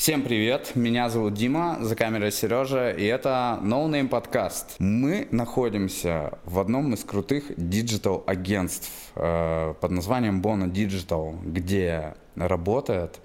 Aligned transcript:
Всем 0.00 0.22
привет, 0.22 0.76
меня 0.76 1.10
зовут 1.10 1.34
Дима, 1.34 1.76
за 1.82 1.94
камерой 1.94 2.32
Сережа, 2.32 2.90
и 2.90 3.04
это 3.04 3.58
No 3.60 3.86
Name 3.86 4.08
подкаст. 4.08 4.76
Мы 4.78 5.28
находимся 5.30 6.38
в 6.46 6.58
одном 6.58 6.94
из 6.94 7.04
крутых 7.04 7.52
digital 7.58 8.24
агентств 8.26 8.90
э, 9.14 9.74
под 9.78 9.90
названием 9.90 10.40
Bono 10.40 10.72
Digital, 10.72 11.38
где 11.44 12.14
работает 12.34 13.20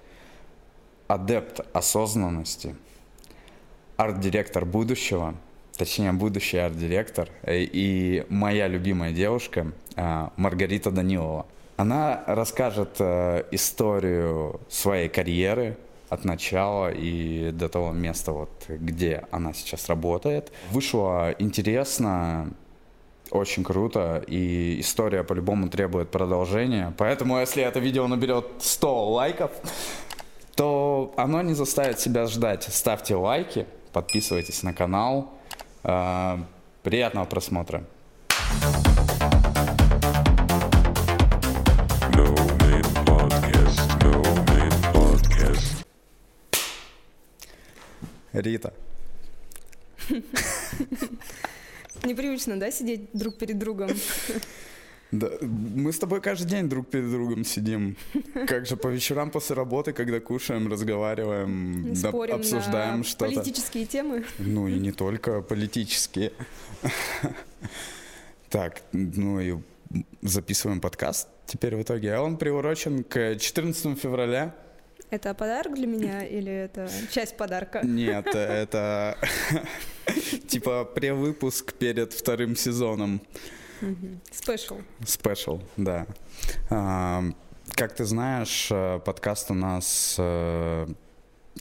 адепт 1.08 1.60
осознанности, 1.72 2.76
арт-директор 3.96 4.66
будущего, 4.66 5.34
точнее 5.78 6.12
будущий 6.12 6.58
арт-директор 6.58 7.30
э, 7.40 7.60
и 7.60 8.26
моя 8.28 8.68
любимая 8.68 9.12
девушка 9.12 9.72
э, 9.96 10.28
Маргарита 10.36 10.90
Данилова. 10.90 11.46
Она 11.78 12.22
расскажет 12.26 12.96
э, 12.98 13.44
историю 13.50 14.60
своей 14.68 15.08
карьеры, 15.08 15.78
от 16.08 16.24
начала 16.24 16.90
и 16.90 17.50
до 17.52 17.68
того 17.68 17.92
места, 17.92 18.32
вот, 18.32 18.50
где 18.68 19.24
она 19.30 19.52
сейчас 19.52 19.88
работает. 19.88 20.52
Вышло 20.70 21.34
интересно, 21.38 22.52
очень 23.30 23.64
круто, 23.64 24.22
и 24.26 24.80
история 24.80 25.24
по-любому 25.24 25.68
требует 25.68 26.10
продолжения. 26.10 26.94
Поэтому, 26.96 27.38
если 27.38 27.62
это 27.62 27.80
видео 27.80 28.06
наберет 28.06 28.46
100 28.60 29.10
лайков, 29.10 29.50
то 30.54 31.12
оно 31.16 31.42
не 31.42 31.54
заставит 31.54 32.00
себя 32.00 32.26
ждать. 32.26 32.64
Ставьте 32.64 33.14
лайки, 33.14 33.66
подписывайтесь 33.92 34.62
на 34.62 34.72
канал. 34.72 35.32
А, 35.82 36.40
приятного 36.82 37.26
просмотра. 37.26 37.84
Рита. 48.40 48.72
Непривычно, 52.04 52.58
да, 52.60 52.70
сидеть 52.70 53.08
друг 53.12 53.38
перед 53.38 53.58
другом? 53.58 53.90
Да, 55.12 55.30
мы 55.40 55.92
с 55.92 55.98
тобой 55.98 56.20
каждый 56.20 56.48
день 56.48 56.68
друг 56.68 56.88
перед 56.88 57.10
другом 57.10 57.44
сидим. 57.44 57.96
Как 58.46 58.66
же 58.66 58.76
по 58.76 58.88
вечерам 58.88 59.30
после 59.30 59.54
работы, 59.56 59.92
когда 59.92 60.20
кушаем, 60.20 60.70
разговариваем, 60.70 61.94
Спорим 61.94 62.34
обсуждаем 62.34 63.04
что-то. 63.04 63.32
Политические 63.32 63.86
темы. 63.86 64.24
Ну 64.38 64.68
и 64.68 64.78
не 64.78 64.92
только 64.92 65.42
политические. 65.42 66.32
Так, 68.50 68.82
ну 68.92 69.40
и 69.40 69.54
записываем 70.22 70.80
подкаст 70.80 71.28
теперь 71.46 71.76
в 71.76 71.82
итоге. 71.82 72.14
А 72.14 72.22
он 72.22 72.36
приурочен 72.36 73.04
к 73.04 73.36
14 73.38 73.98
февраля. 73.98 74.54
Это 75.10 75.34
подарок 75.34 75.74
для 75.74 75.86
меня 75.86 76.24
или 76.24 76.52
это 76.52 76.88
часть 77.12 77.36
подарка? 77.36 77.80
Нет, 77.84 78.26
это 78.26 79.16
типа 80.48 80.84
превыпуск 80.84 81.74
перед 81.74 82.12
вторым 82.12 82.56
сезоном. 82.56 83.20
Спешл. 84.32 84.78
Спешл, 85.04 85.60
да. 85.76 86.06
А, 86.70 87.22
как 87.74 87.94
ты 87.94 88.04
знаешь, 88.04 88.68
э, 88.70 89.00
подкаст 89.04 89.50
у 89.50 89.54
нас 89.54 90.16
э, 90.18 90.86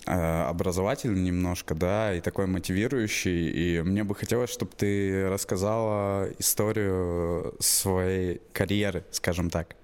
э, 0.05 0.43
образовательный 0.43 1.21
немножко, 1.21 1.75
да, 1.75 2.13
и 2.13 2.21
такой 2.21 2.47
мотивирующий. 2.47 3.49
И 3.49 3.81
мне 3.81 4.03
бы 4.03 4.15
хотелось, 4.15 4.49
чтобы 4.49 4.71
ты 4.77 5.27
рассказала 5.27 6.29
историю 6.39 7.55
своей 7.59 8.41
карьеры, 8.53 9.03
скажем 9.11 9.49
так. 9.49 9.75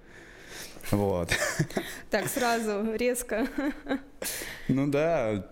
Вот. 0.92 1.30
Так, 2.10 2.28
сразу, 2.28 2.94
резко. 2.94 3.46
Ну 4.68 4.86
да, 4.86 5.48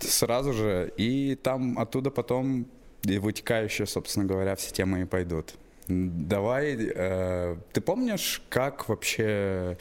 сразу 0.00 0.52
же. 0.52 0.92
И 0.96 1.34
там 1.42 1.78
оттуда 1.78 2.10
потом 2.10 2.66
и 3.02 3.18
вытекающие, 3.18 3.86
собственно 3.86 4.26
говоря, 4.26 4.54
все 4.56 4.70
темы 4.72 5.02
и 5.02 5.04
пойдут. 5.04 5.54
Давай, 5.88 6.76
э, 6.78 7.56
ты 7.72 7.80
помнишь, 7.82 8.42
как 8.48 8.88
вообще 8.88 9.76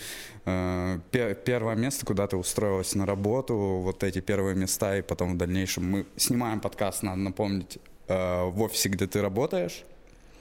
э, 0.46 1.00
пер, 1.12 1.36
первое 1.36 1.76
место, 1.76 2.06
куда 2.06 2.28
ты 2.28 2.36
устроилась 2.36 2.94
на 2.96 3.06
работу, 3.06 3.56
вот 3.56 4.04
эти 4.04 4.20
первые 4.20 4.56
места, 4.56 4.98
и 4.98 5.02
потом 5.02 5.36
в 5.36 5.38
дальнейшем 5.38 5.90
мы 5.90 6.06
снимаем 6.18 6.60
подкаст, 6.60 7.04
надо 7.04 7.20
напомнить, 7.20 7.78
э, 8.10 8.44
в 8.44 8.62
офисе, 8.62 8.90
где 8.90 9.08
ты 9.08 9.22
работаешь? 9.22 9.86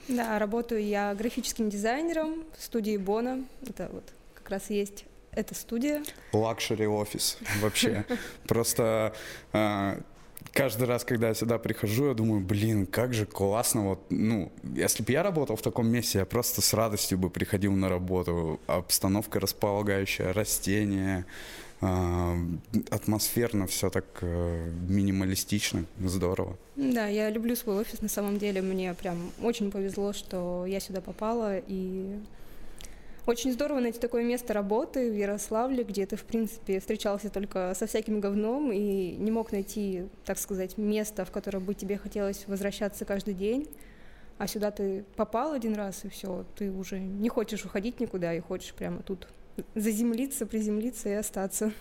Да, 0.08 0.36
работаю 0.40 0.84
я 0.84 1.14
графическим 1.14 1.70
дизайнером 1.70 2.42
в 2.58 2.62
студии 2.64 2.96
Bono. 2.96 3.44
Это 3.64 3.88
вот 3.92 4.04
как 4.42 4.50
раз 4.50 4.70
есть 4.70 5.04
эта 5.30 5.54
студия. 5.54 6.02
Luxury 6.32 6.86
офис 6.86 7.38
вообще. 7.60 8.04
Просто 8.46 9.14
э, 9.52 10.00
каждый 10.52 10.86
раз, 10.86 11.04
когда 11.04 11.28
я 11.28 11.34
сюда 11.34 11.58
прихожу, 11.58 12.08
я 12.08 12.14
думаю, 12.14 12.40
блин, 12.40 12.86
как 12.86 13.14
же 13.14 13.24
классно. 13.24 13.88
Вот, 13.88 14.00
ну, 14.10 14.52
если 14.74 15.02
бы 15.02 15.12
я 15.12 15.22
работал 15.22 15.56
в 15.56 15.62
таком 15.62 15.88
месте, 15.88 16.18
я 16.18 16.26
просто 16.26 16.60
с 16.60 16.74
радостью 16.74 17.18
бы 17.18 17.30
приходил 17.30 17.72
на 17.72 17.88
работу. 17.88 18.60
Обстановка 18.66 19.40
располагающая, 19.40 20.32
растения, 20.32 21.24
э, 21.80 22.36
атмосферно, 22.90 23.66
все 23.66 23.90
так 23.90 24.04
э, 24.22 24.70
минималистично, 24.88 25.86
здорово. 26.00 26.58
Да, 26.76 27.06
я 27.06 27.30
люблю 27.30 27.54
свой 27.56 27.76
офис 27.76 28.02
на 28.02 28.08
самом 28.08 28.38
деле. 28.38 28.60
Мне 28.60 28.92
прям 28.94 29.30
очень 29.40 29.70
повезло, 29.70 30.12
что 30.12 30.66
я 30.66 30.80
сюда 30.80 31.00
попала 31.00 31.58
и 31.58 32.18
очень 33.26 33.52
здорово 33.52 33.80
найти 33.80 33.98
такое 33.98 34.24
место 34.24 34.52
работы 34.52 35.10
в 35.10 35.14
Ярославле, 35.14 35.84
где 35.84 36.06
ты, 36.06 36.16
в 36.16 36.24
принципе, 36.24 36.80
встречался 36.80 37.30
только 37.30 37.72
со 37.76 37.86
всяким 37.86 38.20
говном 38.20 38.72
и 38.72 39.16
не 39.16 39.30
мог 39.30 39.52
найти, 39.52 40.04
так 40.24 40.38
сказать, 40.38 40.76
место, 40.78 41.24
в 41.24 41.30
которое 41.30 41.60
бы 41.60 41.74
тебе 41.74 41.98
хотелось 41.98 42.44
возвращаться 42.46 43.04
каждый 43.04 43.34
день. 43.34 43.68
А 44.38 44.48
сюда 44.48 44.70
ты 44.70 45.04
попал 45.14 45.52
один 45.52 45.74
раз, 45.74 46.04
и 46.04 46.08
все, 46.08 46.44
ты 46.56 46.70
уже 46.70 46.98
не 46.98 47.28
хочешь 47.28 47.64
уходить 47.64 48.00
никуда, 48.00 48.34
и 48.34 48.40
хочешь 48.40 48.74
прямо 48.74 49.02
тут 49.02 49.28
заземлиться, 49.74 50.46
приземлиться 50.46 51.08
и 51.10 51.12
остаться. 51.12 51.72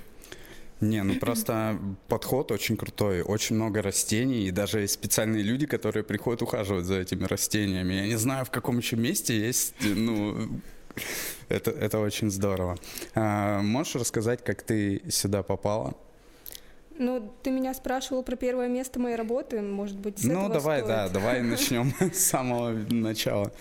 Не, 0.81 1.03
ну 1.03 1.15
просто 1.15 1.79
подход 2.07 2.51
очень 2.51 2.75
крутой, 2.75 3.21
очень 3.21 3.55
много 3.55 3.83
растений, 3.83 4.47
и 4.47 4.51
даже 4.51 4.81
есть 4.81 4.93
специальные 4.93 5.43
люди, 5.43 5.67
которые 5.67 6.03
приходят 6.03 6.41
ухаживать 6.41 6.85
за 6.85 6.95
этими 6.95 7.23
растениями. 7.25 7.93
Я 7.93 8.07
не 8.07 8.17
знаю, 8.17 8.45
в 8.45 8.51
каком 8.51 8.79
еще 8.79 8.95
месте 8.95 9.39
есть, 9.39 9.75
ну, 9.79 10.49
это, 11.49 11.71
это 11.71 11.99
очень 11.99 12.29
здорово. 12.29 12.77
А, 13.15 13.61
можешь 13.61 13.95
рассказать, 13.95 14.43
как 14.43 14.61
ты 14.63 15.01
сюда 15.09 15.43
попала? 15.43 15.95
Ну, 16.97 17.33
ты 17.41 17.49
меня 17.49 17.73
спрашивал 17.73 18.21
про 18.21 18.35
первое 18.35 18.67
место 18.67 18.99
моей 18.99 19.15
работы, 19.15 19.61
может 19.61 19.97
быть, 19.97 20.19
с 20.19 20.23
Ну, 20.23 20.49
давай, 20.49 20.81
стоит. 20.81 20.87
да, 20.87 21.09
давай 21.13 21.41
начнем 21.41 21.93
с 22.13 22.19
самого 22.19 22.71
начала 22.71 23.51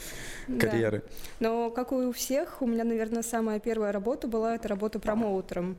карьеры. 0.59 1.03
Да. 1.39 1.49
Но, 1.49 1.71
как 1.71 1.93
и 1.93 1.95
у 1.95 2.13
всех, 2.13 2.61
у 2.61 2.67
меня, 2.67 2.85
наверное, 2.85 3.23
самая 3.23 3.59
первая 3.61 3.93
работа 3.93 4.29
была, 4.29 4.57
это 4.57 4.69
работа 4.69 4.99
промоутером. 4.99 5.77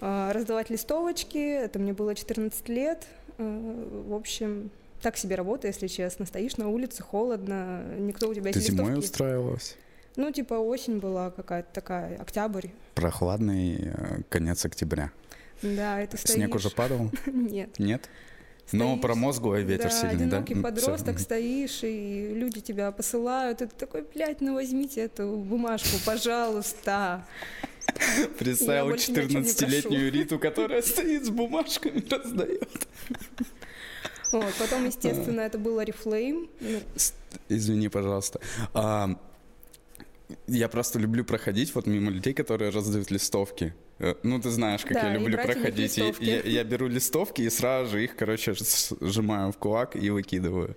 А, 0.00 0.32
раздавать 0.32 0.68
листовочки, 0.68 1.38
это 1.38 1.78
мне 1.78 1.92
было 1.92 2.14
14 2.14 2.68
лет. 2.68 3.06
А, 3.38 4.04
в 4.08 4.14
общем, 4.14 4.70
так 5.00 5.16
себе 5.16 5.36
работа, 5.36 5.68
если 5.68 5.86
честно. 5.86 6.26
Стоишь 6.26 6.56
на 6.56 6.68
улице, 6.68 7.02
холодно, 7.02 7.84
никто 7.98 8.28
у 8.28 8.34
тебя 8.34 8.52
Ты 8.52 8.58
эти 8.58 8.66
зимой 8.66 8.90
листовки... 8.90 9.04
устраивалась? 9.04 9.76
Ну, 10.16 10.30
типа 10.30 10.54
осень 10.54 10.98
была 10.98 11.30
какая-то 11.30 11.72
такая, 11.72 12.16
октябрь. 12.18 12.68
Прохладный 12.94 13.78
э, 13.80 14.20
конец 14.28 14.64
октября. 14.64 15.10
Да, 15.62 16.00
это 16.00 16.16
стоишь... 16.16 16.34
Снег 16.34 16.54
уже 16.54 16.70
падал? 16.70 17.10
Нет. 17.26 17.78
Нет? 17.78 18.08
Но 18.72 18.86
Стоишь, 18.86 19.02
промозглый 19.02 19.64
ветер 19.64 19.84
да, 19.84 19.90
сильный, 19.90 20.26
да? 20.26 20.38
одинокий 20.38 20.54
подросток 20.54 21.18
стоишь, 21.18 21.80
и 21.82 22.32
люди 22.34 22.60
тебя 22.60 22.90
посылают, 22.90 23.60
и 23.60 23.66
ты 23.66 23.74
такой, 23.76 24.02
блядь, 24.02 24.40
ну 24.40 24.54
возьмите 24.54 25.02
эту 25.02 25.36
бумажку, 25.36 25.96
пожалуйста. 26.06 27.26
Представил 28.38 28.84
Я 28.84 28.90
больше 28.90 29.12
ни 29.12 29.18
о 29.18 29.28
чем 29.28 29.42
не 29.42 29.48
14-летнюю 29.48 30.10
Риту, 30.12 30.38
которая 30.38 30.80
стоит 30.80 31.26
с 31.26 31.30
бумажками, 31.30 32.02
раздает. 32.10 32.86
Вот, 34.32 34.54
потом, 34.58 34.86
естественно, 34.86 35.40
это 35.42 35.58
был 35.58 35.78
Oriflame. 35.78 36.48
Ну, 36.60 36.80
С- 36.96 37.12
Извини, 37.48 37.88
пожалуйста. 37.88 38.40
Я 40.46 40.68
просто 40.68 40.98
люблю 40.98 41.24
проходить 41.24 41.74
вот 41.74 41.86
мимо 41.86 42.10
людей, 42.10 42.34
которые 42.34 42.70
раздают 42.70 43.10
листовки. 43.10 43.74
Э, 43.98 44.14
Ну, 44.22 44.40
ты 44.40 44.50
знаешь, 44.50 44.82
как 44.82 44.92
Да, 44.94 45.12
я 45.12 45.18
люблю 45.18 45.36
проходить. 45.36 45.96
Я, 45.96 46.40
я 46.40 46.64
беру 46.64 46.88
листовки 46.88 47.42
и 47.42 47.50
сразу 47.50 47.92
же 47.92 48.04
их, 48.04 48.16
короче, 48.16 48.54
сжимаю 49.00 49.52
в 49.52 49.58
кулак 49.58 49.96
и 49.96 50.10
выкидываю. 50.10 50.76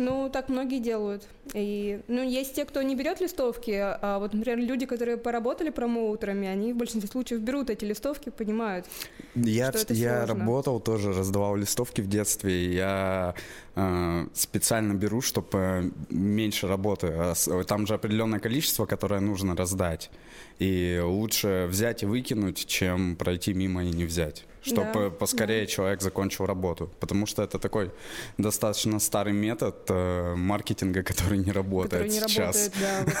Ну, 0.00 0.30
так 0.30 0.48
многие 0.48 0.78
делают. 0.80 1.28
И, 1.52 2.00
ну, 2.08 2.22
есть 2.22 2.54
те, 2.54 2.64
кто 2.64 2.80
не 2.80 2.96
берет 2.96 3.20
листовки, 3.20 3.70
а 3.76 4.18
вот, 4.18 4.32
например, 4.32 4.58
люди, 4.58 4.86
которые 4.86 5.18
поработали 5.18 5.68
промоутерами, 5.68 6.48
они 6.48 6.72
в 6.72 6.76
большинстве 6.76 7.10
случаев 7.10 7.40
берут 7.42 7.68
эти 7.68 7.84
листовки, 7.84 8.30
понимают. 8.30 8.86
Я, 9.34 9.68
Что 9.70 9.80
это 9.80 9.92
я 9.94 10.24
сложно. 10.24 10.44
работал 10.44 10.80
тоже, 10.80 11.12
раздавал 11.12 11.56
листовки 11.56 12.00
в 12.00 12.08
детстве. 12.08 12.50
и 12.66 12.72
Я 12.74 13.34
э, 13.76 14.26
специально 14.32 14.94
беру, 14.94 15.20
чтобы 15.20 15.92
меньше 16.08 16.66
работы. 16.66 17.08
А 17.14 17.34
с- 17.34 17.64
Там 17.64 17.86
же 17.86 17.92
определенное 17.94 18.40
количество, 18.40 18.86
которое 18.86 19.20
нужно 19.20 19.54
раздать. 19.54 20.10
И 20.60 20.98
лучше 21.04 21.66
взять 21.68 22.02
и 22.04 22.06
выкинуть, 22.06 22.66
чем 22.66 23.16
пройти 23.16 23.52
мимо 23.52 23.84
и 23.84 23.90
не 23.90 24.04
взять. 24.06 24.46
Чтобы 24.62 24.92
Да, 24.92 25.10
поскорее 25.10 25.66
человек 25.66 26.02
закончил 26.02 26.46
работу. 26.46 26.90
Потому 27.00 27.26
что 27.26 27.42
это 27.42 27.58
такой 27.58 27.90
достаточно 28.38 28.98
старый 29.00 29.32
метод 29.32 29.76
э, 29.88 30.34
маркетинга, 30.36 31.02
который 31.10 31.38
не 31.38 31.52
работает 31.52 32.04
Который 32.04 32.08
не 32.10 32.28
сейчас. 32.28 32.70
работает, 32.70 32.72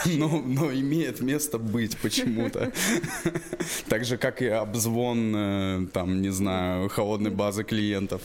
да, 0.04 0.10
но, 0.16 0.28
но 0.40 0.72
имеет 0.72 1.20
место 1.20 1.58
быть 1.58 1.96
почему-то. 1.98 2.72
Так 3.88 4.04
же, 4.04 4.16
как 4.18 4.42
и 4.42 4.46
обзвон, 4.46 5.34
э, 5.36 5.86
там, 5.92 6.22
не 6.22 6.30
знаю, 6.30 6.88
холодной 6.88 7.30
базы 7.30 7.64
клиентов. 7.64 8.22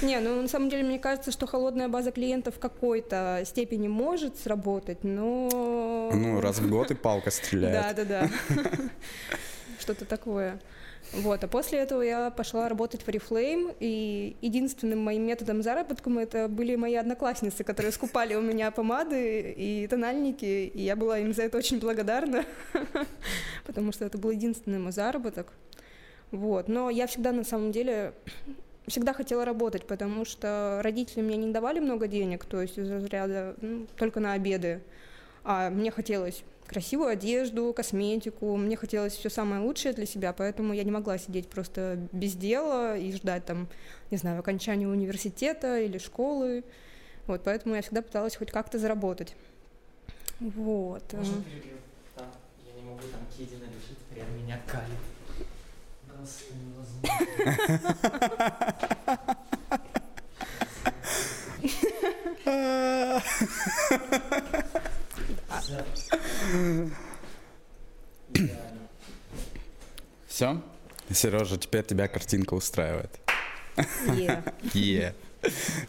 Не, 0.00 0.20
ну 0.20 0.40
на 0.42 0.48
самом 0.48 0.68
деле 0.70 0.84
мне 0.84 0.98
кажется, 0.98 1.32
что 1.32 1.46
холодная 1.46 1.88
база 1.88 2.12
клиентов 2.12 2.54
в 2.54 2.58
какой-то 2.58 3.42
степени 3.44 3.88
может 3.88 4.38
сработать, 4.38 5.02
но... 5.02 6.10
Ну, 6.14 6.40
раз 6.40 6.58
в 6.60 6.68
год 6.70 6.90
и 6.90 6.94
палка 6.94 7.26
Да, 7.26 7.30
стреляет. 7.30 7.96
да, 7.96 8.04
да. 8.04 8.30
Что-то 9.80 10.04
такое. 10.04 10.60
Вот, 11.12 11.44
а 11.44 11.48
после 11.48 11.80
этого 11.80 12.00
я 12.00 12.30
пошла 12.30 12.68
работать 12.68 13.02
в 13.02 13.08
Oriflame, 13.08 13.76
и 13.80 14.36
единственным 14.40 15.00
моим 15.00 15.26
методом 15.26 15.62
заработка 15.62 16.10
это 16.18 16.48
были 16.48 16.74
мои 16.76 16.94
одноклассницы, 16.94 17.64
которые 17.64 17.92
скупали 17.92 18.34
у 18.34 18.40
меня 18.40 18.70
помады 18.70 19.54
и 19.56 19.86
тональники, 19.88 20.70
и 20.72 20.82
я 20.82 20.96
была 20.96 21.18
им 21.18 21.34
за 21.34 21.42
это 21.42 21.58
очень 21.58 21.80
благодарна, 21.80 22.44
потому 23.66 23.92
что 23.92 24.04
это 24.04 24.16
был 24.16 24.30
единственный 24.30 24.78
мой 24.78 24.92
заработок. 24.92 25.52
Вот, 26.30 26.68
но 26.68 26.88
я 26.88 27.06
всегда 27.06 27.32
на 27.32 27.44
самом 27.44 27.72
деле 27.72 28.14
всегда 28.86 29.12
хотела 29.12 29.44
работать, 29.44 29.86
потому 29.86 30.24
что 30.24 30.80
родители 30.82 31.20
мне 31.20 31.36
не 31.36 31.52
давали 31.52 31.78
много 31.78 32.08
денег, 32.08 32.46
то 32.46 32.62
есть 32.62 32.78
из 32.78 32.90
разряда 32.90 33.54
ну, 33.60 33.86
только 33.96 34.18
на 34.18 34.32
обеды, 34.32 34.80
а 35.44 35.68
мне 35.68 35.90
хотелось 35.90 36.42
красивую 36.72 37.10
одежду, 37.10 37.72
косметику, 37.74 38.56
мне 38.56 38.76
хотелось 38.76 39.12
все 39.12 39.28
самое 39.28 39.60
лучшее 39.60 39.92
для 39.92 40.06
себя, 40.06 40.32
поэтому 40.32 40.72
я 40.72 40.84
не 40.84 40.90
могла 40.90 41.18
сидеть 41.18 41.48
просто 41.48 41.98
без 42.12 42.32
дела 42.34 42.96
и 42.96 43.12
ждать 43.12 43.44
там, 43.44 43.68
не 44.10 44.16
знаю, 44.16 44.40
окончания 44.40 44.88
университета 44.88 45.78
или 45.80 45.98
школы. 45.98 46.64
Вот, 47.26 47.42
поэтому 47.44 47.74
я 47.74 47.82
всегда 47.82 48.00
пыталась 48.00 48.36
хоть 48.36 48.50
как-то 48.50 48.78
заработать. 48.78 49.36
Вот. 50.40 51.12
Можно 51.12 51.42
перебью? 51.42 51.76
Там, 52.16 52.26
я 52.66 52.72
не 52.80 52.88
могу, 52.88 53.02
там 53.02 53.20
Кедина 53.36 53.64
лежит, 53.64 53.98
прям 54.10 54.26
меня 54.42 54.58
калит. 54.66 54.98
Просто 56.08 56.54
невозможно. 56.54 57.12
Все? 70.26 70.60
Сережа, 71.10 71.58
теперь 71.58 71.84
тебя 71.84 72.08
картинка 72.08 72.54
устраивает. 72.54 73.10
Е. 74.16 74.42
Е. 74.74 75.14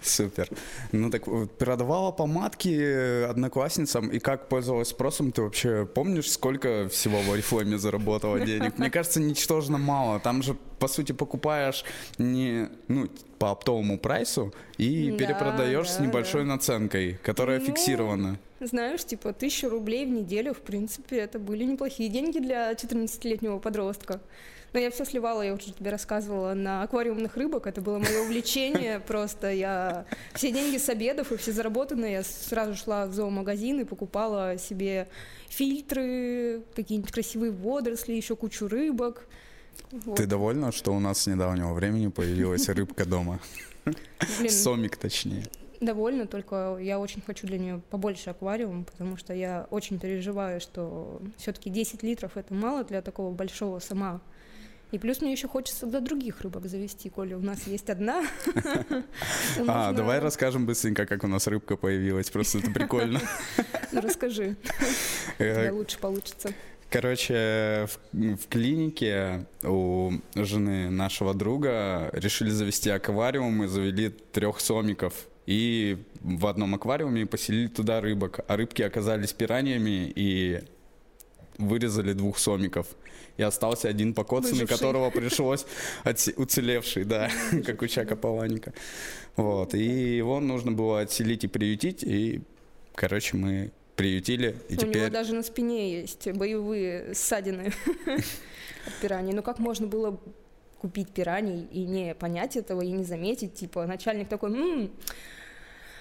Супер. 0.02 0.50
Ну 0.92 1.10
так 1.10 1.28
вот, 1.28 1.58
продавала 1.58 2.12
помадки 2.12 2.70
э, 2.70 3.26
одноклассницам, 3.26 4.10
и 4.10 4.20
как 4.20 4.50
пользовалась 4.50 4.90
спросом, 4.90 5.32
ты 5.32 5.42
вообще 5.42 5.86
помнишь, 5.86 6.32
сколько 6.32 6.90
всего 6.90 7.20
в 7.20 7.30
Oriflame 7.34 7.78
заработала 7.78 8.40
денег? 8.40 8.78
Мне 8.78 8.90
кажется, 8.90 9.20
ничтожно 9.20 9.78
мало. 9.78 10.20
Там 10.20 10.42
же, 10.44 10.56
по 10.80 10.88
сути, 10.88 11.12
покупаешь 11.12 11.86
не, 12.18 12.70
ну, 12.88 13.08
по 13.40 13.52
оптовому 13.52 13.98
прайсу 13.98 14.54
и 14.78 15.12
Да, 15.12 15.18
перепродаешь 15.18 15.90
с 15.90 15.98
да, 15.98 16.06
небольшой 16.06 16.42
да. 16.42 16.50
наценкой, 16.50 17.20
которая 17.24 17.60
Ну, 17.60 17.66
фиксирована. 17.66 18.40
Знаешь, 18.60 19.04
типа, 19.04 19.34
тысячу 19.34 19.70
рублей 19.70 20.06
в 20.06 20.10
неделю, 20.10 20.54
в 20.54 20.62
принципе, 20.62 21.18
это 21.18 21.38
были 21.38 21.64
неплохие 21.66 22.10
деньги 22.10 22.40
для 22.40 22.72
14-летнего 22.72 23.60
подростка. 23.60 24.22
Но 24.74 24.80
я 24.80 24.90
все 24.90 25.06
сливала, 25.06 25.44
я 25.44 25.54
уже 25.54 25.72
тебе 25.72 25.92
рассказывала, 25.92 26.56
на 26.56 26.81
аквариумных 26.81 27.38
рыбок. 27.38 27.68
Это 27.68 27.80
было 27.80 28.00
мое 28.00 28.22
увлечение. 28.22 29.00
Просто 29.08 29.52
я 29.52 30.06
все 30.34 30.52
деньги 30.52 30.78
с 30.78 30.90
обедов 30.90 31.31
и 31.31 31.38
все 31.38 31.52
заработанные 31.52 32.14
я 32.14 32.24
сразу 32.24 32.74
шла 32.75 33.06
в 33.06 33.14
зоомагазин 33.14 33.81
и 33.81 33.84
покупала 33.84 34.58
себе 34.58 35.08
фильтры, 35.48 36.64
какие-нибудь 36.75 37.12
красивые 37.12 37.52
водоросли, 37.52 38.14
еще 38.14 38.36
кучу 38.36 38.68
рыбок. 38.68 39.28
Вот. 39.92 40.18
Ты 40.18 40.25
довольна, 40.25 40.72
что 40.72 40.92
у 40.94 41.00
нас 41.00 41.20
с 41.20 41.28
недавнего 41.28 41.74
времени 41.74 42.08
появилась 42.08 42.68
рыбка 42.70 43.06
дома? 43.06 43.40
Блин, 43.86 44.50
Сомик, 44.50 44.98
точнее. 44.98 45.44
довольна, 45.81 46.25
только 46.25 46.78
я 46.81 46.98
очень 47.00 47.22
хочу 47.22 47.46
для 47.46 47.60
нее 47.60 47.81
побольше 47.92 48.31
аквариум, 48.31 48.86
потому 48.86 49.18
что 49.18 49.34
я 49.34 49.68
очень 49.70 50.00
переживаю, 50.00 50.62
что 50.62 51.22
все-таки 51.38 51.70
10 51.70 52.02
литров 52.02 52.38
это 52.38 52.54
мало 52.54 52.84
для 52.84 53.02
такого 53.04 53.34
большого 53.34 53.80
сама. 53.80 54.22
И 54.94 55.00
плюс 55.00 55.22
мне 55.22 55.31
еще 55.31 55.48
хочется 55.48 55.88
для 55.88 56.01
других 56.01 56.42
рыбок 56.42 56.68
завести, 56.68 57.10
коли 57.10 57.34
у 57.34 57.40
нас 57.40 57.66
есть 57.66 57.90
одна. 57.90 58.24
А, 59.68 59.92
давай 59.92 60.19
расскажем 60.19 60.68
быстренько, 60.68 61.07
как 61.07 61.24
у 61.24 61.28
нас 61.28 61.48
рыбка 61.48 61.78
появилась. 61.78 62.30
Просто 62.30 62.60
это 62.60 62.69
прикольно. 62.72 63.19
Ну, 63.92 64.01
расскажи, 64.01 64.56
Э, 65.40 65.72
лучше 65.72 66.00
получится. 66.00 66.51
Короче, 66.90 67.88
в, 67.88 68.36
в 68.36 68.48
клинике 68.50 69.45
у 69.63 70.12
жены 70.36 70.90
нашего 70.90 71.34
друга 71.34 72.10
решили 72.13 72.50
завести 72.50 72.89
аквариум 72.92 73.63
и 73.63 73.68
завели 73.68 74.10
трех 74.10 74.60
сомиков. 74.60 75.13
И 75.48 75.98
в 76.22 76.46
одном 76.46 76.75
аквариуме 76.75 77.25
поселили 77.25 77.68
туда 77.68 78.00
рыбок. 78.00 78.42
А 78.48 78.57
рыбки 78.57 78.84
оказались 78.84 79.34
пираньями 79.34 80.12
и 80.16 80.63
вырезали 81.57 82.13
двух 82.13 82.38
сомиков. 82.38 82.88
И 83.38 83.42
остался 83.44 83.90
один 83.90 84.14
покоцанный, 84.14 84.54
Выживший. 84.62 84.78
которого 84.78 85.10
пришлось 85.10 85.66
отсе- 86.04 86.34
уцелевший, 86.36 87.04
да, 87.04 87.30
как 87.66 87.82
у 87.82 87.88
Чака 87.88 88.16
Паланика. 88.16 88.74
Вот. 89.36 89.74
И 89.74 90.18
его 90.18 90.40
нужно 90.40 90.72
было 90.72 91.02
отселить 91.02 91.44
и 91.44 91.48
приютить. 91.48 92.04
И, 92.04 92.42
короче, 92.94 93.36
мы 93.38 93.72
приютили. 93.96 94.56
И 94.70 94.74
У 94.74 94.82
него 94.82 94.92
теперь 94.94 95.10
даже 95.10 95.34
на 95.34 95.42
спине 95.44 96.02
есть 96.02 96.28
боевые 96.32 97.14
ссадины 97.16 97.74
от 98.06 98.94
пираний. 99.02 99.34
Ну 99.34 99.42
как 99.42 99.58
можно 99.60 99.88
было 99.88 100.20
купить 100.80 101.10
пираний 101.10 101.66
и 101.72 101.86
не 101.86 102.14
понять 102.14 102.56
этого, 102.56 102.82
и 102.82 102.92
не 102.92 103.04
заметить? 103.04 103.54
Типа 103.56 103.86
начальник 103.88 104.28
такой, 104.30 104.52
«М, 104.52 104.92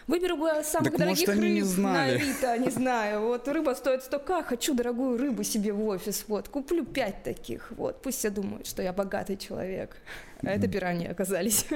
выберу 0.06 0.36
бы 0.36 0.48
самых 0.64 0.92
Так, 0.92 1.06
может, 1.06 1.26
дорогих 1.26 1.28
не 1.36 1.60
рыб 1.60 1.64
знали. 1.68 2.18
на 2.18 2.24
Авито, 2.24 2.58
не 2.58 2.70
знаю. 2.70 3.20
Вот 3.22 3.48
рыба 3.48 3.74
стоит 3.74 4.02
столько, 4.02 4.42
хочу 4.42 4.74
дорогую 4.74 5.18
рыбу 5.18 5.42
себе 5.42 5.72
в 5.72 5.84
офис. 5.86 6.24
Вот, 6.28 6.48
куплю 6.48 6.84
пять 6.84 7.22
таких. 7.22 7.70
Вот, 7.72 8.02
пусть 8.02 8.18
все 8.18 8.30
думают, 8.30 8.66
что 8.66 8.82
я 8.82 8.92
богатый 8.92 9.36
человек. 9.36 9.96
А 10.42 10.50
это 10.50 10.68
пираньи 10.68 11.06
оказались. 11.06 11.66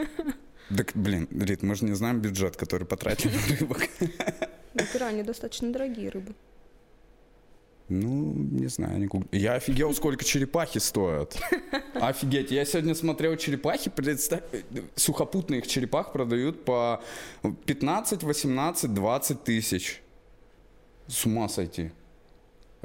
Так, 0.76 0.90
блин, 0.94 1.28
Рит, 1.30 1.62
мы 1.62 1.76
же 1.76 1.84
не 1.84 1.94
знаем 1.94 2.20
бюджет, 2.20 2.56
который 2.56 2.86
потратили 2.86 3.32
на 3.32 3.56
рыбок. 3.58 3.88
Ну, 4.78 4.82
пираньи 4.92 5.22
достаточно 5.22 5.72
дорогие 5.72 6.10
рыбы. 6.10 6.34
Ну, 7.88 8.32
не 8.34 8.66
знаю, 8.66 8.98
не 8.98 9.06
гугл- 9.06 9.28
Я 9.30 9.54
офигел, 9.54 9.94
сколько 9.94 10.24
черепахи 10.24 10.78
стоят. 10.78 11.36
Офигеть, 11.94 12.50
я 12.50 12.64
сегодня 12.64 12.94
смотрел 12.96 13.36
черепахи, 13.36 13.90
представь, 13.90 14.42
сухопутных 14.96 15.66
черепах 15.68 16.12
продают 16.12 16.64
по 16.64 17.00
15, 17.66 18.24
18, 18.24 18.92
20 18.92 19.44
тысяч. 19.44 20.02
С 21.06 21.24
ума 21.26 21.48
сойти. 21.48 21.92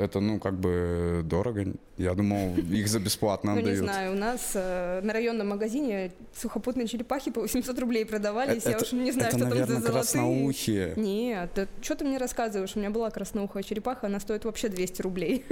Это, 0.02 0.20
ну, 0.20 0.40
как 0.40 0.60
бы 0.60 1.22
дорого. 1.24 1.66
Я 1.98 2.16
думал, 2.16 2.56
их 2.58 2.88
за 2.88 3.00
бесплатно 3.00 3.52
Ну, 3.52 3.58
не 3.58 3.62
отдают. 3.64 3.80
знаю, 3.84 4.12
у 4.14 4.16
нас 4.16 4.52
э, 4.56 5.02
на 5.04 5.14
районном 5.14 5.50
магазине 5.50 6.12
сухопутные 6.36 6.88
черепахи 6.88 7.30
по 7.30 7.42
800 7.42 7.78
рублей 7.80 8.06
продавались. 8.06 8.66
я 8.66 8.72
Это- 8.72 8.84
уж 8.84 8.92
не 8.94 9.12
знаю, 9.12 9.28
это, 9.30 9.38
что 9.38 9.46
там 9.46 9.50
наверное, 9.50 9.76
за 9.76 9.82
золотые. 9.82 9.94
красноухие. 9.94 10.94
Нет, 10.96 11.70
что 11.82 11.96
ты 11.96 12.06
мне 12.06 12.18
рассказываешь? 12.18 12.72
У 12.76 12.80
меня 12.80 12.90
была 12.90 13.12
красноухая 13.12 13.62
черепаха, 13.64 14.08
она 14.08 14.20
стоит 14.20 14.46
вообще 14.46 14.70
200 14.70 15.02
рублей. 15.04 15.46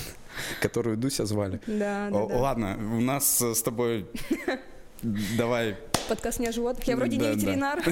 которую 0.60 0.98
Дуся 0.98 1.24
звали. 1.24 1.60
Да, 1.66 2.10
да. 2.10 2.18
Ладно, 2.18 2.76
у 2.98 3.00
нас 3.00 3.40
э, 3.40 3.54
с 3.54 3.62
тобой... 3.62 4.06
Давай 5.38 5.76
Подкаст 6.08 6.38
не 6.38 6.46
о 6.48 6.52
животных. 6.52 6.86
Я 6.86 6.96
вроде 6.96 7.16
не 7.16 7.34
ветеринар. 7.34 7.82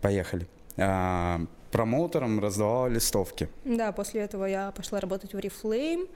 Поехали. 0.00 0.46
Промоутерам 1.72 2.38
раздавала 2.38 2.86
листовки. 2.86 3.48
Да, 3.64 3.92
после 3.92 4.20
этого 4.20 4.44
я 4.44 4.70
пошла 4.72 5.00
работать 5.00 5.32
в 5.32 5.38
Oriflame. 5.38 6.08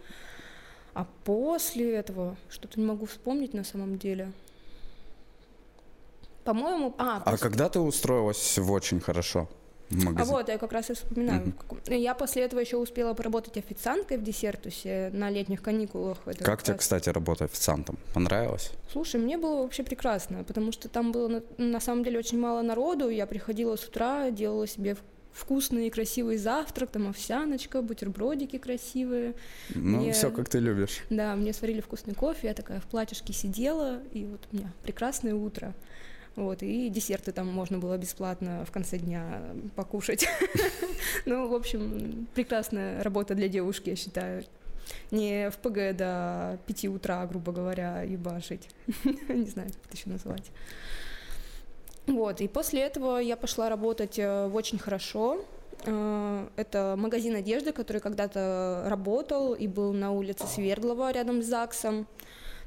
А 0.95 1.07
после 1.25 1.95
этого 1.95 2.37
что-то 2.49 2.79
не 2.81 2.87
могу 2.87 3.07
вспомнить 3.07 3.53
на 3.55 3.65
самом 3.65 3.99
деле. 3.99 4.33
По-моему, 6.45 6.95
а, 6.99 7.17
А 7.25 7.31
после- 7.31 7.39
когда 7.39 7.69
ты 7.69 7.81
устроилась 7.81 8.57
в 8.59 8.71
очень 8.71 9.01
хорошо 9.01 9.49
А 10.17 10.25
вот, 10.25 10.49
я 10.49 10.59
как 10.59 10.73
раз 10.73 10.91
и 10.91 10.95
вспоминаю. 10.95 11.53
Каком- 11.53 11.79
Я 11.87 12.15
после 12.15 12.43
этого 12.43 12.61
еще 12.61 12.77
успела 12.77 13.15
поработать 13.15 13.57
официанткой 13.57 14.17
в 14.19 14.23
десертусе 14.25 15.11
на 15.13 15.31
летних 15.31 15.63
каникулах. 15.63 16.19
Это 16.27 16.43
Как 16.45 16.63
тебе, 16.63 16.73
раз- 16.75 16.81
кстати, 16.81 17.09
работа 17.11 17.45
официантом? 17.45 17.97
Понравилось? 18.13 18.73
Слушай, 18.93 19.21
мне 19.21 19.39
было 19.39 19.63
вообще 19.63 19.85
прекрасно, 19.85 20.43
потому 20.45 20.73
что 20.73 20.89
там 20.89 21.13
было 21.13 21.29
на, 21.29 21.43
на 21.59 21.81
самом 21.81 22.03
деле 22.05 22.19
очень 22.19 22.39
мало 22.41 22.63
народу. 22.63 23.09
Я 23.11 23.27
приходила 23.27 23.77
с 23.77 23.85
утра, 23.85 24.31
делала 24.31 24.67
себе 24.67 24.97
вкусный 25.37 25.87
и 25.87 25.91
красивый 25.91 26.39
завтрак, 26.39 26.91
там 26.91 27.09
овсяночка, 27.09 27.83
бутербродики 27.83 28.59
красивые. 28.59 29.35
Ну, 29.75 29.99
Мне- 29.99 30.13
все 30.13 30.31
как 30.31 30.49
ты 30.49 30.59
любишь. 30.59 31.03
Да, 31.11 31.37
мне 31.37 31.53
сварили 31.53 31.81
вкусный 31.81 32.15
кофе, 32.15 32.49
я 32.49 32.55
такая 32.55 32.81
в 32.81 32.85
платьишке 32.85 33.33
сидела, 33.33 34.01
и 34.13 34.25
вот 34.25 34.41
у 34.53 34.57
меня 34.57 34.73
прекрасное 34.83 35.35
утро. 35.35 35.75
Вот, 36.37 36.63
и 36.63 36.91
десерты 36.91 37.33
там 37.33 37.47
можно 37.49 37.79
было 37.79 37.97
бесплатно 37.97 38.65
в 38.67 38.71
конце 38.71 38.99
дня 38.99 39.43
покушать. 39.75 40.27
Ну, 41.25 41.49
в 41.49 41.55
общем, 41.55 42.29
прекрасная 42.35 43.03
работа 43.03 43.35
для 43.35 43.49
девушки, 43.49 43.91
я 43.91 43.97
считаю. 43.97 44.45
Не 45.11 45.51
в 45.51 45.57
ПГ 45.59 45.97
до 45.97 46.59
5 46.67 46.85
утра, 46.87 47.27
грубо 47.27 47.53
говоря, 47.53 48.03
ебашить. 48.03 48.69
Не 49.29 49.47
знаю, 49.47 49.69
как 49.71 49.87
это 49.89 49.97
еще 49.97 50.09
назвать. 50.11 50.51
Вот, 52.07 52.41
и 52.41 52.49
после 52.49 52.83
этого 52.83 53.19
я 53.19 53.37
пошла 53.37 53.69
работать 53.69 54.19
э, 54.19 54.47
в 54.47 54.55
очень 54.55 54.79
хорошо. 54.79 55.45
Э, 55.85 56.47
Это 56.57 56.95
магазин 56.97 57.35
одежды, 57.35 57.73
который 57.73 58.01
когда-то 58.01 58.85
работал 58.89 59.55
и 59.55 59.67
был 59.67 59.93
на 59.93 60.13
улице 60.13 60.47
Свердлова 60.47 61.13
рядом 61.13 61.43
с 61.43 61.47
ЗАГСом. 61.47 62.07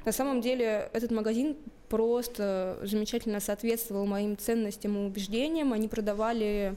На 0.04 0.12
самом 0.12 0.40
деле 0.40 0.90
этот 0.92 1.10
магазин 1.10 1.56
просто 1.88 2.78
замечательно 2.82 3.40
соответствовал 3.40 4.06
моим 4.06 4.36
ценностям 4.36 4.96
и 4.96 5.06
убеждениям. 5.06 5.72
Они 5.72 5.88
продавали 5.88 6.76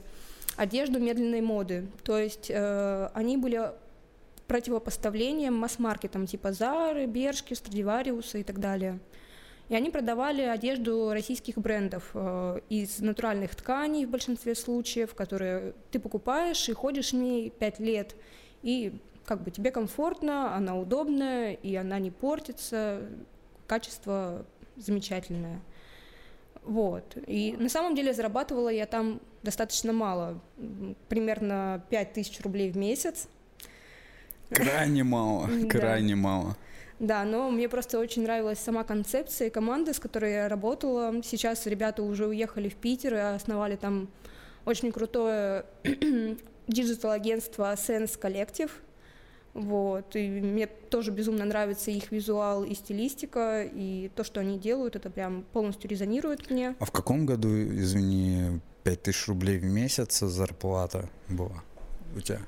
одежду 0.56 0.98
медленной 0.98 1.40
моды. 1.40 1.86
То 2.02 2.18
есть 2.18 2.50
э, 2.50 3.08
они 3.14 3.36
были 3.36 3.72
противопоставлением 4.46 5.54
масс-маркетам 5.54 6.26
типа 6.26 6.52
Зары, 6.52 7.06
Бершки, 7.06 7.54
Страдивариуса 7.54 8.38
и 8.38 8.42
так 8.42 8.58
далее. 8.58 8.98
И 9.68 9.74
они 9.74 9.90
продавали 9.90 10.42
одежду 10.42 11.10
российских 11.12 11.56
брендов 11.56 12.10
э, 12.12 12.60
из 12.68 12.98
натуральных 13.00 13.54
тканей 13.54 14.04
в 14.04 14.10
большинстве 14.10 14.54
случаев, 14.54 15.14
которые 15.14 15.72
ты 15.90 15.98
покупаешь 15.98 16.68
и 16.68 16.72
ходишь 16.74 17.12
в 17.12 17.16
ней 17.16 17.50
5 17.50 17.78
лет. 17.80 18.14
И 18.62 18.98
как 19.24 19.42
бы 19.42 19.50
тебе 19.50 19.70
комфортно, 19.70 20.54
она 20.54 20.76
удобная, 20.76 21.52
и 21.52 21.74
она 21.76 21.98
не 21.98 22.10
портится, 22.10 23.08
качество 23.66 24.44
замечательное. 24.76 25.60
Вот. 26.62 27.16
И 27.26 27.56
на 27.58 27.68
самом 27.68 27.94
деле 27.94 28.12
зарабатывала 28.12 28.68
я 28.68 28.86
там 28.86 29.20
достаточно 29.42 29.92
мало, 29.92 30.40
примерно 31.08 31.84
5000 31.90 32.40
рублей 32.40 32.70
в 32.70 32.76
месяц. 32.76 33.28
Крайне 34.50 35.04
мало, 35.04 35.48
крайне 35.70 36.14
мало. 36.14 36.56
Да, 37.00 37.24
но 37.24 37.50
мне 37.50 37.68
просто 37.68 37.98
очень 37.98 38.22
нравилась 38.22 38.58
сама 38.58 38.84
концепция 38.84 39.48
и 39.48 39.50
команда, 39.50 39.92
с 39.92 39.98
которой 39.98 40.32
я 40.32 40.48
работала. 40.48 41.12
Сейчас 41.24 41.66
ребята 41.66 42.02
уже 42.02 42.26
уехали 42.26 42.68
в 42.68 42.76
Питер 42.76 43.14
и 43.14 43.18
основали 43.18 43.76
там 43.76 44.08
очень 44.64 44.92
крутое 44.92 45.64
digital-агентство 46.68 47.72
Sense 47.74 48.18
Collective. 48.18 48.70
Вот, 49.54 50.16
и 50.16 50.28
мне 50.28 50.66
тоже 50.66 51.12
безумно 51.12 51.44
нравится 51.44 51.92
их 51.92 52.10
визуал 52.10 52.64
и 52.64 52.74
стилистика, 52.74 53.62
и 53.62 54.10
то, 54.16 54.24
что 54.24 54.40
они 54.40 54.58
делают, 54.58 54.96
это 54.96 55.10
прям 55.10 55.44
полностью 55.52 55.88
резонирует 55.88 56.50
мне. 56.50 56.74
А 56.80 56.84
в 56.84 56.90
каком 56.90 57.24
году, 57.24 57.48
извини, 57.48 58.60
5000 58.82 59.28
рублей 59.28 59.58
в 59.58 59.64
месяц 59.64 60.18
зарплата 60.18 61.08
была 61.28 61.62
у 62.16 62.20
тебя? 62.20 62.40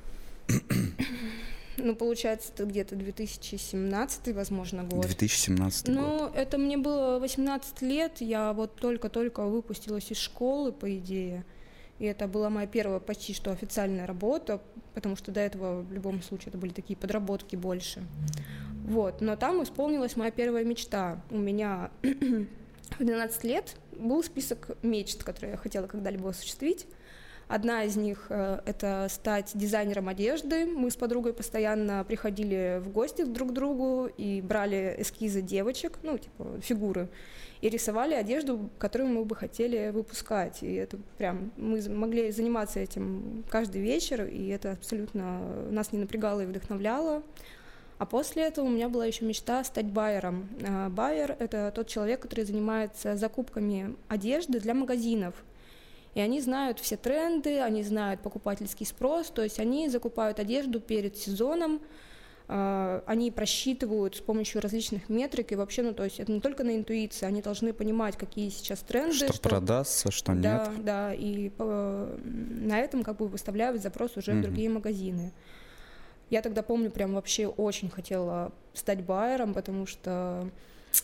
Ну, 1.78 1.94
получается, 1.94 2.52
это 2.54 2.64
где-то 2.64 2.96
2017, 2.96 4.34
возможно, 4.34 4.84
год. 4.84 5.06
2017 5.06 5.88
год. 5.88 5.96
Ну, 5.96 6.30
это 6.34 6.58
мне 6.58 6.76
было 6.76 7.18
18 7.18 7.82
лет, 7.82 8.20
я 8.20 8.52
вот 8.52 8.76
только-только 8.76 9.44
выпустилась 9.44 10.10
из 10.10 10.18
школы, 10.18 10.72
по 10.72 10.96
идее. 10.96 11.44
И 11.98 12.04
это 12.04 12.26
была 12.28 12.50
моя 12.50 12.66
первая 12.66 13.00
почти 13.00 13.32
что 13.32 13.50
официальная 13.50 14.06
работа, 14.06 14.60
потому 14.94 15.16
что 15.16 15.32
до 15.32 15.40
этого 15.40 15.82
в 15.82 15.92
любом 15.92 16.22
случае 16.22 16.48
это 16.48 16.58
были 16.58 16.72
такие 16.72 16.96
подработки 16.96 17.56
больше. 17.56 18.02
Вот, 18.84 19.20
но 19.20 19.36
там 19.36 19.62
исполнилась 19.62 20.16
моя 20.16 20.30
первая 20.30 20.64
мечта. 20.64 21.20
У 21.30 21.38
меня 21.38 21.90
в 22.02 23.04
12 23.04 23.44
лет 23.44 23.76
был 23.92 24.22
список 24.22 24.76
мечт, 24.82 25.24
которые 25.24 25.52
я 25.52 25.56
хотела 25.56 25.86
когда-либо 25.86 26.30
осуществить. 26.30 26.86
Одна 27.48 27.84
из 27.84 27.96
них 27.96 28.26
э, 28.28 28.58
это 28.66 29.06
стать 29.08 29.52
дизайнером 29.54 30.08
одежды. 30.08 30.66
Мы 30.66 30.90
с 30.90 30.96
подругой 30.96 31.32
постоянно 31.32 32.02
приходили 32.02 32.80
в 32.82 32.90
гости 32.90 33.22
друг 33.22 33.50
к 33.50 33.52
другу 33.52 34.10
и 34.16 34.40
брали 34.40 34.96
эскизы 34.98 35.42
девочек, 35.42 35.98
ну, 36.02 36.18
типа 36.18 36.44
фигуры, 36.60 37.08
и 37.60 37.68
рисовали 37.68 38.14
одежду, 38.14 38.68
которую 38.78 39.10
мы 39.10 39.24
бы 39.24 39.36
хотели 39.36 39.90
выпускать. 39.90 40.64
И 40.64 40.74
это 40.74 40.98
прям 41.18 41.52
мы 41.56 41.80
могли 41.88 42.32
заниматься 42.32 42.80
этим 42.80 43.44
каждый 43.48 43.80
вечер, 43.80 44.24
и 44.24 44.48
это 44.48 44.72
абсолютно 44.72 45.40
нас 45.70 45.92
не 45.92 46.00
напрягало 46.00 46.40
и 46.40 46.46
вдохновляло. 46.46 47.22
А 47.98 48.06
после 48.06 48.42
этого 48.42 48.66
у 48.66 48.70
меня 48.70 48.88
была 48.88 49.06
еще 49.06 49.24
мечта 49.24 49.62
стать 49.62 49.86
байером. 49.86 50.48
А, 50.68 50.90
Байер— 50.90 51.36
это 51.38 51.72
тот 51.74 51.86
человек, 51.86 52.20
который 52.20 52.44
занимается 52.44 53.16
закупками 53.16 53.94
одежды 54.08 54.60
для 54.60 54.74
магазинов. 54.74 55.34
И 56.16 56.20
они 56.20 56.40
знают 56.40 56.80
все 56.80 56.96
тренды, 56.96 57.60
они 57.60 57.82
знают 57.82 58.22
покупательский 58.22 58.86
спрос, 58.86 59.26
то 59.28 59.42
есть 59.42 59.60
они 59.60 59.90
закупают 59.90 60.40
одежду 60.40 60.80
перед 60.80 61.14
сезоном, 61.18 61.82
а, 62.48 63.02
они 63.06 63.30
просчитывают 63.30 64.16
с 64.16 64.20
помощью 64.20 64.62
различных 64.62 65.10
метрик, 65.10 65.52
и 65.52 65.56
вообще, 65.56 65.82
ну, 65.82 65.92
то 65.92 66.04
есть 66.04 66.18
это 66.18 66.32
не 66.32 66.40
только 66.40 66.64
на 66.64 66.74
интуиции, 66.74 67.26
они 67.26 67.42
должны 67.42 67.74
понимать, 67.74 68.16
какие 68.16 68.48
сейчас 68.48 68.78
тренды. 68.80 69.28
Что 69.28 69.38
продастся, 69.42 70.10
что 70.10 70.32
нет. 70.32 70.42
Да, 70.42 70.72
да, 70.78 71.12
и 71.14 71.50
по- 71.50 72.08
на 72.24 72.78
этом 72.78 73.02
как 73.02 73.18
бы 73.18 73.28
выставляют 73.28 73.82
запрос 73.82 74.16
уже 74.16 74.30
Мгм. 74.32 74.40
в 74.40 74.42
другие 74.44 74.70
магазины. 74.70 75.34
Я 76.30 76.40
тогда 76.40 76.62
помню, 76.62 76.90
прям 76.90 77.12
вообще 77.12 77.46
очень 77.46 77.90
хотела 77.90 78.52
стать 78.72 79.02
байером, 79.04 79.52
потому 79.52 79.84
что 79.84 80.48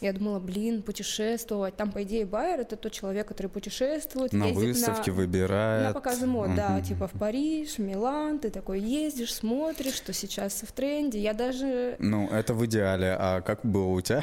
я 0.00 0.12
думала, 0.12 0.38
блин, 0.38 0.82
путешествовать. 0.82 1.76
Там, 1.76 1.92
по 1.92 2.02
идее, 2.02 2.24
байер— 2.26 2.60
это 2.62 2.76
тот 2.76 2.92
человек, 2.92 3.28
который 3.28 3.48
путешествует, 3.48 4.32
На 4.32 4.48
выставке 4.48 5.10
на... 5.10 5.16
выбирает. 5.16 5.88
На 5.88 5.92
показы 5.92 6.26
мод, 6.26 6.54
да, 6.54 6.80
типа 6.80 7.08
в 7.08 7.12
Париж, 7.12 7.76
в 7.76 7.78
Милан, 7.80 8.38
ты 8.38 8.50
такой 8.50 8.80
ездишь, 8.80 9.34
смотришь, 9.34 9.94
что 9.94 10.12
сейчас 10.12 10.62
в 10.62 10.72
тренде. 10.72 11.18
Я 11.18 11.34
даже... 11.34 11.96
Ну, 11.98 12.28
это 12.28 12.54
в 12.54 12.64
идеале. 12.66 13.16
А 13.18 13.40
как 13.40 13.60
было 13.64 13.88
у 13.88 14.00
тебя? 14.00 14.22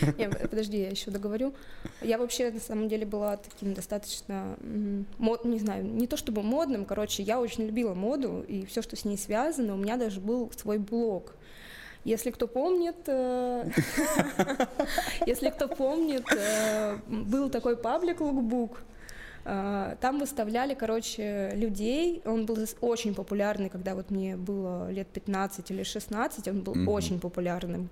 Подожди, 0.50 0.80
я 0.80 0.90
еще 0.90 1.10
договорю. 1.10 1.54
Я 2.02 2.18
вообще, 2.18 2.50
на 2.50 2.60
самом 2.60 2.88
деле, 2.88 3.06
была 3.06 3.36
таким 3.36 3.74
достаточно, 3.74 4.56
мод, 5.18 5.44
не 5.44 5.58
знаю, 5.58 5.84
не 5.84 6.06
то 6.06 6.16
чтобы 6.16 6.42
модным, 6.42 6.84
короче, 6.84 7.22
я 7.22 7.40
очень 7.40 7.66
любила 7.66 7.94
моду 7.94 8.44
и 8.46 8.64
все, 8.66 8.82
что 8.82 8.96
с 8.96 9.04
ней 9.04 9.16
связано. 9.16 9.74
У 9.74 9.78
меня 9.78 9.96
даже 9.96 10.20
был 10.20 10.50
свой 10.56 10.78
блог. 10.78 11.34
Если 12.04 12.30
кто 12.30 12.46
помнит, 12.46 12.96
э, 13.06 13.70
если 15.26 15.50
кто 15.50 15.68
помнит, 15.68 16.24
э, 16.32 16.96
был 17.08 17.50
такой 17.50 17.76
паблик 17.76 18.20
Лукбук. 18.20 18.80
Э, 19.44 19.96
Там 20.00 20.18
выставляли, 20.18 20.74
короче, 20.74 21.50
людей. 21.54 22.22
Он 22.24 22.46
был 22.46 22.58
очень 22.80 23.14
популярный, 23.14 23.68
когда 23.68 23.94
вот 23.94 24.10
мне 24.10 24.36
было 24.36 24.90
лет 24.90 25.08
15 25.08 25.70
или 25.70 25.82
16, 25.82 26.48
он 26.48 26.60
был 26.60 26.88
очень 26.88 27.20
популярным. 27.20 27.88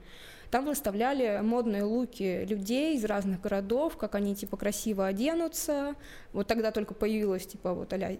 Там 0.51 0.67
выставляли 0.67 1.41
модные 1.43 1.83
луки 1.83 2.45
людей 2.45 2.97
из 2.97 3.05
разных 3.05 3.41
городов, 3.41 3.97
как 3.97 4.15
они 4.15 4.35
типа 4.35 4.57
красиво 4.57 5.07
оденутся. 5.07 5.95
Вот 6.33 6.47
тогда 6.47 6.71
только 6.71 6.95
появилась 6.95 7.47
типа 7.47 7.75
вот 7.75 7.93
а 7.93 8.17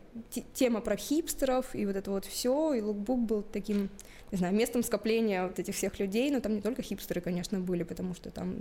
тема 0.55 0.81
про 0.81 0.97
хипстеров 0.97 1.75
и 1.75 1.87
вот 1.87 1.97
это 1.97 2.11
вот 2.11 2.25
все. 2.25 2.75
И 2.75 2.81
лукбук 2.81 3.21
был 3.21 3.43
таким, 3.43 3.91
не 4.33 4.39
знаю, 4.39 4.55
местом 4.55 4.83
скопления 4.83 5.47
вот 5.47 5.59
этих 5.59 5.75
всех 5.75 5.99
людей. 5.99 6.31
Но 6.31 6.41
там 6.41 6.55
не 6.55 6.61
только 6.61 6.83
хипстеры, 6.83 7.21
конечно, 7.21 7.61
были, 7.61 7.83
потому 7.83 8.15
что 8.15 8.31
там 8.31 8.57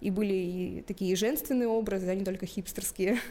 и 0.00 0.10
были 0.10 0.34
и 0.34 0.84
такие 0.86 1.16
женственные 1.16 1.68
образы, 1.68 2.08
а 2.08 2.14
не 2.14 2.24
только 2.24 2.46
хипстерские. 2.46 3.18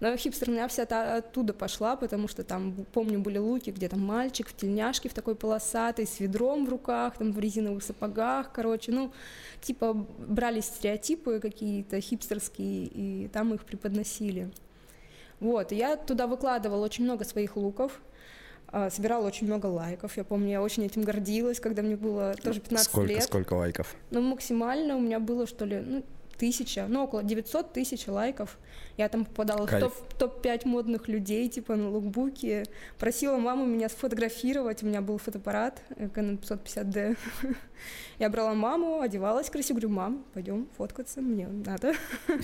Но 0.00 0.16
хипстер 0.16 0.50
у 0.50 0.52
меня 0.52 0.68
вся 0.68 0.84
та- 0.86 1.16
оттуда 1.16 1.52
пошла, 1.52 1.96
потому 1.96 2.28
что 2.28 2.42
там, 2.44 2.74
помню, 2.92 3.20
были 3.20 3.38
луки, 3.38 3.70
где 3.70 3.88
там 3.88 4.00
мальчик 4.00 4.48
в 4.48 4.56
тельняшке 4.56 5.08
в 5.08 5.14
такой 5.14 5.34
полосатой, 5.34 6.06
с 6.06 6.20
ведром 6.20 6.66
в 6.66 6.68
руках, 6.68 7.16
там 7.18 7.32
в 7.32 7.38
резиновых 7.38 7.82
сапогах, 7.82 8.52
короче, 8.52 8.92
ну, 8.92 9.12
типа 9.60 9.94
брали 9.94 10.60
стереотипы 10.60 11.40
какие-то 11.40 12.00
хипстерские, 12.00 12.84
и 12.86 13.28
там 13.28 13.54
их 13.54 13.64
преподносили. 13.64 14.50
Вот, 15.40 15.72
и 15.72 15.76
я 15.76 15.96
туда 15.96 16.26
выкладывала 16.26 16.84
очень 16.84 17.04
много 17.04 17.24
своих 17.24 17.56
луков, 17.56 18.00
а, 18.68 18.90
собирала 18.90 19.26
очень 19.26 19.46
много 19.46 19.66
лайков. 19.66 20.16
Я 20.16 20.24
помню, 20.24 20.50
я 20.50 20.62
очень 20.62 20.84
этим 20.84 21.02
гордилась, 21.02 21.60
когда 21.60 21.82
мне 21.82 21.96
было 21.96 22.34
тоже 22.42 22.60
15 22.60 22.90
сколько, 22.90 23.12
лет. 23.12 23.22
сколько 23.22 23.54
лайков? 23.54 23.94
Ну, 24.10 24.20
максимально 24.20 24.96
у 24.96 25.00
меня 25.00 25.20
было, 25.20 25.46
что 25.46 25.64
ли, 25.64 25.80
ну, 25.80 26.04
тысяча, 26.36 26.86
ну, 26.88 27.04
около 27.04 27.22
900 27.22 27.72
тысяч 27.72 28.06
лайков. 28.08 28.58
Я 28.96 29.08
там 29.08 29.24
попадала 29.24 29.66
Кайф. 29.66 29.92
в 29.92 30.14
топ- 30.18 30.42
топ-5 30.42 30.66
модных 30.68 31.08
людей, 31.08 31.48
типа, 31.48 31.76
на 31.76 31.90
лукбуке. 31.90 32.64
Просила 32.98 33.36
маму 33.38 33.64
меня 33.66 33.88
сфотографировать, 33.88 34.82
у 34.82 34.86
меня 34.86 35.00
был 35.00 35.18
фотоаппарат 35.18 35.82
э, 35.96 36.06
Canon 36.06 36.38
550D. 36.38 37.16
Я 38.18 38.30
брала 38.30 38.54
маму, 38.54 39.00
одевалась 39.00 39.50
красиво, 39.50 39.78
говорю, 39.78 39.94
мам, 39.94 40.24
пойдем 40.32 40.68
фоткаться, 40.76 41.20
мне 41.20 41.46
надо. 41.48 41.94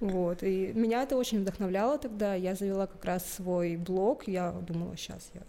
Вот, 0.00 0.42
и 0.42 0.72
меня 0.72 1.02
это 1.02 1.14
очень 1.16 1.40
вдохновляло 1.40 1.98
тогда. 1.98 2.34
Я 2.34 2.54
завела 2.54 2.86
как 2.86 3.04
раз 3.04 3.30
свой 3.34 3.76
блог. 3.76 4.26
Я 4.26 4.50
думала, 4.52 4.96
сейчас 4.96 5.30
я 5.34 5.42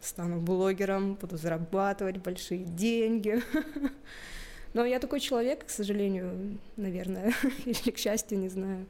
стану 0.00 0.40
блогером, 0.40 1.14
буду 1.14 1.36
зарабатывать 1.36 2.18
большие 2.18 2.64
деньги. 2.64 3.42
Но 4.74 4.84
я 4.84 4.98
такой 4.98 5.20
человек, 5.20 5.66
к 5.66 5.70
сожалению, 5.70 6.58
наверное, 6.76 7.34
или 7.64 7.90
к 7.90 7.98
счастью, 7.98 8.38
не 8.38 8.48
знаю. 8.48 8.86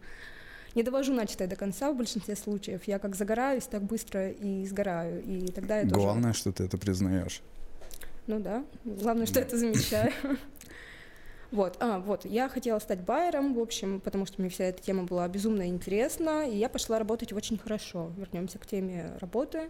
Не 0.74 0.82
довожу 0.82 1.12
начатое 1.12 1.48
до 1.48 1.56
конца 1.56 1.92
в 1.92 1.96
большинстве 1.96 2.34
случаев. 2.34 2.84
Я 2.84 2.98
как 2.98 3.14
загораюсь, 3.14 3.64
так 3.64 3.82
быстро 3.82 4.30
и 4.30 4.64
сгораю. 4.66 5.22
И 5.22 5.50
тогда 5.50 5.80
я 5.80 5.82
тоже... 5.82 5.94
Главное, 5.94 6.32
что 6.32 6.52
ты 6.52 6.64
это 6.64 6.78
признаешь. 6.78 7.42
Ну 8.26 8.38
да, 8.38 8.64
главное, 8.84 9.26
что 9.26 9.40
это 9.40 9.56
замечаю. 9.56 10.12
Вот, 11.50 11.76
а, 11.80 11.98
вот, 11.98 12.24
я 12.24 12.48
хотела 12.48 12.78
стать 12.78 13.00
байером, 13.02 13.52
в 13.52 13.60
общем, 13.60 14.00
потому 14.00 14.24
что 14.24 14.40
мне 14.40 14.48
вся 14.48 14.64
эта 14.64 14.80
тема 14.80 15.02
была 15.02 15.28
безумно 15.28 15.68
интересна, 15.68 16.48
и 16.48 16.56
я 16.56 16.70
пошла 16.70 16.98
работать 16.98 17.34
очень 17.34 17.58
хорошо. 17.58 18.10
Вернемся 18.16 18.58
к 18.58 18.64
теме 18.64 19.18
работы. 19.20 19.68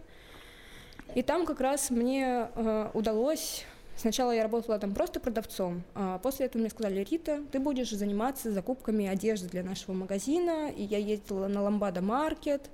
И 1.13 1.21
там 1.23 1.45
как 1.45 1.59
раз 1.59 1.89
мне 1.89 2.47
э, 2.55 2.89
удалось 2.93 3.65
Сначала 3.95 4.31
я 4.31 4.43
работала 4.43 4.79
там 4.79 4.93
просто 4.93 5.19
продавцом, 5.19 5.83
а 5.93 6.17
после 6.19 6.47
этого 6.47 6.61
мне 6.61 6.69
сказали, 6.69 7.05
Рита, 7.09 7.41
ты 7.51 7.59
будешь 7.59 7.91
заниматься 7.91 8.51
закупками 8.51 9.05
одежды 9.05 9.47
для 9.47 9.63
нашего 9.63 9.93
магазина, 9.93 10.69
и 10.71 10.83
я 10.83 10.97
ездила 10.97 11.47
на 11.47 11.61
Ламбада 11.61 12.01
Маркет, 12.01 12.69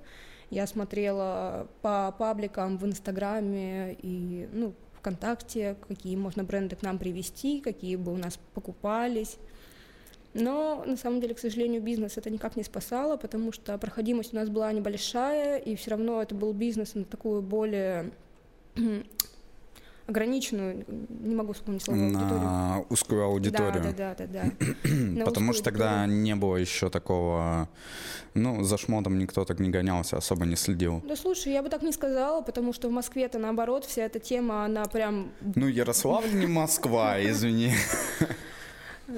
я 0.48 0.66
смотрела 0.66 1.68
по 1.82 2.12
пабликам 2.18 2.78
в 2.78 2.84
Инстаграме 2.84 3.96
и, 4.02 4.48
ну, 4.52 4.74
ВКонтакте, 4.98 5.76
какие 5.86 6.16
можно 6.16 6.42
бренды 6.42 6.76
к 6.76 6.82
нам 6.82 6.98
привести, 6.98 7.60
какие 7.60 7.96
бы 7.96 8.12
у 8.12 8.16
нас 8.16 8.38
покупались. 8.54 9.36
Но 10.32 10.84
на 10.86 10.96
самом 10.96 11.20
деле, 11.20 11.34
к 11.34 11.38
сожалению, 11.38 11.82
бизнес 11.82 12.16
это 12.16 12.30
никак 12.30 12.56
не 12.56 12.62
спасало, 12.62 13.16
потому 13.16 13.52
что 13.52 13.76
проходимость 13.78 14.32
у 14.32 14.36
нас 14.36 14.48
была 14.48 14.72
небольшая, 14.72 15.58
и 15.58 15.74
все 15.76 15.92
равно 15.92 16.22
это 16.22 16.34
был 16.34 16.52
бизнес 16.52 16.94
на 16.94 17.04
такую 17.04 17.42
более 17.42 18.10
ограниченную, 20.10 20.84
не 21.08 21.34
могу 21.34 21.52
вспомнить 21.52 21.82
слово, 21.82 21.96
на 21.98 22.18
аудиторию. 22.18 22.86
узкую 22.90 23.24
аудиторию. 23.24 23.94
Да, 23.96 24.14
да, 24.16 24.26
да, 24.26 24.26
да. 24.26 24.68
да. 25.16 25.24
Потому 25.24 25.52
что 25.52 25.64
тогда 25.64 26.06
не 26.06 26.34
было 26.34 26.56
еще 26.56 26.90
такого, 26.90 27.68
ну, 28.34 28.62
за 28.62 28.76
шмотом 28.76 29.18
никто 29.18 29.44
так 29.44 29.60
не 29.60 29.70
гонялся, 29.70 30.16
особо 30.16 30.46
не 30.46 30.56
следил. 30.56 31.02
Да 31.06 31.16
слушай, 31.16 31.52
я 31.52 31.62
бы 31.62 31.68
так 31.68 31.82
не 31.82 31.92
сказала, 31.92 32.42
потому 32.42 32.72
что 32.72 32.88
в 32.88 32.92
Москве-то 32.92 33.38
наоборот 33.38 33.84
вся 33.84 34.02
эта 34.02 34.18
тема, 34.18 34.64
она 34.64 34.84
прям... 34.84 35.32
Ну, 35.54 35.66
Ярославль 35.68 36.34
не 36.34 36.46
Москва, 36.46 37.22
извини. 37.22 37.72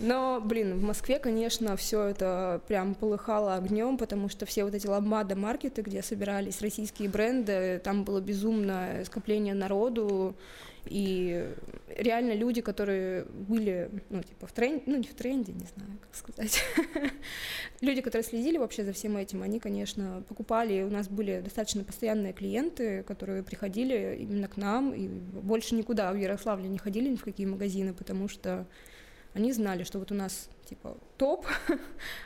Но, 0.00 0.40
блин, 0.40 0.78
в 0.78 0.82
Москве, 0.82 1.18
конечно, 1.18 1.76
все 1.76 2.04
это 2.04 2.60
прям 2.66 2.94
полыхало 2.94 3.54
огнем, 3.54 3.98
потому 3.98 4.28
что 4.28 4.46
все 4.46 4.64
вот 4.64 4.74
эти 4.74 4.86
ламбада 4.86 5.36
маркеты, 5.36 5.82
где 5.82 6.02
собирались 6.02 6.62
российские 6.62 7.08
бренды, 7.08 7.80
там 7.84 8.04
было 8.04 8.20
безумное 8.20 9.04
скопление 9.04 9.54
народу, 9.54 10.34
и 10.86 11.48
реально 11.96 12.32
люди, 12.32 12.60
которые 12.60 13.24
были, 13.24 13.90
ну, 14.10 14.22
типа, 14.22 14.46
в 14.46 14.52
тренде, 14.52 14.82
ну, 14.86 14.96
не 14.96 15.06
в 15.06 15.14
тренде, 15.14 15.52
не 15.52 15.66
знаю, 15.66 15.98
как 16.00 16.14
сказать. 16.16 16.62
люди, 17.80 18.00
которые 18.00 18.24
следили 18.24 18.58
вообще 18.58 18.84
за 18.84 18.92
всем 18.92 19.16
этим, 19.16 19.42
они, 19.42 19.60
конечно, 19.60 20.24
покупали, 20.28 20.82
у 20.82 20.90
нас 20.90 21.08
были 21.08 21.40
достаточно 21.40 21.84
постоянные 21.84 22.32
клиенты, 22.32 23.02
которые 23.04 23.42
приходили 23.42 24.16
именно 24.20 24.48
к 24.48 24.56
нам, 24.56 24.92
и 24.92 25.06
больше 25.06 25.74
никуда 25.74 26.12
в 26.12 26.16
Ярославле 26.16 26.68
не 26.68 26.78
ходили 26.78 27.10
ни 27.10 27.16
в 27.16 27.24
какие 27.24 27.46
магазины, 27.46 27.92
потому 27.94 28.28
что 28.28 28.66
они 29.34 29.52
знали, 29.52 29.84
что 29.84 29.98
вот 29.98 30.12
у 30.12 30.14
нас 30.14 30.48
типа 30.68 30.96
топ, 31.16 31.46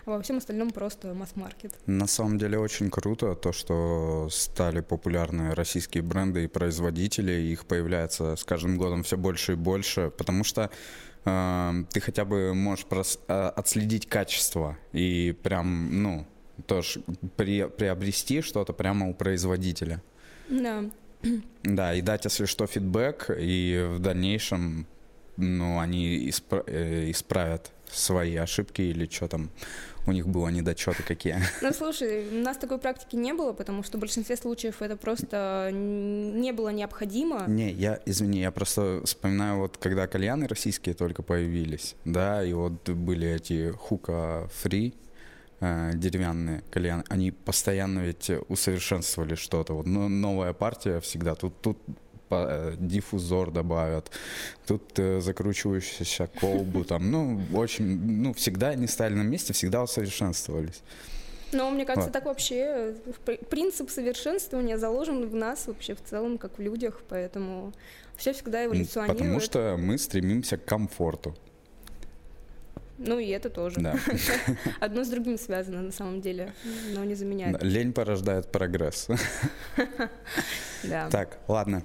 а 0.07 0.11
во 0.11 0.23
всем 0.23 0.39
остальном 0.39 0.71
просто 0.71 1.15
масс-маркет. 1.15 1.75
На 1.87 2.07
самом 2.07 2.39
деле 2.39 2.59
очень 2.59 2.91
круто 2.91 3.35
то, 3.35 3.53
что 3.53 4.29
стали 4.31 4.81
популярны 4.81 5.55
российские 5.55 6.03
бренды 6.03 6.45
и 6.45 6.47
производители, 6.47 7.33
их 7.33 7.67
появляется 7.67 8.37
с 8.37 8.45
каждым 8.45 8.77
годом 8.77 9.03
все 9.03 9.17
больше 9.17 9.53
и 9.53 9.57
больше, 9.57 10.13
потому 10.17 10.45
что 10.45 10.71
э, 11.25 11.73
ты 11.93 12.01
хотя 12.01 12.25
бы 12.25 12.55
можешь 12.55 12.87
прос, 12.87 13.19
э, 13.29 13.53
отследить 13.57 14.07
качество 14.07 14.77
и 14.93 15.37
прям, 15.43 16.03
ну, 16.03 16.27
тоже 16.67 17.03
при, 17.37 17.69
приобрести 17.69 18.43
что-то 18.43 18.73
прямо 18.73 19.09
у 19.09 19.15
производителя. 19.15 20.03
Да. 20.49 20.85
Да, 21.63 21.95
и 21.95 22.03
дать, 22.03 22.25
если 22.25 22.45
что, 22.45 22.67
фидбэк, 22.67 23.31
и 23.37 23.85
в 23.91 23.99
дальнейшем 23.99 24.87
ну, 25.37 25.79
они 25.79 26.29
испра- 26.29 26.65
э, 26.67 27.11
исправят 27.11 27.71
свои 27.91 28.37
ошибки 28.37 28.83
или 28.83 29.07
что 29.07 29.29
там 29.29 29.51
у 30.07 30.13
них 30.13 30.29
было 30.29 30.49
недочеты 30.49 31.03
какие. 31.03 31.37
Ну, 31.63 31.73
слушай, 31.73 32.29
у 32.29 32.43
нас 32.43 32.57
такой 32.57 32.79
практики 32.79 33.17
не 33.17 33.33
было, 33.33 33.53
потому 33.53 33.83
что 33.83 33.99
в 33.99 34.01
большинстве 34.01 34.37
случаев 34.37 34.83
это 34.83 34.97
просто 34.97 35.71
не 35.73 36.53
было 36.53 36.69
необходимо. 36.69 37.45
Не, 37.49 37.73
я, 37.73 38.01
извини, 38.07 38.41
я 38.41 38.51
просто 38.51 39.03
вспоминаю, 39.05 39.59
вот 39.59 39.77
когда 39.79 40.07
кальяны 40.07 40.47
российские 40.47 40.95
только 40.95 41.23
появились, 41.23 41.97
да, 42.05 42.45
и 42.45 42.53
вот 42.53 42.89
были 42.89 43.29
эти 43.29 43.71
хука 43.73 44.49
фри, 44.55 44.95
э, 45.61 45.91
деревянные 45.95 46.63
кальяны, 46.71 47.05
они 47.09 47.33
постоянно 47.33 48.01
ведь 48.01 48.31
усовершенствовали 48.49 49.35
что-то. 49.35 49.75
Вот 49.75 49.87
но 49.87 50.09
новая 50.09 50.53
партия 50.53 51.01
всегда. 51.01 51.35
Тут, 51.35 51.61
тут 51.61 51.79
диффузор 52.31 53.51
добавят, 53.51 54.11
тут 54.67 54.99
э, 54.99 55.21
закручивающуюся 55.21 56.29
колбу, 56.41 56.85
там, 56.85 57.11
ну, 57.11 57.41
очень, 57.55 57.85
ну, 57.85 58.35
всегда 58.35 58.75
не 58.75 58.87
стали 58.87 59.15
на 59.15 59.23
месте, 59.23 59.53
всегда 59.53 59.83
усовершенствовались. 59.83 60.83
Но 61.53 61.71
мне 61.71 61.85
кажется, 61.85 62.09
вот. 62.09 62.13
так 62.13 62.25
вообще 62.25 62.95
принцип 63.49 63.91
совершенствования 63.91 64.79
заложен 64.79 65.29
в 65.29 65.35
нас 65.35 65.67
вообще 65.67 65.95
в 65.95 66.03
целом, 66.03 66.39
как 66.39 66.59
в 66.59 66.61
людях, 66.61 67.03
поэтому 67.09 67.73
все 68.17 68.33
всегда 68.33 68.65
эволюционирует. 68.65 69.19
Потому 69.19 69.41
что 69.41 69.77
мы 69.79 69.99
стремимся 69.99 70.57
к 70.57 70.65
комфорту. 70.65 71.37
Ну 72.99 73.19
и 73.19 73.29
это 73.29 73.51
тоже. 73.51 73.81
Да. 73.81 73.95
Одно 74.81 75.05
с 75.05 75.09
другим 75.09 75.39
связано 75.39 75.83
на 75.83 75.93
самом 75.93 76.21
деле, 76.21 76.53
но 76.95 77.05
не 77.05 77.15
заменяет. 77.15 77.63
Лень 77.63 77.93
порождает 77.93 78.51
прогресс. 78.51 79.09
Да. 80.85 81.09
Так, 81.11 81.41
ладно. 81.49 81.83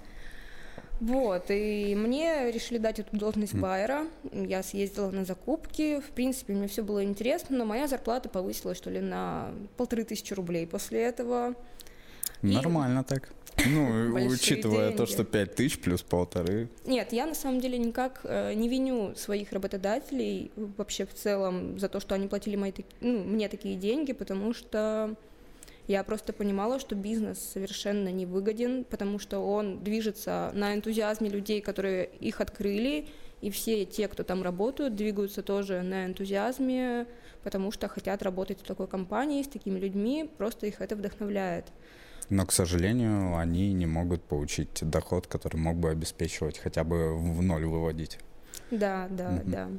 Вот, 1.02 1.46
и 1.50 1.96
мне 1.96 2.52
решили 2.52 2.78
дать 2.78 3.00
эту 3.00 3.18
должность 3.18 3.56
байера. 3.56 4.06
Я 4.32 4.62
съездила 4.62 5.10
на 5.10 5.26
закупки. 5.26 6.00
В 6.00 6.12
принципе, 6.12 6.54
мне 6.54 6.68
все 6.68 6.84
было 6.84 7.04
интересно, 7.04 7.58
но 7.58 7.66
моя 7.66 7.88
зарплата 7.88 8.30
повысилась, 8.30 8.78
что 8.78 8.92
ли, 8.92 9.00
на 9.00 9.52
полторы 9.78 10.04
тысячи 10.04 10.32
рублей 10.36 10.68
после 10.68 11.02
этого. 11.02 11.56
Нормально 12.44 13.00
и... 13.00 13.04
так. 13.04 13.34
Ну, 13.66 14.14
учитывая 14.32 14.90
деньги. 14.90 14.98
то, 14.98 15.08
что 15.08 15.24
пять 15.24 15.56
тысяч 15.56 15.80
плюс 15.80 16.04
полторы. 16.04 16.70
Нет, 16.86 17.12
я 17.14 17.26
на 17.26 17.34
самом 17.34 17.60
деле 17.60 17.80
никак 17.80 18.22
э, 18.24 18.54
не 18.54 18.70
виню 18.70 19.16
своих 19.16 19.52
работодателей 19.52 20.52
вообще 20.78 21.08
в 21.08 21.16
целом 21.16 21.80
за 21.80 21.90
то, 21.90 22.00
что 22.00 22.14
они 22.14 22.28
платили 22.28 22.58
мои, 22.58 22.72
ну, 23.00 23.24
мне 23.24 23.50
такие 23.50 23.76
деньги, 23.76 24.14
потому 24.14 24.54
что 24.54 25.16
я 25.88 26.04
просто 26.04 26.34
понимала, 26.34 26.80
что 26.80 26.96
бизнес 26.96 27.40
совершенно 27.40 28.10
не 28.10 28.26
выгоден, 28.26 28.84
потому 28.86 29.20
что 29.20 29.40
он 29.40 29.84
движется 29.84 30.52
на 30.54 30.74
энтузиазме 30.74 31.30
людей, 31.30 31.62
которые 31.62 32.06
их 32.20 32.42
открыли, 32.42 33.08
и 33.42 33.50
все 33.50 33.86
те, 33.86 34.08
кто 34.08 34.24
там 34.24 34.44
работают, 34.44 34.96
двигаются 34.96 35.42
тоже 35.42 35.82
на 35.82 36.06
энтузиазме, 36.06 37.08
потому 37.44 37.72
что 37.72 37.88
хотят 37.88 38.22
работать 38.22 38.60
в 38.60 38.64
такой 38.64 38.88
компании 38.88 39.42
с 39.42 39.48
такими 39.48 39.80
людьми, 39.80 40.30
просто 40.38 40.68
их 40.68 40.80
это 40.80 40.96
вдохновляет. 40.96 41.66
Но, 42.30 42.46
к 42.46 42.54
сожалению, 42.54 43.38
они 43.38 43.74
не 43.74 43.88
могут 43.88 44.24
получить 44.24 44.80
доход, 44.82 45.28
который 45.28 45.58
мог 45.58 45.76
бы 45.76 45.90
обеспечивать, 45.90 46.60
хотя 46.60 46.84
бы 46.84 47.18
в 47.18 47.42
ноль 47.42 47.66
выводить. 47.66 48.20
Да, 48.70 49.08
да, 49.10 49.32
mm-hmm. 49.32 49.50
да. 49.50 49.70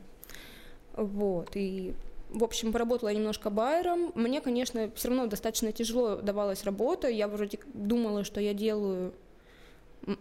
Вот, 0.95 1.51
и 1.55 1.95
в 2.33 2.45
общем, 2.45 2.73
поработала 2.73 3.13
немножко 3.13 3.51
байером. 3.51 4.13
Мне, 4.15 4.41
конечно, 4.41 4.91
все 4.95 5.09
равно 5.09 5.27
достаточно 5.27 5.73
тяжело 5.73 6.17
давалась 6.17 6.65
работа. 6.65 7.09
Я 7.09 7.29
вроде 7.29 7.59
думала, 7.75 8.25
что 8.25 8.41
я 8.41 8.55
делаю 8.55 9.15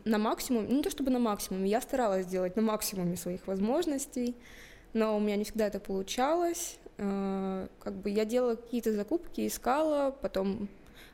на 0.06 0.18
максимум, 0.18 0.68
не 0.68 0.84
то 0.84 0.90
чтобы 0.90 1.12
на 1.12 1.20
максимум, 1.20 1.64
я 1.64 1.82
старалась 1.82 2.26
сделать 2.26 2.56
на 2.56 2.62
максимуме 2.62 3.18
своих 3.18 3.48
возможностей, 3.48 4.36
но 4.94 5.18
у 5.18 5.20
меня 5.20 5.36
не 5.38 5.44
всегда 5.44 5.68
это 5.68 5.80
получалось. 5.80 6.78
Э, 6.98 7.68
как 7.80 7.96
бы 7.96 8.10
я 8.10 8.26
делала 8.26 8.56
какие-то 8.56 8.94
закупки, 8.94 9.48
искала, 9.48 10.12
потом 10.12 10.70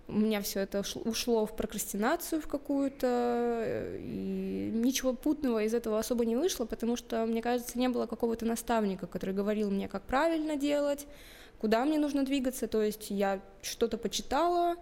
у 0.07 0.13
меня 0.13 0.41
все 0.41 0.61
это 0.61 0.83
ушло 1.03 1.45
в 1.45 1.55
прокрастинацию 1.55 2.41
в 2.41 2.47
какую-то, 2.47 3.97
и 3.99 4.71
ничего 4.73 5.13
путного 5.13 5.63
из 5.63 5.73
этого 5.73 5.99
особо 5.99 6.25
не 6.25 6.35
вышло, 6.35 6.65
потому 6.65 6.95
что, 6.95 7.25
мне 7.25 7.41
кажется, 7.41 7.77
не 7.77 7.89
было 7.89 8.05
какого-то 8.05 8.45
наставника, 8.45 9.05
который 9.07 9.35
говорил 9.35 9.69
мне, 9.69 9.87
как 9.87 10.03
правильно 10.03 10.55
делать, 10.55 11.07
куда 11.59 11.83
мне 11.85 11.99
нужно 11.99 12.23
двигаться, 12.23 12.67
то 12.67 12.81
есть 12.81 13.09
я 13.09 13.41
что-то 13.61 13.97
почитала, 13.97 14.75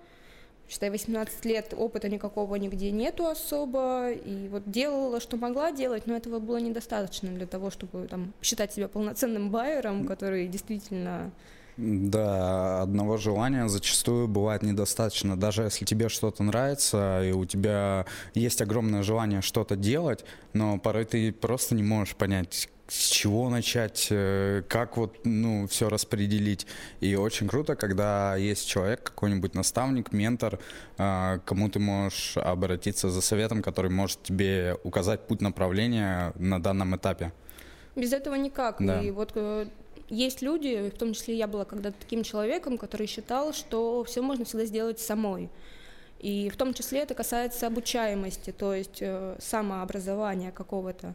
считай, 0.70 0.92
18 0.92 1.46
лет 1.46 1.74
опыта 1.76 2.08
никакого 2.08 2.56
нигде 2.56 2.92
нету 2.92 3.26
особо, 3.26 4.12
и 4.12 4.48
вот 4.50 4.70
делала, 4.70 5.20
что 5.20 5.38
могла 5.38 5.72
делать, 5.72 6.06
но 6.06 6.16
этого 6.16 6.40
было 6.40 6.58
недостаточно 6.58 7.30
для 7.30 7.48
того, 7.48 7.72
чтобы 7.72 8.08
там 8.08 8.34
считать 8.42 8.74
себя 8.74 8.88
полноценным 8.88 9.50
байером, 9.50 10.06
который 10.06 10.48
действительно 10.48 11.32
Да, 11.78 12.82
одного 12.84 13.18
желания 13.18 13.68
зачастую 13.68 14.30
бывает 14.30 14.64
недостаточно. 14.64 15.38
Даже 15.38 15.64
если 15.64 15.84
тебе 15.84 16.08
что-то 16.08 16.42
нравится, 16.44 17.22
и 17.24 17.34
у 17.34 17.46
тебя 17.46 18.06
есть 18.34 18.62
огромное 18.62 19.04
желание 19.04 19.42
что-то 19.42 19.76
делать, 19.76 20.24
но 20.54 20.80
порой 20.80 21.04
ты 21.04 21.34
просто 21.34 21.76
не 21.76 21.84
можешь 21.84 22.16
понять, 22.16 22.70
с 22.88 23.08
чего 23.10 23.50
начать, 23.50 24.08
э, 24.10 24.64
как 24.68 24.96
вот, 24.96 25.18
ну, 25.24 25.68
все 25.68 25.90
распределить. 25.90 26.68
И 27.02 27.16
очень 27.16 27.48
круто, 27.48 27.76
когда 27.76 28.36
есть 28.36 28.68
человек, 28.68 29.04
какой-нибудь 29.04 29.56
наставник, 29.56 30.14
ментор, 30.14 30.60
э, 30.98 31.40
кому 31.46 31.70
ты 31.70 31.80
можешь 31.80 32.38
обратиться 32.38 33.10
за 33.10 33.22
советом, 33.22 33.62
который 33.62 33.92
может 33.92 34.24
тебе 34.24 34.78
указать 34.84 35.28
путь 35.28 35.42
направления 35.42 36.32
на 36.36 36.62
данном 36.62 36.96
этапе. 36.96 37.34
Без 37.96 38.14
этого 38.14 38.36
никак. 38.36 38.78
Да. 38.80 39.02
И 39.02 39.10
вот 39.10 39.32
э, 39.36 39.68
есть 40.10 40.42
люди, 40.42 40.90
в 40.90 40.98
том 40.98 41.14
числе 41.14 41.36
я 41.36 41.48
была 41.48 41.66
когда-то 41.66 41.98
таким 42.00 42.24
человеком, 42.24 42.78
который 42.78 43.08
считал, 43.08 43.54
что 43.54 44.04
все 44.04 44.22
можно 44.22 44.46
всегда 44.46 44.66
сделать 44.66 45.00
самой. 45.00 45.50
И 46.20 46.50
в 46.50 46.58
том 46.58 46.74
числе 46.74 47.00
это 47.02 47.14
касается 47.14 47.68
обучаемости, 47.68 48.52
то 48.52 48.74
есть 48.74 49.04
самообразования 49.40 50.52
какого-то. 50.52 51.14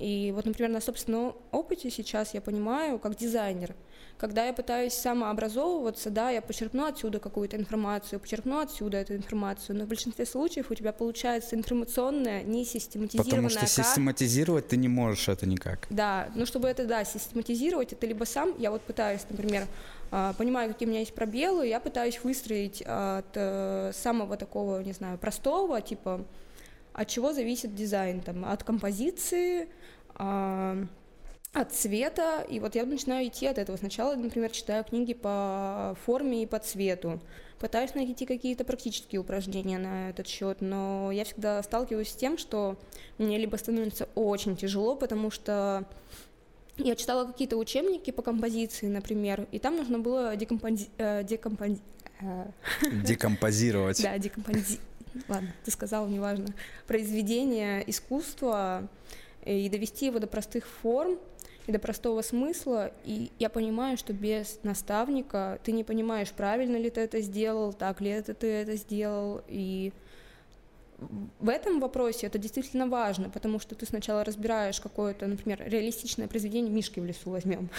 И 0.00 0.32
вот, 0.34 0.46
например, 0.46 0.70
на 0.70 0.80
собственном 0.80 1.36
опыте 1.52 1.90
сейчас 1.90 2.32
я 2.32 2.40
понимаю, 2.40 2.98
как 2.98 3.16
дизайнер, 3.16 3.74
когда 4.16 4.46
я 4.46 4.54
пытаюсь 4.54 4.94
самообразовываться, 4.94 6.08
да, 6.08 6.30
я 6.30 6.40
почерпну 6.40 6.86
отсюда 6.86 7.18
какую-то 7.18 7.58
информацию, 7.58 8.18
почерпну 8.18 8.60
отсюда 8.60 8.96
эту 8.96 9.14
информацию, 9.14 9.76
но 9.76 9.84
в 9.84 9.88
большинстве 9.88 10.24
случаев 10.24 10.70
у 10.70 10.74
тебя 10.74 10.94
получается 10.94 11.54
информационная, 11.54 12.42
не 12.42 12.64
систематизированная. 12.64 13.50
Потому 13.50 13.50
что 13.50 13.66
систематизировать 13.66 14.68
ты 14.68 14.78
не 14.78 14.88
можешь 14.88 15.28
это 15.28 15.44
никак. 15.44 15.86
Да, 15.90 16.30
ну 16.34 16.46
чтобы 16.46 16.68
это, 16.68 16.86
да, 16.86 17.04
систематизировать, 17.04 17.92
это 17.92 18.06
либо 18.06 18.24
сам, 18.24 18.54
я 18.58 18.70
вот 18.70 18.80
пытаюсь, 18.80 19.26
например, 19.28 19.66
а, 20.10 20.32
понимаю, 20.32 20.72
какие 20.72 20.88
у 20.88 20.90
меня 20.90 21.00
есть 21.00 21.14
пробелы, 21.14 21.66
я 21.66 21.78
пытаюсь 21.78 22.24
выстроить 22.24 22.82
от 22.86 23.26
э, 23.34 23.92
самого 23.94 24.38
такого, 24.38 24.80
не 24.82 24.92
знаю, 24.92 25.18
простого, 25.18 25.80
типа, 25.82 26.24
от 27.00 27.08
чего 27.08 27.32
зависит 27.32 27.74
дизайн, 27.74 28.20
там, 28.20 28.44
от 28.44 28.62
композиции, 28.62 29.68
от 30.14 31.72
цвета, 31.72 32.42
и 32.42 32.60
вот 32.60 32.74
я 32.74 32.84
начинаю 32.84 33.26
идти 33.26 33.46
от 33.46 33.56
этого. 33.56 33.78
Сначала, 33.78 34.14
например, 34.16 34.50
читаю 34.50 34.84
книги 34.84 35.14
по 35.14 35.96
форме 36.04 36.42
и 36.42 36.46
по 36.46 36.58
цвету, 36.58 37.18
пытаюсь 37.58 37.94
найти 37.94 38.26
какие-то 38.26 38.64
практические 38.64 39.22
упражнения 39.22 39.78
на 39.78 40.10
этот 40.10 40.26
счет, 40.26 40.60
но 40.60 41.10
я 41.10 41.24
всегда 41.24 41.62
сталкиваюсь 41.62 42.10
с 42.10 42.14
тем, 42.14 42.36
что 42.36 42.78
мне 43.16 43.38
либо 43.38 43.56
становится 43.56 44.06
очень 44.14 44.54
тяжело, 44.54 44.94
потому 44.94 45.30
что 45.30 45.86
я 46.76 46.96
читала 46.96 47.24
какие-то 47.24 47.56
учебники 47.56 48.10
по 48.10 48.20
композиции, 48.20 48.88
например, 48.88 49.48
и 49.52 49.58
там 49.58 49.76
нужно 49.78 49.98
было 49.98 50.36
декомпози... 50.36 50.90
Э, 50.98 51.24
декомпози... 51.24 51.80
Э, 52.20 52.50
декомпозировать. 53.04 54.02
Да, 54.02 54.18
декомпози... 54.18 54.78
Ладно, 55.28 55.52
ты 55.64 55.70
сказала, 55.70 56.06
неважно. 56.08 56.48
Произведение 56.86 57.88
искусства, 57.88 58.88
и 59.44 59.68
довести 59.68 60.06
его 60.06 60.18
до 60.18 60.26
простых 60.26 60.66
форм 60.66 61.18
и 61.66 61.72
до 61.72 61.78
простого 61.78 62.22
смысла. 62.22 62.92
И 63.04 63.30
я 63.38 63.48
понимаю, 63.48 63.96
что 63.96 64.12
без 64.12 64.60
наставника 64.62 65.60
ты 65.64 65.72
не 65.72 65.84
понимаешь, 65.84 66.30
правильно 66.30 66.76
ли 66.76 66.90
ты 66.90 67.00
это 67.00 67.20
сделал, 67.20 67.72
так 67.72 68.00
ли 68.00 68.10
это 68.10 68.34
ты 68.34 68.46
это 68.48 68.76
сделал. 68.76 69.42
И 69.48 69.92
в 71.38 71.48
этом 71.48 71.80
вопросе 71.80 72.26
это 72.26 72.38
действительно 72.38 72.86
важно, 72.86 73.30
потому 73.30 73.58
что 73.58 73.74
ты 73.74 73.86
сначала 73.86 74.24
разбираешь 74.24 74.80
какое-то, 74.80 75.26
например, 75.26 75.62
реалистичное 75.64 76.28
произведение 76.28 76.70
«Мишки 76.70 77.00
в 77.00 77.06
лесу» 77.06 77.30
возьмем. 77.30 77.70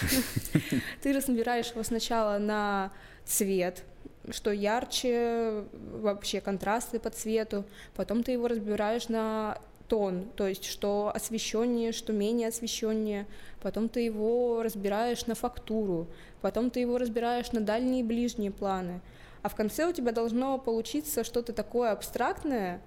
Ты 1.02 1.12
разбираешь 1.12 1.70
его 1.70 1.84
сначала 1.84 2.38
на 2.38 2.92
цвет, 3.24 3.84
что 4.30 4.52
ярче, 4.52 5.64
вообще 5.72 6.40
контрасты 6.40 7.00
по 7.00 7.10
цвету, 7.10 7.64
потом 7.94 8.22
ты 8.22 8.32
его 8.32 8.48
разбираешь 8.48 9.08
на 9.08 9.58
тон, 9.88 10.26
то 10.36 10.46
есть 10.46 10.64
что 10.64 11.12
освещеннее, 11.14 11.92
что 11.92 12.12
менее 12.12 12.48
освещеннее, 12.48 13.26
потом 13.60 13.88
ты 13.88 14.00
его 14.00 14.62
разбираешь 14.62 15.26
на 15.26 15.34
фактуру, 15.34 16.06
потом 16.40 16.70
ты 16.70 16.80
его 16.80 16.98
разбираешь 16.98 17.52
на 17.52 17.60
дальние 17.60 18.00
и 18.00 18.04
ближние 18.04 18.50
планы, 18.50 19.00
а 19.42 19.48
в 19.48 19.54
конце 19.54 19.86
у 19.86 19.92
тебя 19.92 20.12
должно 20.12 20.58
получиться 20.58 21.24
что-то 21.24 21.52
такое 21.52 21.90
абстрактное, 21.92 22.80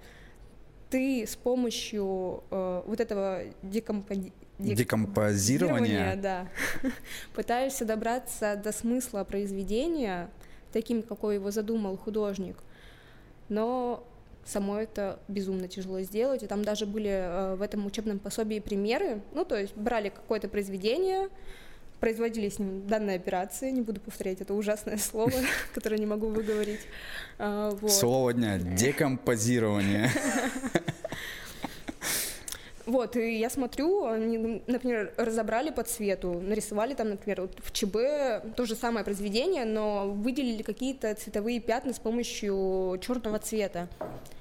ты 0.90 1.26
с 1.26 1.36
помощью 1.36 2.42
э, 2.50 2.82
вот 2.86 3.00
этого 3.00 3.42
декомпози... 3.62 4.32
декомпозирования, 4.58 6.16
да, 6.16 6.48
пытаешься 7.34 7.84
добраться 7.84 8.56
до 8.56 8.72
смысла 8.72 9.24
произведения 9.24 10.30
таким, 10.72 11.02
какой 11.02 11.36
его 11.36 11.50
задумал 11.50 11.96
художник, 11.96 12.56
но 13.48 14.04
само 14.46 14.78
это 14.78 15.18
безумно 15.28 15.68
тяжело 15.68 16.00
сделать. 16.00 16.42
И 16.42 16.46
там 16.46 16.64
даже 16.64 16.86
были 16.86 17.10
э, 17.10 17.54
в 17.56 17.62
этом 17.62 17.84
учебном 17.86 18.18
пособии 18.18 18.60
примеры. 18.60 19.20
Ну, 19.34 19.44
то 19.44 19.58
есть 19.58 19.74
брали 19.76 20.08
какое-то 20.08 20.48
произведение, 20.48 21.28
производили 22.00 22.48
с 22.48 22.58
ним 22.58 22.86
данные 22.86 23.16
операции, 23.16 23.70
не 23.70 23.80
буду 23.80 24.00
повторять 24.00 24.40
это 24.40 24.54
ужасное 24.54 24.98
слово, 24.98 25.32
которое 25.74 25.98
не 25.98 26.06
могу 26.06 26.28
выговорить. 26.28 26.80
А. 27.38 27.76
Слово 27.88 28.32
дня– 28.32 28.58
декомпозирование. 28.58 30.10
Вот, 32.86 33.16
и 33.16 33.38
я 33.38 33.50
смотрю, 33.50 34.06
они, 34.06 34.62
например, 34.68 35.12
разобрали 35.16 35.70
по 35.70 35.82
цвету, 35.82 36.40
нарисовали 36.40 36.94
там, 36.94 37.10
например, 37.10 37.42
вот 37.42 37.58
в 37.58 37.72
ЧБ 37.72 38.54
то 38.54 38.64
же 38.64 38.76
самое 38.76 39.04
произведение, 39.04 39.64
но 39.64 40.08
выделили 40.08 40.62
какие-то 40.62 41.12
цветовые 41.16 41.60
пятна 41.60 41.92
с 41.92 41.98
помощью 41.98 42.96
черного 43.00 43.40
цвета. 43.40 43.88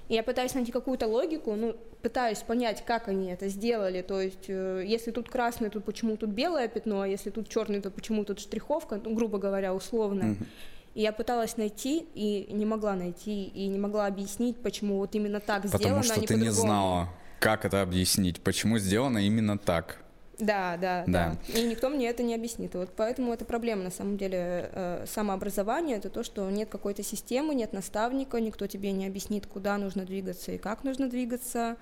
И 0.09 0.13
я 0.13 0.21
пытаюсь 0.21 0.53
найти 0.53 0.71
какую-то 0.71 1.07
логику, 1.07 1.55
ну, 1.55 1.75
пытаюсь 2.03 2.37
понять, 2.43 2.83
как 2.85 3.07
они 3.07 3.31
это 3.31 3.47
сделали. 3.47 4.03
То 4.03 4.21
есть, 4.21 4.45
э, 4.47 4.83
если 4.85 5.09
тут 5.09 5.27
красный, 5.27 5.71
то 5.71 5.81
почему 5.81 6.15
тут 6.15 6.29
белое 6.29 6.67
пятно, 6.67 7.01
а 7.01 7.07
если 7.07 7.31
тут 7.31 7.49
черный, 7.49 7.81
то 7.81 7.89
почему 7.89 8.23
тут 8.25 8.39
штриховка, 8.39 9.01
ну, 9.03 9.15
грубо 9.15 9.39
говоря, 9.39 9.73
условно. 9.73 10.23
Mm-hmm. 10.23 10.45
И 10.93 11.01
я 11.01 11.11
пыталась 11.11 11.57
найти 11.57 12.05
и 12.13 12.47
не 12.53 12.65
могла 12.65 12.93
найти, 12.93 13.45
и 13.45 13.65
не 13.67 13.79
могла 13.79 14.05
объяснить, 14.05 14.57
почему 14.57 14.97
вот 14.97 15.15
именно 15.15 15.39
так 15.39 15.63
Потому 15.63 15.79
сделано, 15.79 16.03
что 16.03 16.13
а 16.13 16.17
не 16.19 16.27
ты 16.27 16.35
не 16.35 16.49
знала, 16.51 17.09
как 17.39 17.65
это 17.65 17.81
объяснить, 17.81 18.41
почему 18.41 18.77
сделано 18.77 19.19
именно 19.19 19.57
так. 19.57 19.97
Да, 20.39 20.77
да, 20.77 21.03
да, 21.07 21.37
да. 21.47 21.59
И 21.59 21.63
никто 21.63 21.89
мне 21.89 22.09
это 22.09 22.23
не 22.23 22.35
объяснит. 22.35 22.75
Вот 22.75 22.89
поэтому 22.95 23.33
это 23.33 23.45
проблема 23.45 23.83
на 23.83 23.91
самом 23.91 24.17
деле 24.17 24.69
э, 24.71 25.05
самообразования. 25.07 25.97
Это 25.97 26.09
то, 26.09 26.23
что 26.23 26.49
нет 26.49 26.69
какой-то 26.69 27.03
системы, 27.03 27.55
нет 27.55 27.73
наставника, 27.73 28.39
никто 28.39 28.67
тебе 28.67 28.91
не 28.91 29.05
объяснит, 29.05 29.45
куда 29.45 29.77
нужно 29.77 30.03
двигаться 30.03 30.51
и 30.51 30.57
как 30.57 30.83
нужно 30.83 31.09
двигаться, 31.09 31.77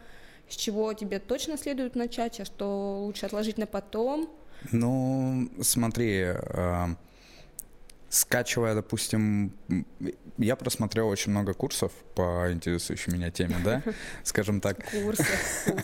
с 0.48 0.56
чего 0.56 0.94
тебе 0.94 1.20
точно 1.20 1.58
следует 1.58 1.96
начать, 1.96 2.40
а 2.40 2.46
что 2.46 3.00
лучше 3.04 3.26
отложить 3.26 3.58
на 3.58 3.66
потом. 3.66 4.30
Ну, 4.72 5.50
смотри, 5.62 6.26
э, 6.26 6.86
скачивая, 8.10 8.76
допустим, 8.76 9.54
я 10.38 10.56
просмотрел 10.56 11.08
очень 11.10 11.32
много 11.32 11.54
курсов 11.54 11.92
по 12.16 12.52
интересующей 12.52 13.14
меня 13.14 13.32
теме, 13.32 13.56
да, 13.64 13.84
скажем 14.24 14.62
так. 14.62 14.86
Курсы. 14.90 15.26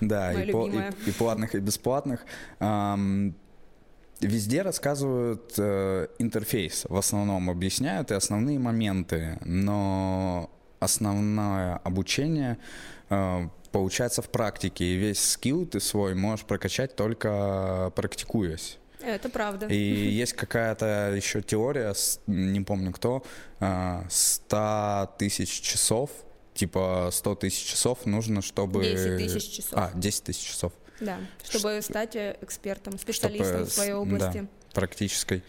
Да, 0.00 0.32
и, 0.32 0.50
по, 0.50 0.66
и, 0.66 0.90
и 1.06 1.12
платных, 1.12 1.54
и 1.54 1.60
бесплатных. 1.60 2.26
Везде 4.22 4.62
рассказывают 4.62 5.54
э, 5.58 6.06
интерфейс, 6.18 6.84
в 6.88 6.96
основном 6.96 7.50
объясняют 7.50 8.12
и 8.12 8.14
основные 8.14 8.58
моменты, 8.60 9.38
но 9.44 10.48
основное 10.78 11.78
обучение 11.78 12.58
э, 13.10 13.48
получается 13.72 14.22
в 14.22 14.28
практике, 14.28 14.84
и 14.84 14.96
весь 14.96 15.20
скилл 15.20 15.66
ты 15.66 15.80
свой 15.80 16.14
можешь 16.14 16.44
прокачать 16.46 16.94
только 16.94 17.92
практикуясь. 17.96 18.78
Это 19.04 19.28
правда. 19.28 19.66
И 19.66 19.76
есть 19.76 20.32
какая-то 20.34 21.12
еще 21.14 21.42
теория, 21.42 21.94
не 22.26 22.60
помню 22.60 22.92
кто, 22.92 23.22
100 23.58 23.66
а, 24.50 25.06
тысяч 25.18 25.60
часов, 25.60 26.10
типа 26.54 27.10
100 27.12 27.34
тысяч 27.36 27.64
часов 27.64 28.06
нужно, 28.06 28.42
чтобы... 28.42 28.82
10 28.82 29.16
тысяч 29.18 29.50
часов. 29.56 29.72
А, 29.72 29.90
10 29.94 30.24
тысяч 30.24 30.46
часов. 30.46 30.72
Да, 31.00 31.18
чтобы 31.42 31.80
Ш... 31.80 31.82
стать 31.82 32.16
э, 32.16 32.36
экспертом, 32.40 32.98
специалистом 32.98 33.46
чтобы... 33.46 33.64
в 33.64 33.72
своей 33.72 33.92
области. 33.92 34.38
Да, 34.40 34.46
практической. 34.72 35.42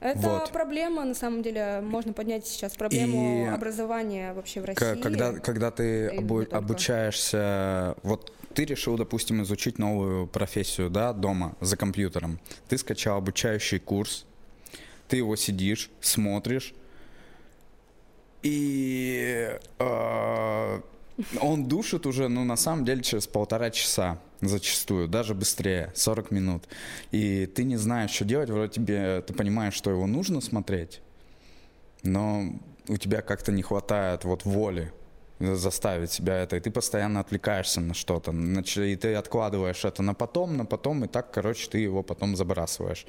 Это 0.00 0.18
вот. 0.20 0.52
проблема, 0.52 1.04
на 1.04 1.14
самом 1.14 1.42
деле, 1.42 1.80
можно 1.82 2.12
поднять 2.12 2.46
сейчас 2.46 2.76
проблему 2.76 3.46
и 3.46 3.48
образования 3.48 4.32
вообще 4.32 4.60
в 4.60 4.64
России. 4.64 5.00
Когда, 5.00 5.32
когда 5.32 5.72
ты 5.72 6.08
обу- 6.08 6.48
обучаешься, 6.52 7.96
вот 8.04 8.32
ты 8.58 8.64
решил, 8.64 8.96
допустим, 8.96 9.40
изучить 9.44 9.78
новую 9.78 10.26
профессию, 10.26 10.90
да, 10.90 11.12
дома, 11.12 11.54
за 11.60 11.76
компьютером. 11.76 12.40
Ты 12.68 12.76
скачал 12.76 13.18
обучающий 13.18 13.78
курс, 13.78 14.26
ты 15.06 15.18
его 15.18 15.36
сидишь, 15.36 15.90
смотришь, 16.00 16.74
и 18.42 19.56
э, 19.78 20.80
он 21.40 21.68
душит 21.68 22.04
уже, 22.04 22.26
ну, 22.26 22.42
на 22.42 22.56
самом 22.56 22.84
деле, 22.84 23.00
через 23.00 23.28
полтора 23.28 23.70
часа. 23.70 24.18
зачастую, 24.40 25.06
даже 25.06 25.36
быстрее, 25.36 25.92
40 25.94 26.32
минут. 26.32 26.64
И 27.12 27.46
ты 27.46 27.62
не 27.62 27.76
знаешь, 27.76 28.10
что 28.10 28.24
делать, 28.24 28.50
вроде 28.50 28.72
тебе, 28.72 29.22
ты 29.22 29.34
понимаешь, 29.34 29.74
что 29.74 29.92
его 29.92 30.08
нужно 30.08 30.40
смотреть, 30.40 31.00
но 32.02 32.58
у 32.88 32.96
тебя 32.96 33.22
как-то 33.22 33.52
не 33.52 33.62
хватает 33.62 34.24
вот 34.24 34.44
воли 34.44 34.92
заставить 35.40 36.10
себя 36.12 36.36
это, 36.38 36.56
и 36.56 36.60
ты 36.60 36.70
постоянно 36.70 37.20
отвлекаешься 37.20 37.80
на 37.80 37.94
что-то, 37.94 38.32
и 38.32 38.96
ты 38.96 39.14
откладываешь 39.14 39.84
это 39.84 40.02
на 40.02 40.14
потом, 40.14 40.56
на 40.56 40.64
потом, 40.64 41.04
и 41.04 41.08
так, 41.08 41.30
короче, 41.30 41.68
ты 41.68 41.78
его 41.78 42.02
потом 42.02 42.36
забрасываешь. 42.36 43.06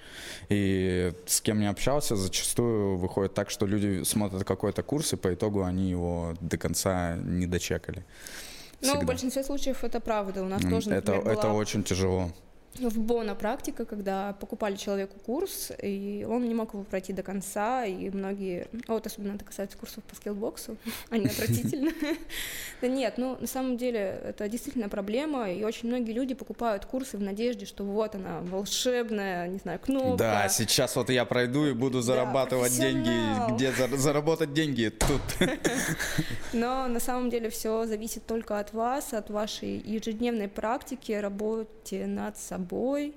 И 0.50 1.12
с 1.26 1.42
кем 1.42 1.60
не 1.60 1.70
общался, 1.70 2.16
зачастую 2.16 2.98
выходит 2.98 3.34
так, 3.34 3.50
что 3.50 3.66
люди 3.66 4.04
смотрят 4.04 4.44
какой-то 4.44 4.84
курс, 4.84 5.14
и 5.14 5.16
по 5.16 5.34
итогу 5.34 5.64
они 5.64 5.90
его 5.90 6.36
до 6.40 6.58
конца 6.58 7.16
не 7.18 7.48
дочекали. 7.48 8.06
Ну, 8.82 9.00
в 9.00 9.06
большинстве 9.06 9.44
случаев 9.44 9.84
это 9.84 10.00
правда. 10.00 10.44
У 10.44 10.48
нас 10.48 10.62
тоже, 10.62 10.90
например, 10.90 10.98
это, 11.00 11.12
была... 11.22 11.34
это 11.34 11.52
очень 11.52 11.84
тяжело 11.84 12.32
в 12.76 13.00
Бона 13.00 13.36
практика, 13.36 13.86
когда 13.86 14.34
покупали 14.34 14.76
человеку 14.76 15.20
курс, 15.20 15.72
и 15.82 16.26
он 16.30 16.48
не 16.48 16.54
мог 16.54 16.74
его 16.74 16.84
пройти 16.84 17.14
до 17.14 17.24
конца, 17.24 17.86
и 17.86 18.10
многие, 18.10 18.68
а 18.88 18.94
вот 18.94 19.06
особенно 19.06 19.34
это 19.34 19.44
касается 19.44 19.78
курсов 19.78 20.04
по 20.04 20.16
скиллбоксу, 20.16 20.78
они 21.10 21.28
отвратительны. 21.28 21.94
Да 22.82 22.88
нет, 22.88 23.16
ну 23.18 23.36
на 23.38 23.48
самом 23.48 23.76
деле 23.76 24.22
это 24.24 24.48
действительно 24.48 24.88
проблема, 24.88 25.52
и 25.52 25.64
очень 25.66 25.90
многие 25.90 26.14
люди 26.14 26.34
покупают 26.34 26.86
курсы 26.86 27.18
в 27.18 27.22
надежде, 27.22 27.66
что 27.66 27.84
вот 27.84 28.16
она 28.16 28.40
волшебная, 28.42 29.48
не 29.50 29.58
знаю, 29.58 29.80
кнопка. 29.80 30.18
Да, 30.18 30.50
сейчас 30.50 30.96
вот 30.96 31.10
я 31.10 31.26
пройду 31.26 31.66
и 31.66 31.74
буду 31.74 32.02
зарабатывать 32.02 32.74
деньги, 32.78 33.54
где 33.54 33.74
заработать 33.98 34.54
деньги 34.54 34.90
тут. 34.90 35.22
Но 36.54 36.88
на 36.88 37.02
самом 37.02 37.30
деле 37.30 37.50
все 37.50 37.86
зависит 37.86 38.26
только 38.26 38.60
от 38.60 38.72
вас, 38.72 39.14
от 39.14 39.30
вашей 39.30 39.78
ежедневной 39.78 40.48
практики, 40.48 41.12
работе 41.12 42.08
над 42.08 42.38
собой 42.38 42.59
собой, 42.60 43.14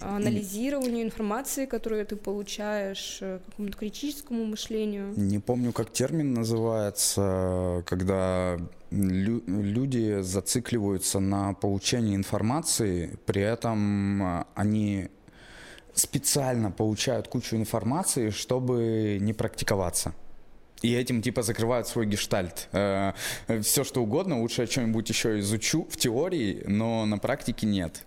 анализированию 0.00 1.02
информации, 1.02 1.66
которую 1.66 2.04
ты 2.04 2.16
получаешь, 2.16 3.18
э, 3.20 3.38
какому-то 3.46 3.78
критическому 3.78 4.44
мышлению. 4.44 5.14
Не 5.16 5.38
помню, 5.38 5.72
как 5.72 5.90
термин 5.92 6.34
называется, 6.34 7.82
когда 7.86 8.58
лю- 8.90 9.42
люди 9.46 10.20
зацикливаются 10.22 11.20
на 11.20 11.54
получении 11.54 12.14
информации, 12.14 13.18
при 13.26 13.42
этом 13.42 14.22
э, 14.22 14.44
они 14.54 15.08
специально 15.94 16.70
получают 16.70 17.28
кучу 17.28 17.56
информации, 17.56 18.30
чтобы 18.30 19.18
не 19.20 19.32
практиковаться. 19.32 20.12
И 20.82 20.92
этим 20.94 21.22
типа 21.22 21.42
закрывают 21.42 21.86
свой 21.86 22.06
гештальт. 22.06 22.68
Э, 22.72 23.12
все 23.62 23.84
что 23.84 24.02
угодно, 24.02 24.40
лучше 24.40 24.62
я 24.62 24.66
что-нибудь 24.66 25.08
еще 25.08 25.38
изучу 25.38 25.86
в 25.90 25.96
теории, 25.96 26.62
но 26.66 27.06
на 27.06 27.18
практике 27.18 27.66
нет. 27.66 28.02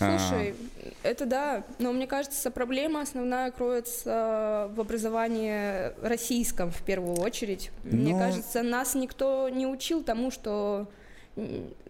Слушай, 0.00 0.54
а... 0.82 0.88
это 1.02 1.26
да, 1.26 1.64
но 1.78 1.92
мне 1.92 2.06
кажется, 2.06 2.50
проблема 2.50 3.02
основная 3.02 3.50
кроется 3.50 4.70
в 4.74 4.80
образовании 4.80 5.92
российском 6.02 6.70
в 6.70 6.82
первую 6.82 7.16
очередь. 7.16 7.70
Но... 7.84 7.96
Мне 7.96 8.18
кажется, 8.18 8.62
нас 8.62 8.94
никто 8.94 9.48
не 9.48 9.66
учил 9.66 10.02
тому, 10.02 10.30
что 10.30 10.88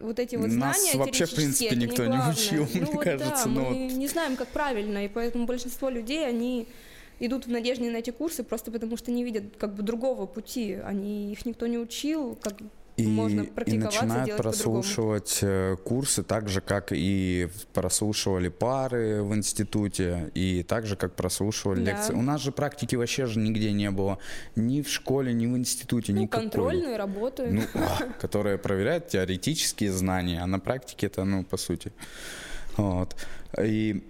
вот 0.01 0.19
эти 0.19 0.37
вот 0.37 0.51
знания 0.51 0.93
Нас 0.93 0.95
вообще, 0.95 1.25
в 1.25 1.35
принципе, 1.35 1.77
никто 1.77 2.05
не, 2.07 2.17
не 2.17 2.31
учил, 2.31 2.67
ну, 2.73 2.81
мне 2.81 2.93
вот 2.93 3.05
кажется. 3.05 3.45
Да, 3.45 3.51
но... 3.51 3.71
мы 3.71 3.77
не 3.87 4.09
знаем, 4.09 4.37
как 4.37 4.49
правильно, 4.49 5.05
и 5.05 5.09
поэтому 5.09 5.47
большинство 5.47 5.89
людей, 5.89 6.27
они 6.27 6.69
идут 7.21 7.47
в 7.47 7.51
надежде 7.51 7.91
на 7.91 7.99
эти 7.99 8.11
курсы 8.11 8.43
просто 8.43 8.71
потому, 8.71 8.97
что 8.97 9.11
не 9.11 9.25
видят 9.25 9.45
как 9.59 9.75
бы 9.75 9.83
другого 9.83 10.27
пути. 10.27 10.75
Они, 10.85 11.33
их 11.33 11.45
никто 11.47 11.67
не 11.67 11.79
учил, 11.79 12.37
как 12.41 12.55
и, 13.03 13.09
можно 13.09 13.47
и 13.67 13.79
начинают 13.79 14.37
прослушивать 14.37 15.39
э, 15.43 15.77
курсы 15.85 16.23
так 16.23 16.49
же, 16.49 16.61
как 16.61 16.93
и 16.93 17.49
прослушивали 17.73 18.49
пары 18.49 19.23
в 19.23 19.35
институте, 19.35 20.31
и 20.35 20.63
так 20.63 20.87
же, 20.87 20.97
как 20.97 21.15
прослушивали 21.15 21.85
да. 21.85 21.93
лекции. 21.93 22.15
У 22.15 22.23
нас 22.23 22.41
же 22.41 22.53
практики 22.53 22.97
вообще 22.97 23.27
же 23.27 23.39
нигде 23.39 23.73
не 23.73 23.91
было. 23.91 24.19
Ни 24.57 24.83
в 24.83 24.89
школе, 24.89 25.33
ни 25.33 25.47
в 25.47 25.57
институте, 25.57 26.13
ну, 26.13 26.23
никакой. 26.23 26.45
контрольные 26.45 26.97
работы. 26.97 27.49
Ну, 27.51 27.63
которые 28.21 28.59
проверяют 28.59 29.09
теоретические 29.09 29.93
знания, 29.93 30.41
а 30.43 30.47
на 30.47 30.59
практике 30.59 31.07
это, 31.07 31.25
ну, 31.25 31.45
по 31.45 31.57
сути. 31.57 31.93
Вот. 32.77 33.17
И 33.63 34.03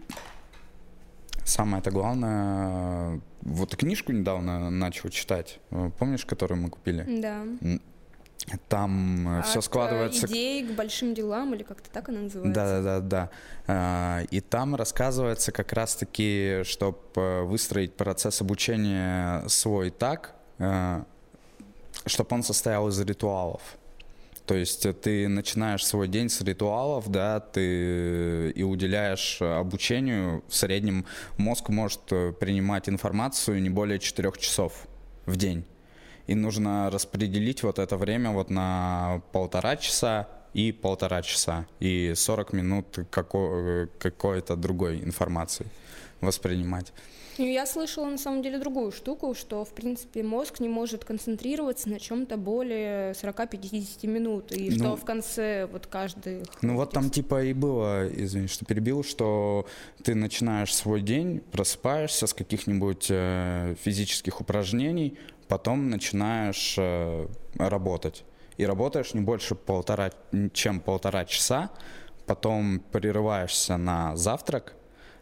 самое 1.44 1.80
это 1.80 1.90
главное, 1.90 3.20
вот 3.42 3.74
книжку 3.76 4.12
недавно 4.12 4.70
начал 4.70 5.08
читать, 5.08 5.60
помнишь, 5.98 6.24
которую 6.24 6.60
мы 6.60 6.70
купили? 6.70 7.04
Да. 7.20 7.44
Там 8.68 9.40
э, 9.40 9.42
все 9.42 9.60
складывается... 9.60 10.26
идеи 10.26 10.62
к 10.62 10.72
большим 10.72 11.14
делам, 11.14 11.54
или 11.54 11.62
как-то 11.62 11.90
так 11.90 12.08
она 12.08 12.20
называется? 12.20 12.54
Да, 12.54 12.80
да, 12.80 13.00
да, 13.00 13.30
да. 13.66 14.22
И 14.30 14.40
там 14.40 14.74
рассказывается 14.74 15.52
как 15.52 15.72
раз-таки, 15.72 16.62
чтобы 16.64 16.98
э, 17.16 17.42
выстроить 17.42 17.94
процесс 17.94 18.40
обучения 18.40 19.46
свой 19.48 19.90
так, 19.90 20.34
э, 20.58 21.02
чтобы 22.06 22.34
он 22.34 22.42
состоял 22.42 22.88
из 22.88 22.98
ритуалов. 23.00 23.60
То 24.46 24.54
есть 24.54 24.86
ты 25.02 25.28
начинаешь 25.28 25.86
свой 25.86 26.08
день 26.08 26.28
с 26.28 26.40
ритуалов, 26.40 27.08
да, 27.08 27.38
ты 27.38 28.50
и 28.50 28.62
уделяешь 28.64 29.40
обучению. 29.40 30.42
В 30.48 30.56
среднем 30.56 31.06
мозг 31.36 31.68
может 31.68 32.00
принимать 32.06 32.88
информацию 32.88 33.62
не 33.62 33.70
более 33.70 34.00
4 34.00 34.32
часов 34.40 34.88
в 35.26 35.36
день 35.36 35.64
и 36.30 36.34
нужно 36.36 36.90
распределить 36.90 37.64
вот 37.64 37.80
это 37.80 37.96
время 37.96 38.30
вот 38.30 38.50
на 38.50 39.20
полтора 39.32 39.76
часа 39.76 40.28
и 40.54 40.70
полтора 40.70 41.22
часа, 41.22 41.66
и 41.80 42.12
40 42.14 42.52
минут 42.52 42.86
какой- 43.10 43.88
какой-то 43.98 44.54
другой 44.54 45.02
информации 45.02 45.66
воспринимать. 46.20 46.92
Ну, 47.38 47.46
я 47.46 47.66
слышала 47.66 48.06
на 48.06 48.18
самом 48.18 48.42
деле 48.42 48.58
другую 48.58 48.92
штуку, 48.92 49.34
что, 49.34 49.64
в 49.64 49.72
принципе, 49.72 50.22
мозг 50.22 50.60
не 50.60 50.68
может 50.68 51.04
концентрироваться 51.04 51.88
на 51.88 51.98
чем-то 51.98 52.36
более 52.36 53.14
40-50 53.14 54.06
минут, 54.06 54.52
и 54.52 54.70
ну, 54.70 54.76
что 54.76 54.96
в 54.96 55.04
конце 55.04 55.66
вот 55.66 55.86
каждый... 55.86 56.42
Ну 56.62 56.76
вот 56.76 56.92
там 56.92 57.10
типа 57.10 57.42
и 57.44 57.54
было, 57.54 58.06
извини, 58.08 58.46
что 58.46 58.64
перебил, 58.66 59.02
что 59.02 59.66
ты 60.04 60.14
начинаешь 60.14 60.74
свой 60.74 61.00
день, 61.00 61.40
просыпаешься 61.50 62.26
с 62.26 62.34
каких-нибудь 62.34 63.06
э, 63.08 63.74
физических 63.82 64.40
упражнений, 64.40 65.16
потом 65.50 65.90
начинаешь 65.90 66.76
э, 66.78 67.26
работать. 67.58 68.24
И 68.56 68.64
работаешь 68.64 69.14
не 69.14 69.20
больше 69.20 69.56
полтора, 69.56 70.12
чем 70.52 70.80
полтора 70.80 71.24
часа, 71.24 71.70
потом 72.24 72.80
прерываешься 72.92 73.76
на 73.76 74.14
завтрак, 74.16 74.74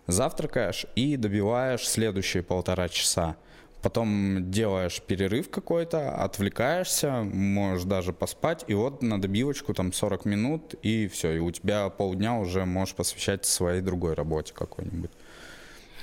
завтракаешь 0.06 0.84
и 0.96 1.16
добиваешь 1.16 1.88
следующие 1.88 2.42
полтора 2.42 2.90
часа. 2.90 3.36
Потом 3.80 4.50
делаешь 4.50 5.00
перерыв 5.00 5.50
какой-то, 5.50 6.22
отвлекаешься, 6.22 7.22
можешь 7.22 7.84
даже 7.84 8.12
поспать, 8.12 8.64
и 8.66 8.74
вот 8.74 9.02
на 9.02 9.18
добивочку 9.18 9.72
там 9.72 9.94
40 9.94 10.26
минут, 10.26 10.74
и 10.82 11.08
все, 11.08 11.36
и 11.36 11.38
у 11.38 11.50
тебя 11.50 11.88
полдня 11.88 12.38
уже 12.38 12.66
можешь 12.66 12.94
посвящать 12.94 13.46
своей 13.46 13.80
другой 13.80 14.12
работе 14.12 14.52
какой-нибудь. 14.52 15.10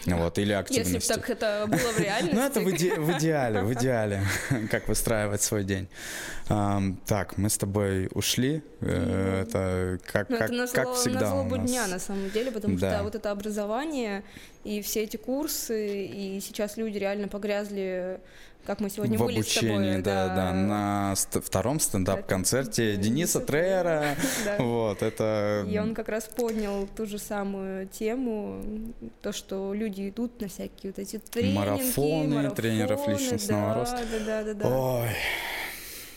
Вот, 0.06 0.38
или 0.38 0.54
активности. 0.54 0.94
Если 0.96 1.14
бы 1.14 1.20
так 1.20 1.30
это 1.30 1.66
было 1.68 1.92
в 1.92 2.00
реальности. 2.00 2.36
Ну, 2.36 2.42
это 2.42 2.60
в, 2.60 2.68
иде- 2.68 3.00
в 3.00 3.18
идеале, 3.18 3.62
в 3.62 3.74
идеале, 3.74 4.22
как 4.72 4.88
выстраивать 4.88 5.42
свой 5.42 5.64
день. 5.64 5.88
Так, 6.48 7.38
мы 7.38 7.50
с 7.50 7.58
тобой 7.58 8.10
ушли. 8.14 8.62
Mm. 8.82 9.42
Это 9.42 10.00
как, 10.06 10.30
ну, 10.30 10.38
как, 10.38 10.52
это 10.52 10.74
как 10.74 10.94
всегда 10.94 11.22
на 11.22 11.28
злобу 11.28 11.58
дня, 11.58 11.88
на 11.88 12.00
самом 12.00 12.30
деле, 12.30 12.52
потому 12.52 12.78
что 12.78 13.02
вот 13.04 13.16
это 13.16 13.32
образование 13.32 14.24
и 14.64 14.82
все 14.82 15.04
эти 15.04 15.18
курсы, 15.18 16.06
и 16.06 16.40
сейчас 16.42 16.78
люди 16.78 16.98
реально 16.98 17.28
погрязли 17.28 18.20
как 18.66 18.80
мы 18.80 18.90
сегодня 18.90 19.18
в 19.18 19.24
были 19.26 19.36
обучении, 19.38 19.70
с 19.70 19.80
тобой, 19.80 20.02
да, 20.02 20.28
да, 20.28 20.36
да, 20.36 20.54
на 20.54 21.16
ст- 21.16 21.44
втором 21.44 21.80
стендап-концерте 21.80 22.96
Дениса 22.96 23.40
Трейера, 23.40 24.16
вот, 24.58 25.02
это... 25.02 25.66
И 25.70 25.78
он 25.78 25.94
как 25.94 26.10
раз 26.10 26.26
поднял 26.26 26.88
ту 26.88 27.06
же 27.06 27.20
самую 27.20 27.88
тему, 27.88 28.62
то, 29.22 29.32
что 29.32 29.74
люди 29.74 30.10
идут 30.10 30.42
на 30.42 30.48
всякие 30.48 30.92
вот 30.92 31.00
эти 31.00 31.18
тренинги, 31.20 31.56
марафоны, 31.56 32.50
тренеров 32.52 33.08
личностного 33.08 33.74
роста. 33.76 34.02
Да, 34.12 34.44
да, 34.44 34.44
да, 34.44 34.54
да. 34.54 34.68
Ой, 34.70 35.10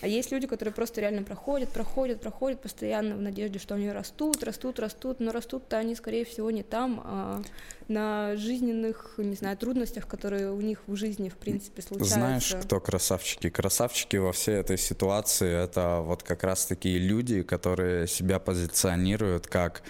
а 0.00 0.06
есть 0.06 0.30
люди, 0.30 0.46
которые 0.46 0.72
просто 0.72 1.00
реально 1.00 1.22
проходят, 1.22 1.70
проходят, 1.70 2.20
проходят 2.20 2.60
постоянно 2.60 3.16
в 3.16 3.20
надежде, 3.20 3.58
что 3.58 3.74
они 3.74 3.90
растут, 3.90 4.42
растут, 4.42 4.78
растут, 4.78 5.20
но 5.20 5.32
растут-то 5.32 5.76
они, 5.76 5.94
скорее 5.94 6.24
всего, 6.24 6.50
не 6.50 6.62
там, 6.62 7.00
а 7.04 7.42
на 7.88 8.36
жизненных, 8.36 9.14
не 9.16 9.34
знаю, 9.34 9.56
трудностях, 9.56 10.06
которые 10.06 10.52
у 10.52 10.60
них 10.60 10.82
в 10.86 10.94
жизни, 10.94 11.28
в 11.28 11.36
принципе, 11.36 11.82
случаются. 11.82 12.14
Знаешь, 12.14 12.54
кто 12.62 12.80
красавчики? 12.80 13.50
Красавчики 13.50 14.16
во 14.16 14.32
всей 14.32 14.56
этой 14.56 14.78
ситуации— 14.78 15.64
это 15.64 16.00
вот 16.00 16.22
как 16.22 16.44
раз 16.44 16.66
такие 16.66 16.98
люди, 16.98 17.42
которые 17.42 18.06
себя 18.06 18.38
позиционируют 18.38 19.46
как 19.46 19.82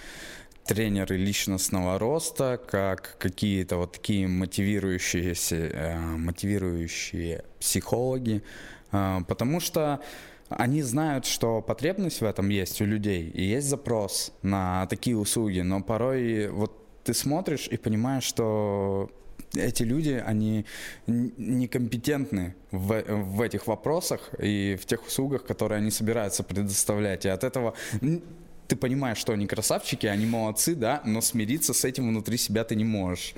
тренеры 0.69 1.17
личностного 1.17 1.99
роста, 1.99 2.61
как 2.71 3.17
какие-то 3.19 3.77
вот 3.77 3.93
такие 3.93 4.29
мотивирующие, 4.29 5.35
э, 5.51 5.99
мотивирующие 5.99 7.45
психологи, 7.59 8.43
потому 8.91 9.61
что 9.61 10.01
они 10.49 10.83
знают, 10.83 11.27
что 11.27 11.61
потребность 11.61 12.21
в 12.21 12.25
этом 12.25 12.49
есть 12.49 12.81
у 12.81 12.85
людей, 12.85 13.29
и 13.29 13.43
есть 13.43 13.69
запрос 13.69 14.33
на 14.43 14.87
такие 14.87 15.17
услуги, 15.17 15.61
но 15.61 15.83
порой 15.83 16.49
вот 16.49 16.73
ты 17.05 17.15
смотришь 17.15 17.69
и 17.69 17.77
понимаешь, 17.77 18.25
что 18.25 19.11
эти 19.55 19.83
люди, 19.83 20.23
они 20.27 20.67
некомпетентны 21.07 22.55
в, 22.71 23.03
в 23.03 23.41
этих 23.41 23.67
вопросах 23.67 24.31
и 24.39 24.79
в 24.81 24.85
тех 24.87 25.07
услугах, 25.07 25.45
которые 25.45 25.79
они 25.79 25.91
собираются 25.91 26.43
предоставлять. 26.43 27.25
И 27.25 27.29
от 27.29 27.45
этого 27.45 27.75
ты 28.67 28.77
понимаешь, 28.77 29.19
что 29.19 29.33
они 29.33 29.47
красавчики, 29.47 30.07
они 30.07 30.27
молодцы, 30.27 30.75
да, 30.75 31.01
но 31.05 31.21
смириться 31.21 31.73
с 31.73 31.85
этим 31.85 32.09
внутри 32.09 32.37
себя 32.37 32.65
ты 32.65 32.75
не 32.77 32.85
можешь. 32.85 33.35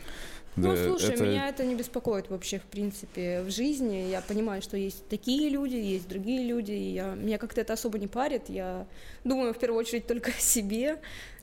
Ну, 0.57 0.77
слушай, 0.77 1.15
это... 1.15 1.25
меня 1.25 1.49
это 1.49 1.65
не 1.65 1.75
беспокоит 1.75 2.29
вообще, 2.29 2.59
в 2.59 2.65
принципе, 2.65 3.43
в 3.43 3.51
жизни. 3.51 4.11
Я 4.11 4.21
понимаю, 4.21 4.63
что 4.63 4.77
есть 4.77 5.07
такие 5.09 5.49
люди, 5.49 5.77
есть 5.77 6.09
другие 6.09 6.45
люди, 6.45 6.73
и 6.73 6.93
я... 6.93 7.15
меня 7.15 7.39
как-то 7.39 7.61
это 7.61 7.73
особо 7.73 7.99
не 7.99 8.09
парит. 8.09 8.49
Я 8.49 8.87
думаю, 9.25 9.55
в 9.55 9.59
первую 9.59 9.79
очередь, 9.79 10.07
только 10.07 10.31
о 10.31 10.41
себе, 10.41 11.01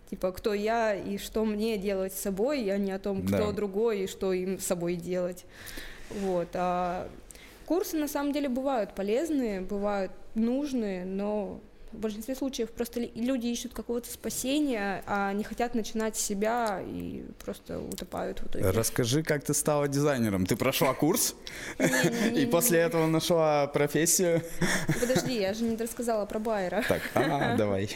типа, 0.09 0.31
кто 0.31 0.53
я 0.53 0.93
и 0.93 1.17
что 1.17 1.45
мне 1.45 1.77
делать 1.77 2.13
с 2.13 2.19
собой, 2.19 2.69
а 2.69 2.77
не 2.77 2.91
о 2.91 2.99
том, 2.99 3.25
кто 3.25 3.47
да. 3.47 3.51
другой 3.51 4.01
и 4.01 4.07
что 4.07 4.33
им 4.33 4.59
с 4.59 4.65
собой 4.65 4.95
делать. 4.95 5.45
Вот. 6.09 6.49
А 6.53 7.09
курсы, 7.65 7.97
на 7.97 8.07
самом 8.07 8.33
деле, 8.33 8.49
бывают 8.49 8.93
полезные, 8.93 9.61
бывают 9.61 10.11
нужные, 10.35 11.05
но 11.05 11.61
в 11.91 11.97
большинстве 11.97 12.35
случаев 12.35 12.69
просто 12.71 12.99
люди 13.15 13.47
ищут 13.47 13.73
какого-то 13.73 14.09
спасения, 14.11 15.03
а 15.05 15.33
не 15.33 15.43
хотят 15.43 15.75
начинать 15.75 16.17
с 16.17 16.21
себя 16.21 16.81
и 16.85 17.23
просто 17.43 17.79
утопают 17.79 18.39
в 18.39 18.47
итоге. 18.47 18.69
Расскажи, 18.69 19.23
как 19.23 19.43
ты 19.43 19.53
стала 19.53 19.87
дизайнером? 19.87 20.45
Ты 20.45 20.55
прошла 20.55 20.93
курс? 20.93 21.35
И 22.35 22.45
после 22.45 22.79
этого 22.79 23.07
нашла 23.07 23.67
профессию? 23.67 24.41
Подожди, 24.99 25.39
я 25.39 25.53
же 25.53 25.63
не 25.63 25.75
рассказала 25.75 26.25
про 26.25 26.39
Байера. 26.39 26.83
Так, 26.87 27.01
а, 27.13 27.55
давай. 27.55 27.89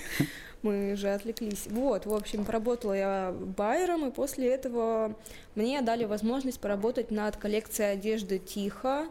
Мы 0.62 0.96
же 0.96 1.10
отвлеклись. 1.10 1.66
Вот, 1.68 2.06
в 2.06 2.14
общем, 2.14 2.46
поработала 2.46 2.94
я 2.94 3.36
байером, 3.58 4.08
и 4.08 4.12
после 4.12 4.48
этого 4.48 5.16
мне 5.56 5.82
дали 5.82 6.06
возможность 6.06 6.60
поработать 6.60 7.10
над 7.10 7.36
коллекцией 7.38 7.94
одежды 7.94 8.38
«Тихо», 8.38 9.08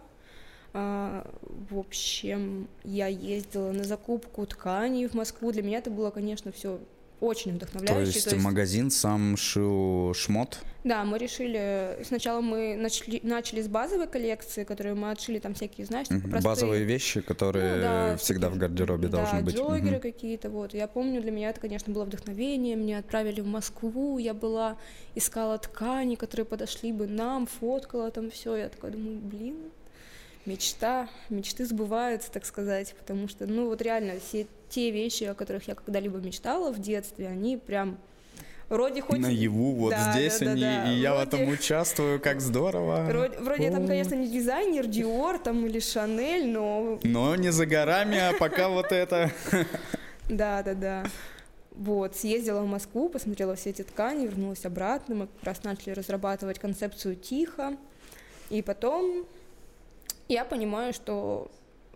в 0.73 1.79
общем, 1.79 2.69
я 2.85 3.07
ездила 3.09 3.73
на 3.73 3.85
закупку 3.85 4.47
тканей 4.47 5.09
в 5.09 5.15
Москву. 5.15 5.53
Для 5.53 5.63
меня 5.63 5.79
это 5.79 5.91
было, 5.91 6.11
конечно, 6.11 6.53
все 6.53 6.79
очень 7.21 7.55
вдохновляюще. 7.55 8.13
То 8.13 8.17
есть, 8.17 8.25
то 8.25 8.35
есть 8.35 8.45
магазин 8.45 8.91
сам 8.91 9.37
шил 9.37 10.15
шмот? 10.15 10.61
Да, 10.85 11.05
мы 11.05 11.19
решили, 11.19 11.99
сначала 12.05 12.41
мы 12.41 12.75
начали, 12.77 13.21
начали 13.23 13.61
с 13.61 13.69
базовой 13.69 14.07
коллекции, 14.07 14.65
которую 14.65 14.97
мы 14.97 15.11
отшили 15.11 15.39
там 15.39 15.53
всякие, 15.53 15.87
знаешь, 15.87 16.07
угу. 16.09 16.21
простые... 16.21 16.43
Базовые 16.43 16.85
вещи, 16.85 17.21
которые 17.21 17.75
ну, 17.75 17.81
да, 17.83 18.17
всегда 18.17 18.49
в 18.49 18.57
гардеробе 18.57 19.09
да, 19.09 19.19
должны 19.19 19.43
быть. 19.43 19.55
джогеры 19.55 19.97
угу. 19.97 20.03
какие-то, 20.03 20.49
вот. 20.49 20.73
Я 20.73 20.89
помню, 20.89 21.21
для 21.21 21.31
меня 21.31 21.51
это, 21.51 21.61
конечно, 21.61 21.93
было 21.93 22.05
вдохновение, 22.05 22.77
меня 22.77 22.99
отправили 22.99 23.43
в 23.43 23.47
Москву, 23.47 24.17
я 24.17 24.33
была, 24.33 24.79
искала 25.15 25.59
ткани, 25.59 26.15
которые 26.15 26.47
подошли 26.47 26.93
бы 26.93 27.07
нам, 27.07 27.47
фоткала 27.47 28.11
там 28.11 28.31
все, 28.31 28.57
я 28.57 28.69
такая 28.71 28.93
думаю, 28.93 29.19
блин, 29.19 29.57
мечта, 30.47 31.09
мечты 31.29 31.67
сбываются, 31.67 32.31
так 32.31 32.45
сказать, 32.45 32.95
потому 32.99 33.29
что, 33.29 33.47
ну 33.47 33.67
вот 33.67 33.83
реально, 33.83 34.15
все 34.21 34.47
те 34.69 34.91
вещи, 34.91 35.25
о 35.25 35.35
которых 35.35 35.69
я 35.69 35.75
когда-либо 35.75 36.19
мечтала 36.19 36.73
в 36.73 36.79
детстве, 36.79 37.29
они 37.29 37.57
прям 37.57 37.99
вроде 38.69 39.03
хоть... 39.03 39.19
Наяву, 39.19 39.73
вот 39.73 39.91
да, 39.91 40.13
здесь 40.13 40.39
да, 40.39 40.53
они, 40.53 40.61
да, 40.63 40.93
и 40.93 40.99
я 40.99 41.15
вроде... 41.15 41.25
в 41.25 41.35
этом 41.35 41.49
участвую, 41.51 42.21
как 42.21 42.41
здорово. 42.41 43.05
Вроде, 43.07 43.39
вроде 43.39 43.65
я 43.65 43.71
там, 43.71 43.87
конечно, 43.87 44.15
не 44.15 44.29
дизайнер, 44.29 44.87
Диор 44.87 45.39
там 45.39 45.67
или 45.67 45.81
Шанель, 45.81 46.49
но... 46.49 46.99
Но 47.03 47.37
не 47.37 47.51
за 47.51 47.67
горами, 47.67 48.19
а 48.19 48.33
пока 48.39 48.69
вот 48.69 48.93
это... 48.93 49.31
Да, 50.29 50.63
да, 50.63 50.75
да. 50.75 51.05
Вот, 51.73 52.15
съездила 52.17 52.61
в 52.61 52.67
Москву, 52.67 53.09
посмотрела 53.09 53.57
все 53.57 53.71
эти 53.71 53.83
ткани, 53.83 54.27
вернулась 54.27 54.65
обратно, 54.65 55.15
мы 55.15 55.27
как 55.27 55.45
раз 55.45 55.65
начали 55.65 55.91
разрабатывать 55.91 56.59
концепцию 56.59 57.17
«Тихо», 57.17 57.77
и 58.51 58.63
потом 58.63 59.25
я 60.33 60.45
понимаю, 60.45 60.93
что 60.93 61.51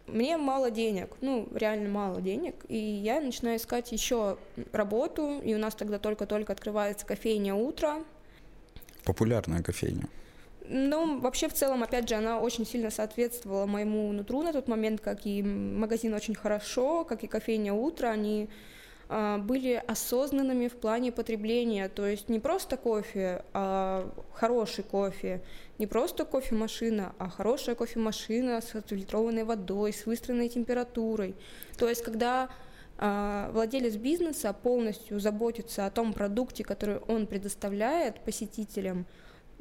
мне 0.07 0.37
мало 0.37 0.71
денег, 0.71 1.17
ну, 1.21 1.49
реально 1.55 1.89
мало 1.89 2.21
денег, 2.21 2.65
и 2.69 2.77
я 2.77 3.21
начинаю 3.21 3.59
искать 3.59 3.93
еще 3.93 4.37
работу, 4.73 5.41
и 5.41 5.55
у 5.55 5.59
нас 5.59 5.75
тогда 5.75 5.99
только-только 5.99 6.53
открывается 6.53 7.07
кофейня 7.07 7.55
«Утро». 7.55 8.05
Популярная 9.05 9.63
кофейня. 9.63 10.09
Ну, 10.67 11.21
вообще, 11.21 11.49
в 11.49 11.55
целом, 11.55 11.83
опять 11.83 12.09
же, 12.09 12.15
она 12.15 12.41
очень 12.41 12.67
сильно 12.67 12.91
соответствовала 12.91 13.67
моему 13.67 14.11
нутру 14.13 14.43
на 14.43 14.53
тот 14.53 14.67
момент, 14.67 15.01
как 15.01 15.27
и 15.27 15.43
магазин 15.43 16.15
очень 16.15 16.35
хорошо, 16.35 17.05
как 17.05 17.23
и 17.23 17.27
кофейня 17.27 17.73
«Утро», 17.73 18.09
они 18.09 18.49
были 19.09 19.83
осознанными 19.87 20.69
в 20.69 20.77
плане 20.77 21.13
потребления, 21.13 21.89
то 21.89 22.07
есть 22.07 22.29
не 22.29 22.41
просто 22.41 22.77
кофе, 22.77 23.45
а 23.53 24.11
хороший 24.33 24.83
кофе, 24.83 25.43
не 25.79 25.87
просто 25.87 26.25
кофемашина, 26.25 27.15
а 27.19 27.29
хорошая 27.29 27.75
кофемашина 27.75 28.61
с 28.61 28.75
отфильтрованной 28.75 29.45
водой, 29.45 29.93
с 29.93 30.07
выстроенной 30.07 30.49
температурой. 30.49 31.35
То 31.77 31.89
есть 31.89 32.03
когда 32.03 32.49
а, 32.97 33.51
владелец 33.53 33.97
бизнеса 33.97 34.53
полностью 34.53 35.19
заботится 35.21 35.87
о 35.87 35.91
том 35.91 36.13
продукте, 36.13 36.65
который 36.65 36.99
он 36.99 37.27
предоставляет 37.27 38.21
посетителям, 38.21 39.07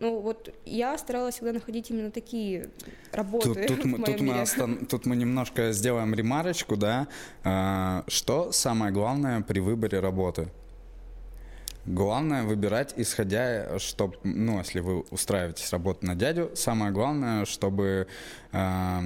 ну 0.04 0.20
вот 0.20 0.54
я 0.66 0.98
старалась 0.98 1.36
всегда 1.36 1.54
находить 1.54 1.90
именно 1.90 2.12
такие 2.12 2.70
работы. 3.14 3.54
Тут, 3.54 3.68
тут, 3.68 3.86
мы, 3.86 4.04
тут, 4.04 4.20
мы, 4.20 4.42
остан... 4.42 4.86
тут 4.86 5.06
мы 5.06 5.16
немножко 5.16 5.72
сделаем 5.72 6.14
ремарочку, 6.14 6.76
да. 6.76 7.08
А, 7.44 8.04
что 8.10 8.52
самое 8.52 8.92
главное 8.92 9.42
при 9.42 9.62
выборе 9.62 10.02
работы? 10.02 10.50
Главное 11.86 12.44
выбирать, 12.44 12.94
исходя, 12.98 13.80
чтобы, 13.80 14.18
ну, 14.24 14.60
если 14.60 14.82
вы 14.82 15.02
устраиваетесь 15.12 15.72
работать 15.72 16.04
на 16.04 16.16
дядю, 16.16 16.52
самое 16.56 16.92
главное, 16.92 17.46
чтобы 17.46 18.08
э, 18.52 19.00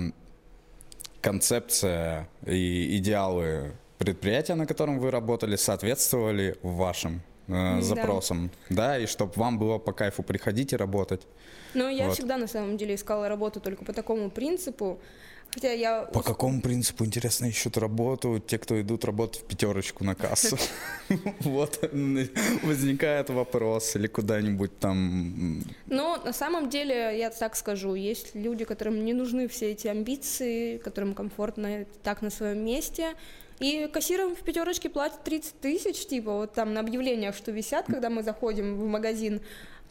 концепция 1.21 2.27
и 2.45 2.97
идеалы 2.97 3.73
предприятия, 3.97 4.55
на 4.55 4.65
котором 4.65 4.99
вы 4.99 5.11
работали, 5.11 5.55
соответствовали 5.55 6.55
вашим 6.63 7.21
э, 7.47 7.81
запросам, 7.81 8.51
да. 8.69 8.75
да, 8.75 8.99
и 8.99 9.05
чтобы 9.05 9.33
вам 9.35 9.59
было 9.59 9.77
по 9.77 9.93
кайфу 9.93 10.23
приходить 10.23 10.73
и 10.73 10.75
работать. 10.75 11.21
Ну, 11.73 11.89
я 11.89 12.05
вот. 12.07 12.15
всегда 12.15 12.37
на 12.37 12.47
самом 12.47 12.77
деле 12.77 12.95
искала 12.95 13.29
работу 13.29 13.59
только 13.59 13.85
по 13.85 13.93
такому 13.93 14.29
принципу. 14.29 14.99
Хотя 15.53 15.71
я... 15.71 16.01
По 16.01 16.21
какому 16.21 16.61
принципу, 16.61 17.05
интересно, 17.05 17.45
ищут 17.45 17.77
работу 17.77 18.39
те, 18.45 18.57
кто 18.57 18.79
идут 18.81 19.05
работать 19.05 19.41
в 19.41 19.45
пятерочку 19.45 20.03
на 20.03 20.15
кассу? 20.15 20.57
Вот 21.39 21.79
возникает 22.63 23.29
вопрос, 23.29 23.95
или 23.95 24.07
куда-нибудь 24.07 24.77
там... 24.79 25.63
Ну, 25.87 26.17
на 26.23 26.33
самом 26.33 26.69
деле, 26.69 27.17
я 27.17 27.29
так 27.29 27.55
скажу, 27.55 27.95
есть 27.95 28.35
люди, 28.35 28.65
которым 28.65 29.05
не 29.05 29.13
нужны 29.13 29.47
все 29.47 29.71
эти 29.71 29.87
амбиции, 29.87 30.77
которым 30.77 31.13
комфортно 31.13 31.85
так 32.03 32.21
на 32.21 32.29
своем 32.29 32.65
месте, 32.65 33.13
и 33.59 33.87
кассирам 33.91 34.35
в 34.35 34.39
пятерочке 34.39 34.89
платят 34.89 35.23
30 35.23 35.59
тысяч, 35.59 36.05
типа 36.05 36.33
вот 36.33 36.53
там 36.53 36.73
на 36.73 36.81
объявлениях, 36.81 37.35
что 37.35 37.51
висят, 37.51 37.85
когда 37.87 38.09
мы 38.09 38.23
заходим 38.23 38.75
в 38.75 38.85
магазин, 38.85 39.41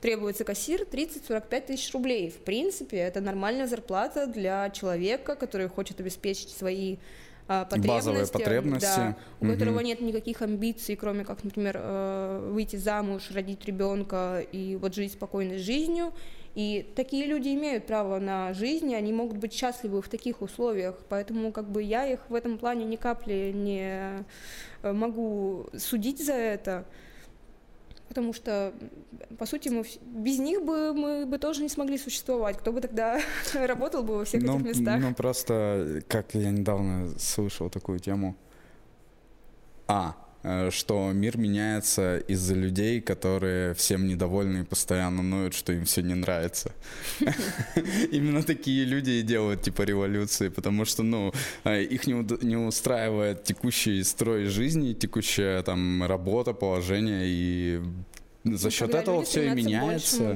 требуется 0.00 0.44
кассир 0.44 0.82
30-45 0.82 1.66
тысяч 1.66 1.92
рублей. 1.92 2.30
В 2.30 2.38
принципе, 2.38 2.98
это 2.98 3.20
нормальная 3.20 3.66
зарплата 3.66 4.26
для 4.26 4.70
человека, 4.70 5.34
который 5.34 5.68
хочет 5.68 6.00
обеспечить 6.00 6.50
свои 6.50 6.98
а, 7.48 7.64
потребности, 7.64 7.88
базовые 7.88 8.26
потребности, 8.26 8.96
да, 8.96 9.16
у 9.40 9.44
угу. 9.44 9.54
которого 9.54 9.80
нет 9.80 10.00
никаких 10.00 10.42
амбиций, 10.42 10.96
кроме 10.96 11.24
как, 11.24 11.44
например, 11.44 11.76
э, 11.78 12.50
выйти 12.52 12.76
замуж, 12.76 13.30
родить 13.30 13.64
ребенка 13.64 14.44
и 14.50 14.76
вот 14.76 14.94
жить 14.94 15.12
спокойной 15.12 15.58
жизнью. 15.58 16.12
И 16.56 16.90
такие 16.96 17.26
люди 17.26 17.48
имеют 17.48 17.86
право 17.86 18.18
на 18.18 18.54
жизнь, 18.54 18.90
и 18.90 18.94
они 18.94 19.12
могут 19.12 19.36
быть 19.36 19.52
счастливы 19.52 20.00
в 20.00 20.08
таких 20.08 20.40
условиях. 20.40 20.96
Поэтому 21.10 21.52
как 21.52 21.68
бы 21.68 21.82
я 21.82 22.06
их 22.06 22.20
в 22.30 22.34
этом 22.34 22.56
плане 22.56 22.86
ни 22.86 22.96
капли 22.96 23.52
не 23.54 24.24
э, 24.80 24.92
могу 24.92 25.66
судить 25.76 26.24
за 26.24 26.32
это. 26.32 26.86
Потому 28.08 28.32
что, 28.32 28.72
по 29.38 29.44
сути, 29.44 29.68
мы 29.68 29.84
без 30.00 30.38
них 30.38 30.64
бы 30.64 30.94
мы 30.94 31.26
бы 31.26 31.36
тоже 31.36 31.62
не 31.62 31.68
смогли 31.68 31.98
существовать. 31.98 32.56
Кто 32.56 32.72
бы 32.72 32.80
тогда 32.80 33.20
работал 33.54 34.02
бы 34.02 34.16
во 34.16 34.24
всех 34.24 34.42
ну, 34.42 34.56
этих 34.56 34.64
местах? 34.64 34.98
Ну, 34.98 35.14
просто, 35.14 36.00
как 36.08 36.34
я 36.34 36.50
недавно 36.50 37.10
слышал 37.18 37.68
такую 37.68 37.98
тему. 37.98 38.34
А, 39.88 40.16
что 40.70 41.10
мир 41.12 41.38
меняется 41.38 42.18
из-за 42.18 42.54
людей, 42.54 43.00
которые 43.00 43.74
всем 43.74 44.06
недовольны 44.06 44.60
и 44.60 44.64
постоянно 44.64 45.22
ноют, 45.22 45.54
что 45.54 45.72
им 45.72 45.84
все 45.84 46.02
не 46.02 46.14
нравится. 46.14 46.72
Именно 48.12 48.42
такие 48.42 48.84
люди 48.84 49.10
и 49.10 49.22
делают 49.22 49.62
типа 49.62 49.82
революции, 49.82 50.48
потому 50.48 50.84
что, 50.84 51.02
ну, 51.02 51.32
э, 51.64 51.82
их 51.82 52.06
не 52.06 52.56
устраивает 52.56 53.44
текущий 53.44 54.02
строй 54.04 54.46
жизни, 54.46 54.92
текущая 54.92 55.62
там 55.62 56.04
работа, 56.04 56.52
положение, 56.52 57.22
и 57.24 57.80
за 58.44 58.70
счет 58.70 58.94
этого 58.94 59.24
все 59.24 59.48
и 59.48 59.50
меняется. 59.50 60.34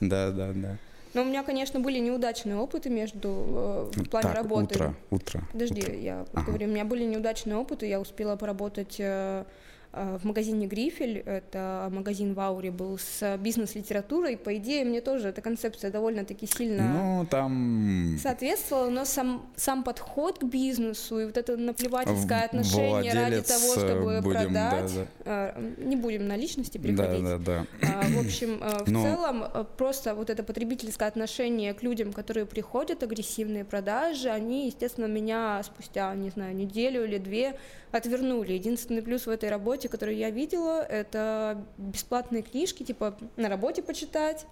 Да, 0.00 0.30
да, 0.30 0.52
да. 0.54 0.78
Но 1.14 1.22
у 1.22 1.24
меня, 1.24 1.42
конечно, 1.42 1.80
были 1.80 1.98
неудачные 1.98 2.56
опыты 2.56 2.88
между 2.90 3.28
э, 3.28 3.90
в 4.00 4.08
плане 4.08 4.28
так, 4.28 4.36
работы. 4.36 4.74
утро, 4.74 4.94
утро. 5.10 5.42
Подожди, 5.52 5.82
утро. 5.82 5.94
я 5.94 6.26
Ага. 6.32 6.46
говорю, 6.46 6.68
у 6.68 6.70
меня 6.70 6.84
были 6.84 7.04
неудачные 7.04 7.56
опыты, 7.56 7.86
я 7.86 8.00
успела 8.00 8.36
поработать 8.36 8.96
э, 8.98 9.44
в 9.92 10.24
магазине 10.24 10.66
Грифель, 10.66 11.18
это 11.18 11.88
магазин 11.90 12.32
в 12.34 12.40
Ауре 12.40 12.70
был 12.70 12.98
с 12.98 13.36
бизнес-литературой, 13.36 14.36
по 14.38 14.56
идее, 14.56 14.84
мне 14.84 15.00
тоже 15.02 15.28
эта 15.28 15.42
концепция 15.42 15.90
довольно-таки 15.90 16.46
сильно 16.46 16.82
Ну, 16.88 17.26
там... 17.26 18.16
соответствовала, 18.22 18.88
но 18.88 19.04
сам, 19.04 19.46
сам 19.56 19.84
подход 19.84 20.38
к 20.38 20.44
бизнесу 20.44 21.18
и 21.20 21.26
вот 21.26 21.36
это 21.36 21.56
наплевательское 21.58 22.44
отношение 22.44 23.12
ради 23.12 23.42
того, 23.42 23.74
э, 23.74 23.78
чтобы 23.78 24.20
будем, 24.22 24.40
продать, 24.52 24.92
да, 25.24 25.54
э, 25.56 25.72
не 25.84 25.96
будем 25.96 26.26
на 26.26 26.36
личности 26.36 26.78
Да, 26.78 26.82
переходить. 26.88 27.24
да, 27.24 27.38
да. 27.38 27.66
А, 27.82 28.02
В 28.08 28.18
общем, 28.24 28.60
э, 28.62 28.84
в 28.84 28.90
Но- 28.90 29.02
целом, 29.02 29.44
э, 29.44 29.64
просто 29.76 30.14
вот 30.14 30.30
это 30.30 30.42
потребительское 30.42 31.06
отношение 31.08 31.74
к 31.74 31.82
людям, 31.82 32.12
которые 32.14 32.46
приходят, 32.46 33.02
агрессивные 33.02 33.64
продажи, 33.66 34.30
они, 34.30 34.66
естественно, 34.68 35.06
меня 35.06 35.62
спустя, 35.64 36.14
не 36.14 36.30
знаю, 36.30 36.54
неделю 36.56 37.04
или 37.04 37.18
две 37.18 37.56
отвернули. 37.90 38.54
Единственный 38.54 39.02
плюс 39.02 39.26
в 39.26 39.30
этой 39.30 39.50
работе, 39.50 39.81
который 39.88 40.16
я 40.16 40.30
видела, 40.30 40.82
это 40.82 41.64
бесплатные 41.78 42.42
книжки, 42.42 42.82
типа 42.82 43.16
на 43.36 43.48
работе 43.48 43.82
почитать, 43.82 44.46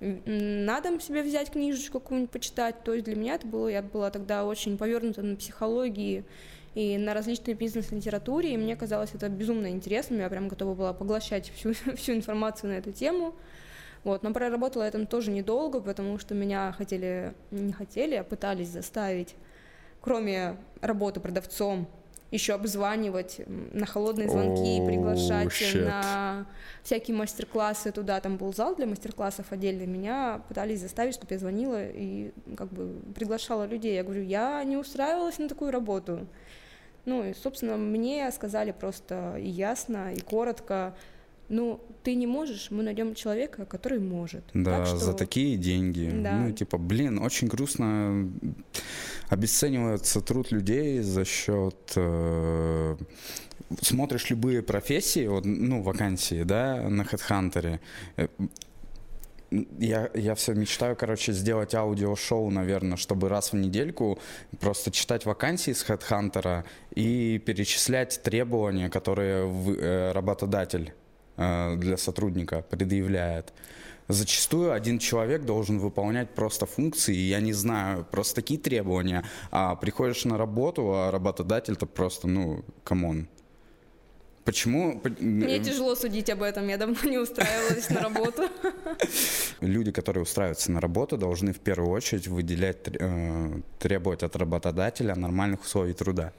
на 0.00 0.80
дом 0.80 1.00
себе 1.00 1.22
взять 1.22 1.50
книжечку 1.50 2.00
какую-нибудь 2.00 2.30
почитать. 2.30 2.82
То 2.84 2.94
есть 2.94 3.04
для 3.04 3.16
меня 3.16 3.34
это 3.34 3.46
было, 3.46 3.68
я 3.68 3.82
была 3.82 4.10
тогда 4.10 4.44
очень 4.44 4.78
повернута 4.78 5.22
на 5.22 5.36
психологии 5.36 6.24
и 6.74 6.96
на 6.98 7.14
различной 7.14 7.54
бизнес-литературе, 7.54 8.54
и 8.54 8.56
мне 8.56 8.76
казалось 8.76 9.10
это 9.14 9.28
безумно 9.28 9.70
интересным, 9.70 10.20
я 10.20 10.28
прям 10.28 10.48
готова 10.48 10.74
была 10.74 10.92
поглощать 10.92 11.50
всю, 11.50 11.74
всю 11.96 12.12
информацию 12.12 12.70
на 12.70 12.74
эту 12.74 12.92
тему. 12.92 13.34
Вот, 14.02 14.22
но 14.22 14.32
проработала 14.32 14.84
я 14.84 14.90
там 14.90 15.06
тоже 15.06 15.30
недолго, 15.30 15.80
потому 15.80 16.18
что 16.18 16.34
меня 16.34 16.72
хотели, 16.72 17.34
не 17.50 17.72
хотели, 17.72 18.14
а 18.14 18.24
пытались 18.24 18.68
заставить, 18.68 19.34
кроме 20.00 20.56
работы 20.80 21.20
продавцом, 21.20 21.86
еще 22.30 22.54
обзванивать 22.54 23.40
на 23.46 23.86
холодные 23.86 24.28
звонки, 24.28 24.80
Оу, 24.80 24.86
приглашать 24.86 25.48
shit. 25.48 25.84
на 25.84 26.46
всякие 26.82 27.16
мастер-классы 27.16 27.90
туда, 27.90 28.20
там 28.20 28.36
был 28.36 28.54
зал 28.54 28.76
для 28.76 28.86
мастер-классов 28.86 29.46
отдельный, 29.50 29.86
меня 29.86 30.42
пытались 30.48 30.80
заставить, 30.80 31.14
чтобы 31.14 31.34
я 31.34 31.38
звонила 31.40 31.84
и 31.84 32.32
как 32.56 32.68
бы 32.72 33.00
приглашала 33.14 33.66
людей. 33.66 33.94
Я 33.94 34.04
говорю, 34.04 34.22
я 34.22 34.62
не 34.64 34.76
устраивалась 34.76 35.38
на 35.38 35.48
такую 35.48 35.72
работу. 35.72 36.26
Ну 37.04 37.24
и, 37.24 37.34
собственно, 37.34 37.76
мне 37.76 38.30
сказали 38.30 38.72
просто 38.72 39.36
и 39.38 39.48
ясно, 39.48 40.12
и 40.12 40.20
коротко, 40.20 40.94
ну, 41.50 41.80
ты 42.02 42.14
не 42.14 42.26
можешь, 42.26 42.70
мы 42.70 42.82
найдем 42.82 43.14
человека, 43.14 43.66
который 43.66 43.98
может. 43.98 44.42
Да, 44.54 44.78
Так 44.78 44.86
что- 44.86 44.96
за 44.96 45.12
такие 45.12 45.56
деньги. 45.58 46.10
Да. 46.22 46.32
Ну, 46.36 46.52
типа, 46.52 46.78
блин, 46.78 47.18
очень 47.18 47.48
грустно 47.48 48.30
обесценивается 49.28 50.20
труд 50.20 50.52
людей 50.52 51.00
за 51.00 51.24
счет... 51.24 51.92
э, 51.96 52.96
смотришь 53.82 54.30
любые 54.30 54.62
профессии, 54.62 55.26
вот, 55.26 55.44
ну, 55.44 55.82
вакансии, 55.82 56.42
да, 56.44 56.88
на 56.88 57.02
HeadHunter. 57.02 57.78
э, 58.16 58.28
Я, 59.80 60.10
я 60.14 60.34
все 60.34 60.54
мечтаю, 60.54 60.94
короче, 60.96 61.32
сделать 61.32 61.74
аудиошоу, 61.74 62.50
наверное, 62.50 62.96
чтобы 62.96 63.28
раз 63.28 63.52
в 63.52 63.56
недельку 63.56 64.18
просто 64.60 64.90
читать 64.92 65.26
вакансии 65.26 65.72
с 65.72 65.84
HeadHunter 65.84 66.62
и 66.94 67.38
перечислять 67.44 68.20
требования, 68.22 68.88
которые 68.88 69.46
в- 69.46 69.72
э, 69.76 70.12
работодатель 70.12 70.92
для 71.76 71.96
сотрудника 71.96 72.62
предъявляет. 72.62 73.52
Зачастую 74.08 74.72
один 74.72 74.98
человек 74.98 75.44
должен 75.44 75.78
выполнять 75.78 76.30
просто 76.30 76.66
функции, 76.66 77.14
я 77.14 77.40
не 77.40 77.52
знаю, 77.52 78.04
просто 78.10 78.34
такие 78.34 78.58
требования. 78.58 79.24
А 79.52 79.76
приходишь 79.76 80.24
на 80.24 80.36
работу, 80.36 80.92
а 80.92 81.10
работодатель-то 81.10 81.86
просто, 81.86 82.26
ну, 82.26 82.64
come 82.82 83.08
on. 83.08 83.28
Почему 84.44 85.00
Мне 85.20 85.60
тяжело 85.60 85.94
судить 85.94 86.28
об 86.30 86.42
этом, 86.42 86.66
я 86.68 86.76
давно 86.76 86.96
не 87.04 87.18
устраивалась 87.18 87.88
на 87.90 88.00
работу. 88.00 88.42
люди, 89.60 89.92
которые 89.92 90.22
устраиваются 90.22 90.72
на 90.72 90.80
работу, 90.80 91.16
должны 91.16 91.52
в 91.52 91.60
первую 91.60 91.90
очередь 91.92 92.26
выделять, 92.26 92.78
э, 92.88 93.60
требовать 93.78 94.22
от 94.22 94.34
работодателя 94.36 95.14
нормальных 95.14 95.62
условий 95.62 95.92
труда. 95.92 96.32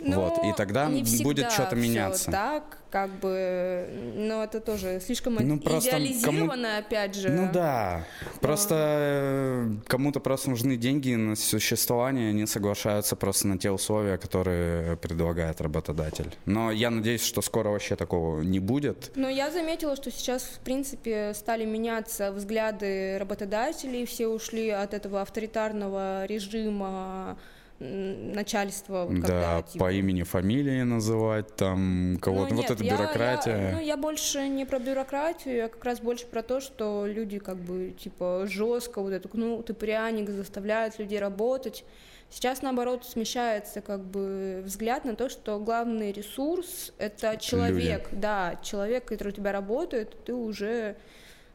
Вот, 0.00 0.38
и 0.44 0.52
тогда 0.56 0.86
не 0.88 1.22
будет 1.22 1.50
что-то 1.50 1.74
меняться. 1.76 2.30
так, 2.30 2.78
как 2.90 3.10
бы, 3.20 3.86
но 4.16 4.44
это 4.44 4.60
тоже 4.60 5.00
слишком 5.04 5.34
Ну, 5.40 5.58
просто 5.58 5.90
кому- 5.90 6.04
идеализировано, 6.06 6.78
опять 6.78 7.14
же. 7.14 7.28
Ну 7.28 7.50
да, 7.52 8.04
просто 8.40 8.74
э, 8.78 9.70
кому-то 9.86 10.20
просто 10.20 10.50
нужны 10.50 10.76
деньги 10.76 11.14
на 11.14 11.36
существование, 11.36 12.30
они 12.30 12.46
соглашаются 12.46 13.16
просто 13.16 13.48
на 13.48 13.58
те 13.58 13.70
условия, 13.70 14.16
которые 14.18 14.96
предлагает 14.96 15.60
работодатель. 15.60 16.32
Но 16.46 16.70
я 16.70 16.90
надеюсь, 16.90 17.22
что 17.24 17.42
скоро 17.42 17.70
вообще 17.70 17.96
такого 17.96 18.40
не 18.40 18.60
будет. 18.60 19.10
Но 19.16 19.28
я 19.28 19.50
заметила, 19.50 19.96
что 19.96 20.10
сейчас, 20.10 20.42
в 20.44 20.60
принципе, 20.60 21.32
стали 21.34 21.64
меняться 21.64 22.32
взгляды 22.32 23.18
работодателей, 23.18 24.06
все 24.06 24.28
ушли 24.28 24.70
от 24.70 24.94
этого 24.94 25.20
авторитарного 25.22 26.24
режима 26.26 27.36
м, 27.80 28.32
начальства. 28.32 29.04
вот 29.04 29.20
да, 29.20 29.26
когда, 29.26 29.62
типа, 29.62 29.84
по 29.84 29.92
имени, 29.92 30.22
фамилии 30.22 30.82
называть, 30.82 31.54
там 31.56 32.18
кого-то, 32.20 32.50
Ну, 32.54 32.56
вот 32.62 32.68
нет, 32.70 32.80
я- 32.80 32.96
бюрократия. 32.96 33.56
Я, 33.70 33.72
ну, 33.72 33.80
я 33.80 33.96
больше 33.96 34.48
не 34.48 34.64
про 34.64 34.78
бюрократию, 34.78 35.56
я 35.56 35.68
как 35.68 35.84
раз 35.84 36.00
больше 36.00 36.26
про 36.26 36.42
то, 36.42 36.60
что 36.60 37.06
люди 37.06 37.38
как 37.38 37.56
бы 37.56 37.90
типа 37.98 38.44
жестко 38.48 39.00
вот 39.00 39.12
это, 39.12 39.28
ну, 39.32 39.62
ты 39.62 39.74
пряник, 39.74 40.28
заставляют 40.30 40.98
людей 40.98 41.18
работать. 41.20 41.84
Сейчас, 42.30 42.60
наоборот, 42.60 43.06
смещается 43.06 43.80
как 43.80 44.04
бы 44.04 44.60
взгляд 44.64 45.06
на 45.06 45.14
то, 45.16 45.30
что 45.30 45.58
главный 45.58 46.12
ресурс— 46.12 46.92
это 46.98 47.36
человек. 47.38 48.08
Да, 48.12 48.58
человек, 48.62 49.06
который 49.06 49.28
у 49.28 49.32
тебя 49.32 49.50
работает, 49.52 50.14
ты 50.26 50.34
уже 50.34 50.96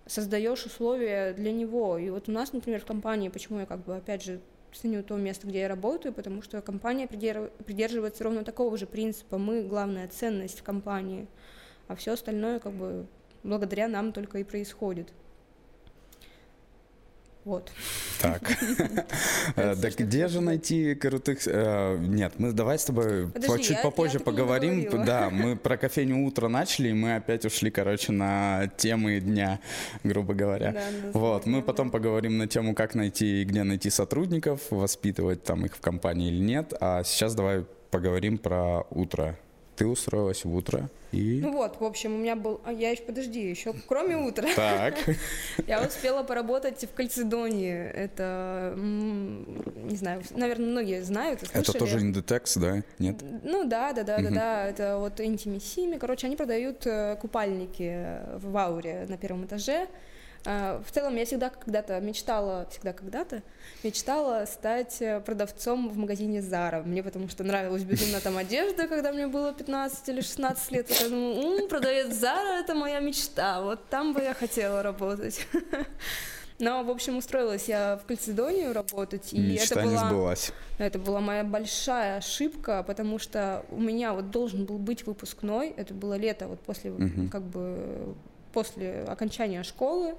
создаешь 0.07 0.65
условия 0.65 1.33
для 1.33 1.51
него. 1.51 1.97
И 1.97 2.09
вот 2.09 2.27
у 2.27 2.31
нас, 2.31 2.53
например, 2.53 2.81
в 2.81 2.85
компании, 2.85 3.29
почему 3.29 3.59
я 3.59 3.65
как 3.65 3.83
бы, 3.85 3.95
опять 3.95 4.23
же, 4.23 4.39
ценю 4.77 5.03
то 5.03 5.15
место, 5.15 5.47
где 5.47 5.61
я 5.61 5.67
работаю, 5.67 6.13
потому 6.13 6.41
что 6.41 6.61
компания 6.61 7.05
придер- 7.05 7.51
придерживается 7.63 8.23
ровно 8.23 8.43
такого 8.43 8.77
же 8.77 8.85
принципа. 8.85 9.37
Мы 9.37 9.63
главная 9.63 10.07
ценность 10.07 10.59
в 10.59 10.63
компании, 10.63 11.27
а 11.87 11.95
все 11.95 12.13
остальное 12.13 12.59
как 12.59 12.73
бы 12.73 13.05
благодаря 13.43 13.87
нам 13.87 14.11
только 14.11 14.39
и 14.39 14.43
происходит. 14.43 15.13
Вот. 17.45 17.71
Так. 18.21 18.41
Э, 19.55 19.75
Да 19.75 19.89
где 19.89 20.27
же 20.27 20.41
найти 20.41 20.95
крутых... 20.95 21.39
э, 21.45 21.97
Нет, 21.99 22.33
мы 22.37 22.53
давай 22.53 22.79
с 22.79 22.85
тобой 22.85 23.27
чуть 23.61 23.81
попозже 23.81 24.19
поговорим. 24.19 24.87
Да, 25.05 25.29
мы 25.31 25.55
про 25.55 25.77
кофейню 25.77 26.25
утро 26.25 26.47
начали, 26.47 26.89
и 26.89 26.93
мы 26.93 27.15
опять 27.15 27.45
ушли, 27.45 27.69
короче, 27.69 28.11
на 28.11 28.67
темы 28.77 29.19
дня, 29.19 29.59
грубо 30.03 30.33
говоря. 30.33 30.75
Вот, 31.13 31.45
мы 31.45 31.61
потом 31.61 31.91
поговорим 31.91 32.37
на 32.37 32.47
тему, 32.47 32.73
как 32.75 32.95
найти 32.95 33.41
и 33.41 33.45
где 33.45 33.63
найти 33.63 33.89
сотрудников, 33.89 34.61
воспитывать 34.69 35.43
там 35.43 35.65
их 35.65 35.75
в 35.75 35.81
компании 35.81 36.29
или 36.29 36.39
нет. 36.41 36.73
А 36.79 37.03
сейчас 37.03 37.35
давай 37.35 37.65
поговорим 37.91 38.37
про 38.37 38.83
утро. 38.89 39.37
Ты 39.75 39.87
устроилась 39.87 40.45
в 40.45 40.53
утро 40.53 40.89
и... 41.11 41.39
Ну 41.41 41.51
вот, 41.53 41.79
в 41.79 41.83
общем, 41.83 42.15
у 42.15 42.17
меня 42.17 42.35
был... 42.35 42.59
А 42.63 42.71
я 42.71 42.91
еще, 42.91 43.03
подожди, 43.03 43.49
еще 43.49 43.73
кроме 43.87 44.17
утра, 44.17 44.47
Так, 44.55 44.95
я 45.67 45.81
успела 45.81 46.23
поработать 46.23 46.83
в 46.83 46.93
Кальцидоне. 46.93 47.71
Это, 47.71 48.73
не 48.75 49.95
знаю, 49.95 50.23
наверное, 50.31 50.67
многие 50.67 51.03
знают 51.03 51.43
и 51.43 51.45
это 51.53 51.73
тоже 51.73 51.99
Индетекс, 51.99 52.57
да? 52.57 52.83
Нет? 52.99 53.17
Ну 53.43 53.63
да, 53.67 53.93
да, 53.93 54.03
да, 54.03 54.17
да, 54.19 54.29
да. 54.29 54.67
Это 54.67 54.97
вот 54.97 55.19
Intimissimi. 55.19 55.97
Короче, 55.99 56.27
они 56.27 56.35
продают 56.35 56.85
э, 56.85 57.15
купальники 57.21 58.19
в 58.37 58.55
Ауре 58.57 59.05
на 59.07 59.17
первом 59.17 59.45
этаже. 59.45 59.87
А, 60.45 60.81
В 60.85 60.91
целом 60.91 61.15
я 61.15 61.25
всегда 61.25 61.49
когда-то 61.49 61.99
мечтала, 62.01 62.67
всегда 62.69 62.91
когда-то 62.93 63.41
мечтала 63.83 64.45
стать 64.45 65.01
э, 65.01 65.19
продавцом 65.21 65.89
в 65.89 65.97
магазине 65.97 66.39
Zara. 66.39 66.83
Мне 66.83 67.01
потому 67.01 67.29
что 67.29 67.43
нравилась 67.43 67.83
безумно 67.83 68.19
там 68.19 68.37
одежда, 68.37 68.87
когда 68.87 69.11
мне 69.13 69.27
было 69.27 69.53
15 69.53 70.09
или 70.09 70.21
16 70.21 70.71
лет. 70.71 70.89
Я 70.89 71.09
думаю, 71.09 71.61
«М, 71.63 71.67
продавец 71.69 72.07
Zara 72.07 72.59
это 72.61 72.75
моя 72.75 72.99
мечта. 72.99 73.61
Вот 73.61 73.87
там 73.89 74.13
бы 74.13 74.21
я 74.21 74.33
хотела 74.33 74.83
работать. 74.83 75.47
Но, 76.59 76.83
в 76.83 76.89
общем, 76.91 77.17
устроилась 77.17 77.67
я 77.67 77.97
в 77.97 78.05
Кальцидонию 78.05 78.73
работать. 78.73 79.33
И 79.33 79.39
Мечта 79.39 79.79
это 79.81 79.83
не 79.89 79.95
была... 79.95 80.07
сбылась. 80.09 80.51
Это 80.77 80.99
была 80.99 81.19
моя 81.19 81.43
большая 81.43 82.17
ошибка, 82.17 82.83
потому 82.83 83.17
что 83.17 83.65
у 83.71 83.79
меня 83.81 84.13
вот 84.13 84.29
должен 84.29 84.65
был 84.65 84.77
быть 84.77 85.05
выпускной. 85.05 85.69
Это 85.75 85.93
было 85.93 86.13
лето, 86.15 86.47
вот 86.47 86.59
после 86.59 86.91
Мгм. 86.91 87.29
как 87.29 87.41
бы 87.43 88.13
после 88.53 89.03
окончания 89.03 89.63
школы. 89.63 90.15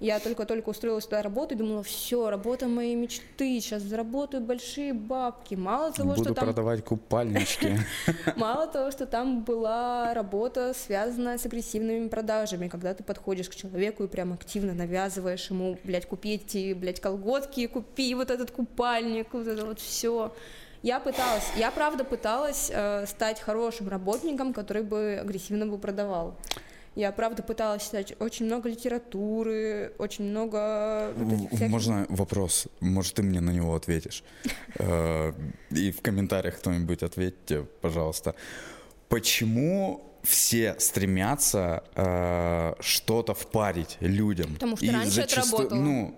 Я 0.00 0.20
только-только 0.20 0.68
устроилась 0.68 1.06
туда 1.06 1.22
работу 1.22 1.54
и 1.54 1.58
думала, 1.58 1.82
все, 1.82 2.30
работа 2.30 2.68
моей 2.68 2.94
мечты, 2.94 3.60
сейчас 3.60 3.82
заработаю 3.82 4.40
большие 4.40 4.92
бабки. 4.92 5.56
Мало 5.56 5.90
того, 5.92 6.10
Буду 6.10 6.22
что 6.22 6.34
там... 6.34 6.44
продавать 6.44 6.84
купальнички. 6.84 7.76
Мало 8.36 8.68
того, 8.68 8.92
что 8.92 9.06
там 9.06 9.42
была 9.42 10.14
работа, 10.14 10.72
связанная 10.72 11.36
с 11.36 11.46
агрессивными 11.46 12.06
продажами, 12.06 12.68
когда 12.68 12.94
ты 12.94 13.02
подходишь 13.02 13.48
к 13.48 13.56
человеку 13.56 14.04
и 14.04 14.06
прям 14.06 14.32
активно 14.32 14.72
навязываешь 14.72 15.50
ему, 15.50 15.76
блядь, 15.82 16.06
купи 16.06 16.34
эти, 16.34 16.74
блядь, 16.74 17.00
колготки, 17.00 17.66
купи 17.66 18.14
вот 18.14 18.30
этот 18.30 18.52
купальник, 18.52 19.32
вот 19.32 19.48
это 19.48 19.66
вот 19.66 19.80
все. 19.80 20.32
Я 20.84 21.00
пыталась, 21.00 21.50
я 21.56 21.72
правда 21.72 22.04
пыталась 22.04 22.70
э, 22.72 23.04
стать 23.06 23.40
хорошим 23.40 23.88
работником, 23.88 24.52
который 24.52 24.84
бы 24.84 25.18
агрессивно 25.20 25.66
бы 25.66 25.76
продавал. 25.76 26.36
Я 26.94 27.12
правда 27.12 27.42
пыталась 27.42 27.84
читать 27.84 28.14
очень 28.18 28.46
много 28.46 28.68
литературы, 28.68 29.92
очень 29.98 30.24
много... 30.24 31.12
вот 31.16 31.48
всяких- 31.48 31.68
Можно 31.70 32.06
вопрос? 32.08 32.66
Может, 32.80 33.14
ты 33.14 33.22
мне 33.22 33.40
на 33.40 33.50
него 33.50 33.74
ответишь? 33.74 34.24
Э, 34.78 35.32
И 35.70 35.90
в 35.92 36.00
комментариях 36.02 36.58
кто-нибудь 36.58 37.02
ответьте, 37.02 37.62
пожалуйста. 37.80 38.34
Почему 39.08 40.04
все 40.22 40.74
стремятся 40.78 41.82
э, 41.94 42.74
что-то 42.80 43.34
впарить 43.34 43.96
людям? 44.00 44.54
Потому 44.54 44.76
что 44.76 44.86
И 44.86 44.90
раньше 44.90 45.20
это 45.22 45.36
работало. 45.36 45.80
Ну, 45.80 46.14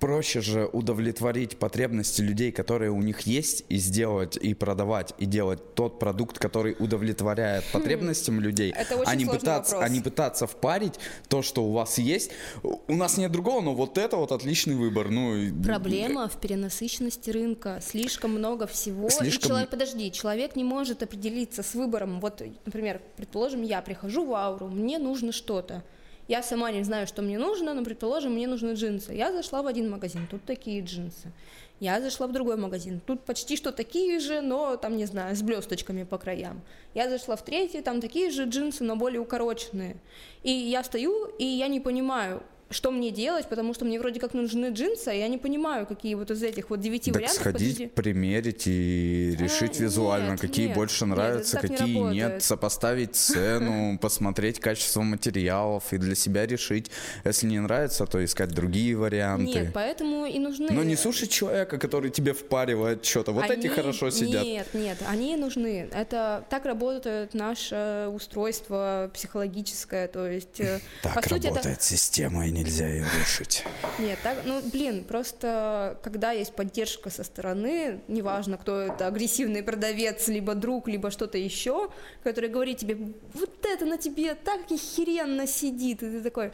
проще 0.00 0.40
же 0.40 0.66
удовлетворить 0.72 1.58
потребности 1.58 2.20
людей, 2.20 2.52
которые 2.52 2.90
у 2.90 3.00
них 3.02 3.20
есть, 3.22 3.64
и 3.68 3.76
сделать, 3.76 4.36
и 4.36 4.54
продавать, 4.54 5.14
и 5.18 5.26
делать 5.26 5.74
тот 5.74 5.98
продукт, 5.98 6.38
который 6.38 6.76
удовлетворяет 6.78 7.64
потребностям 7.72 8.40
людей, 8.40 8.72
Хм. 8.72 8.76
Это 8.78 8.96
очень 8.96 9.10
а 9.10 9.14
не 9.14 9.24
пытаться, 9.26 9.74
вопрос. 9.76 9.90
а 9.90 9.92
не 9.94 10.00
пытаться 10.00 10.46
впарить 10.46 10.94
то, 11.28 11.42
что 11.42 11.64
у 11.64 11.72
вас 11.72 11.98
есть. 11.98 12.30
У 12.62 12.94
нас 12.94 13.16
нет 13.18 13.32
другого, 13.32 13.60
но 13.60 13.74
вот 13.74 13.98
это 13.98 14.16
вот 14.16 14.32
отличный 14.32 14.74
выбор. 14.74 15.10
Ну, 15.10 15.36
и- 15.36 15.52
Проблема 15.62 16.28
в 16.28 16.36
перенасыщенности 16.40 17.30
рынка. 17.30 17.80
Слишком 17.84 18.32
много 18.32 18.66
всего. 18.66 19.08
Слишком- 19.10 19.44
И 19.44 19.48
человек, 19.48 19.70
подожди, 19.70 20.12
человек 20.12 20.56
не 20.56 20.64
может 20.64 21.02
определиться 21.02 21.62
с 21.62 21.74
выбором. 21.74 22.20
Вот, 22.20 22.42
например, 22.64 23.00
предположим, 23.16 23.62
я 23.62 23.80
прихожу 23.82 24.24
в 24.26 24.34
ауру, 24.34 24.68
мне 24.68 24.98
нужно 24.98 25.32
что-то. 25.32 25.82
Я 26.28 26.42
сама 26.42 26.72
не 26.72 26.82
знаю, 26.82 27.06
что 27.06 27.22
мне 27.22 27.38
нужно, 27.38 27.74
но, 27.74 27.84
предположим, 27.84 28.32
мне 28.32 28.48
нужны 28.48 28.72
джинсы. 28.72 29.12
Я 29.12 29.32
зашла 29.32 29.62
в 29.62 29.66
один 29.66 29.88
магазин, 29.88 30.26
тут 30.28 30.44
такие 30.44 30.82
джинсы. 30.82 31.32
Я 31.78 32.00
зашла 32.00 32.26
в 32.26 32.32
другой 32.32 32.56
магазин, 32.56 33.00
тут 33.06 33.24
почти 33.24 33.56
что 33.56 33.70
такие 33.70 34.18
же, 34.18 34.40
но 34.40 34.76
там, 34.76 34.96
не 34.96 35.04
знаю, 35.04 35.36
с 35.36 35.42
блесточками 35.42 36.04
по 36.04 36.18
краям. 36.18 36.62
Я 36.94 37.08
зашла 37.08 37.36
в 37.36 37.44
третий, 37.44 37.82
там 37.82 38.00
такие 38.00 38.30
же 38.30 38.44
джинсы, 38.44 38.82
но 38.82 38.96
более 38.96 39.20
укороченные. 39.20 39.96
И 40.42 40.50
я 40.50 40.82
стою, 40.82 41.26
и 41.38 41.44
я 41.44 41.68
не 41.68 41.80
понимаю, 41.80 42.42
что 42.70 42.90
мне 42.90 43.10
делать, 43.10 43.46
потому 43.48 43.74
что 43.74 43.84
мне 43.84 43.98
вроде 44.00 44.18
как 44.18 44.34
нужны 44.34 44.70
джинсы, 44.72 45.08
а 45.08 45.12
я 45.12 45.28
не 45.28 45.38
понимаю, 45.38 45.86
какие 45.86 46.14
вот 46.14 46.30
из 46.30 46.42
этих 46.42 46.68
вот 46.70 46.80
девяти 46.80 47.12
Так 47.12 47.22
вариантов. 47.22 47.40
сходить, 47.40 47.76
подожди. 47.76 47.86
примерить 47.94 48.66
и 48.66 49.36
решить 49.38 49.78
А, 49.78 49.84
визуально, 49.84 50.30
нет, 50.32 50.40
какие 50.40 50.66
нет, 50.66 50.74
больше 50.76 51.04
нет, 51.04 51.12
это 51.18 51.22
нравятся, 51.22 51.52
так 51.60 51.70
не 51.70 51.76
какие 51.76 51.94
нет, 51.96 52.22
работает. 52.22 52.42
сопоставить 52.42 53.14
цену, 53.14 53.98
посмотреть 54.02 54.58
качество 54.58 55.02
материалов 55.02 55.92
и 55.92 55.98
для 55.98 56.14
себя 56.16 56.44
решить. 56.46 56.90
Если 57.24 57.46
не 57.46 57.60
нравится, 57.60 58.04
то 58.06 58.24
искать 58.24 58.50
другие 58.50 58.96
варианты. 58.96 59.44
Нет, 59.46 59.70
поэтому 59.72 60.26
и 60.26 60.38
нужны... 60.38 60.68
Но 60.70 60.82
не 60.82 60.96
слушай 60.96 61.28
человека, 61.28 61.78
который 61.78 62.10
тебе 62.10 62.32
впаривает 62.32 63.04
что-то. 63.04 63.30
Вот 63.32 63.44
эти 63.44 63.66
Они- 63.66 63.68
хорошо 63.68 64.10
сидят. 64.10 64.44
Нет, 64.44 64.66
нет, 64.74 64.98
они 65.08 65.36
нужны. 65.36 65.88
Это 65.92 66.44
так 66.50 66.64
работает 66.64 67.32
наше 67.34 68.08
устройство 68.12 69.10
психологическое, 69.14 70.08
то 70.08 70.26
есть 70.26 70.58
э, 70.60 70.80
Так 71.02 71.14
по 71.14 71.22
сути 71.22 71.46
это 71.46 71.48
работает 71.48 71.82
система, 71.82 72.46
и 72.48 72.55
нельзя 72.56 72.88
ее 72.88 73.04
рушить. 73.18 73.64
Нет, 73.98 74.18
так, 74.22 74.38
ну, 74.44 74.60
блин, 74.72 75.04
просто 75.04 75.98
когда 76.02 76.32
есть 76.32 76.54
поддержка 76.54 77.10
со 77.10 77.24
стороны, 77.24 78.00
неважно, 78.08 78.56
кто 78.56 78.80
это, 78.80 79.06
агрессивный 79.06 79.62
продавец, 79.62 80.28
либо 80.28 80.54
друг, 80.54 80.88
либо 80.88 81.10
что-то 81.10 81.38
еще, 81.38 81.90
который 82.22 82.50
говорит 82.50 82.78
тебе, 82.78 82.96
вот 83.34 83.64
это 83.64 83.84
на 83.84 83.98
тебе 83.98 84.34
так 84.34 84.70
охеренно 84.70 85.46
сидит, 85.46 86.02
и 86.02 86.10
ты 86.10 86.20
такой, 86.22 86.52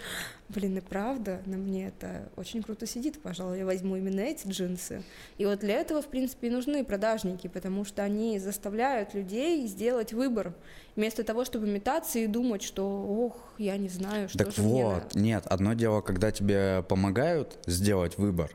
блин, 0.48 0.78
и 0.78 0.80
правда, 0.80 1.42
на 1.46 1.56
мне 1.56 1.88
это 1.88 2.28
очень 2.36 2.62
круто 2.62 2.86
сидит, 2.86 3.20
пожалуй, 3.22 3.58
я 3.58 3.66
возьму 3.66 3.96
именно 3.96 4.20
эти 4.20 4.46
джинсы. 4.46 5.02
И 5.38 5.46
вот 5.46 5.60
для 5.60 5.74
этого, 5.74 6.02
в 6.02 6.06
принципе, 6.06 6.48
и 6.48 6.50
нужны 6.50 6.84
продажники, 6.84 7.46
потому 7.46 7.84
что 7.84 8.02
они 8.02 8.38
заставляют 8.38 9.14
людей 9.14 9.66
сделать 9.66 10.12
выбор, 10.12 10.52
вместо 10.96 11.24
того, 11.24 11.44
чтобы 11.44 11.66
метаться 11.66 12.18
и 12.18 12.26
думать, 12.26 12.62
что, 12.62 12.84
ох, 12.84 13.36
я 13.58 13.76
не 13.76 13.88
знаю, 13.88 14.28
что 14.28 14.38
Так 14.38 14.52
же 14.52 14.62
мне 14.62 14.84
вот, 14.84 15.14
нет, 15.14 15.46
одно 15.46 15.74
дело, 15.74 16.00
когда 16.00 16.30
тебе 16.30 16.84
помогают 16.88 17.58
сделать 17.66 18.18
выбор, 18.18 18.50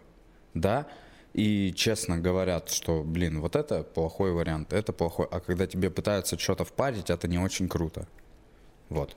да, 0.53 0.88
и 1.33 1.73
честно 1.75 2.17
говорят, 2.17 2.69
что, 2.69 3.03
блин, 3.03 3.41
вот 3.41 3.55
это 3.55 3.83
плохой 3.83 4.31
вариант, 4.31 4.73
это 4.73 4.93
плохой, 4.93 5.27
а 5.29 5.39
когда 5.39 5.67
тебе 5.67 5.89
пытаются 5.89 6.38
что-то 6.38 6.65
впарить, 6.65 7.09
это 7.09 7.27
не 7.27 7.38
очень 7.38 7.69
круто. 7.69 8.07
Вот. 8.89 9.15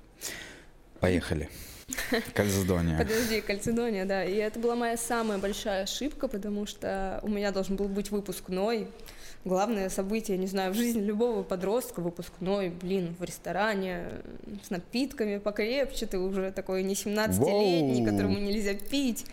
Поехали. 1.00 1.48
Кальцедония. 2.34 2.98
Подожди, 2.98 3.40
Кальцедония, 3.40 4.04
да. 4.04 4.24
И 4.24 4.34
это 4.34 4.58
была 4.60 4.76
моя 4.76 4.96
самая 4.96 5.38
большая 5.38 5.84
ошибка, 5.84 6.28
потому 6.28 6.66
что 6.66 7.20
у 7.22 7.28
меня 7.28 7.52
должен 7.52 7.76
был 7.76 7.88
быть 7.88 8.10
выпускной. 8.10 8.88
Главное 9.44 9.88
событие, 9.88 10.36
не 10.36 10.46
знаю, 10.46 10.72
в 10.72 10.76
жизни 10.76 11.00
любого 11.00 11.42
подростка, 11.42 12.00
выпускной, 12.00 12.68
блин, 12.68 13.16
в 13.18 13.24
ресторане, 13.24 14.04
с 14.62 14.68
напитками 14.68 15.38
покрепче, 15.38 16.04
ты 16.04 16.18
уже 16.18 16.52
такой 16.52 16.82
не 16.82 16.92
17-летний, 16.94 18.02
Воу. 18.04 18.10
которому 18.12 18.38
нельзя 18.38 18.74
пить. 18.74 19.24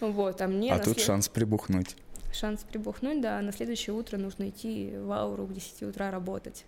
Вот, 0.00 0.40
а 0.40 0.46
мне 0.48 0.72
А 0.72 0.78
тут 0.78 0.94
след- 0.94 1.06
шанс 1.06 1.28
прибухнуть. 1.28 1.94
шанс 2.32 2.62
прибухнуть, 2.64 3.20
да, 3.20 3.40
на 3.42 3.52
следующее 3.52 3.94
утро 3.94 4.16
нужно 4.16 4.48
идти 4.48 4.92
в 4.96 5.12
ауру 5.12 5.46
к 5.46 5.52
10 5.52 5.82
утра 5.82 6.10
работать. 6.10 6.64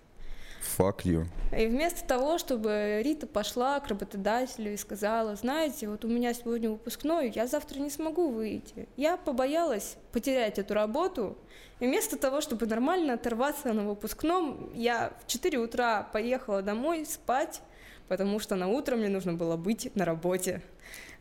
Fuck 0.78 1.02
you. 1.04 1.26
И 1.56 1.66
вместо 1.66 2.04
того, 2.04 2.38
чтобы 2.38 3.00
Рита 3.04 3.26
пошла 3.26 3.78
к 3.80 3.88
работодателю 3.88 4.72
и 4.72 4.76
сказала, 4.76 5.36
знаете, 5.36 5.88
вот 5.88 6.04
у 6.04 6.08
меня 6.08 6.34
сегодня 6.34 6.70
выпускной, 6.70 7.30
я 7.34 7.46
завтра 7.46 7.78
не 7.78 7.90
смогу 7.90 8.30
выйти. 8.30 8.88
Я 8.96 9.16
побоялась 9.16 9.96
потерять 10.12 10.58
эту 10.58 10.74
работу, 10.74 11.38
и 11.78 11.86
вместо 11.86 12.16
того, 12.16 12.40
чтобы 12.40 12.66
нормально 12.66 13.14
оторваться 13.14 13.72
на 13.72 13.84
выпускном, 13.84 14.70
я 14.74 15.12
в 15.24 15.26
4 15.26 15.58
утра 15.58 16.02
поехала 16.12 16.62
домой 16.62 17.06
спать, 17.06 17.60
потому 18.08 18.38
что 18.40 18.54
на 18.56 18.68
утро 18.68 18.96
мне 18.96 19.08
нужно 19.08 19.34
было 19.34 19.56
быть 19.56 19.94
на 19.94 20.04
работе. 20.04 20.62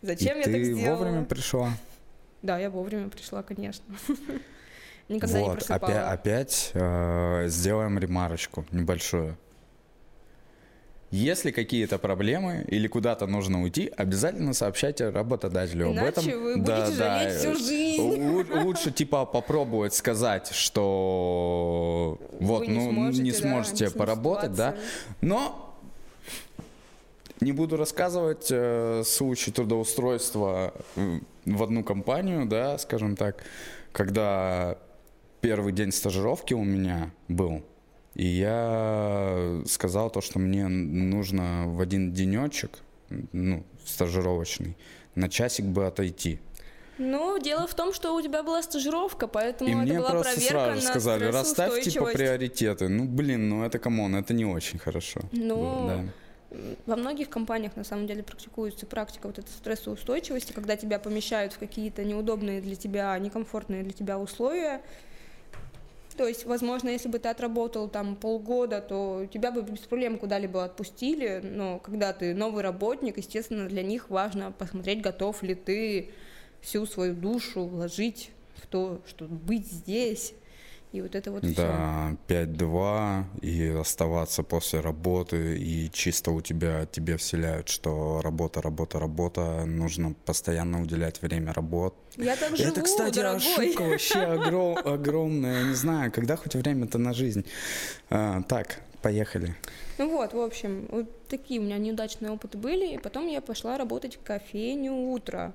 Зачем 0.02 0.36
И 0.38 0.40
я 0.40 0.44
ты 0.46 0.52
так 0.54 0.64
сделала? 0.64 0.96
вовремя 0.98 1.26
пришла. 1.26 1.70
Да, 2.42 2.60
я 2.60 2.70
вовремя 2.70 3.10
пришла, 3.10 3.44
конечно. 3.44 3.84
Никогда 5.08 5.38
не 5.40 5.44
вот, 5.46 5.54
просыпала. 5.60 5.94
опять, 6.10 6.14
опять 6.20 6.72
э, 6.74 7.46
сделаем 7.48 8.00
ремарочку 8.00 8.66
небольшую. 8.72 9.38
Если 11.12 11.52
какие-то 11.52 11.98
проблемы 12.00 12.66
или 12.68 12.88
куда-то 12.88 13.28
нужно 13.28 13.62
уйти, 13.62 13.92
обязательно 13.96 14.54
сообщайте 14.54 15.10
работодателю 15.10 15.92
об 15.92 15.98
этом. 15.98 16.24
Иначе 16.26 16.38
вы 16.38 16.58
будете 16.58 16.92
жалеть 16.92 17.34
всю 17.36 17.56
жизнь. 17.56 18.02
Лу- 18.02 18.64
Лучше 18.64 18.92
типа 18.92 19.26
попробовать 19.26 19.94
сказать, 19.94 20.50
что 20.52 22.18
вот, 22.40 22.62
Вы 22.62 22.68
не 22.68 22.80
ну 22.80 22.92
сможете, 22.92 23.22
не 23.22 23.32
да, 23.32 23.38
сможете 23.38 23.90
с 23.90 23.94
поработать, 23.94 24.54
да. 24.56 24.76
Но 25.22 25.78
не 27.40 27.52
буду 27.52 27.78
рассказывать 27.78 28.48
э, 28.50 29.04
случай 29.06 29.52
трудоустройства 29.52 30.74
в 31.46 31.64
одну 31.64 31.84
компанию, 31.84 32.46
да, 32.46 32.78
скажем 32.78 33.16
так, 33.16 33.44
когда 33.92 34.78
первый 35.46 35.74
день 35.74 35.92
стажировки 35.92 36.54
у 36.56 36.64
меня 36.64 37.12
был, 37.28 37.64
и 38.16 38.26
я 38.26 39.62
сказал 39.68 40.10
то, 40.10 40.22
что 40.22 40.40
мне 40.40 40.68
нужно 40.68 41.66
в 41.68 41.82
один 41.82 42.14
денечек, 42.14 42.80
ну, 43.32 43.64
стажировочный, 43.86 44.76
на 45.14 45.30
часик 45.30 45.66
бы 45.66 45.86
отойти. 45.86 46.40
Ну, 46.98 47.38
дело 47.40 47.68
в 47.68 47.76
том, 47.76 47.94
что 47.94 48.16
у 48.16 48.22
тебя 48.22 48.42
была 48.42 48.64
стажировка, 48.64 49.28
поэтому 49.28 49.70
и 49.70 49.74
это 49.74 49.82
мне 49.82 50.00
была 50.00 50.12
просто 50.12 50.34
проверка 50.34 50.50
сразу 50.50 50.82
на 50.82 50.82
сказали, 50.82 51.26
расставь 51.26 51.84
типа 51.84 52.06
приоритеты. 52.06 52.88
Ну, 52.88 53.06
блин, 53.06 53.50
ну 53.50 53.66
это 53.66 53.78
come 53.80 54.00
on, 54.00 54.16
это 54.16 54.34
не 54.34 54.46
очень 54.46 54.80
хорошо. 54.80 55.20
Ну, 55.32 55.56
было, 55.58 55.88
да. 55.88 56.04
Во 56.86 56.96
многих 56.96 57.30
компаниях 57.30 57.76
на 57.76 57.84
самом 57.84 58.08
деле 58.08 58.24
практикуется 58.24 58.86
практика 58.86 59.28
вот 59.28 59.40
этой 59.40 59.50
стрессоустойчивости, 59.50 60.54
когда 60.54 60.76
тебя 60.78 61.00
помещают 61.00 61.54
в 61.54 61.60
какие-то 61.60 62.04
неудобные 62.04 62.62
для 62.62 62.76
тебя, 62.76 63.20
некомфортные 63.20 63.84
для 63.84 63.94
тебя 63.94 64.18
условия. 64.18 64.82
То 66.18 66.28
есть, 66.28 66.46
возможно, 66.46 66.90
если 66.90 67.10
бы 67.10 67.20
ты 67.20 67.28
отработал 67.28 67.90
там 67.90 68.16
полгода, 68.16 68.80
то 68.80 69.28
тебя 69.34 69.52
бы 69.52 69.62
без 69.64 69.80
проблем 69.80 70.18
куда-либо 70.18 70.64
отпустили, 70.64 71.42
но 71.44 71.80
когда 71.80 72.14
ты 72.14 72.34
новый 72.34 72.64
работник, 72.64 73.18
естественно, 73.18 73.68
для 73.68 73.84
них 73.84 74.10
важно 74.10 74.52
посмотреть, 74.52 75.02
готов 75.02 75.44
ли 75.44 75.56
ты 75.56 76.12
всю 76.62 76.86
свою 76.86 77.14
душу 77.14 77.66
вложить 77.66 78.32
в 78.56 78.66
то, 78.68 79.02
чтобы 79.08 79.36
быть 79.36 79.68
здесь. 79.68 80.34
И 80.96 81.02
вот 81.02 81.14
это 81.14 81.30
вот. 81.30 81.44
Да, 81.56 82.16
5-2, 82.30 83.24
и 83.42 83.68
оставаться 83.68 84.44
после 84.44 84.80
работы, 84.80 85.58
и 85.58 85.92
чисто 85.92 86.32
у 86.32 86.40
тебя, 86.42 86.86
тебе 86.86 87.18
вселяют, 87.18 87.68
что 87.68 88.22
работа, 88.24 88.62
работа, 88.62 88.98
работа, 88.98 89.66
нужно 89.66 90.14
постоянно 90.26 90.82
уделять 90.82 91.22
время 91.22 91.52
работе. 91.52 91.96
Я 92.16 92.38
так 92.38 92.56
живу, 92.56 92.70
Это, 92.72 92.82
кстати, 92.82 93.16
дорогой. 93.16 93.38
ошибка 93.38 93.82
вообще 93.82 94.20
огром- 94.20 94.78
огромная, 94.78 95.64
не 95.66 95.76
знаю, 95.76 96.14
когда 96.14 96.38
хоть 96.38 96.56
время-то 96.56 96.98
на 96.98 97.14
жизнь. 97.14 97.46
А, 98.10 98.42
так, 98.44 98.80
поехали. 99.02 99.54
Ну 99.98 100.10
вот, 100.10 100.34
в 100.34 100.40
общем, 100.40 100.88
вот 100.90 101.28
такие 101.28 101.60
у 101.60 101.64
меня 101.64 101.78
неудачные 101.78 102.32
опыты 102.32 102.58
были, 102.58 102.94
и 102.94 102.98
потом 102.98 103.28
я 103.28 103.42
пошла 103.42 103.78
работать 103.78 104.16
в 104.16 104.24
кофейню 104.24 104.94
«Утро». 104.94 105.54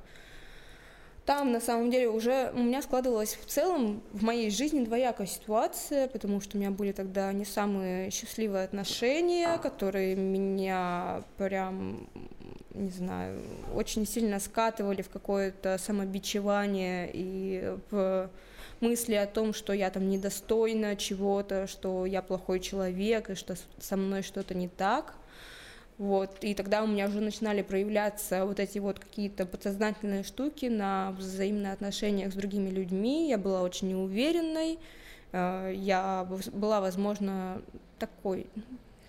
Там, 1.27 1.53
на 1.53 1.61
самом 1.61 1.91
деле, 1.91 2.09
уже 2.09 2.51
у 2.55 2.59
меня 2.59 2.83
складывалась 2.83 3.35
в 3.35 3.47
целом 3.47 4.03
в 4.13 4.23
моей 4.23 4.51
жизни 4.51 4.85
двоякая 4.85 5.27
ситуация, 5.27 6.09
потому 6.09 6.41
что 6.41 6.57
у 6.57 6.61
меня 6.61 6.71
были 6.71 6.93
тогда 6.93 7.33
не 7.33 7.45
самые 7.45 8.11
счастливые 8.11 8.65
отношения, 8.65 9.59
которые 9.59 10.17
меня 10.17 11.23
прям, 11.37 12.09
не 12.75 12.91
знаю, 12.91 13.41
очень 13.75 14.07
сильно 14.07 14.41
скатывали 14.41 15.03
в 15.03 15.11
какое-то 15.11 15.79
самобичевание 15.79 17.11
и 17.13 17.77
в 17.91 18.31
мысли 18.81 19.15
о 19.15 19.27
том, 19.27 19.53
что 19.53 19.73
я 19.73 19.91
там 19.91 20.09
недостойна 20.09 20.97
чего-то, 20.97 21.67
что 21.67 22.07
я 22.07 22.23
плохой 22.23 22.61
человек 22.61 23.31
и 23.31 23.35
что 23.35 23.55
со 23.79 23.97
мной 23.97 24.23
что-то 24.23 24.55
не 24.55 24.69
так. 24.69 25.15
Вот, 26.01 26.39
и 26.41 26.55
тогда 26.55 26.83
у 26.83 26.87
меня 26.87 27.09
уже 27.09 27.21
начинали 27.21 27.61
проявляться 27.61 28.47
вот 28.47 28.59
эти 28.59 28.79
вот 28.79 28.99
какие-то 28.99 29.45
подсознательные 29.45 30.23
штуки 30.23 30.65
на 30.65 31.11
взаимных 31.11 31.75
отношениях 31.75 32.33
с 32.33 32.35
другими 32.35 32.71
людьми. 32.71 33.29
Я 33.29 33.37
была 33.37 33.61
очень 33.61 33.89
неуверенной, 33.89 34.79
э, 35.33 35.73
я 35.77 36.27
была, 36.55 36.81
возможно, 36.81 37.61
такой... 37.99 38.47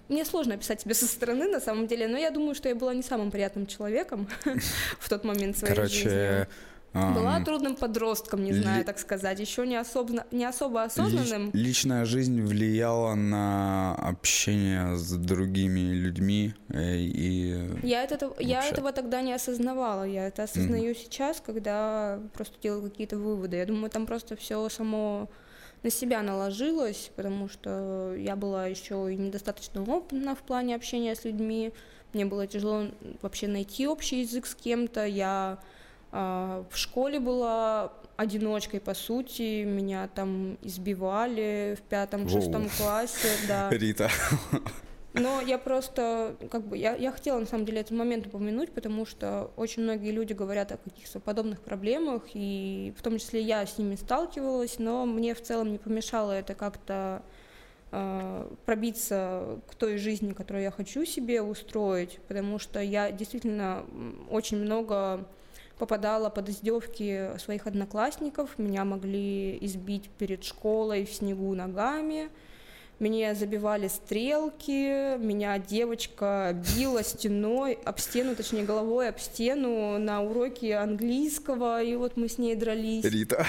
Мне 0.09 0.25
сложно 0.25 0.55
описать 0.55 0.81
себя 0.81 0.93
со 0.93 1.05
стороны, 1.05 1.47
на 1.47 1.61
самом 1.61 1.87
деле, 1.87 2.09
но 2.09 2.17
я 2.17 2.29
думаю, 2.29 2.55
что 2.55 2.67
я 2.67 2.75
была 2.75 2.93
не 2.93 3.03
самым 3.03 3.31
приятным 3.31 3.67
человеком 3.67 4.27
в 4.99 5.07
тот 5.07 5.23
момент 5.23 5.57
своей 5.57 5.73
жизни. 5.85 6.09
Короче, 6.09 6.47
Была 6.93 7.39
трудным 7.39 7.75
подростком, 7.77 8.43
не 8.43 8.51
ли- 8.51 8.61
знаю, 8.61 8.83
так 8.83 8.99
сказать, 8.99 9.39
еще 9.39 9.65
не 9.65 9.77
особо, 9.77 10.25
не 10.31 10.43
особо 10.43 10.79
лич- 10.79 10.85
осознанным. 10.87 11.49
личная 11.53 12.03
жизнь 12.03 12.41
влияла 12.41 13.15
на 13.15 13.95
общение 13.95 14.97
с 14.97 15.11
другими 15.13 15.93
людьми 15.93 16.53
э, 16.67 16.97
и 16.97 17.69
Я, 17.83 18.03
это, 18.03 18.33
я 18.39 18.57
Вообще. 18.57 18.71
этого 18.73 18.91
тогда 18.91 19.21
не 19.21 19.31
осознавала. 19.31 20.03
Я 20.03 20.27
это 20.27 20.43
осознаю 20.43 20.93
сейчас, 20.95 21.41
когда 21.45 22.19
просто 22.33 22.55
делаю 22.61 22.89
какие-то 22.89 23.17
выводы. 23.17 23.55
Я 23.55 23.65
думаю, 23.65 23.89
там 23.89 24.05
просто 24.05 24.35
все 24.35 24.67
само 24.67 25.29
на 25.83 25.89
себя 25.89 26.21
наложилось, 26.21 27.09
потому 27.15 27.47
что 27.47 28.13
я 28.17 28.35
была 28.35 28.67
еще 28.67 29.11
и 29.13 29.15
недостаточно 29.17 29.81
опытна 29.83 30.35
в 30.35 30.39
плане 30.39 30.75
общения 30.75 31.15
с 31.15 31.23
людьми. 31.23 31.71
Мне 32.13 32.25
было 32.25 32.45
тяжело 32.47 32.87
вообще 33.21 33.47
найти 33.47 33.87
общий 33.87 34.21
язык 34.21 34.45
с 34.45 34.53
кем-то. 34.55 35.05
Я 35.05 35.57
в 36.11 36.75
школе 36.75 37.19
была 37.19 37.93
одиночкой, 38.17 38.79
по 38.79 38.93
сути. 38.93 39.63
Меня 39.63 40.09
там 40.13 40.57
избивали 40.61 41.77
в 41.79 41.81
пятом, 41.83 42.25
Воу. 42.25 42.41
шестом 42.41 42.69
классе. 42.77 43.29
Да. 43.47 43.69
Рита. 43.71 44.09
Но 45.13 45.41
я 45.41 45.57
просто, 45.57 46.37
как 46.49 46.63
бы, 46.67 46.77
я, 46.77 46.95
я 46.95 47.11
хотела 47.11 47.37
на 47.39 47.45
самом 47.45 47.65
деле 47.65 47.81
этот 47.81 47.91
момент 47.91 48.27
упомянуть, 48.27 48.71
потому 48.71 49.05
что 49.05 49.51
очень 49.57 49.83
многие 49.83 50.11
люди 50.11 50.31
говорят 50.31 50.71
о 50.71 50.77
каких-то 50.77 51.19
подобных 51.19 51.59
проблемах, 51.61 52.23
и 52.33 52.93
в 52.97 53.01
том 53.01 53.17
числе 53.17 53.41
я 53.41 53.65
с 53.65 53.77
ними 53.77 53.95
сталкивалась, 53.95 54.79
но 54.79 55.05
мне 55.05 55.35
в 55.35 55.41
целом 55.41 55.73
не 55.73 55.79
помешало 55.79 56.31
это 56.31 56.55
как-то 56.55 57.23
э, 57.91 58.47
пробиться 58.65 59.59
к 59.69 59.75
той 59.75 59.97
жизни, 59.97 60.31
которую 60.31 60.63
я 60.63 60.71
хочу 60.71 61.03
себе 61.03 61.41
устроить, 61.41 62.19
потому 62.29 62.57
что 62.57 62.79
я 62.79 63.11
действительно 63.11 63.83
очень 64.29 64.59
много 64.59 65.27
попадала 65.81 66.29
под 66.29 66.47
издевки 66.49 67.31
своих 67.39 67.65
одноклассников, 67.65 68.59
меня 68.59 68.85
могли 68.85 69.57
избить 69.65 70.11
перед 70.19 70.43
школой 70.43 71.05
в 71.05 71.11
снегу 71.11 71.55
ногами, 71.55 72.29
мне 72.99 73.33
забивали 73.33 73.87
стрелки, 73.87 75.17
меня 75.17 75.57
девочка 75.57 76.55
била 76.77 77.03
стеной, 77.03 77.79
об 77.83 77.97
стену, 77.97 78.35
точнее 78.35 78.63
головой 78.63 79.09
об 79.09 79.17
стену 79.17 79.97
на 79.97 80.21
уроке 80.21 80.75
английского, 80.75 81.81
и 81.81 81.95
вот 81.95 82.15
мы 82.15 82.29
с 82.29 82.37
ней 82.37 82.53
дрались. 82.55 83.03
Рита. 83.03 83.47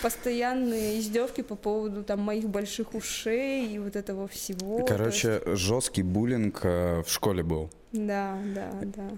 Постоянные 0.00 1.00
издевки 1.00 1.42
по 1.42 1.56
поводу 1.56 2.04
там 2.04 2.20
моих 2.20 2.48
больших 2.48 2.94
ушей 2.94 3.66
и 3.74 3.78
вот 3.80 3.96
этого 3.96 4.28
всего. 4.28 4.84
Короче, 4.86 5.42
жесткий 5.56 6.02
буллинг 6.04 6.60
э, 6.64 7.02
в 7.02 7.08
школе 7.10 7.42
был. 7.42 7.62
есть- 7.62 8.06
Да, 8.06 8.38
да, 8.54 8.70
да. 8.82 9.08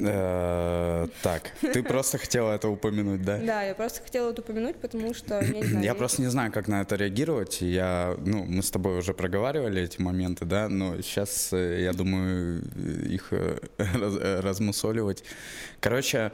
Э, 0.00 1.06
Так, 1.22 1.52
ты 1.60 1.82
просто 1.84 2.18
хотела 2.18 2.52
это 2.52 2.68
упомянуть, 2.68 3.22
да? 3.22 3.38
Да, 3.38 3.62
я 3.62 3.74
просто 3.74 4.02
хотела 4.02 4.30
это 4.30 4.42
упомянуть, 4.42 4.76
потому 4.76 5.14
что, 5.14 5.40
я 5.40 5.94
просто 5.94 6.22
не 6.22 6.28
знаю, 6.28 6.52
как 6.52 6.68
на 6.68 6.82
это 6.82 6.96
реагировать. 6.96 7.60
Я, 7.60 8.16
ну, 8.24 8.44
мы 8.44 8.62
с 8.62 8.70
тобой 8.70 8.98
уже 8.98 9.14
проговаривали 9.14 9.82
эти 9.82 10.00
моменты, 10.00 10.44
да, 10.44 10.68
но 10.68 11.00
сейчас, 11.00 11.52
я 11.52 11.92
думаю, 11.92 12.62
их 13.08 13.28
э, 13.32 13.58
э, 13.78 14.40
размусоливать. 14.40 15.24
Короче, 15.80 16.32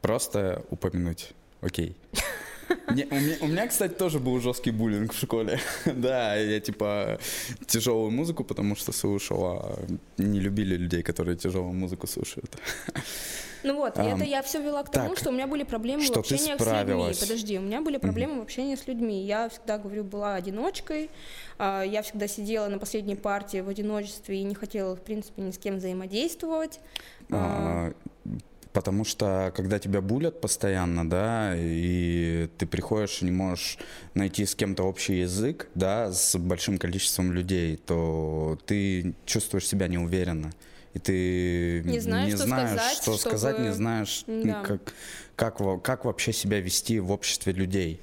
просто 0.00 0.64
упомянуть. 0.70 1.32
Окей. 1.60 1.96
Не, 2.94 3.04
у, 3.10 3.14
меня, 3.14 3.36
у 3.40 3.46
меня, 3.46 3.66
кстати, 3.66 3.92
тоже 3.92 4.18
был 4.18 4.40
жесткий 4.40 4.70
буллинг 4.70 5.12
в 5.12 5.18
школе. 5.18 5.58
да, 5.86 6.36
я 6.36 6.60
типа 6.60 7.18
тяжелую 7.66 8.10
музыку, 8.10 8.44
потому 8.44 8.76
что 8.76 8.92
слушал, 8.92 9.44
а 9.44 9.78
не 10.18 10.40
любили 10.40 10.76
людей, 10.76 11.02
которые 11.02 11.36
тяжелую 11.36 11.72
музыку 11.72 12.06
слушают. 12.06 12.56
Ну 13.64 13.76
вот, 13.76 13.96
Ам, 13.96 14.06
это 14.08 14.24
я 14.24 14.42
все 14.42 14.60
вела 14.60 14.82
к 14.82 14.90
тому, 14.90 15.10
так, 15.10 15.18
что 15.18 15.30
у 15.30 15.32
меня 15.32 15.46
были 15.46 15.62
проблемы 15.62 16.04
в 16.04 16.10
общении 16.16 16.56
с 16.56 16.58
людьми. 16.58 17.14
Подожди, 17.20 17.58
у 17.58 17.62
меня 17.62 17.80
были 17.80 17.96
проблемы 17.96 18.40
в 18.40 18.42
общении 18.42 18.74
с 18.74 18.88
людьми. 18.88 19.24
Я 19.24 19.48
всегда, 19.50 19.78
говорю, 19.78 20.02
была 20.02 20.34
одиночкой. 20.34 21.10
а, 21.58 21.82
Я 21.82 22.02
всегда 22.02 22.26
сидела 22.26 22.66
на 22.66 22.78
последней 22.78 23.14
партии 23.14 23.60
в 23.60 23.68
одиночестве 23.68 24.40
и 24.40 24.42
не 24.42 24.56
хотела, 24.56 24.96
в 24.96 25.00
принципе, 25.02 25.42
ни 25.42 25.52
с 25.52 25.58
кем 25.58 25.76
взаимодействовать. 25.76 26.80
А, 27.30 27.92
А, 28.26 28.30
Потому 28.72 29.04
что 29.04 29.52
когда 29.54 29.78
тебя 29.78 30.00
булят 30.00 30.40
постоянно, 30.40 31.08
да, 31.08 31.52
и 31.56 32.48
ты 32.56 32.66
приходишь 32.66 33.20
и 33.20 33.26
не 33.26 33.30
можешь 33.30 33.76
найти 34.14 34.46
с 34.46 34.54
кем-то 34.54 34.84
общий 34.84 35.20
язык, 35.20 35.68
да, 35.74 36.10
с 36.10 36.38
большим 36.38 36.78
количеством 36.78 37.32
людей, 37.32 37.76
то 37.76 38.58
ты 38.64 39.14
чувствуешь 39.26 39.66
себя 39.68 39.88
неуверенно. 39.88 40.52
И 40.94 40.98
ты 40.98 41.82
Не 41.84 42.00
знаешь, 42.00 42.30
что 42.32 42.46
сказать, 42.46 42.92
что 43.02 43.16
сказать, 43.16 43.58
не 43.58 43.64
чтобы- 43.66 43.76
знаешь, 43.76 44.24
Да. 44.26 44.62
как, 44.62 44.94
как, 45.36 45.82
как 45.82 46.04
вообще 46.06 46.32
себя 46.32 46.60
вести 46.60 46.98
в 46.98 47.10
обществе 47.12 47.52
людей, 47.52 48.00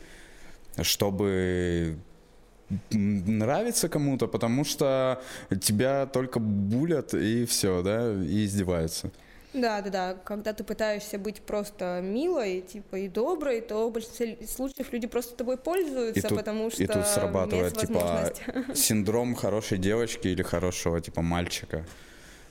чтобы 0.82 1.98
нравиться 2.92 3.90
кому-то, 3.90 4.28
потому 4.28 4.64
что 4.66 5.22
тебя 5.62 6.06
только 6.06 6.40
булят 6.40 7.14
и 7.16 7.46
все, 7.46 7.82
да, 7.82 8.12
и 8.14 8.46
издеваются. 8.46 9.12
Да, 9.54 9.82
да, 9.82 9.90
да. 9.90 10.14
Когда 10.24 10.54
ты 10.54 10.64
пытаешься 10.64 11.18
быть 11.18 11.42
просто 11.42 12.02
милой, 12.04 12.62
типа 12.62 12.98
и 12.98 13.08
доброй, 13.08 13.62
то 13.62 13.90
в 13.90 13.94
большинстве 13.94 14.38
случаев 14.48 14.92
люди 14.94 15.08
просто 15.08 15.36
тобой 15.36 15.58
пользуются, 15.58 16.20
И 16.20 16.30
тут- 16.30 16.38
потому 16.38 16.70
что 16.70 16.84
И 16.84 16.88
тут 16.88 17.08
срабатывает, 17.08 17.78
типа, 17.78 18.32
синдром 18.76 19.34
хорошей 19.36 19.78
девочки 19.80 20.28
или 20.28 20.44
хорошего, 20.44 21.02
типа, 21.02 21.22
мальчика. 21.22 21.84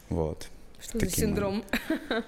Вот. 0.09 0.49
Что 0.81 0.99
за 0.99 1.07
таким 1.07 1.25
синдром? 1.29 1.65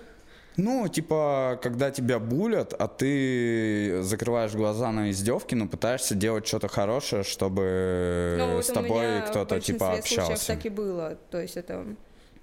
Ну, 0.56 0.88
типа, 0.88 1.58
когда 1.62 1.90
тебя 1.90 2.18
булят, 2.18 2.74
а 2.74 2.86
ты 2.88 4.02
закрываешь 4.02 4.52
глаза 4.52 4.90
на 4.92 5.10
издевки, 5.10 5.54
но 5.54 5.66
пытаешься 5.68 6.14
делать 6.14 6.46
что-то 6.46 6.68
хорошее, 6.68 7.22
чтобы 7.22 8.36
Ну, 8.38 8.54
вот 8.56 8.64
с 8.64 8.68
тобой 8.68 9.22
кто-то, 9.28 9.60
типа, 9.60 9.94
общался. 9.94 10.46
так 10.48 10.66
и 10.66 10.68
было. 10.68 11.16
То 11.30 11.40
есть 11.40 11.56
это, 11.56 11.86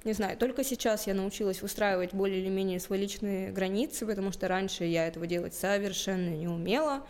не 0.04 0.14
знаю, 0.14 0.38
только 0.38 0.64
сейчас 0.64 1.08
я 1.08 1.14
научилась 1.14 1.62
выстраивать 1.62 2.14
более 2.14 2.40
или 2.40 2.50
менее 2.50 2.80
свои 2.80 3.00
личные 3.00 3.52
границы, 3.52 4.06
потому 4.06 4.32
что 4.32 4.48
раньше 4.48 4.86
я 4.86 5.08
этого 5.08 5.28
делать 5.28 5.54
совершенно 5.54 6.30
не 6.30 6.48
умела. 6.48 7.06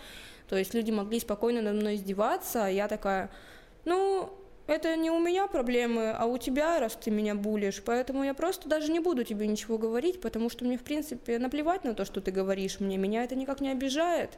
То 0.49 0.57
есть 0.57 0.73
люди 0.73 0.91
могли 0.91 1.19
спокойно 1.19 1.61
над 1.61 1.75
мной 1.75 1.95
издеваться, 1.95 2.65
а 2.65 2.69
я 2.69 2.87
такая, 2.87 3.29
ну, 3.85 4.31
это 4.65 4.95
не 4.95 5.11
у 5.11 5.19
меня 5.19 5.47
проблемы, 5.47 6.11
а 6.11 6.25
у 6.25 6.37
тебя, 6.37 6.79
раз 6.79 6.95
ты 6.95 7.11
меня 7.11 7.35
булишь. 7.35 7.81
Поэтому 7.85 8.23
я 8.23 8.33
просто 8.33 8.67
даже 8.67 8.91
не 8.91 8.99
буду 8.99 9.23
тебе 9.23 9.47
ничего 9.47 9.77
говорить, 9.77 10.19
потому 10.19 10.49
что 10.49 10.65
мне, 10.65 10.77
в 10.77 10.83
принципе, 10.83 11.39
наплевать 11.39 11.83
на 11.83 11.93
то, 11.93 12.03
что 12.03 12.19
ты 12.21 12.31
говоришь 12.31 12.79
мне. 12.79 12.97
Меня 12.97 13.23
это 13.23 13.35
никак 13.35 13.61
не 13.61 13.69
обижает. 13.69 14.37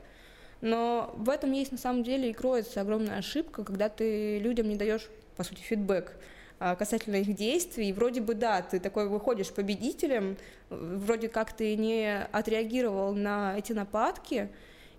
Но 0.62 1.14
в 1.16 1.30
этом 1.30 1.52
есть 1.52 1.72
на 1.72 1.78
самом 1.78 2.04
деле 2.04 2.30
и 2.30 2.34
кроется 2.34 2.82
огромная 2.82 3.18
ошибка, 3.20 3.64
когда 3.64 3.90
ты 3.90 4.40
людям 4.40 4.68
не 4.68 4.76
даешь, 4.76 5.10
по 5.36 5.44
сути, 5.44 5.62
фидбэк 5.62 6.16
касательно 6.60 7.18
их 7.18 7.36
действий. 7.36 7.90
И 7.90 7.94
вроде 7.94 8.22
бы 8.22 8.34
да, 8.34 8.62
ты 8.62 8.80
такой 8.80 9.08
выходишь 9.08 9.52
победителем, 9.52 10.38
вроде 10.70 11.30
как 11.30 11.54
ты 11.54 11.76
не 11.76 12.24
отреагировал 12.32 13.14
на 13.14 13.58
эти 13.58 13.74
нападки, 13.74 14.50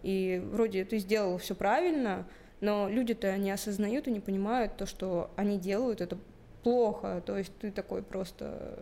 И 0.03 0.43
вроде 0.53 0.85
ты 0.85 0.99
сделал 0.99 1.37
все 1.39 1.55
правильно, 1.55 2.27
но 2.61 2.89
люди-то 2.89 3.37
не 3.37 3.51
осознают 3.51 4.09
и 4.09 4.11
не 4.11 4.21
понимают 4.21 4.77
то, 4.77 4.87
что 4.87 5.31
они 5.37 5.59
делают, 5.59 6.01
это 6.01 6.19
плохо. 6.63 7.23
То 7.27 7.37
есть 7.37 7.53
ты 7.59 7.71
такой 7.71 8.03
просто... 8.03 8.79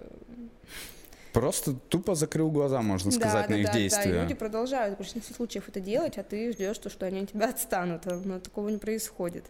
Просто 1.33 1.75
тупо 1.75 2.15
закрыл 2.15 2.51
глаза, 2.51 2.81
можно 2.83 3.11
сказать, 3.11 3.49
да, 3.49 3.55
на 3.55 3.57
да, 3.57 3.61
их 3.61 3.67
да, 3.67 3.73
действия. 3.75 4.13
Да, 4.13 4.19
и 4.19 4.23
люди 4.23 4.35
продолжают 4.35 4.95
в 4.95 4.99
большинстве 4.99 5.35
случаев 5.35 5.69
это 5.69 5.79
делать, 5.79 6.19
а 6.19 6.23
ты 6.23 6.53
ждешь, 6.53 6.77
что 6.77 7.07
они 7.07 7.21
от 7.21 7.31
тебя 7.31 7.51
отстанут. 7.51 8.07
А, 8.07 8.21
Но 8.25 8.41
такого 8.41 8.69
не 8.71 8.79
происходит. 8.79 9.45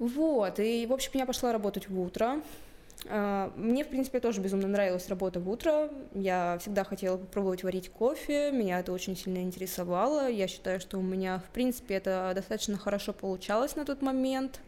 Вот, 0.00 0.58
и, 0.58 0.86
в 0.86 0.92
общем, 0.94 1.10
я 1.14 1.26
пошла 1.26 1.52
работать 1.52 1.88
в 1.88 2.00
утро. 2.00 2.40
А, 3.06 3.52
Мне, 3.54 3.84
в 3.84 3.88
принципе, 3.88 4.18
тоже 4.18 4.40
безумно 4.40 4.66
нравилась 4.66 5.08
работа 5.08 5.40
в 5.40 5.48
утро. 5.48 5.90
Я 6.14 6.56
всегда 6.58 6.84
хотела 6.84 7.18
попробовать 7.18 7.62
варить 7.62 7.90
кофе, 7.90 8.50
меня 8.50 8.80
это 8.80 8.92
очень 8.92 9.14
сильно 9.14 9.38
интересовало. 9.42 10.28
Я 10.30 10.48
считаю, 10.48 10.80
что 10.80 10.96
у 10.96 11.02
меня, 11.02 11.42
в 11.46 11.52
принципе, 11.52 11.96
это 11.96 12.32
достаточно 12.34 12.78
хорошо 12.78 13.12
получалось 13.12 13.76
на 13.76 13.84
тот 13.84 14.00
момент. 14.00 14.60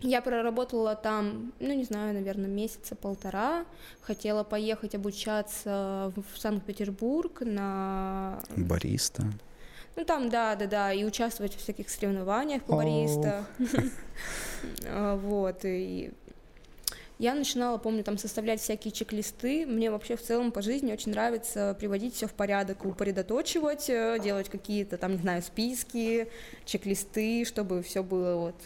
Я 0.00 0.20
проработала 0.20 0.94
там, 0.94 1.54
ну, 1.58 1.72
не 1.72 1.84
знаю, 1.84 2.12
наверное, 2.12 2.50
месяца 2.50 2.94
полтора. 2.94 3.64
Хотела 4.02 4.44
поехать 4.44 4.94
обучаться 4.94 6.12
в 6.16 6.38
Санкт-Петербург 6.38 7.40
на... 7.40 8.42
Бариста. 8.56 9.24
Ну, 9.96 10.04
там, 10.04 10.30
да, 10.30 10.54
да, 10.56 10.66
да, 10.66 10.92
и 10.92 11.04
участвовать 11.04 11.54
в 11.54 11.58
всяких 11.58 11.90
соревнованиях 11.90 12.62
по 12.62 12.72
Ох. 12.72 12.78
бариста. 12.78 13.46
А, 14.86 15.16
Вот, 15.16 15.64
и 15.64 16.12
я 17.18 17.34
начинала, 17.34 17.78
помню, 17.78 18.02
там 18.02 18.18
составлять 18.18 18.60
всякие 18.60 18.90
чек-листы. 18.90 19.66
Мне 19.66 19.90
вообще 19.90 20.16
в 20.16 20.22
целом 20.22 20.50
по 20.50 20.62
жизни 20.62 20.92
очень 20.92 21.12
нравится 21.12 21.76
приводить 21.78 22.14
все 22.14 22.26
в 22.26 22.32
порядок, 22.32 22.84
упорядочивать, 22.84 23.88
э, 23.88 24.18
делать 24.22 24.48
какие-то 24.48 24.98
там, 24.98 25.12
не 25.12 25.18
знаю, 25.18 25.42
списки, 25.42 26.28
чек-листы, 26.64 27.44
чтобы 27.44 27.82
все 27.82 28.02
было 28.02 28.36
вот 28.36 28.56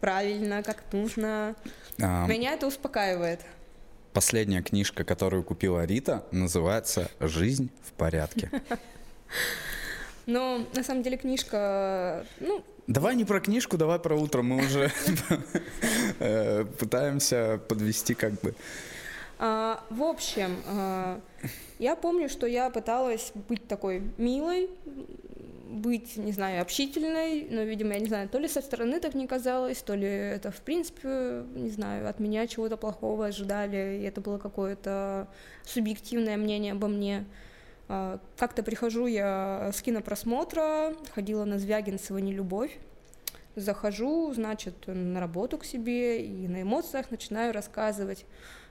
правильно, 0.00 0.62
как 0.62 0.82
нужно. 0.92 1.54
А, 2.00 2.26
Меня 2.26 2.54
это 2.54 2.66
успокаивает. 2.66 3.40
Последняя 4.12 4.62
книжка, 4.62 5.04
которую 5.04 5.44
купила 5.44 5.84
Рита, 5.84 6.24
называется 6.32 7.10
«Жизнь 7.20 7.70
в 7.84 7.92
порядке». 7.92 8.50
Но 10.30 10.64
на 10.74 10.84
самом 10.84 11.02
деле 11.02 11.16
книжка, 11.16 12.24
ну, 12.38 12.62
Давай 12.86 13.14
не 13.14 13.24
про 13.24 13.40
книжку, 13.40 13.76
давай 13.76 13.98
про 14.00 14.16
утро. 14.16 14.42
Мы 14.42 14.64
уже 14.64 14.90
э, 16.18 16.64
пытаемся 16.64 17.60
подвести 17.68 18.14
как 18.14 18.32
бы. 18.40 18.54
А, 19.38 19.84
в 19.90 20.02
общем, 20.02 20.56
а, 20.66 21.20
я 21.78 21.94
помню, 21.94 22.28
что 22.28 22.46
я 22.46 22.68
пыталась 22.68 23.32
быть 23.48 23.66
такой 23.68 24.02
милой, 24.18 24.70
быть, 25.70 26.16
не 26.16 26.32
знаю, 26.32 26.62
общительной, 26.62 27.46
но, 27.48 27.62
видимо, 27.62 27.94
я 27.94 28.00
не 28.00 28.08
знаю, 28.08 28.28
то 28.28 28.38
ли 28.38 28.48
со 28.48 28.60
стороны 28.60 28.98
так 28.98 29.14
не 29.14 29.26
казалось, 29.26 29.82
то 29.82 29.94
ли 29.94 30.08
это, 30.08 30.50
в 30.50 30.60
принципе, 30.60 31.44
не 31.54 31.70
знаю, 31.70 32.08
от 32.08 32.18
меня 32.18 32.46
чего-то 32.48 32.76
плохого 32.76 33.26
ожидали, 33.26 34.00
и 34.00 34.02
это 34.02 34.20
было 34.20 34.38
какое-то 34.38 35.28
субъективное 35.64 36.36
мнение 36.36 36.72
обо 36.72 36.88
мне. 36.88 37.24
Как-то 38.36 38.62
прихожу 38.62 39.06
я 39.06 39.70
с 39.74 39.82
кинопросмотра, 39.82 40.94
ходила 41.12 41.44
на 41.44 41.58
Звягинцева 41.58 42.18
«Нелюбовь», 42.18 42.78
захожу, 43.56 44.32
значит, 44.32 44.86
на 44.86 45.18
работу 45.18 45.58
к 45.58 45.64
себе 45.64 46.24
и 46.24 46.46
на 46.46 46.62
эмоциях 46.62 47.10
начинаю 47.10 47.52
рассказывать. 47.52 48.26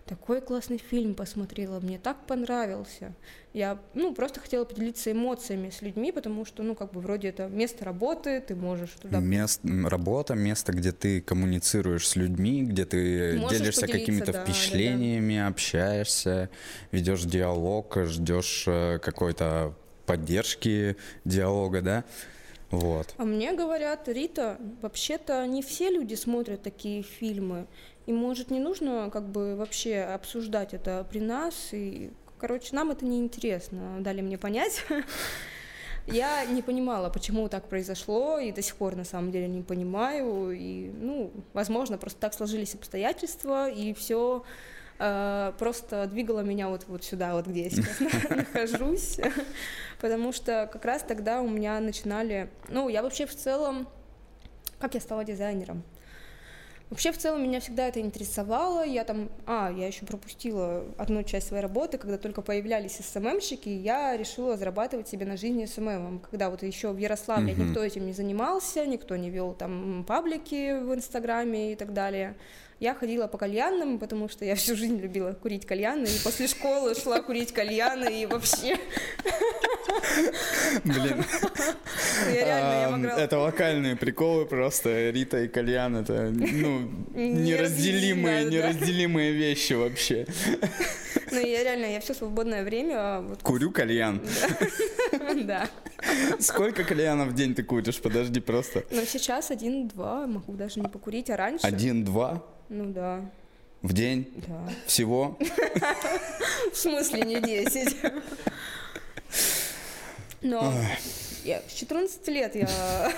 Такой 0.09 0.41
классный 0.41 0.79
фильм 0.79 1.13
посмотрела, 1.13 1.79
мне 1.79 1.99
так 1.99 2.25
понравился. 2.25 3.13
Я, 3.53 3.79
ну, 3.93 4.15
просто 4.15 4.39
хотела 4.39 4.65
поделиться 4.65 5.11
эмоциями 5.11 5.69
с 5.69 5.83
людьми, 5.83 6.11
потому 6.11 6.45
что, 6.45 6.63
ну, 6.63 6.73
как 6.73 6.93
бы, 6.93 6.99
вроде 6.99 7.27
это 7.27 7.47
место 7.47 7.85
работы, 7.85 8.41
ты 8.41 8.55
можешь 8.55 8.89
туда... 8.99 9.19
Мест, 9.19 9.61
работа, 9.63 10.33
место, 10.33 10.71
где 10.71 10.93
ты 10.93 11.21
коммуницируешь 11.21 12.07
с 12.07 12.15
людьми, 12.15 12.63
где 12.63 12.85
ты 12.85 13.37
Можешь 13.37 13.59
делишься 13.59 13.85
какими-то 13.85 14.25
да, 14.25 14.31
да, 14.31 14.39
да. 14.39 14.45
впечатлениями, 14.45 15.37
общаешься, 15.37 16.49
ведешь 16.91 17.25
диалог, 17.25 17.95
ждешь 18.05 18.63
э, 18.65 18.97
какой-то 18.97 19.75
поддержки 20.07 20.97
диалога, 21.23 21.83
да? 21.83 22.03
Вот. 22.71 23.13
А 23.17 23.25
мне 23.25 23.53
говорят, 23.53 24.07
Рита, 24.07 24.57
вообще-то 24.81 25.45
не 25.45 25.61
все 25.61 25.89
люди 25.89 26.15
смотрят 26.15 26.61
такие 26.63 27.01
фильмы, 27.03 27.67
и, 28.09 28.11
может, 28.11 28.49
не 28.49 28.59
нужно, 28.59 29.11
как 29.13 29.29
бы, 29.29 29.55
вообще 29.55 29.99
обсуждать 29.99 30.73
это 30.73 31.05
при 31.07 31.19
нас, 31.19 31.69
и, 31.73 32.09
короче, 32.39 32.75
нам 32.75 32.89
это 32.89 33.05
не 33.05 33.19
интересно, 33.19 33.97
дали 33.99 34.21
мне 34.21 34.35
понять. 34.35 34.83
Я 36.07 36.43
не 36.45 36.63
понимала, 36.63 37.11
почему 37.11 37.47
так 37.49 37.69
произошло, 37.69 38.39
и 38.39 38.51
до 38.51 38.63
сих 38.63 38.77
пор 38.77 38.95
на 38.95 39.03
самом 39.03 39.31
деле 39.31 39.47
не 39.47 39.61
понимаю. 39.61 40.49
И, 40.57 40.89
ну, 40.89 41.31
возможно, 41.53 41.99
просто 41.99 42.19
так 42.19 42.33
сложились 42.33 42.73
обстоятельства, 42.73 43.69
и 43.69 43.93
все 43.93 44.43
просто 44.97 46.07
двигало 46.09 46.39
меня 46.39 46.67
вот, 46.67 46.85
вот 46.87 47.03
сюда, 47.03 47.35
вот 47.35 47.45
где 47.45 47.65
я 47.65 47.69
сейчас 47.69 47.99
нахожусь. 48.31 49.19
Потому 50.01 50.33
что 50.33 50.67
как 50.73 50.83
раз 50.83 51.03
тогда 51.03 51.41
у 51.41 51.47
меня 51.47 51.79
начинали... 51.79 52.49
Ну, 52.69 52.89
я 52.89 53.03
вообще 53.03 53.27
в 53.27 53.35
целом... 53.35 53.87
Как 54.79 54.95
я 54.95 54.99
стала 54.99 55.23
дизайнером? 55.23 55.83
Вообще, 56.89 57.11
в 57.11 57.17
целом, 57.19 57.43
меня 57.43 57.59
всегда 57.59 57.87
это 57.87 57.99
интересовало. 57.99 58.83
Я 58.83 59.03
там, 59.03 59.29
а, 59.45 59.71
я 59.71 59.85
еще 59.85 60.07
пропустила 60.07 60.85
одну 60.97 61.21
часть 61.21 61.47
своей 61.47 61.61
работы, 61.61 61.99
когда 61.99 62.17
только 62.17 62.41
появлялись 62.41 62.97
СММщики, 62.97 63.69
я 63.69 64.17
решила 64.17 64.57
зарабатывать 64.57 65.07
себе 65.07 65.27
на 65.27 65.37
жизни 65.37 65.65
СММом. 65.65 66.19
Когда 66.19 66.49
вот 66.49 66.63
еще 66.63 66.91
в 66.91 66.97
Ярославле 66.97 67.53
Мгм. 67.53 67.67
никто 67.67 67.83
этим 67.83 68.07
не 68.07 68.13
занимался, 68.13 68.87
никто 68.87 69.15
не 69.15 69.29
вел 69.29 69.53
там 69.53 70.03
паблики 70.07 70.79
в 70.79 70.95
Инстаграме 70.95 71.73
и 71.73 71.75
так 71.75 71.93
далее. 71.93 72.35
Я 72.79 72.95
ходила 72.95 73.27
по 73.27 73.37
кальянным, 73.37 73.99
потому 73.99 74.29
что 74.29 74.45
я 74.45 74.55
всю 74.55 74.75
жизнь 74.75 74.97
любила 74.99 75.33
курить 75.33 75.65
кальяны, 75.65 76.05
и 76.05 76.19
после 76.23 76.47
школы 76.47 76.95
шла 76.95 77.21
курить 77.21 77.51
кальяны, 77.51 78.21
и 78.21 78.25
вообще 78.25 78.77
Блин, 80.85 81.25
я 82.27 82.45
реально, 82.45 82.73
я 82.73 82.87
ам, 82.87 83.01
могла... 83.01 83.19
это 83.19 83.37
локальные 83.37 83.95
приколы 83.95 84.45
просто. 84.45 85.09
Рита 85.09 85.43
и 85.43 85.47
кальян 85.47 85.97
это, 85.97 86.29
ну, 86.31 86.89
неразделимые, 87.13 88.45
неразделимые 88.45 89.33
вещи 89.33 89.73
вообще. 89.73 90.25
Ну, 91.31 91.39
я 91.39 91.63
реально, 91.63 91.85
я 91.85 91.99
все 91.99 92.13
свободное 92.13 92.63
время, 92.63 93.21
вот, 93.21 93.43
Курю 93.43 93.71
кальян. 93.71 94.21
да. 95.43 95.69
Сколько 96.39 96.83
кальянов 96.83 97.29
в 97.29 97.35
день 97.35 97.53
ты 97.53 97.63
куришь? 97.63 97.99
Подожди, 97.99 98.39
просто. 98.39 98.83
Но 98.89 99.03
сейчас 99.03 99.51
один-два, 99.51 100.25
могу 100.27 100.53
даже 100.53 100.79
не 100.79 100.87
покурить, 100.87 101.29
а 101.29 101.37
раньше... 101.37 101.67
Один-два 101.67 102.43
Ну 102.69 102.91
да, 102.91 103.25
в 103.81 103.93
день 103.93 104.29
да. 104.47 104.69
всего? 104.85 105.37
В 106.73 106.75
смысле 106.75 107.21
не 107.21 107.39
10? 107.39 107.95
Но 110.41 110.73
я, 111.45 111.61
с 111.67 111.73
14 111.73 112.27
лет 112.27 112.55
я 112.55 112.69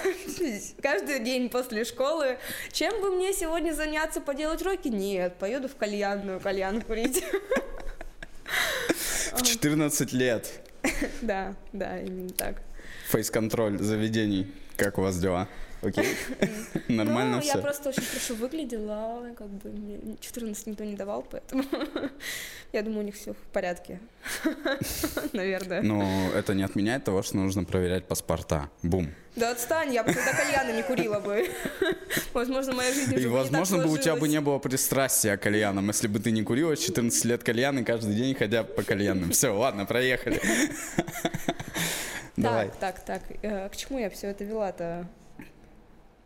каждый 0.82 1.20
день 1.20 1.50
после 1.50 1.84
школы, 1.84 2.38
чем 2.72 3.02
бы 3.02 3.12
мне 3.12 3.34
сегодня 3.34 3.74
заняться, 3.74 4.22
поделать 4.22 4.62
уроки? 4.62 4.88
Нет, 4.88 5.36
поеду 5.38 5.68
в 5.68 5.76
кальянную, 5.76 6.40
кальян 6.40 6.82
курить. 6.82 7.24
В 9.34 9.42
14 9.44 10.12
лет. 10.14 10.62
Да, 11.22 11.56
да, 11.72 12.00
именно 12.02 12.30
так. 12.32 12.62
Фейс-контроль 13.10 13.80
заведений. 13.80 14.52
Как 14.76 14.98
у 14.98 15.02
вас 15.02 15.18
дела? 15.20 15.48
Окей? 15.82 16.16
Нормально 16.88 17.38
ну, 17.38 17.44
я 17.44 17.54
все? 17.54 17.62
просто 17.62 17.90
очень 17.90 18.04
хорошо 18.04 18.36
выглядела, 18.36 19.34
как 19.36 19.48
бы 19.48 19.70
мне 19.70 20.18
14 20.20 20.68
никто 20.68 20.84
не 20.84 20.96
давал, 20.96 21.24
поэтому 21.24 21.64
я 22.72 22.84
думаю, 22.84 23.00
у 23.00 23.04
них 23.04 23.16
все 23.16 23.34
в 23.34 23.38
порядке. 23.52 24.00
Наверное. 25.34 25.82
Но 25.82 26.30
это 26.36 26.54
не 26.54 26.62
отменяет 26.64 27.04
того, 27.04 27.24
что 27.24 27.38
нужно 27.38 27.64
проверять 27.64 28.08
паспорта. 28.08 28.70
Бум. 28.84 29.10
Да 29.36 29.52
отстань, 29.52 29.94
я 29.94 30.04
бы 30.04 30.14
тогда 30.14 30.34
кальяна 30.34 30.76
не 30.76 30.84
курила 30.84 31.20
бы. 31.20 31.50
Возможно, 32.34 32.74
моя 32.74 32.94
жизнь 32.94 33.16
уже 33.16 33.24
И, 33.24 33.28
возможно, 33.28 33.80
бы 33.80 33.92
у 33.92 33.98
тебя 33.98 34.16
бы 34.16 34.28
не 34.28 34.42
было 34.42 34.60
пристрастия 34.60 35.38
к 35.38 35.42
кальянам, 35.42 35.88
если 35.88 36.08
бы 36.08 36.20
ты 36.20 36.32
не 36.32 36.44
курила 36.44 36.76
с 36.76 36.80
14 36.80 37.26
лет 37.26 37.44
кальяны 37.44 37.84
каждый 37.84 38.14
день, 38.14 38.36
ходя 38.36 38.64
по 38.64 38.84
кальянам. 38.84 39.32
Все, 39.32 39.50
ладно, 39.50 39.86
проехали. 39.86 40.40
Давай. 42.36 42.70
Так, 42.80 43.04
так, 43.04 43.22
так. 43.28 43.38
э, 43.42 43.70
К 43.70 43.76
чему 43.76 44.00
я 44.00 44.10
все 44.10 44.28
это 44.28 44.44
вела-то? 44.44 45.08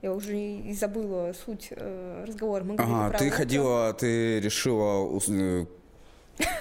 Я 0.06 0.14
уже 0.14 0.38
и 0.38 0.72
забыла 0.74 1.34
суть 1.47 1.70
э, 1.72 2.26
разговора. 2.28 2.64
Мы 2.64 2.76
Ага, 2.78 3.18
ты 3.18 3.26
утро. 3.26 3.38
ходила, 3.38 3.91
ты 3.93 4.39
решила... 4.39 5.20
э, 5.28 5.66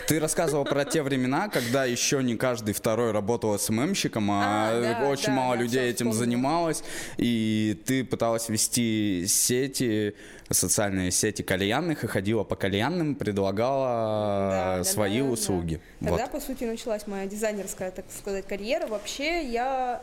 Ты 0.08 0.18
рассказывала 0.18 0.64
про 0.64 0.86
те 0.86 1.02
времена, 1.02 1.50
когда 1.50 1.84
еще 1.84 2.22
не 2.22 2.36
каждый 2.36 2.72
второй 2.72 3.12
работал 3.12 3.58
СММщиком, 3.58 4.30
а, 4.30 4.70
А, 4.70 4.80
да, 5.02 5.08
очень 5.10 5.26
да, 5.26 5.32
мало 5.32 5.56
да, 5.56 5.62
людей 5.62 5.82
этим 5.90 6.10
вспомнила. 6.12 6.24
занималось, 6.24 6.84
и 7.18 7.78
ты 7.84 8.02
пыталась 8.02 8.48
вести 8.48 9.26
сети, 9.28 10.14
социальные 10.48 11.10
сети 11.10 11.42
кальянных, 11.42 12.02
и 12.04 12.06
ходила 12.06 12.44
по 12.44 12.56
кальянным, 12.56 13.14
предлагала 13.14 14.48
Да, 14.50 14.76
да, 14.78 14.84
свои 14.84 15.18
да, 15.18 15.24
да. 15.26 15.30
услуги. 15.32 15.80
Тогда, 16.00 16.16
Вот. 16.16 16.30
по 16.32 16.40
сути, 16.40 16.64
началась 16.64 17.06
моя 17.06 17.26
дизайнерская, 17.26 17.90
так 17.90 18.06
сказать, 18.10 18.46
карьера. 18.46 18.86
Вообще, 18.86 19.44
я 19.44 20.00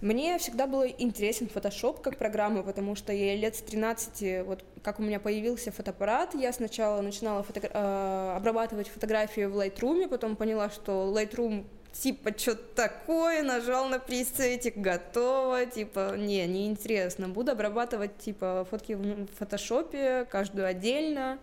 Мне 0.00 0.38
всегда 0.38 0.68
был 0.68 0.84
интересен 0.84 1.48
Photoshop 1.52 2.00
как 2.00 2.18
программа, 2.18 2.62
потому 2.62 2.94
что 2.94 3.12
я 3.12 3.34
лет 3.34 3.56
с 3.56 3.62
13, 3.62 4.46
вот 4.46 4.64
как 4.82 5.00
у 5.00 5.02
меня 5.02 5.18
появился 5.18 5.72
фотоаппарат, 5.72 6.34
я 6.34 6.52
сначала 6.52 7.00
начинала 7.00 7.42
фото- 7.42 7.68
э, 7.72 8.36
обрабатывать 8.36 8.88
фотографии 8.88 9.46
в 9.46 9.58
Lightroom, 9.58 10.08
потом 10.08 10.36
поняла, 10.36 10.70
что 10.70 11.12
Lightroom 11.12 11.64
типа 11.92 12.30
что-то 12.38 12.62
такое, 12.76 13.42
нажал 13.42 13.88
на 13.88 13.98
пресетик, 13.98 14.76
готово, 14.76 15.66
типа, 15.66 16.14
не, 16.16 16.46
неинтересно, 16.46 17.28
буду 17.28 17.50
обрабатывать, 17.50 18.16
типа, 18.18 18.66
фотки 18.70 18.92
в 18.92 19.26
фотошопе, 19.36 20.26
каждую 20.30 20.66
отдельно, 20.68 21.40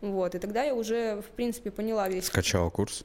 вот, 0.00 0.34
и 0.34 0.38
тогда 0.40 0.64
я 0.64 0.74
уже, 0.74 1.22
в 1.22 1.30
принципе, 1.36 1.70
поняла 1.70 2.08
весь... 2.08 2.24
Скачала 2.26 2.68
курс? 2.70 3.04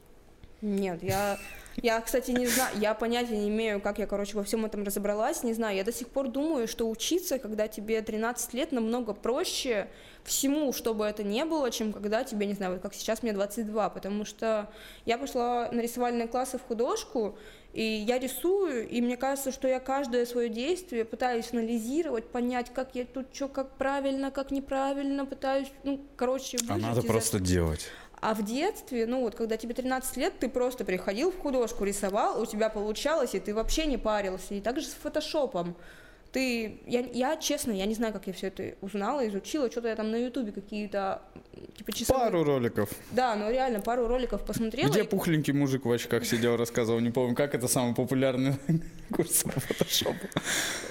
Нет, 0.62 1.02
я 1.02 1.38
я, 1.76 2.00
кстати, 2.00 2.30
не 2.32 2.46
знаю, 2.46 2.76
я 2.78 2.94
понятия 2.94 3.36
не 3.36 3.48
имею, 3.48 3.80
как 3.80 3.98
я, 3.98 4.06
короче, 4.06 4.36
во 4.36 4.44
всем 4.44 4.64
этом 4.64 4.84
разобралась, 4.84 5.42
не 5.42 5.54
знаю. 5.54 5.76
Я 5.76 5.84
до 5.84 5.92
сих 5.92 6.08
пор 6.08 6.28
думаю, 6.28 6.68
что 6.68 6.88
учиться, 6.88 7.38
когда 7.38 7.66
тебе 7.66 8.02
13 8.02 8.52
лет, 8.54 8.72
намного 8.72 9.14
проще 9.14 9.88
всему, 10.22 10.72
чтобы 10.72 11.04
это 11.06 11.22
не 11.22 11.44
было, 11.44 11.70
чем 11.70 11.92
когда 11.92 12.24
тебе, 12.24 12.46
не 12.46 12.54
знаю, 12.54 12.74
вот 12.74 12.82
как 12.82 12.94
сейчас 12.94 13.22
мне 13.22 13.32
22, 13.32 13.90
потому 13.90 14.24
что 14.24 14.70
я 15.06 15.18
пошла 15.18 15.70
на 15.72 15.80
рисовальные 15.80 16.28
классы 16.28 16.58
в 16.58 16.62
художку, 16.62 17.38
и 17.72 17.82
я 17.82 18.18
рисую, 18.18 18.86
и 18.86 19.00
мне 19.00 19.16
кажется, 19.16 19.50
что 19.50 19.66
я 19.66 19.80
каждое 19.80 20.26
свое 20.26 20.50
действие 20.50 21.06
пытаюсь 21.06 21.52
анализировать, 21.52 22.28
понять, 22.28 22.70
как 22.72 22.94
я 22.94 23.06
тут 23.06 23.34
что, 23.34 23.48
как 23.48 23.76
правильно, 23.78 24.30
как 24.30 24.50
неправильно, 24.50 25.24
пытаюсь, 25.24 25.68
ну, 25.84 26.04
короче, 26.16 26.58
А 26.68 26.76
надо 26.76 27.00
просто 27.02 27.38
этого. 27.38 27.48
делать. 27.48 27.88
А 28.22 28.34
в 28.34 28.44
детстве, 28.44 29.04
ну 29.06 29.22
вот, 29.22 29.34
когда 29.34 29.56
тебе 29.56 29.74
13 29.74 30.16
лет, 30.16 30.34
ты 30.38 30.48
просто 30.48 30.84
приходил 30.84 31.32
в 31.32 31.38
художку, 31.40 31.82
рисовал, 31.82 32.40
у 32.40 32.46
тебя 32.46 32.68
получалось, 32.68 33.34
и 33.34 33.40
ты 33.40 33.52
вообще 33.52 33.84
не 33.84 33.98
парился. 33.98 34.54
И 34.54 34.60
также 34.60 34.86
с 34.86 34.92
фотошопом. 34.92 35.74
Ты, 36.30 36.80
я, 36.86 37.00
я 37.00 37.36
честно, 37.36 37.72
я 37.72 37.84
не 37.84 37.94
знаю, 37.94 38.12
как 38.12 38.28
я 38.28 38.32
все 38.32 38.46
это 38.46 38.76
узнала, 38.80 39.26
изучила, 39.26 39.68
что-то 39.68 39.88
я 39.88 39.96
там 39.96 40.12
на 40.12 40.16
ютубе 40.16 40.52
какие-то, 40.52 41.20
типа 41.76 41.92
часовые... 41.92 42.26
Пару 42.26 42.44
роликов. 42.44 42.90
Да, 43.10 43.34
ну 43.34 43.50
реально, 43.50 43.80
пару 43.80 44.06
роликов 44.06 44.46
посмотрела. 44.46 44.88
Где 44.88 45.00
и... 45.00 45.06
пухленький 45.06 45.52
мужик 45.52 45.84
в 45.84 45.90
очках 45.90 46.24
сидел, 46.24 46.56
рассказывал, 46.56 47.00
не 47.00 47.10
помню, 47.10 47.34
как 47.34 47.56
это 47.56 47.66
самый 47.66 47.96
популярный 47.96 48.54
курс 49.12 49.42
по 49.42 49.58
фотошопу. 49.58 50.28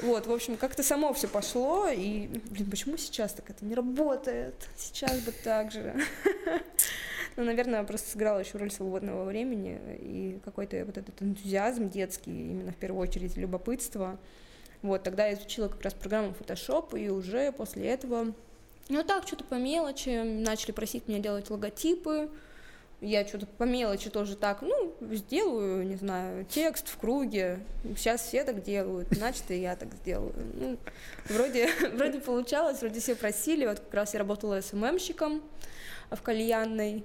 Вот, 0.01 0.27
в 0.27 0.31
общем, 0.33 0.57
как-то 0.57 0.83
само 0.83 1.13
все 1.13 1.29
пошло, 1.29 1.87
и, 1.87 2.27
блин, 2.49 2.69
почему 2.69 2.97
сейчас 2.97 3.33
так 3.33 3.49
это 3.49 3.63
не 3.63 3.73
работает? 3.73 4.55
Сейчас 4.75 5.17
бы 5.21 5.31
так 5.31 5.71
же. 5.71 5.95
Ну, 7.37 7.43
наверное, 7.43 7.83
просто 7.83 8.09
сыграла 8.11 8.39
еще 8.39 8.57
роль 8.57 8.71
свободного 8.71 9.23
времени 9.23 9.79
и 9.99 10.39
какой-то 10.43 10.83
вот 10.85 10.97
этот 10.97 11.21
энтузиазм 11.21 11.89
детский, 11.89 12.31
именно 12.31 12.71
в 12.71 12.75
первую 12.75 13.01
очередь 13.01 13.37
любопытство. 13.37 14.19
Вот, 14.81 15.03
тогда 15.03 15.27
я 15.27 15.33
изучила 15.33 15.67
как 15.67 15.81
раз 15.81 15.93
программу 15.93 16.33
Photoshop, 16.39 16.99
и 16.99 17.09
уже 17.09 17.51
после 17.51 17.87
этого, 17.87 18.33
ну 18.89 19.03
так, 19.03 19.27
что-то 19.27 19.43
по 19.43 19.55
мелочи, 19.55 20.23
начали 20.23 20.71
просить 20.71 21.07
меня 21.07 21.19
делать 21.19 21.49
логотипы, 21.49 22.29
я 23.01 23.25
что-то 23.25 23.47
по 23.47 23.63
мелочи 23.63 24.11
тоже 24.11 24.35
так, 24.35 24.61
ну, 24.61 24.93
сделаю, 25.11 25.85
не 25.87 25.95
знаю, 25.95 26.45
текст 26.45 26.87
в 26.87 26.97
круге. 26.97 27.59
Сейчас 27.97 28.21
все 28.21 28.43
так 28.43 28.61
делают, 28.61 29.07
значит, 29.11 29.49
и 29.49 29.59
я 29.59 29.75
так 29.75 29.91
сделаю. 29.95 30.33
Ну, 30.53 30.77
вроде, 31.25 31.67
вроде 31.93 32.19
получалось, 32.19 32.79
вроде 32.81 32.99
все 32.99 33.15
просили. 33.15 33.65
Вот 33.65 33.79
как 33.79 33.93
раз 33.93 34.13
я 34.13 34.19
работала 34.19 34.61
СММщиком 34.61 35.41
в 36.11 36.21
кальянной 36.21 37.03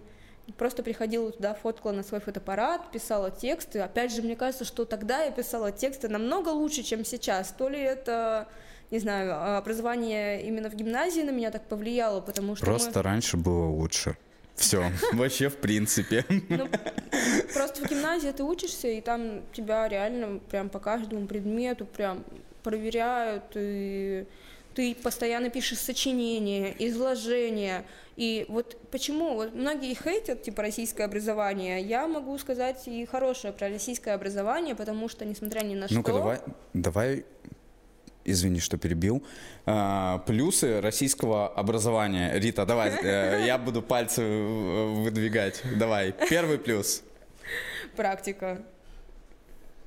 просто 0.53 0.83
приходила 0.83 1.31
туда, 1.33 1.55
фоткала 1.55 1.93
на 1.93 2.03
свой 2.03 2.21
фотоаппарат, 2.21 2.91
писала 2.91 3.31
тексты. 3.31 3.81
Опять 3.81 4.13
же, 4.13 4.23
мне 4.23 4.37
кажется, 4.37 4.65
что 4.65 4.85
тогда 4.85 5.23
я 5.23 5.31
писала 5.31 5.73
тексты 5.73 6.09
намного 6.09 6.51
лучше, 6.51 6.83
чем 6.83 7.05
сейчас. 7.05 7.53
То 7.53 7.69
ли 7.69 7.81
это 7.81 8.49
не 8.91 8.99
знаю, 8.99 9.57
образование 9.59 10.43
именно 10.47 10.71
в 10.71 10.75
гимназии 10.75 11.23
на 11.23 11.31
меня 11.31 11.51
так 11.51 11.67
повлияло, 11.67 12.21
потому 12.21 12.55
что... 12.55 12.65
Просто 12.65 12.99
мы... 12.99 13.03
раньше 13.03 13.37
было 13.37 13.67
лучше. 13.67 14.17
Все, 14.55 14.91
вообще 15.13 15.49
в 15.49 15.57
принципе. 15.57 16.25
Ну, 16.49 16.69
просто 17.53 17.85
в 17.85 17.91
гимназии 17.91 18.31
ты 18.31 18.43
учишься, 18.43 18.89
и 18.89 19.01
там 19.01 19.43
тебя 19.53 19.89
реально 19.89 20.39
прям 20.39 20.69
по 20.69 20.79
каждому 20.79 21.27
предмету 21.27 21.85
прям 21.85 22.25
проверяют, 22.63 23.45
и 23.55 24.27
ты 24.77 24.95
постоянно 24.95 25.49
пишешь 25.49 25.79
сочинения, 25.79 26.75
изложения, 26.79 27.87
и 28.17 28.45
вот 28.49 28.77
почему 28.91 29.35
вот 29.35 29.55
многие 29.55 29.95
хейтят 29.95 30.43
типа 30.43 30.63
российское 30.63 31.05
образование, 31.05 31.81
я 31.81 32.07
могу 32.07 32.37
сказать 32.39 32.87
и 32.87 33.07
хорошее 33.07 33.55
про 33.55 33.71
российское 33.71 34.13
образование, 34.13 34.75
потому 34.75 35.09
что 35.09 35.25
несмотря 35.25 35.63
ни 35.65 35.75
на 35.75 35.87
Ну-ка, 35.89 36.11
что. 36.11 36.19
давай, 36.19 36.39
давай, 36.75 37.25
извини, 38.27 38.61
что 38.61 38.77
перебил. 38.77 39.25
А, 39.65 40.19
плюсы 40.27 40.83
российского 40.83 41.49
образования. 41.49 42.33
Рита, 42.35 42.67
давай, 42.67 42.91
э, 43.03 43.47
я 43.47 43.57
буду 43.57 43.81
пальцы 43.81 44.23
выдвигать. 44.23 45.63
Давай, 45.79 46.15
первый 46.29 46.59
плюс. 46.59 47.03
Практика. 47.97 48.63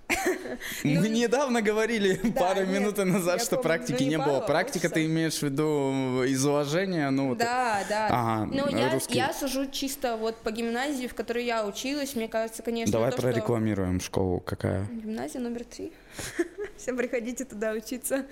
Мы 0.84 0.96
ну, 0.96 1.06
недавно 1.06 1.62
говорили 1.62 2.16
пару 2.32 2.66
минут 2.66 2.98
назад, 2.98 3.42
что 3.44 3.58
практики 3.58 4.04
ну, 4.04 4.10
не 4.10 4.18
было. 4.18 4.40
Практика 4.42 4.90
ты 4.90 5.06
имеешь 5.06 5.40
в 5.40 5.44
виду 5.44 6.24
из 6.24 6.46
уважения? 6.46 7.10
Ну, 7.10 7.36
да, 7.36 7.84
да. 7.88 8.48
Но 8.52 8.68
я 9.10 9.34
сужу 9.34 9.68
чисто 9.72 10.18
вот 10.18 10.38
по 10.38 10.52
гимназии, 10.52 11.08
в 11.08 11.14
которой 11.14 11.46
я 11.46 11.66
училась. 11.66 12.16
Мне 12.16 12.28
кажется, 12.28 12.64
конечно... 12.64 12.92
Давай 12.92 13.12
прорекламируем 13.12 14.02
школу. 14.02 14.40
Какая? 14.40 14.86
Гимназия 14.86 15.40
номер 15.40 15.64
три. 15.64 15.94
Всем 16.78 16.98
приходите 16.98 17.46
туда 17.46 17.72
учиться. 17.72 18.26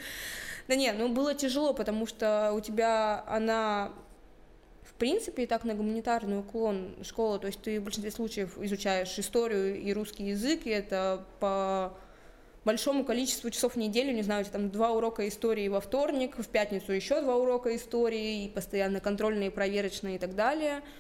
Да 0.68 0.76
не, 0.76 0.92
ну 0.92 1.10
было 1.10 1.34
тяжело, 1.34 1.74
потому 1.74 2.08
что 2.08 2.52
у 2.54 2.60
тебя 2.60 3.24
она 3.28 3.94
принципе, 4.98 5.44
и 5.44 5.48
так 5.48 5.64
на 5.64 5.74
гуманитарный 5.74 6.40
уклон 6.40 6.96
школа, 7.04 7.40
то 7.40 7.48
есть 7.48 7.62
ты 7.62 7.80
в 7.80 7.84
большинстве 7.84 8.12
случаев 8.12 8.58
изучаешь 8.60 9.18
историю 9.18 9.80
и 9.82 9.94
русский 9.94 10.26
язык, 10.26 10.66
и 10.66 10.70
это 10.70 11.24
по 11.40 11.94
большому 12.66 13.06
количеству 13.06 13.50
часов 13.50 13.74
в 13.74 13.78
неделю, 13.78 14.14
не 14.14 14.24
знаю, 14.24 14.46
там 14.46 14.70
два 14.70 14.92
урока 14.92 15.28
истории 15.28 15.68
во 15.68 15.80
вторник, 15.80 16.38
в 16.38 16.48
пятницу 16.48 16.92
еще 16.92 17.22
два 17.22 17.36
урока 17.38 17.76
истории, 17.76 18.46
и 18.46 18.50
постоянно 18.50 19.00
контрольные, 19.00 19.52
проверочные 19.52 20.16
и 20.16 20.20
так 20.20 20.36
далее– 20.36 20.82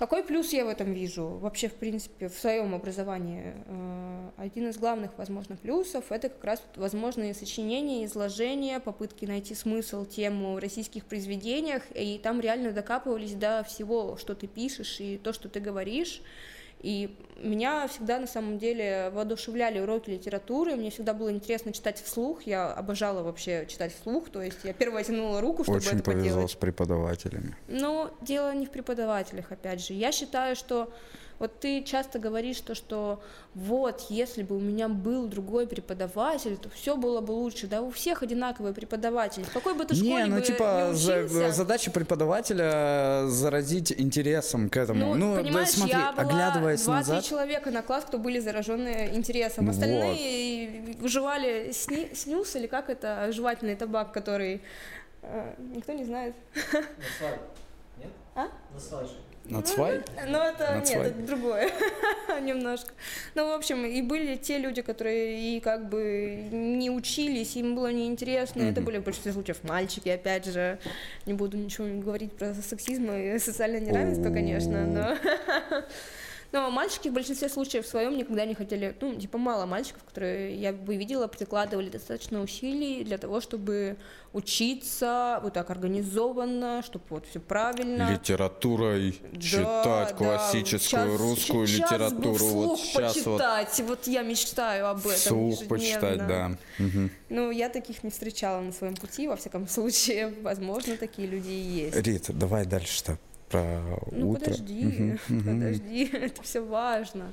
какой 0.00 0.24
плюс 0.24 0.54
я 0.54 0.64
в 0.64 0.68
этом 0.68 0.94
вижу? 0.94 1.26
Вообще, 1.26 1.68
в 1.68 1.74
принципе, 1.74 2.30
в 2.30 2.32
своем 2.32 2.74
образовании 2.74 3.52
э, 3.66 4.30
один 4.38 4.70
из 4.70 4.78
главных, 4.78 5.10
возможно, 5.18 5.58
плюсов– 5.58 6.06
это 6.08 6.30
как 6.30 6.42
раз 6.42 6.62
возможные 6.76 7.34
сочинения, 7.34 8.06
изложения, 8.06 8.80
попытки 8.80 9.26
найти 9.26 9.54
смысл, 9.54 10.06
тему 10.06 10.54
в 10.54 10.58
российских 10.58 11.04
произведениях, 11.04 11.82
и 11.94 12.18
там 12.18 12.40
реально 12.40 12.72
докапывались 12.72 13.34
до 13.34 13.62
всего, 13.68 14.16
что 14.16 14.34
ты 14.34 14.46
пишешь 14.46 15.00
и 15.00 15.18
то, 15.18 15.34
что 15.34 15.50
ты 15.50 15.60
говоришь. 15.60 16.22
И 16.82 17.16
меня 17.36 17.86
всегда 17.88 18.18
на 18.18 18.26
самом 18.26 18.58
деле 18.58 19.10
воодушевляли 19.12 19.80
уроки 19.80 20.10
литературы, 20.10 20.76
мне 20.76 20.90
всегда 20.90 21.14
было 21.14 21.30
интересно 21.30 21.72
читать 21.72 22.02
вслух, 22.02 22.42
я 22.42 22.72
обожала 22.72 23.22
вообще 23.22 23.66
читать 23.66 23.94
вслух, 23.94 24.30
то 24.30 24.42
есть 24.42 24.58
я 24.64 24.72
первая 24.72 25.04
тянула 25.04 25.40
руку, 25.40 25.62
чтобы 25.64 25.78
Очень 25.78 25.96
это 25.96 26.04
повезло 26.04 26.30
поделать. 26.30 26.50
с 26.50 26.54
преподавателями. 26.54 27.56
Но 27.68 28.10
дело 28.20 28.54
не 28.54 28.66
в 28.66 28.70
преподавателях, 28.70 29.52
опять 29.52 29.84
же. 29.84 29.94
Я 29.94 30.12
считаю, 30.12 30.56
что 30.56 30.92
вот 31.40 31.58
ты 31.58 31.82
часто 31.82 32.18
говоришь 32.18 32.60
то, 32.60 32.74
что 32.74 33.22
вот, 33.54 34.06
если 34.10 34.42
бы 34.42 34.56
у 34.56 34.60
меня 34.60 34.88
был 34.88 35.26
другой 35.26 35.66
преподаватель, 35.66 36.58
то 36.58 36.68
все 36.68 36.96
было 36.96 37.22
бы 37.22 37.32
лучше. 37.32 37.66
Да, 37.66 37.80
у 37.80 37.90
всех 37.90 38.22
одинаковые 38.22 38.74
преподаватели. 38.74 39.44
В 39.44 39.52
какой 39.52 39.74
бы 39.74 39.86
ты 39.86 39.94
школе 39.94 40.24
не, 40.24 40.28
ну 40.28 40.36
бы 40.36 40.42
типа 40.42 40.90
не 40.92 40.92
учился, 40.92 41.50
задача 41.52 41.90
преподавателя 41.90 43.24
заразить 43.26 43.90
интересом 43.90 44.68
к 44.68 44.76
этому. 44.76 45.14
Ну, 45.14 45.34
ну 45.34 45.42
понимаешь, 45.42 45.70
да, 45.70 45.76
смотри, 45.76 45.96
я 45.96 46.12
была 46.12 46.22
оглядываясь 46.28 46.82
2 46.82 46.94
назад. 46.94 47.24
человека 47.24 47.70
на 47.70 47.80
класс, 47.80 48.04
кто 48.04 48.18
были 48.18 48.38
заражены 48.38 49.10
интересом. 49.14 49.64
Ну 49.64 49.70
Остальные 49.70 50.96
вот. 51.00 51.10
жевали 51.10 51.72
сни, 51.72 52.10
снюс 52.14 52.54
или 52.54 52.66
как 52.66 52.90
это 52.90 53.32
жевательный 53.32 53.76
табак, 53.76 54.12
который 54.12 54.60
э, 55.22 55.54
никто 55.74 55.94
не 55.94 56.04
знает. 56.04 56.34
Насвай. 56.54 57.38
Нет? 57.96 58.10
А? 58.34 58.48
Насвай 58.74 59.06
же. 59.06 59.29
Нацвай? 59.50 60.00
Ну, 60.28 60.38
это 60.38 60.82
нет, 60.86 61.06
это 61.06 61.22
другое 61.22 61.70
немножко. 62.40 62.92
Ну, 63.34 63.48
в 63.48 63.52
общем, 63.52 63.84
и 63.84 64.00
были 64.02 64.36
те 64.36 64.58
люди, 64.58 64.82
которые 64.82 65.56
и 65.56 65.60
как 65.60 65.88
бы 65.88 66.48
не 66.50 66.90
учились, 66.90 67.56
им 67.56 67.74
было 67.74 67.92
неинтересно. 67.92 68.62
Это 68.62 68.80
были 68.80 68.98
в 68.98 69.04
большинстве 69.04 69.32
случаев 69.32 69.58
мальчики, 69.64 70.08
опять 70.08 70.46
же. 70.46 70.78
Не 71.26 71.34
буду 71.34 71.56
ничего 71.56 71.86
говорить 72.00 72.32
про 72.32 72.54
сексизм 72.54 73.10
и 73.12 73.38
социальное 73.38 73.80
неравенство, 73.80 74.30
конечно, 74.30 74.86
но... 74.86 75.16
Но 76.52 76.70
мальчики 76.70 77.08
в 77.08 77.12
большинстве 77.12 77.48
случаев 77.48 77.86
в 77.86 77.88
своем 77.88 78.16
никогда 78.16 78.44
не 78.44 78.54
хотели, 78.54 78.96
ну, 79.00 79.14
типа 79.14 79.38
мало 79.38 79.66
мальчиков, 79.66 80.02
которые 80.04 80.56
я 80.56 80.72
бы 80.72 80.96
видела, 80.96 81.28
прикладывали 81.28 81.90
достаточно 81.90 82.42
усилий 82.42 83.04
для 83.04 83.18
того, 83.18 83.40
чтобы 83.40 83.96
учиться 84.32 85.40
вот 85.42 85.54
так 85.54 85.70
организованно, 85.70 86.82
чтобы 86.84 87.04
вот 87.10 87.26
все 87.26 87.40
правильно. 87.40 88.10
Литературой 88.12 89.20
Да, 89.32 89.40
читать 89.40 90.08
да, 90.10 90.14
классическую 90.14 91.10
час- 91.10 91.20
русскую 91.20 91.66
час 91.66 91.78
бы 91.78 91.84
литературу. 91.84 92.30
Вот 92.32 92.78
вслух 92.78 92.78
сейчас 92.80 93.16
вот 93.26 93.38
почитать. 93.38 93.80
Вот. 93.88 94.06
я 94.06 94.22
мечтаю 94.22 94.88
об 94.88 94.98
этом 94.98 95.12
вслух 95.16 95.66
почитать, 95.68 96.18
да. 96.18 96.56
Мгм. 96.78 97.10
Ну, 97.28 97.50
я 97.50 97.68
таких 97.68 98.02
не 98.02 98.10
встречала 98.10 98.60
на 98.60 98.72
своем 98.72 98.96
пути, 98.96 99.28
во 99.28 99.36
всяком 99.36 99.68
случае. 99.68 100.34
Возможно, 100.42 100.96
такие 100.96 101.28
люди 101.28 101.50
и 101.50 101.84
есть. 101.84 101.96
Рита, 101.96 102.32
давай 102.32 102.66
дальше-то 102.66 103.18
про 103.50 103.80
Ну, 104.12 104.30
утро. 104.30 104.44
подожди, 104.44 105.16
подожди, 105.28 106.10
это 106.12 106.42
все 106.42 106.60
важно. 106.64 107.32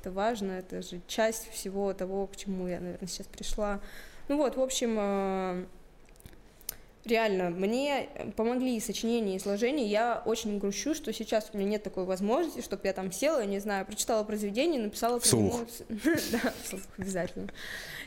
Это 0.00 0.10
важно, 0.10 0.52
это 0.52 0.82
же 0.82 1.00
часть 1.06 1.48
всего 1.50 1.92
того, 1.92 2.26
к 2.26 2.34
чему 2.36 2.66
я, 2.66 2.80
наверное, 2.80 3.06
сейчас 3.06 3.26
пришла. 3.28 3.80
Ну 4.28 4.36
вот, 4.36 4.56
в 4.56 4.60
общем, 4.60 4.96
э, 4.98 5.64
реально, 7.04 7.50
мне 7.50 8.08
помогли 8.36 8.80
сочинения, 8.80 9.36
и 9.36 9.38
сложения. 9.38 9.86
Я 9.86 10.22
очень 10.24 10.58
грущу, 10.58 10.94
что 10.94 11.12
сейчас 11.12 11.50
у 11.52 11.56
меня 11.58 11.70
нет 11.70 11.82
такой 11.82 12.04
возможности, 12.04 12.62
чтобы 12.62 12.82
я 12.86 12.92
там 12.92 13.12
села, 13.12 13.44
не 13.44 13.58
знаю, 13.58 13.86
прочитала 13.86 14.24
произведение, 14.24 14.80
написала 14.80 15.18
по 15.18 15.26
нему... 15.36 15.52
Да, 16.32 16.52
вслух 16.64 16.82
обязательно. 16.98 17.48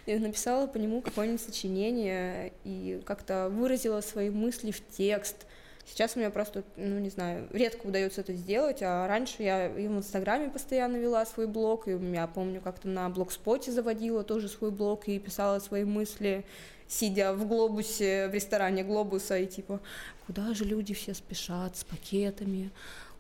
Написала 0.08 0.68
по 0.68 0.78
нему 0.78 1.02
какое-нибудь 1.02 1.42
сочинение 1.42 2.54
и 2.64 3.02
как-то 3.06 3.50
выразила 3.50 4.02
свои 4.02 4.30
мысли 4.30 4.72
в 4.72 4.86
текст. 4.88 5.46
Сейчас 5.88 6.16
у 6.16 6.20
меня 6.20 6.32
просто, 6.32 6.64
ну, 6.78 6.98
не 6.98 7.10
знаю, 7.10 7.48
редко 7.52 7.86
удается 7.86 8.22
это 8.22 8.34
сделать, 8.34 8.82
а 8.82 9.08
раньше 9.08 9.44
я 9.44 9.68
и 9.68 9.88
в 9.88 9.98
Инстаграме 9.98 10.50
постоянно 10.50 10.98
вела 10.98 11.24
свой 11.28 11.46
блог, 11.46 11.88
и 11.88 11.92
меня, 11.92 12.26
помню, 12.26 12.60
как-то 12.60 12.88
на 12.88 13.08
блогспоте 13.10 13.72
заводила 13.72 14.24
тоже 14.24 14.50
свой 14.50 14.72
блог 14.72 15.08
и 15.08 15.20
писала 15.20 15.60
свои 15.60 15.84
мысли, 15.84 16.44
сидя 16.88 17.34
в 17.34 17.48
глобусе, 17.48 18.28
в 18.30 18.34
ресторане 18.34 18.84
глобуса, 18.84 19.38
и 19.38 19.46
типа, 19.46 19.80
куда 20.26 20.56
же 20.56 20.66
люди 20.66 20.96
все 20.96 21.14
спешат 21.14 21.78
с 21.78 21.84
пакетами, 21.84 22.72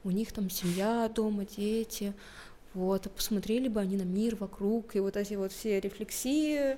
у 0.03 0.09
них 0.09 0.32
там 0.32 0.49
семья 0.49 1.07
дома, 1.13 1.45
дети, 1.45 2.13
вот, 2.74 3.05
а 3.05 3.09
посмотрели 3.09 3.68
бы 3.68 3.80
они 3.80 3.95
на 3.95 4.03
мир 4.03 4.36
вокруг, 4.38 4.95
и 4.95 4.99
вот 4.99 5.18
эти 5.18 5.36
вот 5.36 5.51
все 5.51 5.80
рефлексии, 5.80 6.78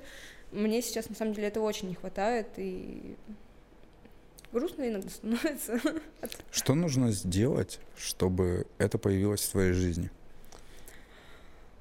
мне 0.52 0.82
сейчас, 0.82 1.10
на 1.10 1.16
самом 1.16 1.34
деле, 1.34 1.48
этого 1.48 1.64
очень 1.64 1.88
не 1.88 1.96
хватает, 1.96 2.48
и 2.58 3.16
грустно 4.52 4.88
иногда 4.88 5.10
становится. 5.10 5.80
Что 6.52 6.76
нужно 6.76 7.12
сделать, 7.12 7.80
чтобы 7.98 8.68
это 8.78 8.98
появилось 8.98 9.42
в 9.42 9.52
твоей 9.52 9.74
жизни? 9.74 10.10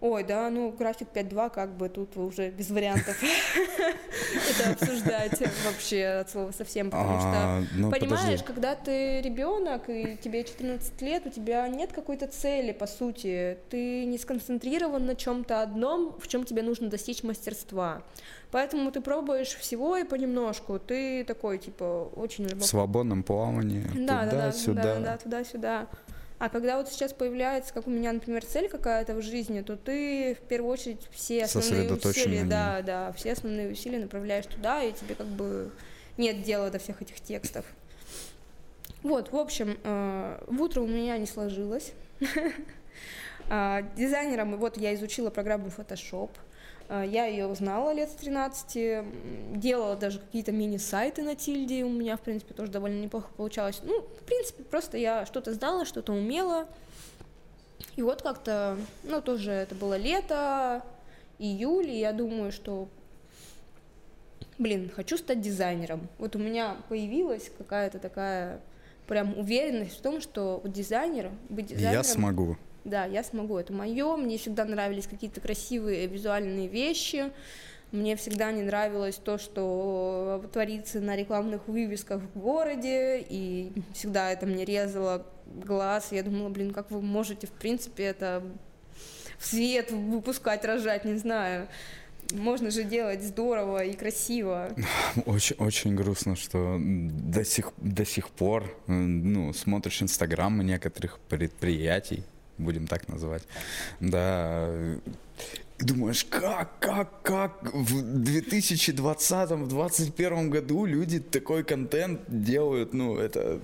Ой, 0.01 0.25
да, 0.25 0.51
ну 0.51 0.71
график 0.73 1.09
5.2, 1.15 1.51
как 1.51 1.77
бы 1.77 1.89
тут 1.89 2.17
уже 2.19 2.51
без 2.51 2.71
вариантов 2.71 3.17
это 4.51 4.71
обсуждать 4.73 5.41
вообще 5.65 6.05
от 6.21 6.31
слова 6.31 6.53
совсем, 6.53 6.91
потому 6.91 7.19
что 7.19 7.29
А, 7.33 7.63
ну, 7.75 7.91
Понимаешь, 7.91 8.43
когда 8.43 8.75
ты 8.75 9.23
ребенок 9.23 9.89
и 9.89 10.19
тебе 10.23 10.45
14 10.45 11.01
лет, 11.01 11.27
у 11.27 11.31
тебя 11.31 11.67
нет 11.69 11.93
какой-то 11.93 12.27
цели, 12.27 12.73
по 12.73 12.87
сути. 12.87 13.57
Ты 13.71 14.05
не 14.05 14.19
сконцентрирован 14.19 15.07
на 15.07 15.17
чем-то 15.17 15.63
одном, 15.63 16.15
в 16.21 16.29
чем 16.29 16.45
тебе 16.45 16.63
нужно 16.63 16.89
достичь 16.91 17.23
мастерства. 17.23 18.03
Поэтому 18.51 18.93
ты 18.93 19.01
пробуешь 19.01 19.55
всего 19.57 19.97
и 19.97 20.05
понемножку. 20.05 20.79
Ты 20.79 21.25
такой, 21.25 21.59
типа, 21.59 22.11
очень 22.15 22.47
В 22.47 22.65
свободном 22.65 23.23
плавании, 23.23 23.83
Да, 23.95 24.25
да, 24.25 24.25
да, 24.25 24.31
туда-сюда. 24.31 24.83
да, 24.83 25.01
да, 25.01 25.17
туда-сюда. 25.17 25.87
А 26.39 26.51
когда 26.51 26.77
вот 26.77 26.89
сейчас 26.89 27.15
появляется, 27.15 27.73
как 27.73 27.87
у 27.87 27.91
меня, 27.91 28.13
например, 28.13 28.45
цель 28.45 28.69
какая-то 28.69 29.15
в 29.15 29.23
жизни, 29.23 29.63
то 29.63 29.77
ты 29.77 30.35
в 30.35 30.47
первую 30.47 30.73
очередь 30.73 31.01
все 31.11 31.45
основные 31.45 31.91
усилия, 31.93 32.45
да, 32.45 32.83
да, 32.83 33.13
все 33.13 33.33
основные 33.33 33.71
усилия 33.71 33.99
направляешь 33.99 34.45
туда, 34.47 34.83
и 34.83 34.93
тебе 34.93 35.15
как 35.15 35.27
бы 35.27 35.71
нет 36.19 36.43
дела 36.43 36.71
до 36.71 36.79
всех 36.79 37.01
этих 37.01 37.21
текстов. 37.21 37.65
Вот, 39.03 39.33
в 39.33 39.37
общем, 39.37 39.79
э, 39.83 40.45
в 40.47 40.61
утро 40.61 40.81
у 40.83 40.87
меня 40.87 41.17
не 41.19 41.27
сложилось. 41.27 41.93
А, 43.49 43.83
Дизайнером, 43.97 44.57
вот 44.57 44.77
я 44.77 44.93
изучила 44.97 45.31
программу 45.31 45.69
Photoshop. 45.69 46.31
А, 46.89 47.03
Я 47.05 47.27
ее 47.27 47.47
узнала 47.47 47.93
лет 47.93 48.11
с 48.11 48.15
13, 48.15 48.77
м, 48.77 49.61
делала 49.61 49.97
даже 49.97 50.19
какие-то 50.21 50.53
мини-сайты 50.53 51.23
на 51.23 51.35
тильде, 51.35 51.85
у 51.85 51.89
меня, 51.89 52.17
в 52.17 52.21
принципе, 52.21 52.55
тоже 52.55 52.71
довольно 52.71 53.01
неплохо 53.01 53.29
получалось. 53.37 53.81
Ну, 53.83 54.03
в 54.03 54.25
принципе, 54.25 54.63
просто 54.65 54.97
я 54.97 55.27
что-то 55.27 55.53
знала, 55.55 55.85
что-то 55.85 56.13
умела. 56.13 56.67
И 57.97 58.03
вот 58.03 58.23
как-то, 58.23 58.77
ну, 59.05 59.21
тоже 59.21 59.51
это 59.51 59.75
было 59.75 59.97
лето, 59.97 60.83
июль, 61.39 61.89
и 61.89 61.99
я 61.99 62.13
думаю, 62.13 62.53
что, 62.53 62.89
блин, 64.59 64.91
хочу 64.95 65.17
стать 65.17 65.41
дизайнером. 65.41 66.09
Вот 66.19 66.37
у 66.37 66.39
меня 66.39 66.77
появилась 66.89 67.51
какая-то 67.59 67.99
такая 67.99 68.61
прям 69.07 69.39
уверенность 69.39 69.99
в 69.99 70.03
том, 70.03 70.21
что 70.21 70.61
дизайнер, 70.65 71.31
быть 71.49 71.67
дизайнером... 71.67 71.95
Я 71.95 72.05
смогу. 72.05 72.57
Да, 72.87 73.05
я 73.05 73.25
смогу, 73.25 73.59
это 73.59 73.73
мое. 73.73 74.17
Мне 74.17 74.39
всегда 74.39 74.65
нравились 74.65 75.09
какие-то 75.09 75.41
красивые 75.41 76.07
визуальные 76.07 76.69
вещи. 76.69 77.33
Мне 77.91 78.15
всегда 78.15 78.53
не 78.53 78.63
нравилось 78.63 79.17
то, 79.17 79.39
что 79.39 80.45
творится 80.53 81.01
на 81.01 81.17
рекламных 81.17 81.67
вывесках 81.67 82.23
в 82.23 82.39
городе, 82.39 83.27
и 83.29 83.73
всегда 83.93 84.31
это 84.31 84.47
мне 84.47 84.65
резало 84.65 85.27
глаз. 85.47 86.13
Я 86.13 86.23
думала, 86.23 86.49
блин, 86.49 86.73
как 86.73 86.93
вы 86.93 87.03
можете, 87.03 87.49
в 87.49 87.51
принципе, 87.51 88.05
это 88.05 88.45
в 89.37 89.47
свет 89.47 89.91
выпускать, 89.91 90.65
рожать, 90.65 91.05
не 91.05 91.17
знаю. 91.17 91.67
Можно 92.33 92.71
же 92.71 92.85
делать 92.85 93.23
здорово 93.23 93.85
и 93.85 93.95
красиво. 93.95 94.71
Очень, 95.27 95.57
очень 95.59 95.95
грустно, 95.97 96.37
что 96.37 96.77
до 96.81 97.45
сих, 97.45 97.73
до 97.79 98.05
сих 98.05 98.31
пор 98.31 98.65
э, 98.87 98.93
ну, 98.93 99.53
смотришь 99.53 100.03
инстаграмы 100.03 100.65
некоторых 100.65 101.19
предприятий, 101.29 102.25
будем 102.59 102.87
так 102.87 103.09
называть, 103.09 103.43
да, 104.01 104.71
и 105.79 105.85
думаешь, 105.85 106.25
как, 106.25 106.79
как, 106.79 107.21
как 107.23 107.63
в 107.63 108.23
2020-2021 108.23 110.49
году 110.49 110.87
люди 110.87 111.21
такой 111.21 111.65
контент 111.65 112.23
делают, 112.29 112.95
ну, 112.95 113.19
это... 113.19 113.61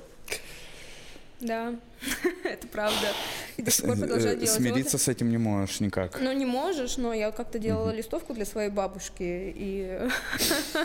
Да, 1.40 1.74
это 2.44 2.68
правда. 2.68 3.08
И 3.56 3.62
до 3.62 3.70
сих 3.70 3.86
пор 3.86 3.96
э, 3.96 4.00
продолжаю 4.00 4.36
делать. 4.36 4.50
Смириться 4.50 4.98
с 4.98 5.08
этим 5.08 5.30
не 5.30 5.38
можешь 5.38 5.80
никак. 5.80 6.20
Ну, 6.20 6.32
не 6.32 6.44
можешь, 6.44 6.98
но 6.98 7.12
я 7.12 7.32
как-то 7.32 7.58
делала 7.58 7.90
листовку 7.90 8.32
для 8.34 8.44
своей 8.44 8.70
бабушки 8.70 9.52
и 9.56 10.08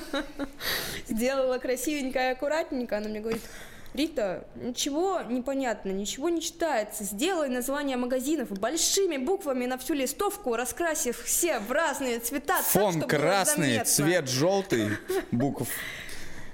сделала 1.07 1.59
красивенько 1.59 2.19
и 2.19 2.31
аккуратненько. 2.31 2.97
Она 2.97 3.09
мне 3.09 3.19
говорит, 3.19 3.43
Рита, 3.97 4.47
ничего 4.55 5.21
не 5.21 5.41
понятно, 5.41 5.89
ничего 5.89 6.29
не 6.29 6.39
читается. 6.41 7.03
Сделай 7.03 7.49
название 7.49 7.97
магазинов 7.97 8.51
большими 8.51 9.17
буквами 9.17 9.65
на 9.65 9.77
всю 9.77 9.95
листовку, 9.95 10.55
раскрасив 10.55 11.21
все 11.23 11.59
в 11.59 11.71
разные 11.71 12.19
цвета. 12.19 12.57
так, 12.57 12.63
Фон 12.65 12.99
было 12.99 13.07
красный, 13.07 13.73
заметно». 13.73 13.85
цвет 13.85 14.29
желтый, 14.29 14.89
букв. 15.31 15.67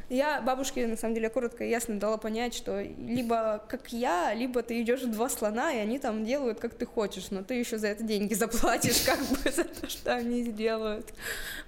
Я 0.10 0.41
бабушке, 0.41 0.86
на 0.86 0.96
самом 0.96 1.16
деле, 1.16 1.30
коротко 1.30 1.64
и 1.64 1.70
ясно 1.70 2.00
дала 2.00 2.18
понять, 2.18 2.54
что 2.54 2.82
либо 2.82 3.64
как 3.68 3.91
я, 3.91 4.34
либо 4.34 4.62
ты 4.62 4.82
идешь 4.82 5.02
в 5.02 5.12
два 5.12 5.28
слона, 5.28 5.74
и 5.74 5.78
они 5.78 5.98
там 5.98 6.24
делают, 6.24 6.60
как 6.60 6.76
ты 6.76 6.86
хочешь, 6.86 7.32
но 7.32 7.44
ты 7.44 7.56
еще 7.56 7.78
за 7.78 7.88
это 7.88 8.04
деньги 8.04 8.34
заплатишь, 8.34 9.02
как 9.06 9.20
бы 9.20 9.52
за 9.52 9.64
то, 9.64 9.89
что 9.89 10.14
они 10.14 10.44
сделают. 10.44 11.14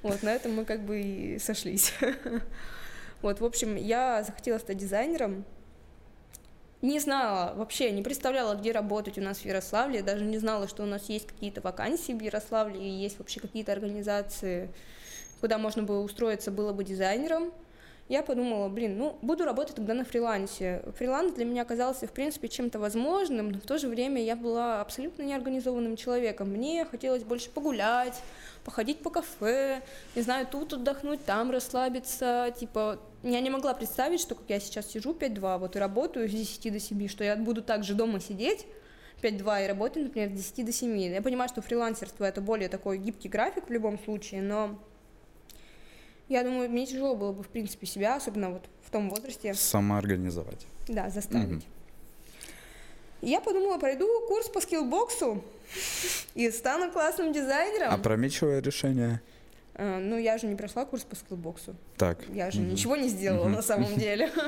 Вот, 0.04 0.22
на 0.22 0.30
этом 0.30 0.54
мы 0.56 0.66
как 0.66 0.82
бы 0.82 1.02
и 1.02 1.40
сошлись. 1.40 1.94
Вот, 3.22 3.40
в 3.40 3.46
общем, 3.46 3.76
я 3.76 4.22
захотела 4.22 4.60
стать 4.60 4.78
дизайнером. 4.78 5.46
Не 6.86 7.00
знала 7.00 7.56
вообще, 7.56 7.90
не 7.90 8.04
представляла, 8.04 8.54
где 8.54 8.72
работать 8.72 9.18
у 9.18 9.22
нас 9.22 9.40
в 9.40 9.46
Ярославле, 9.46 10.04
даже 10.04 10.24
не 10.24 10.38
знала, 10.38 10.68
что 10.68 10.84
у 10.84 10.86
нас 10.86 11.10
есть 11.10 11.26
какие-то 11.26 11.60
вакансии 11.60 12.12
в 12.12 12.22
Ярославле, 12.22 12.80
и 12.80 12.88
есть 12.88 13.18
вообще 13.18 13.40
какие-то 13.40 13.72
организации, 13.72 14.70
куда 15.42 15.58
можно 15.58 15.82
было 15.82 16.02
устроиться, 16.02 16.52
было 16.52 16.74
бы 16.74 16.84
дизайнером. 16.84 17.52
Я 18.08 18.22
подумала, 18.22 18.70
блин, 18.70 19.00
ну, 19.00 19.18
буду 19.24 19.46
работать 19.46 19.78
тогда 19.78 19.96
на 19.96 20.06
фрилансе. 20.06 20.84
Фриланс 21.00 21.34
для 21.34 21.46
меня 21.46 21.64
оказался, 21.64 22.06
в 22.06 22.12
принципе, 22.12 22.50
чем-то 22.50 22.78
возможным, 22.78 23.50
но 23.50 23.58
в 23.58 23.66
то 23.66 23.80
же 23.80 23.88
время 23.88 24.24
я 24.24 24.36
была 24.36 24.80
абсолютно 24.80 25.24
неорганизованным 25.24 25.96
человеком. 25.96 26.52
Мне 26.52 26.86
хотелось 26.86 27.24
больше 27.24 27.50
погулять, 27.50 28.22
походить 28.64 29.00
по 29.00 29.10
кафе, 29.10 29.82
не 30.16 30.22
знаю, 30.22 30.46
тут 30.46 30.74
отдохнуть, 30.74 31.26
там 31.26 31.50
расслабиться. 31.50 32.54
Типа, 32.60 33.00
я 33.32 33.42
не 33.42 33.50
могла 33.50 33.74
представить, 33.74 34.20
что 34.20 34.36
как 34.36 34.46
я 34.50 34.60
сейчас 34.60 34.88
сижу 34.88 35.14
5-2, 35.14 35.58
вот 35.58 35.76
и 35.76 35.80
работаю 35.80 36.30
с 36.30 36.32
10 36.32 36.72
до 36.74 36.80
7, 36.80 37.08
что 37.08 37.24
я 37.24 37.36
буду 37.36 37.64
также 37.64 37.96
дома 37.96 38.20
сидеть, 38.20 38.68
5-2 39.22 39.66
и 39.66 39.68
работать, 39.68 40.04
например, 40.04 40.30
с 40.30 40.34
10 40.34 40.66
до 40.66 40.72
7. 40.72 40.98
Я 41.00 41.22
понимаю, 41.22 41.50
что 41.50 41.62
фрилансерство 41.62 42.26
это 42.26 42.42
более 42.42 42.70
такой 42.70 42.98
гибкий 43.00 43.30
график 43.30 43.68
в 43.68 43.72
любом 43.72 43.98
случае, 44.00 44.42
но 44.42 44.80
я 46.28 46.44
думаю, 46.44 46.70
мне 46.70 46.86
тяжело 46.86 47.16
было 47.16 47.32
бы, 47.32 47.44
в 47.44 47.48
принципе, 47.48 47.88
себя, 47.88 48.16
особенно 48.16 48.52
вот 48.52 48.66
в 48.84 48.92
том 48.92 49.10
возрасте, 49.10 49.54
Самоорганизовать. 49.54 50.68
да, 50.88 51.10
заставить. 51.10 51.66
И 53.22 53.30
я 53.30 53.42
подумала, 53.42 53.80
пройду 53.80 54.08
курс 54.28 54.50
по 54.50 54.62
скиллбоксу 54.62 55.44
и 56.36 56.52
стану 56.52 56.92
классным 56.92 57.34
дизайнером. 57.34 57.92
Опрометчивое 57.92 58.62
решение. 58.62 59.22
А, 59.76 60.00
ну, 60.00 60.18
я 60.18 60.38
же 60.38 60.48
не 60.48 60.56
прошла 60.56 60.86
курс 60.86 61.04
по 61.04 61.16
скиллбоксу. 61.16 61.76
Так. 61.98 62.20
Я 62.34 62.50
же 62.52 62.62
мгм. 62.62 62.72
ничего 62.72 62.96
не 62.96 63.10
сделала 63.10 63.46
Мгм. 63.46 63.56
на 63.56 63.62
самом 63.62 63.96
деле. 63.96 64.32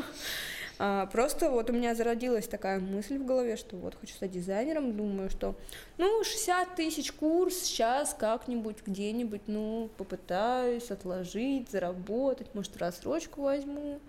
А, 0.79 1.07
Просто 1.07 1.49
вот 1.49 1.71
у 1.71 1.73
меня 1.73 1.95
зародилась 1.95 2.47
такая 2.47 2.79
мысль 2.79 3.17
в 3.17 3.25
голове, 3.25 3.55
что 3.57 3.75
вот 3.77 3.95
хочу 3.99 4.13
стать 4.13 4.29
дизайнером, 4.29 4.95
думаю, 4.95 5.31
что 5.31 5.55
ну 5.97 6.23
60 6.23 6.75
тысяч 6.75 7.11
курс 7.11 7.55
сейчас 7.55 8.13
как-нибудь 8.13 8.77
где-нибудь, 8.85 9.41
ну 9.47 9.89
попытаюсь 9.97 10.91
отложить, 10.91 11.71
заработать, 11.71 12.53
может 12.53 12.77
рассрочку 12.77 13.41
возьму. 13.41 13.99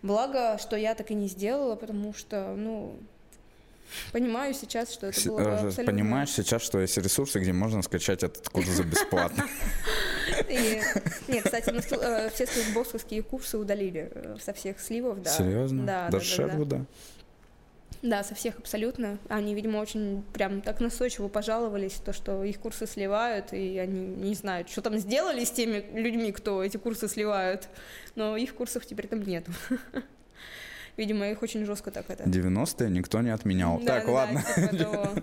Благо, 0.00 0.56
что 0.58 0.74
я 0.74 0.94
так 0.94 1.10
и 1.10 1.14
не 1.14 1.26
сделала, 1.28 1.76
потому 1.76 2.14
что, 2.14 2.54
ну, 2.56 2.96
понимаю 4.12 4.54
сейчас, 4.54 4.92
что 4.92 5.08
это 5.08 5.28
было 5.28 5.40
э, 5.40 5.44
бы 5.44 5.50
абсолютно... 5.50 5.84
Понимаешь 5.84 6.30
сейчас, 6.30 6.62
что 6.62 6.80
есть 6.80 6.96
ресурсы, 6.98 7.38
где 7.38 7.52
можно 7.52 7.82
скачать 7.82 8.22
этот 8.22 8.48
курс 8.48 8.68
за 8.68 8.84
бесплатно. 8.84 9.46
Нет, 10.48 11.44
кстати, 11.44 11.70
э, 11.70 12.30
все 12.30 12.46
скиллбоксовские 12.46 13.22
курсы 13.22 13.58
удалили 13.58 14.10
э, 14.14 14.36
со 14.40 14.52
всех 14.52 14.80
сливов, 14.80 15.22
да. 15.22 15.30
Серьезно? 15.30 15.84
Да, 15.84 16.04
да, 16.06 16.10
да, 16.10 16.18
да. 16.18 16.24
Шервуда? 16.24 16.86
Да, 18.02 18.22
со 18.22 18.34
всех 18.34 18.58
абсолютно. 18.58 19.18
Они, 19.28 19.54
видимо, 19.54 19.78
очень 19.78 20.22
прям 20.32 20.60
так 20.60 20.80
настойчиво 20.80 21.28
пожаловались, 21.28 21.94
то, 21.94 22.12
что 22.12 22.44
их 22.44 22.60
курсы 22.60 22.86
сливают, 22.86 23.52
и 23.52 23.78
они 23.78 24.06
не 24.06 24.34
знают, 24.34 24.70
что 24.70 24.82
там 24.82 24.98
сделали 24.98 25.44
с 25.44 25.50
теми 25.50 25.84
людьми, 25.92 26.30
кто 26.30 26.62
эти 26.62 26.76
курсы 26.76 27.08
сливают. 27.08 27.68
Но 28.14 28.36
их 28.36 28.54
курсов 28.54 28.86
теперь 28.86 29.08
там 29.08 29.22
нету. 29.22 29.50
Видимо, 30.98 31.30
их 31.30 31.42
очень 31.42 31.64
жестко 31.64 31.90
так 31.90 32.10
это. 32.10 32.24
90-е 32.24 32.90
никто 32.90 33.20
не 33.22 33.30
отменял. 33.30 33.78
Да, 33.78 33.94
Так, 33.96 34.06
да, 34.06 34.12
ладно. 34.12 34.44
да, 34.56 34.68
типа. 34.68 35.10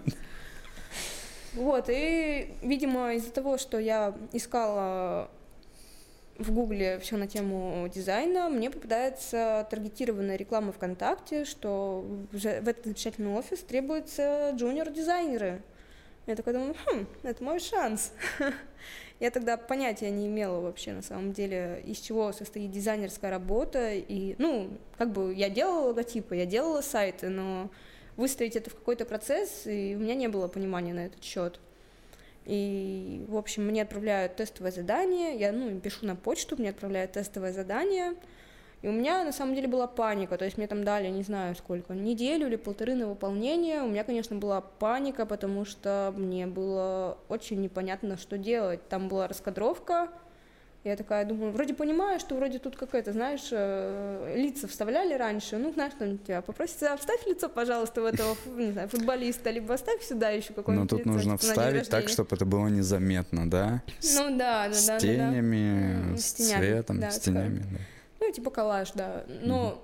Вот, 1.53 1.85
и, 1.89 2.53
видимо, 2.63 3.13
из-за 3.13 3.31
того, 3.31 3.57
что 3.57 3.79
я 3.79 4.13
искала 4.33 5.29
в 6.37 6.51
Гугле 6.51 6.99
все 6.99 7.15
на 7.15 7.27
тему 7.27 7.87
дизайна, 7.93 8.49
мне 8.49 8.69
попадается 8.69 9.65
таргетированная 9.69 10.35
реклама 10.35 10.73
ВКонтакте, 10.73 11.45
что 11.45 12.05
в 12.33 12.45
этот 12.45 12.83
замечательный 12.83 13.31
офис 13.31 13.59
требуются 13.59 14.51
джуниор-дизайнеры. 14.55 15.61
Я 16.27 16.35
такая 16.35 16.55
думаю, 16.55 16.75
хм, 16.85 17.05
это 17.23 17.41
мой 17.43 17.59
шанс. 17.59 18.11
Я 19.19 19.31
тогда 19.31 19.55
понятия 19.55 20.11
не 20.11 20.27
имела 20.27 20.59
вообще, 20.59 20.91
на 20.91 21.01
самом 21.01 21.31
деле, 21.31 21.81
из 21.85 21.99
чего 21.99 22.33
состоит 22.33 22.71
дизайнерская 22.71 23.31
работа. 23.31 23.93
И, 23.93 24.35
ну, 24.37 24.69
как 24.97 25.11
бы 25.11 25.33
я 25.33 25.49
делала 25.49 25.87
логотипы, 25.87 26.35
я 26.35 26.45
делала 26.45 26.81
сайты, 26.81 27.29
но 27.29 27.69
выстроить 28.17 28.55
это 28.55 28.69
в 28.69 28.75
какой-то 28.75 29.05
процесс, 29.05 29.65
и 29.65 29.95
у 29.95 29.99
меня 29.99 30.15
не 30.15 30.27
было 30.27 30.47
понимания 30.47 30.93
на 30.93 31.05
этот 31.05 31.23
счет. 31.23 31.59
И, 32.45 33.25
в 33.27 33.37
общем, 33.37 33.65
мне 33.65 33.81
отправляют 33.81 34.35
тестовое 34.35 34.71
задание, 34.71 35.37
я, 35.37 35.51
ну, 35.51 35.79
пишу 35.79 36.05
на 36.05 36.15
почту, 36.15 36.57
мне 36.57 36.69
отправляют 36.69 37.13
тестовое 37.13 37.53
задание, 37.53 38.13
и 38.81 38.87
у 38.87 38.91
меня, 38.91 39.23
на 39.23 39.31
самом 39.31 39.55
деле, 39.55 39.67
была 39.67 39.87
паника, 39.87 40.37
то 40.37 40.45
есть 40.45 40.57
мне 40.57 40.67
там 40.67 40.83
дали, 40.83 41.07
не 41.09 41.23
знаю 41.23 41.55
сколько, 41.55 41.93
неделю 41.93 42.47
или 42.47 42.55
полторы 42.55 42.95
на 42.95 43.07
выполнение, 43.07 43.81
у 43.81 43.87
меня, 43.87 44.03
конечно, 44.03 44.35
была 44.35 44.61
паника, 44.61 45.25
потому 45.25 45.65
что 45.65 46.13
мне 46.15 46.45
было 46.47 47.17
очень 47.29 47.61
непонятно, 47.61 48.17
что 48.17 48.37
делать, 48.37 48.87
там 48.89 49.07
была 49.07 49.27
раскадровка, 49.27 50.09
я 50.83 50.95
такая 50.95 51.25
думаю, 51.25 51.51
вроде 51.51 51.73
понимаю, 51.73 52.19
что 52.19 52.35
вроде 52.35 52.59
тут 52.59 52.75
какая-то, 52.75 53.11
знаешь, 53.11 53.47
э, 53.51 54.35
лица 54.37 54.67
вставляли 54.67 55.15
раньше, 55.15 55.57
ну, 55.57 55.73
знаешь, 55.73 55.93
там 55.97 56.19
тебя 56.19 56.43
попросят, 56.43 56.83
«А, 56.83 56.95
вставь 56.95 57.25
лицо, 57.25 57.49
пожалуйста, 57.49 58.03
в 58.03 58.05
этого, 58.05 58.37
не 58.55 58.71
знаю, 58.71 58.87
футболиста, 58.89 59.49
либо 59.49 59.73
оставь 59.73 60.03
сюда 60.03 60.29
еще 60.29 60.49
Но 60.49 60.55
какое-нибудь 60.57 60.89
тут 60.91 60.99
лицо, 60.99 61.09
нужно 61.09 61.37
вставить 61.39 61.89
так, 61.89 62.01
рождения». 62.01 62.07
чтобы 62.13 62.35
это 62.35 62.45
было 62.45 62.67
незаметно, 62.67 63.49
да? 63.49 63.81
Ну 64.15 64.37
да, 64.37 64.67
да, 64.67 64.73
с 64.75 64.85
да, 64.85 64.93
да, 64.93 64.99
да. 64.99 64.99
тенями, 64.99 66.11
М, 66.11 66.17
с 66.17 66.33
тенями, 66.33 66.59
цветом, 66.59 66.99
да, 66.99 67.09
с 67.09 67.19
тенями. 67.19 67.63
да. 67.63 67.79
Ну, 68.25 68.31
типа 68.31 68.49
коллаж, 68.49 68.91
да. 68.93 69.23
Но 69.27 69.81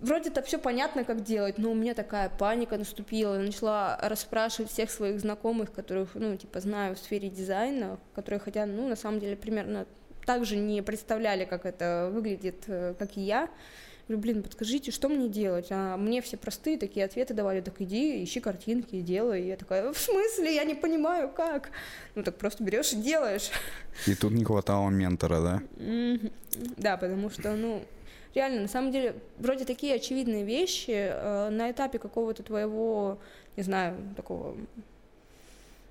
вроде-то 0.00 0.42
все 0.42 0.58
понятно, 0.58 1.04
как 1.04 1.22
делать, 1.22 1.56
но 1.58 1.70
у 1.70 1.74
меня 1.74 1.94
такая 1.94 2.28
паника 2.28 2.76
наступила. 2.76 3.34
Я 3.34 3.40
начала 3.40 3.98
расспрашивать 4.02 4.70
всех 4.70 4.90
своих 4.90 5.20
знакомых, 5.20 5.72
которых, 5.72 6.10
ну, 6.14 6.36
типа, 6.36 6.60
знаю 6.60 6.94
в 6.94 6.98
сфере 6.98 7.30
дизайна, 7.30 7.98
которые 8.14 8.40
хотя, 8.40 8.66
ну, 8.66 8.88
на 8.88 8.96
самом 8.96 9.20
деле, 9.20 9.36
примерно 9.36 9.86
так 10.26 10.44
же 10.44 10.56
не 10.56 10.82
представляли, 10.82 11.46
как 11.46 11.64
это 11.64 12.10
выглядит, 12.12 12.64
э, 12.66 12.94
как 12.98 13.16
и 13.16 13.22
я. 13.22 13.48
Говорю, 14.10 14.22
блин, 14.22 14.42
подскажите, 14.42 14.90
что 14.90 15.08
мне 15.08 15.28
делать? 15.28 15.68
А 15.70 15.96
мне 15.96 16.20
все 16.20 16.36
простые 16.36 16.76
такие 16.76 17.06
ответы 17.06 17.32
давали, 17.32 17.60
так 17.60 17.80
иди, 17.80 18.24
ищи 18.24 18.40
картинки 18.40 18.96
и 18.96 19.02
делай. 19.02 19.42
И 19.42 19.46
я 19.46 19.56
такая, 19.56 19.92
в 19.92 19.96
смысле, 19.96 20.52
я 20.52 20.64
не 20.64 20.74
понимаю, 20.74 21.28
как? 21.28 21.70
Ну, 22.16 22.24
так 22.24 22.36
просто 22.36 22.64
берешь 22.64 22.92
и 22.92 22.96
делаешь. 22.96 23.52
И 24.08 24.16
тут 24.16 24.32
не 24.32 24.44
хватало 24.44 24.90
ментора, 24.90 25.40
да? 25.40 25.62
Да, 26.76 26.96
потому 26.96 27.30
что, 27.30 27.54
ну, 27.54 27.84
реально, 28.34 28.62
на 28.62 28.68
самом 28.68 28.90
деле, 28.90 29.14
вроде 29.38 29.64
такие 29.64 29.94
очевидные 29.94 30.44
вещи 30.44 30.90
э, 30.90 31.50
на 31.50 31.70
этапе 31.70 32.00
какого-то 32.00 32.42
твоего, 32.42 33.20
не 33.56 33.62
знаю, 33.62 33.96
такого 34.16 34.56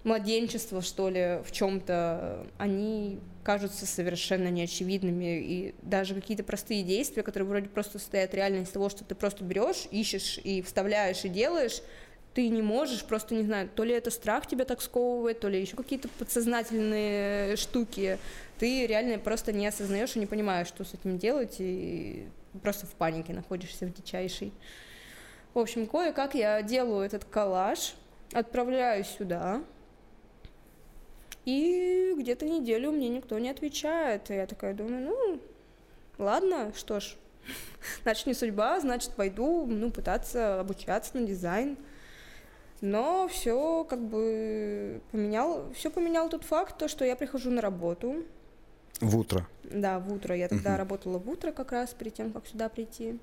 младенчества, 0.04 0.82
что 0.82 1.10
ли, 1.10 1.39
в 1.43 1.52
чем-то, 1.52 2.47
они 2.58 3.20
кажутся 3.43 3.86
совершенно 3.86 4.50
неочевидными. 4.50 5.39
И 5.41 5.76
даже 5.82 6.16
какие-то 6.16 6.43
простые 6.43 6.84
действия, 6.84 7.24
которые 7.24 7.50
вроде 7.50 7.70
просто 7.70 8.00
состоят 8.00 8.34
реально 8.34 8.64
из 8.64 8.70
того, 8.70 8.89
что 8.89 9.04
ты 9.04 9.16
просто 9.16 9.43
берешь, 9.43 9.88
ищешь 9.91 10.39
и 10.43 10.62
вставляешь 10.62 11.26
и 11.26 11.30
делаешь, 11.30 11.82
ты 12.34 12.47
не 12.47 12.62
можешь, 12.62 13.04
просто 13.04 13.34
не 13.34 13.43
знаю, 13.43 13.70
то 13.74 13.84
ли 13.84 13.93
это 13.93 14.12
страх 14.12 14.47
тебя 14.47 14.66
так 14.66 14.82
сковывает, 14.82 15.39
то 15.39 15.50
ли 15.50 15.60
еще 15.60 15.76
какие-то 15.76 16.08
подсознательные 16.20 17.56
штуки. 17.56 18.20
Ты 18.60 18.86
реально 18.86 19.18
просто 19.18 19.52
не 19.52 19.68
осознаешь 19.68 20.16
и 20.16 20.20
не 20.20 20.26
понимаешь, 20.26 20.68
что 20.68 20.84
с 20.84 20.93
этим 20.93 21.18
делать, 21.18 21.56
и 21.60 22.28
просто 22.62 22.86
в 22.86 22.91
панике 22.91 23.34
находишься 23.34 23.86
в 23.88 23.93
дичайшей. 23.93 24.54
В 25.54 25.60
общем, 25.60 25.88
кое-как 25.88 26.36
я 26.36 26.62
делаю 26.62 27.06
этот 27.06 27.26
коллаж, 27.26 27.95
отправляю 28.32 29.04
сюда, 29.04 29.64
и 31.50 32.14
где-то 32.16 32.45
неделю 32.45 32.91
мне 32.91 33.10
никто 33.10 33.39
не 33.39 33.50
отвечает. 33.50 34.30
И 34.30 34.36
я 34.36 34.45
такая 34.45 34.74
думаю, 34.74 35.02
ну, 35.02 35.39
ладно, 36.18 36.72
что 36.76 37.00
ж, 37.00 37.16
значит, 38.04 38.28
не 38.28 38.34
судьба, 38.36 38.80
значит, 38.80 39.14
пойду, 39.16 39.66
ну, 39.66 39.89
пытаться 39.89 40.60
обучаться 40.60 41.18
на 41.18 41.26
дизайн. 41.26 41.78
Но 42.82 43.28
все 43.28 43.84
как 43.89 44.00
бы 44.00 45.02
поменял, 45.12 45.72
все 45.74 45.89
поменял 45.89 46.30
тот 46.30 46.43
факт, 46.43 46.78
то, 46.78 46.88
что 46.88 47.04
я 47.04 47.16
прихожу 47.16 47.50
на 47.50 47.62
работу. 47.62 48.24
В 49.02 49.18
утро. 49.18 49.47
Да, 49.64 50.00
в 50.00 50.14
утро. 50.14 50.36
Я 50.36 50.47
тогда 50.47 50.72
Мгм. 50.72 50.78
работала 50.80 51.18
в 51.18 51.30
утро 51.30 51.52
как 51.52 51.72
раз 51.72 51.93
перед 51.93 52.14
тем, 52.14 52.32
как 52.32 52.47
сюда 52.47 52.70
прийти. 52.70 53.18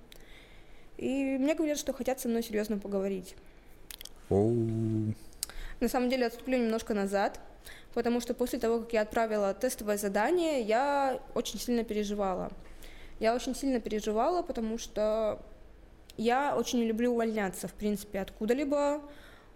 И 0.99 1.37
мне 1.39 1.55
говорят, 1.55 1.79
что 1.79 1.93
хотят 1.93 2.19
со 2.21 2.29
мной 2.29 2.43
серьезно 2.43 2.79
поговорить. 2.79 3.35
Оу. 4.31 4.53
На 5.81 5.89
самом 5.89 6.09
деле 6.11 6.27
отступлю 6.27 6.59
немножко 6.59 6.95
назад, 6.95 7.39
потому 7.97 8.21
что 8.21 8.35
после 8.35 8.59
того, 8.59 8.81
как 8.81 8.93
я 8.93 9.01
отправила 9.01 9.55
тестовое 9.55 9.97
задание, 9.97 10.61
я 10.61 11.19
очень 11.35 11.59
сильно 11.59 11.83
переживала. 11.83 12.53
Я 13.21 13.35
очень 13.35 13.57
сильно 13.57 13.81
переживала, 13.81 14.43
потому 14.43 14.77
что 14.77 15.41
я 16.19 16.55
очень 16.55 16.81
не 16.81 16.85
люблю 16.85 17.13
увольняться, 17.13 17.69
в 17.69 17.73
принципе, 17.73 18.21
откуда-либо. 18.21 19.01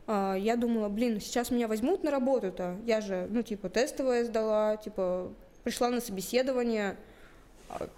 А, 0.07 0.37
Я 0.37 0.57
думала, 0.57 0.89
блин, 0.89 1.21
сейчас 1.21 1.51
меня 1.51 1.69
возьмут 1.69 2.03
на 2.03 2.11
работу-то. 2.11 2.79
Я 2.87 3.03
же, 3.03 3.27
ну, 3.29 3.43
типа, 3.43 3.69
тестовое 3.69 4.25
сдала, 4.25 4.79
типа, 4.79 5.31
пришла 5.63 5.91
на 5.91 6.01
собеседование. 6.01 6.97
А 7.69 7.89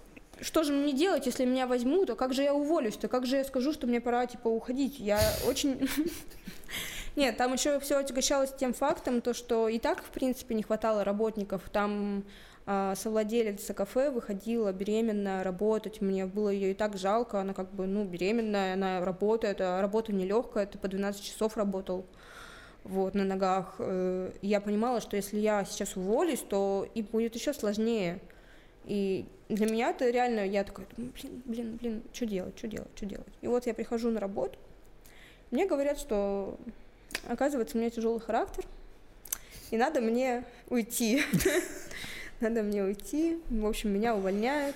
Что 0.41 0.63
же 0.63 0.73
мне 0.73 0.91
делать, 0.91 1.25
если 1.25 1.45
меня 1.45 1.67
возьмут? 1.67 2.09
А 2.09 2.15
как 2.15 2.33
же 2.33 2.43
я 2.43 2.53
уволюсь-то? 2.53 3.07
Как 3.07 3.25
же 3.25 3.37
я 3.37 3.45
скажу, 3.45 3.71
что 3.71 3.87
мне 3.87 4.01
пора, 4.01 4.25
типа, 4.25 4.49
уходить? 4.49 4.99
Я 4.99 5.21
очень... 5.47 5.87
Нет, 7.15 7.37
там 7.37 7.53
еще 7.53 7.79
все 7.79 7.97
отягощалось 7.97 8.53
тем 8.53 8.73
фактом, 8.73 9.21
то, 9.21 9.33
что 9.33 9.67
и 9.67 9.77
так, 9.77 10.03
в 10.03 10.09
принципе, 10.09 10.55
не 10.55 10.63
хватало 10.63 11.03
работников. 11.03 11.69
Там 11.71 12.23
а, 12.65 12.95
совладелица 12.95 13.73
кафе 13.73 14.09
выходила 14.09 14.71
беременная 14.71 15.43
работать. 15.43 16.01
Мне 16.01 16.25
было 16.25 16.49
ее 16.49 16.71
и 16.71 16.73
так 16.73 16.97
жалко. 16.97 17.39
Она 17.41 17.53
как 17.53 17.71
бы, 17.71 17.85
ну, 17.85 18.03
беременная, 18.03 18.73
она 18.73 19.03
работает, 19.05 19.61
а 19.61 19.81
работа 19.81 20.11
нелегкая, 20.11 20.65
ты 20.65 20.77
по 20.77 20.87
12 20.87 21.21
часов 21.21 21.55
работал 21.55 22.05
вот, 22.83 23.13
на 23.13 23.25
ногах. 23.25 23.75
Э, 23.79 24.31
Я 24.41 24.59
понимала, 24.61 25.01
что 25.01 25.15
если 25.15 25.37
я 25.37 25.65
сейчас 25.65 25.95
уволюсь, 25.95 26.41
то 26.41 26.87
и 26.95 27.01
будет 27.01 27.35
еще 27.35 27.53
сложнее. 27.53 28.19
И 28.85 29.25
для 29.49 29.67
меня 29.67 29.91
это 29.91 30.09
реально, 30.09 30.45
я 30.45 30.63
такая, 30.63 30.87
блин, 30.97 31.13
блин, 31.45 31.77
блин, 31.79 32.03
что 32.11 32.25
делать, 32.25 32.57
что 32.57 32.67
делать, 32.67 32.89
что 32.95 33.05
делать. 33.05 33.33
И 33.41 33.47
вот 33.47 33.65
я 33.65 33.73
прихожу 33.73 34.09
на 34.09 34.19
работу, 34.19 34.57
мне 35.51 35.65
говорят, 35.67 35.99
что, 35.99 36.57
оказывается, 37.27 37.77
у 37.77 37.79
меня 37.81 37.89
тяжелый 37.89 38.19
характер, 38.19 38.65
и 39.71 39.77
надо 39.77 40.01
мне 40.01 40.43
уйти. 40.69 41.23
Надо 42.39 42.61
мне 42.61 42.83
уйти. 42.83 43.39
В 43.49 43.65
общем, 43.65 43.91
меня 43.93 44.13
увольняют. 44.15 44.75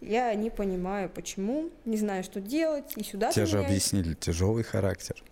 Я 0.00 0.32
не 0.34 0.48
понимаю, 0.48 1.10
почему, 1.10 1.70
не 1.84 1.98
знаю, 1.98 2.24
что 2.24 2.40
делать. 2.40 2.94
И 2.96 3.04
сюда 3.04 3.30
Тебе 3.30 3.44
же 3.46 3.58
объяснили, 3.58 4.14
тяжелый 4.14 4.64
характер. 4.64 5.22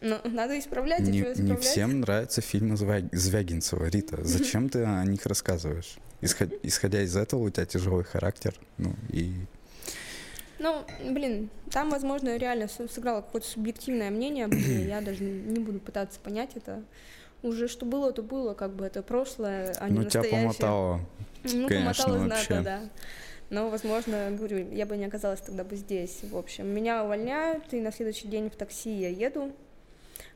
Ну, 0.00 0.18
надо 0.24 0.58
исправлять, 0.58 1.00
а 1.00 1.04
Не, 1.04 1.20
чего 1.20 1.32
не 1.32 1.56
всем 1.56 2.00
нравятся 2.00 2.40
фильмы 2.40 2.74
Звя- 2.74 3.08
Звягинцева, 3.12 3.86
Рита. 3.86 4.24
Зачем 4.24 4.68
ты 4.68 4.84
о 4.84 5.04
них 5.04 5.24
рассказываешь? 5.26 5.96
Исход- 6.20 6.58
Исходя 6.62 7.02
из 7.02 7.16
этого, 7.16 7.40
у 7.42 7.50
тебя 7.50 7.66
тяжелый 7.66 8.04
характер, 8.04 8.54
ну 8.76 8.94
и 9.10 9.32
Ну, 10.58 10.84
блин, 11.10 11.50
там, 11.70 11.90
возможно, 11.90 12.36
реально 12.36 12.68
сыграло 12.68 13.22
какое-то 13.22 13.46
субъективное 13.46 14.10
мнение 14.10 14.44
обо 14.46 14.54
мне. 14.54 14.84
Я 14.84 15.00
даже 15.00 15.24
не 15.24 15.60
буду 15.60 15.80
пытаться 15.80 16.20
понять 16.20 16.50
это. 16.54 16.82
Уже 17.42 17.68
что 17.68 17.84
было, 17.84 18.12
то 18.12 18.22
было, 18.22 18.54
как 18.54 18.74
бы 18.74 18.86
это 18.86 19.02
прошлое, 19.02 19.74
а 19.78 19.88
не 19.88 19.98
ну 19.98 20.04
тебя 20.04 20.22
настоящее. 20.22 20.42
помотало. 20.42 21.00
Ну, 21.42 21.68
конечно, 21.68 22.04
помотало 22.04 22.28
вообще. 22.28 22.46
знатно, 22.46 22.62
да. 22.62 22.80
Но, 23.50 23.68
возможно, 23.68 24.30
говорю, 24.30 24.70
я 24.72 24.86
бы 24.86 24.96
не 24.96 25.04
оказалась 25.04 25.40
тогда 25.40 25.64
бы 25.64 25.76
здесь. 25.76 26.20
В 26.22 26.36
общем, 26.36 26.66
меня 26.66 27.04
увольняют, 27.04 27.72
и 27.74 27.80
на 27.80 27.92
следующий 27.92 28.28
день 28.28 28.48
в 28.48 28.56
такси 28.56 28.90
я 28.90 29.10
еду. 29.10 29.52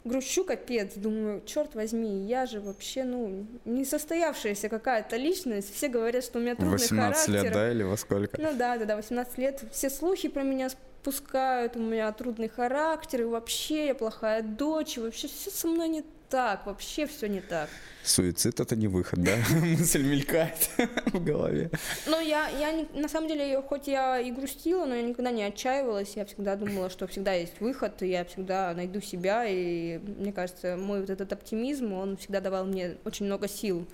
Грущу 0.04 0.44
капец, 0.44 0.94
думаю, 0.94 1.42
черт 1.44 1.74
возьми, 1.74 2.26
я 2.26 2.46
же 2.46 2.60
вообще, 2.60 3.04
ну, 3.04 3.46
несостоявшаяся 3.64 4.68
какая-то 4.68 5.16
личность. 5.16 5.74
Все 5.74 5.88
говорят, 5.88 6.24
что 6.24 6.38
у 6.38 6.42
меня 6.42 6.54
трудный 6.54 6.78
18 6.78 7.26
характер. 7.26 7.32
лет, 7.44 7.52
да, 7.52 7.70
или 7.70 7.82
во 7.82 7.96
сколько? 7.96 8.40
Ну 8.40 8.54
да, 8.54 8.78
да, 8.78 8.84
да, 8.84 8.96
18 8.96 9.38
лет. 9.38 9.64
Все 9.72 9.90
слухи 9.90 10.28
про 10.28 10.42
меня 10.42 10.70
спускают, 10.70 11.76
у 11.76 11.80
меня 11.80 12.12
трудный 12.12 12.48
характер, 12.48 13.22
и 13.22 13.24
вообще 13.24 13.86
я 13.88 13.94
плохая 13.94 14.42
дочь, 14.42 14.96
и 14.96 15.00
вообще 15.00 15.28
все 15.28 15.50
со 15.50 15.66
мной 15.66 15.88
не 15.88 16.04
так, 16.28 16.66
вообще 16.66 17.06
все 17.06 17.26
не 17.28 17.40
так. 17.40 17.68
Суицид 18.02 18.60
это 18.60 18.76
не 18.76 18.88
выход, 18.88 19.22
да? 19.22 19.36
Мысль 19.62 20.02
мелькает 20.02 20.70
в 21.06 21.22
голове. 21.22 21.70
Но 22.06 22.20
я, 22.20 22.48
я 22.48 22.72
не- 22.72 22.88
на 22.94 23.08
самом 23.08 23.28
деле, 23.28 23.60
хоть 23.62 23.86
я 23.88 24.18
и 24.20 24.30
грустила, 24.30 24.84
но 24.86 24.94
я 24.94 25.02
никогда 25.02 25.30
не 25.30 25.42
отчаивалась, 25.42 26.14
я 26.16 26.24
всегда 26.24 26.56
думала, 26.56 26.90
что 26.90 27.06
всегда 27.06 27.32
есть 27.34 27.60
выход, 27.60 28.02
я 28.02 28.24
всегда 28.24 28.72
найду 28.74 29.00
себя, 29.00 29.44
и 29.46 29.98
мне 29.98 30.32
кажется, 30.32 30.76
мой 30.76 31.00
вот 31.00 31.10
этот 31.10 31.32
оптимизм, 31.32 31.92
он 31.92 32.16
всегда 32.16 32.40
давал 32.40 32.64
мне 32.64 32.96
очень 33.04 33.26
много 33.26 33.48
сил. 33.48 33.86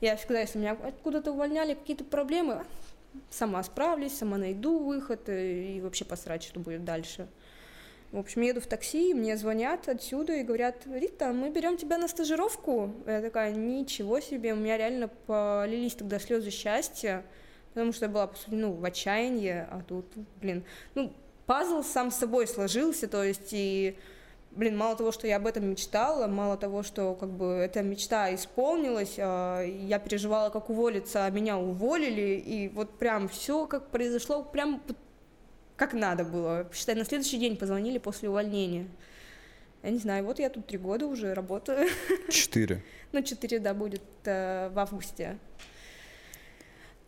Я 0.00 0.16
всегда, 0.16 0.40
если 0.40 0.58
меня 0.58 0.72
откуда-то 0.72 1.32
увольняли, 1.32 1.74
какие-то 1.74 2.04
проблемы, 2.04 2.64
сама 3.30 3.62
справлюсь, 3.62 4.16
сама 4.16 4.36
найду 4.38 4.78
выход, 4.78 5.28
и, 5.28 5.76
и 5.76 5.80
вообще 5.80 6.04
посрать, 6.04 6.42
что 6.42 6.60
будет 6.60 6.84
дальше. 6.84 7.26
В 8.12 8.18
общем, 8.18 8.42
еду 8.42 8.60
в 8.60 8.66
такси, 8.66 9.14
мне 9.14 9.36
звонят 9.36 9.88
отсюда 9.88 10.32
и 10.32 10.42
говорят, 10.42 10.84
Рита, 10.86 11.32
мы 11.32 11.50
берем 11.50 11.76
тебя 11.76 11.96
на 11.96 12.08
стажировку. 12.08 12.92
Я 13.06 13.20
такая, 13.22 13.52
ничего 13.52 14.18
себе, 14.18 14.52
у 14.52 14.56
меня 14.56 14.76
реально 14.76 15.08
полились 15.08 15.94
тогда 15.94 16.18
слезы 16.18 16.50
счастья, 16.50 17.24
потому 17.72 17.92
что 17.92 18.06
я 18.06 18.10
была, 18.10 18.26
по 18.26 18.36
сути, 18.36 18.54
ну, 18.54 18.72
в 18.72 18.84
отчаянии, 18.84 19.64
а 19.70 19.82
тут, 19.86 20.06
блин, 20.40 20.64
ну, 20.96 21.12
пазл 21.46 21.84
сам 21.84 22.10
с 22.10 22.16
собой 22.16 22.48
сложился, 22.48 23.06
то 23.06 23.22
есть 23.22 23.50
и 23.52 23.96
Блин, 24.52 24.76
мало 24.76 24.96
того, 24.96 25.12
что 25.12 25.28
я 25.28 25.36
об 25.36 25.46
этом 25.46 25.70
мечтала, 25.70 26.26
мало 26.26 26.56
того, 26.56 26.82
что 26.82 27.14
как 27.14 27.30
бы 27.30 27.52
эта 27.52 27.82
мечта 27.82 28.34
исполнилась, 28.34 29.14
а, 29.18 29.62
я 29.62 30.00
переживала, 30.00 30.50
как 30.50 30.70
уволиться, 30.70 31.24
а 31.24 31.30
меня 31.30 31.56
уволили, 31.56 32.42
и 32.44 32.68
вот 32.68 32.98
прям 32.98 33.28
все 33.28 33.66
как 33.68 33.90
произошло, 33.90 34.42
прям 34.42 34.82
как 35.80 35.94
надо 35.94 36.24
было. 36.24 36.68
Считай, 36.74 36.94
на 36.94 37.06
следующий 37.06 37.38
день 37.38 37.56
позвонили 37.56 37.96
после 37.96 38.28
увольнения. 38.28 38.86
Я 39.82 39.88
не 39.88 39.98
знаю, 39.98 40.26
вот 40.26 40.38
я 40.38 40.50
тут 40.50 40.66
три 40.66 40.76
года 40.76 41.06
уже 41.06 41.32
работаю. 41.32 41.88
Четыре. 42.28 42.82
Ну, 43.12 43.22
4, 43.22 43.60
да, 43.60 43.72
будет 43.72 44.02
э, 44.24 44.68
в 44.68 44.78
августе. 44.78 45.38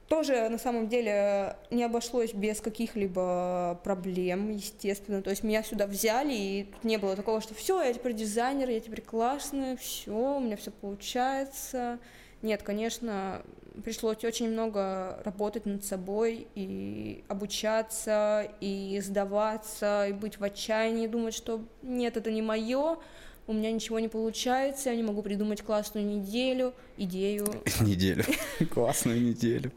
Тоже, 0.08 0.48
на 0.48 0.56
самом 0.56 0.88
деле, 0.88 1.54
не 1.70 1.84
обошлось 1.84 2.32
без 2.32 2.62
каких-либо 2.62 3.78
проблем, 3.84 4.50
естественно. 4.50 5.20
То 5.20 5.28
есть 5.28 5.44
меня 5.44 5.62
сюда 5.62 5.86
взяли, 5.86 6.32
и 6.32 6.64
тут 6.64 6.82
не 6.84 6.96
было 6.96 7.14
такого, 7.14 7.42
что 7.42 7.54
все, 7.54 7.82
я 7.82 7.92
теперь 7.92 8.14
дизайнер, 8.14 8.70
я 8.70 8.80
теперь 8.80 9.02
классная, 9.02 9.76
все, 9.76 10.36
у 10.38 10.40
меня 10.40 10.56
все 10.56 10.70
получается. 10.70 11.98
Нет, 12.40 12.62
конечно, 12.62 13.42
пришлось 13.84 14.24
очень 14.24 14.50
много 14.50 15.20
работать 15.24 15.66
над 15.66 15.84
собой 15.84 16.46
и 16.54 17.24
обучаться, 17.28 18.48
и 18.60 19.00
сдаваться, 19.02 20.06
и 20.08 20.12
быть 20.12 20.38
в 20.38 20.44
отчаянии, 20.44 21.06
думать, 21.06 21.34
что 21.34 21.60
нет, 21.82 22.16
это 22.16 22.30
не 22.30 22.42
мое, 22.42 22.98
у 23.46 23.52
меня 23.52 23.72
ничего 23.72 23.98
не 23.98 24.08
получается, 24.08 24.90
я 24.90 24.96
не 24.96 25.02
могу 25.02 25.22
придумать 25.22 25.62
классную 25.62 26.06
неделю, 26.06 26.74
идею. 26.96 27.46
Неделю. 27.80 28.24
Классную 28.70 29.20
неделю. 29.20 29.72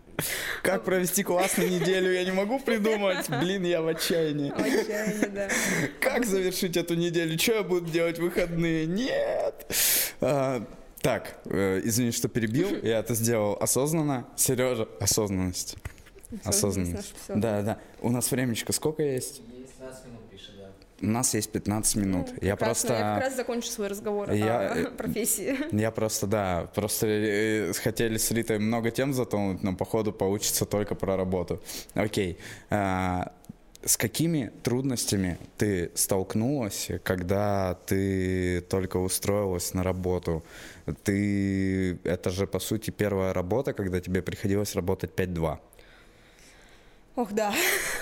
Как 0.62 0.86
провести 0.86 1.24
классную 1.24 1.70
неделю, 1.70 2.12
я 2.14 2.24
не 2.24 2.32
могу 2.32 2.60
придумать. 2.60 3.30
Блин, 3.30 3.64
я 3.64 3.82
в 3.82 3.88
отчаянии. 3.88 4.52
В 4.52 4.60
отчаянии, 4.60 5.28
да. 5.28 5.50
Как 6.00 6.26
завершить 6.26 6.78
эту 6.78 6.96
неделю? 6.96 7.38
Что 7.38 7.56
я 7.56 7.64
буду 7.64 7.90
делать 7.90 8.18
в 8.18 8.22
выходные? 8.22 8.86
Нет. 8.86 9.66
Так, 11.06 11.38
э, 11.46 11.82
извини, 11.84 12.12
что 12.12 12.28
перебил. 12.28 12.68
Я 12.84 12.98
это 12.98 13.14
сделал 13.14 13.58
осознанно. 13.60 14.26
Сережа, 14.36 14.88
осознанность. 15.00 15.78
Осознанность. 16.44 17.14
Да, 17.28 17.62
да. 17.62 17.78
У 18.02 18.10
нас 18.10 18.32
времечко 18.32 18.74
сколько 18.74 19.04
есть? 19.04 19.44
Есть 19.56 19.74
15 19.78 20.06
минут 20.08 20.30
пишет, 20.32 20.52
да. 20.58 21.08
У 21.08 21.12
нас 21.12 21.36
есть 21.36 21.52
15 21.52 21.96
минут. 21.98 22.30
Ну, 22.32 22.38
я 22.42 22.56
просто... 22.56 22.94
Я 22.94 23.00
как 23.00 23.24
раз 23.24 23.36
закончу 23.36 23.70
свой 23.70 23.88
разговор 23.88 24.32
Я, 24.32 24.72
о 24.72 24.76
э, 24.76 24.86
профессии. 24.98 25.56
Я 25.80 25.92
просто, 25.92 26.26
да, 26.26 26.72
просто 26.74 27.06
э, 27.06 27.74
хотели 27.74 28.18
с 28.18 28.32
Ритой 28.32 28.58
много 28.58 28.90
тем 28.90 29.14
затронуть, 29.14 29.62
но 29.62 29.76
походу 29.76 30.12
получится 30.12 30.66
только 30.66 30.96
про 30.96 31.16
работу. 31.16 31.62
Окей. 31.94 32.40
А, 32.72 33.32
с 33.86 33.98
какими 33.98 34.52
трудностями 34.64 35.38
ты 35.58 35.92
столкнулась, 35.94 36.90
когда 37.04 37.78
ты 37.86 38.62
только 38.62 38.98
устроилась 38.98 39.76
на 39.76 39.84
работу? 39.84 40.44
Ты, 41.04 42.00
это 42.04 42.30
же, 42.30 42.46
по 42.46 42.60
сути, 42.60 42.92
первая 42.92 43.34
работа, 43.34 43.74
когда 43.74 44.00
тебе 44.00 44.22
приходилось 44.22 44.76
работать 44.76 45.12
5-2. 45.16 45.60
Ох, 47.16 47.32
да. 47.32 47.54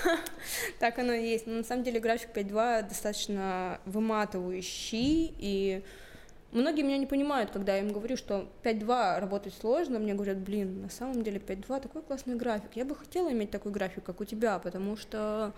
так 0.78 0.98
оно 0.98 1.12
и 1.12 1.24
есть. 1.24 1.46
Но 1.46 1.54
на 1.54 1.64
самом 1.64 1.84
деле 1.84 2.00
график 2.00 2.30
5.2 2.34 2.88
достаточно 2.88 3.80
выматывающий, 3.86 5.34
и 5.38 5.82
многие 6.52 6.82
меня 6.82 6.98
не 6.98 7.06
понимают, 7.06 7.50
когда 7.50 7.74
я 7.76 7.80
им 7.80 7.92
говорю, 7.92 8.16
что 8.16 8.50
5.2 8.64 9.20
работать 9.20 9.54
сложно, 9.54 9.98
мне 9.98 10.14
говорят, 10.14 10.38
блин, 10.38 10.82
на 10.82 10.90
самом 10.90 11.22
деле 11.22 11.38
5.2 11.38 11.80
такой 11.80 12.02
классный 12.02 12.34
график. 12.34 12.70
Я 12.74 12.84
бы 12.84 12.94
хотела 12.94 13.30
иметь 13.32 13.50
такой 13.50 13.72
график, 13.72 14.04
как 14.04 14.20
у 14.20 14.24
тебя, 14.24 14.58
потому 14.58 14.96
что 14.96 15.54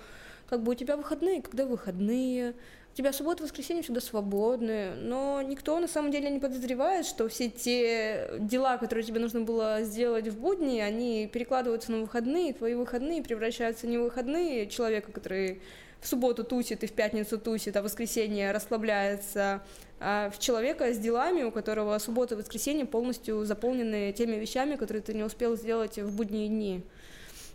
как 0.48 0.62
бы 0.62 0.73
у 0.73 0.74
тебя 0.74 0.97
выходные, 0.97 1.43
когда 1.43 1.66
выходные, 1.66 2.55
у 2.97 2.98
тебя 2.98 3.12
суббота, 3.12 3.43
воскресенье 3.43 3.82
всегда 3.82 4.01
свободны, 4.01 4.94
но 4.94 5.43
никто 5.43 5.78
на 5.78 5.86
самом 5.86 6.10
деле 6.10 6.31
не 6.31 6.39
подозревает, 6.39 7.05
что 7.05 7.28
все 7.28 7.51
те 7.51 8.31
дела, 8.39 8.78
которые 8.78 9.05
тебе 9.05 9.20
нужно 9.20 9.43
было 9.43 9.82
сделать 9.82 10.28
в 10.28 10.40
будни, 10.40 10.81
они 10.81 11.28
перекладываются 11.31 11.93
на 11.93 11.98
выходные, 11.98 12.55
твои 12.55 12.73
выходные 12.73 13.23
превращаются 13.23 13.86
не 13.86 13.98
в 13.98 14.05
выходные 14.05 14.66
человека, 14.66 15.12
который 15.12 15.60
в 16.01 16.09
субботу 16.09 16.43
тусит 16.43 16.85
и 16.85 16.86
в 16.86 16.93
пятницу 16.93 17.36
тусит, 17.36 17.77
а 17.77 17.82
в 17.82 17.85
воскресенье 17.85 18.51
расслабляется, 18.51 19.62
а 20.01 20.31
в 20.31 20.39
человека 20.39 20.90
с 20.90 20.97
делами, 20.97 21.43
у 21.43 21.51
которого 21.51 21.98
суббота 21.98 22.35
и 22.35 22.39
воскресенье 22.39 22.86
полностью 22.86 23.44
заполнены 23.44 24.14
теми 24.14 24.36
вещами, 24.36 24.77
которые 24.77 25.02
ты 25.02 25.12
не 25.12 25.23
успел 25.23 25.55
сделать 25.59 25.98
в 25.98 26.16
будние 26.16 26.48
дни. 26.48 26.82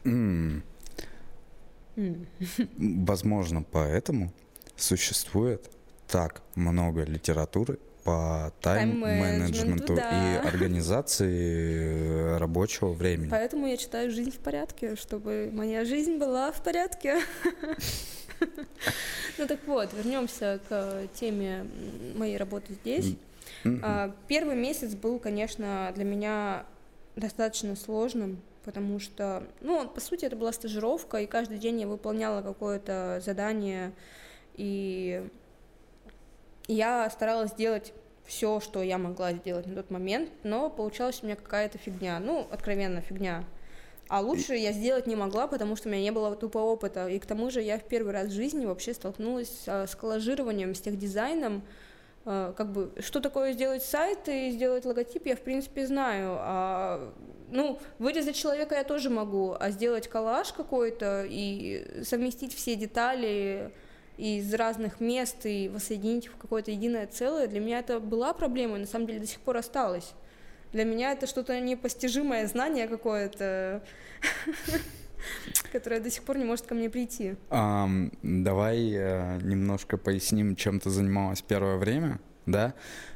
М, 0.05 0.61
Возможно, 2.77 3.63
поэтому 3.63 4.31
существует 4.81 5.69
так 6.07 6.41
много 6.55 7.03
литературы 7.03 7.79
по 8.03 8.51
Тайм-менеджменту, 8.61 9.95
да. 9.95 10.41
и 10.43 10.47
организации 10.47 12.37
рабочего 12.37 12.91
времени. 12.91 13.29
Поэтому 13.29 13.67
я 13.67 13.77
читаю 13.77 14.09
«Жизнь 14.11 14.31
в 14.31 14.39
порядке», 14.39 14.95
чтобы 14.95 15.49
моя 15.53 15.85
жизнь 15.85 16.17
была 16.17 16.51
в 16.51 16.63
порядке. 16.63 17.19
Ну 19.37 19.47
так 19.47 19.59
вот, 19.67 19.93
вернемся 19.93 20.59
к 20.67 21.07
теме 21.13 21.65
моей 22.15 22.37
работы 22.37 22.73
здесь. 22.73 23.15
А, 23.83 24.15
Первый 24.27 24.55
месяц 24.55 24.95
был, 24.95 25.19
конечно, 25.19 25.91
для 25.95 26.03
меня 26.03 26.65
достаточно 27.15 27.75
сложным, 27.75 28.41
потому 28.63 28.99
что, 28.99 29.43
ну, 29.61 29.87
по 29.87 30.01
сути, 30.01 30.25
это 30.25 30.35
была 30.35 30.51
стажировка, 30.53 31.17
и 31.17 31.27
каждый 31.27 31.57
день 31.59 31.81
я 31.81 31.87
выполняла 31.87 32.41
какое-то 32.41 33.21
задание, 33.23 33.93
и 34.55 35.27
я 36.67 37.09
старалась 37.09 37.51
сделать 37.51 37.93
все, 38.25 38.59
что 38.59 38.81
я 38.81 38.97
могла 38.97 39.33
сделать 39.33 39.67
на 39.67 39.75
тот 39.75 39.91
момент, 39.91 40.29
но 40.43 40.69
получалась 40.69 41.21
у 41.21 41.25
меня 41.25 41.35
какая-то 41.35 41.77
фигня, 41.77 42.19
ну, 42.19 42.47
откровенно 42.51 43.01
фигня. 43.01 43.43
А 44.07 44.19
лучше 44.19 44.55
я 44.55 44.73
сделать 44.73 45.07
не 45.07 45.15
могла, 45.15 45.47
потому 45.47 45.75
что 45.75 45.87
у 45.87 45.91
меня 45.91 46.01
не 46.01 46.11
было 46.11 46.35
тупо 46.35 46.57
опыта. 46.57 47.07
И 47.07 47.17
к 47.17 47.25
тому 47.25 47.49
же 47.49 47.61
я 47.61 47.79
в 47.79 47.83
первый 47.83 48.11
раз 48.11 48.27
в 48.27 48.33
жизни 48.33 48.65
вообще 48.65 48.93
столкнулась 48.93 49.63
а, 49.67 49.87
с 49.87 49.95
коллажированием, 49.95 50.75
с 50.75 50.81
техдизайном. 50.81 51.63
А, 52.25 52.51
Как 52.51 52.73
бы, 52.73 52.91
что 52.99 53.21
такое 53.21 53.53
сделать 53.53 53.83
сайт 53.83 54.27
и 54.27 54.51
сделать 54.51 54.83
логотип, 54.83 55.25
я 55.27 55.37
в 55.37 55.39
принципе 55.39 55.87
знаю. 55.87 56.35
А, 56.39 57.13
ну, 57.51 57.79
вырезать 57.99 58.35
человека 58.35 58.75
я 58.75 58.83
тоже 58.83 59.09
могу, 59.09 59.55
а 59.57 59.71
сделать 59.71 60.09
коллаж 60.09 60.51
какой-то 60.51 61.25
и 61.29 62.03
совместить 62.03 62.53
все 62.53 62.75
детали, 62.75 63.71
из 64.17 64.53
разных 64.53 64.99
мест 64.99 65.45
и 65.45 65.69
воссоединить 65.69 66.27
в 66.27 66.37
какое-то 66.37 66.71
единое 66.71 67.07
целое, 67.07 67.47
для 67.47 67.59
меня 67.59 67.79
это 67.79 67.99
была 67.99 68.33
проблема, 68.33 68.77
и 68.77 68.81
на 68.81 68.87
самом 68.87 69.07
деле 69.07 69.19
до 69.19 69.27
сих 69.27 69.39
пор 69.39 69.57
осталось. 69.57 70.13
Для 70.73 70.85
меня 70.85 71.11
это 71.11 71.27
что-то 71.27 71.59
непостижимое 71.59 72.47
знание 72.47 72.87
какое-то, 72.87 73.83
которое 75.71 75.99
до 75.99 76.09
сих 76.09 76.23
пор 76.23 76.37
не 76.37 76.45
может 76.45 76.65
ко 76.65 76.75
мне 76.75 76.89
прийти. 76.89 77.35
Давай 77.49 78.77
uh, 78.77 79.43
немножко 79.43 79.97
поясним, 79.97 80.55
чем 80.55 80.79
ты 80.79 80.89
занималась 80.89 81.41
первое 81.41 81.77
время, 81.77 82.19
да? 82.45 82.73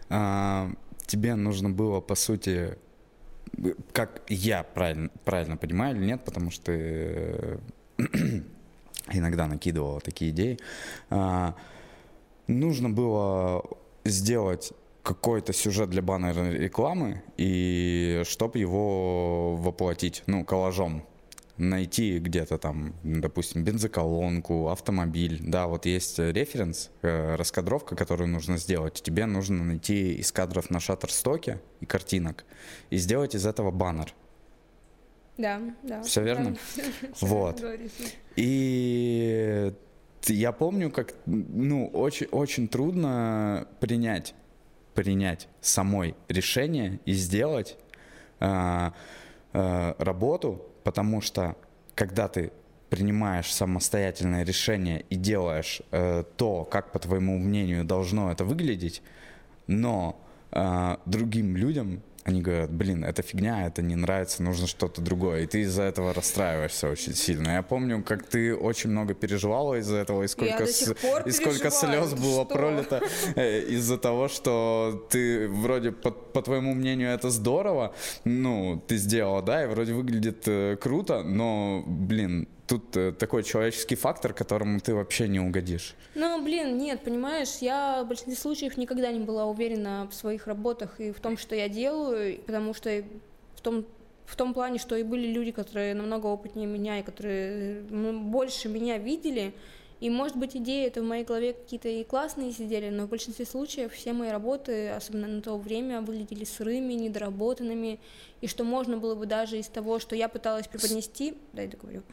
Uh, 0.09 0.77
тебе 1.05 1.35
нужно 1.35 1.69
было, 1.69 2.01
по 2.01 2.15
сути, 2.15 2.77
как 3.93 4.21
я 4.27 4.63
правильно, 4.63 5.09
правильно 5.23 5.57
понимаю 5.57 5.95
или 5.95 6.05
нет, 6.05 6.25
потому 6.25 6.51
что 6.51 6.71
э, 6.71 7.57
иногда 9.11 9.47
накидывала 9.47 9.99
такие 9.99 10.31
идеи, 10.31 10.59
uh, 11.09 11.53
нужно 12.47 12.89
было 12.89 13.63
сделать 14.03 14.73
какой-то 15.03 15.53
сюжет 15.53 15.89
для 15.89 16.01
баннерной 16.01 16.57
рекламы, 16.57 17.21
и 17.37 18.23
чтобы 18.25 18.57
его 18.57 19.55
воплотить, 19.55 20.23
ну, 20.25 20.43
коллажом, 20.43 21.03
найти 21.57 22.19
где-то 22.19 22.57
там, 22.57 22.93
допустим, 23.03 23.63
бензоколонку, 23.63 24.69
автомобиль, 24.69 25.39
да, 25.41 25.67
вот 25.67 25.85
есть 25.85 26.19
референс, 26.19 26.89
э, 27.01 27.35
раскадровка, 27.35 27.95
которую 27.95 28.29
нужно 28.29 28.57
сделать, 28.57 29.01
тебе 29.01 29.25
нужно 29.25 29.63
найти 29.63 30.15
из 30.15 30.31
кадров 30.31 30.69
на 30.69 30.79
шаттерстоке 30.79 31.61
и 31.79 31.85
картинок 31.85 32.43
и 32.89 32.97
сделать 32.97 33.35
из 33.35 33.45
этого 33.45 33.71
баннер. 33.71 34.13
Да, 35.37 35.61
да. 35.83 36.01
Все 36.01 36.23
верно? 36.23 36.55
Вот. 37.21 37.63
И 38.35 39.73
я 40.27 40.51
помню, 40.51 40.89
как, 40.89 41.13
ну, 41.25 41.87
очень, 41.87 42.27
очень 42.27 42.67
трудно 42.67 43.67
принять 43.79 44.33
принять 44.95 45.47
самой 45.61 46.15
решение 46.29 46.99
и 47.05 47.13
сделать 47.13 47.77
э, 48.39 48.91
э, 49.53 49.93
работу, 49.99 50.65
потому 50.83 51.21
что 51.21 51.55
когда 51.93 52.27
ты 52.27 52.51
принимаешь 52.89 53.53
самостоятельное 53.53 54.43
решение 54.43 55.05
и 55.09 55.15
делаешь 55.15 55.81
э, 55.91 56.23
то, 56.37 56.63
как 56.63 56.91
по 56.91 56.99
твоему 56.99 57.37
мнению 57.37 57.83
должно 57.83 58.31
это 58.31 58.45
выглядеть, 58.45 59.03
но 59.67 60.19
э, 60.51 60.97
другим 61.05 61.57
людям 61.57 62.01
они 62.25 62.41
говорят, 62.41 62.71
блин, 62.71 63.05
это 63.05 63.21
фигня, 63.21 63.67
это 63.67 63.83
не 63.83 63.95
нравится, 63.95 64.41
нужно 64.41 64.65
что-то 64.65 64.99
другое. 64.99 65.43
И 65.43 65.45
ты 65.45 65.61
из-за 65.61 65.83
этого 65.83 66.11
расстраиваешься 66.11 66.89
очень 66.89 67.13
сильно. 67.13 67.49
Я 67.49 67.61
помню, 67.61 68.03
как 68.03 68.25
ты 68.25 68.55
очень 68.55 68.89
много 68.89 69.13
переживала 69.13 69.75
из-за 69.75 69.97
этого, 69.97 70.23
и 70.23 70.27
сколько, 70.27 70.65
с... 70.65 70.91
и 71.25 71.31
сколько 71.31 71.69
слез 71.69 72.13
было 72.13 72.45
что? 72.45 72.55
пролито 72.55 73.01
э, 73.35 73.61
из-за 73.69 73.99
того, 73.99 74.27
что 74.27 75.07
ты 75.11 75.47
вроде, 75.47 75.91
по, 75.91 76.09
по 76.09 76.41
твоему 76.41 76.73
мнению, 76.73 77.09
это 77.09 77.29
здорово, 77.29 77.93
ну, 78.23 78.83
ты 78.87 78.97
сделала, 78.97 79.43
да, 79.43 79.63
и 79.63 79.67
вроде 79.67 79.93
выглядит 79.93 80.47
э, 80.47 80.77
круто, 80.81 81.21
но, 81.21 81.83
блин, 81.85 82.47
тут 82.67 82.95
э, 82.97 83.11
такой 83.11 83.43
человеческий 83.43 83.95
фактор, 83.95 84.33
которому 84.33 84.79
ты 84.79 84.93
вообще 84.93 85.27
не 85.27 85.39
угодишь. 85.39 85.95
Ну, 86.15 86.41
блин, 86.43 86.77
нет, 86.77 87.01
понимаешь, 87.03 87.57
я 87.61 88.03
в 88.03 88.07
большинстве 88.07 88.35
случаев 88.35 88.77
никогда 88.77 89.11
не 89.11 89.19
была 89.19 89.45
уверена 89.45 90.07
в 90.09 90.13
своих 90.13 90.47
работах 90.47 90.99
и 90.99 91.11
в 91.11 91.19
том, 91.19 91.37
что 91.37 91.55
я 91.55 91.69
делаю, 91.69 92.39
потому 92.39 92.73
что 92.73 93.03
в 93.55 93.61
том, 93.61 93.85
в 94.25 94.35
том 94.35 94.53
плане, 94.53 94.79
что 94.79 94.95
и 94.95 95.03
были 95.03 95.27
люди, 95.27 95.51
которые 95.51 95.93
намного 95.93 96.27
опытнее 96.27 96.67
меня 96.67 96.99
и 96.99 97.03
которые 97.03 97.81
больше 97.81 98.69
меня 98.69 98.97
видели, 98.97 99.53
и, 100.05 100.09
может 100.11 100.37
быть, 100.37 100.55
идеи 100.55 100.85
это 100.85 101.01
в 101.01 101.03
моей 101.03 101.23
голове 101.23 101.53
какие-то 101.53 101.89
и 101.89 102.03
классные 102.03 102.51
сидели, 102.51 102.89
но 102.89 103.07
в 103.07 103.09
большинстве 103.09 103.43
случаев 103.43 103.91
все 103.91 104.13
мои 104.13 104.29
работы, 104.29 104.89
особенно 104.89 105.25
на 105.25 105.41
то 105.41 105.57
время, 105.57 106.01
выглядели 106.01 106.43
сырыми, 106.43 106.93
недоработанными, 106.93 107.99
и 108.39 108.45
что 108.45 108.63
можно 108.63 108.97
было 108.97 109.15
бы 109.15 109.25
даже 109.25 109.57
из 109.57 109.67
того, 109.67 109.97
что 109.97 110.15
я 110.15 110.29
пыталась 110.29 110.67
преподнести, 110.67 111.35
дай 111.53 111.67
договорю, 111.67 112.03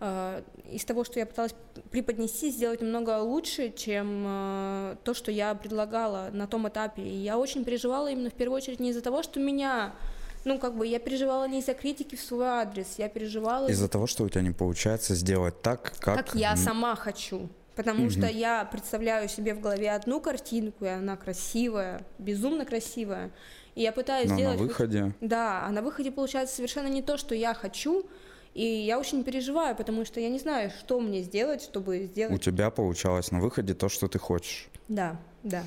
э, 0.00 0.42
из 0.70 0.86
того, 0.86 1.04
что 1.04 1.18
я 1.18 1.26
пыталась 1.26 1.54
преподнести, 1.90 2.48
сделать 2.48 2.80
намного 2.80 3.20
лучше, 3.20 3.74
чем 3.76 4.24
э, 4.26 4.96
то, 5.04 5.12
что 5.12 5.30
я 5.30 5.54
предлагала 5.54 6.30
на 6.32 6.46
том 6.46 6.66
этапе. 6.66 7.02
И 7.02 7.16
я 7.16 7.36
очень 7.36 7.62
переживала 7.62 8.10
именно 8.10 8.30
в 8.30 8.34
первую 8.34 8.56
очередь 8.56 8.80
не 8.80 8.88
из-за 8.88 9.02
того, 9.02 9.22
что 9.22 9.38
меня 9.38 9.94
ну, 10.44 10.58
как 10.58 10.76
бы 10.76 10.86
я 10.86 10.98
переживала 10.98 11.48
не 11.48 11.60
из-за 11.60 11.74
критики 11.74 12.16
в 12.16 12.20
свой 12.20 12.46
адрес, 12.46 12.94
я 12.98 13.08
переживала... 13.08 13.68
Из-за 13.68 13.88
того, 13.88 14.06
что 14.06 14.24
у 14.24 14.28
тебя 14.28 14.42
не 14.42 14.50
получается 14.50 15.14
сделать 15.14 15.60
так, 15.62 15.94
как... 15.98 16.26
Как 16.26 16.34
я 16.34 16.56
сама 16.56 16.94
хочу. 16.96 17.48
Потому 17.74 18.04
угу. 18.04 18.10
что 18.10 18.26
я 18.26 18.64
представляю 18.64 19.28
себе 19.28 19.54
в 19.54 19.60
голове 19.60 19.90
одну 19.90 20.20
картинку, 20.20 20.84
и 20.84 20.88
она 20.88 21.16
красивая, 21.16 22.06
безумно 22.18 22.64
красивая. 22.64 23.32
И 23.74 23.82
я 23.82 23.92
пытаюсь 23.92 24.30
Но 24.30 24.36
сделать... 24.36 24.60
на 24.60 24.66
выходе... 24.66 25.14
Да, 25.20 25.64
а 25.66 25.70
на 25.70 25.82
выходе 25.82 26.12
получается 26.12 26.54
совершенно 26.54 26.86
не 26.86 27.02
то, 27.02 27.16
что 27.16 27.34
я 27.34 27.54
хочу, 27.54 28.06
и 28.54 28.64
я 28.64 29.00
очень 29.00 29.24
переживаю, 29.24 29.74
потому 29.74 30.04
что 30.04 30.20
я 30.20 30.28
не 30.28 30.38
знаю, 30.38 30.70
что 30.70 31.00
мне 31.00 31.22
сделать, 31.22 31.62
чтобы 31.62 32.04
сделать... 32.04 32.34
У 32.34 32.38
тебя 32.38 32.70
получалось 32.70 33.32
на 33.32 33.40
выходе 33.40 33.74
то, 33.74 33.88
что 33.88 34.06
ты 34.06 34.20
хочешь. 34.20 34.68
Да, 34.86 35.20
да. 35.42 35.64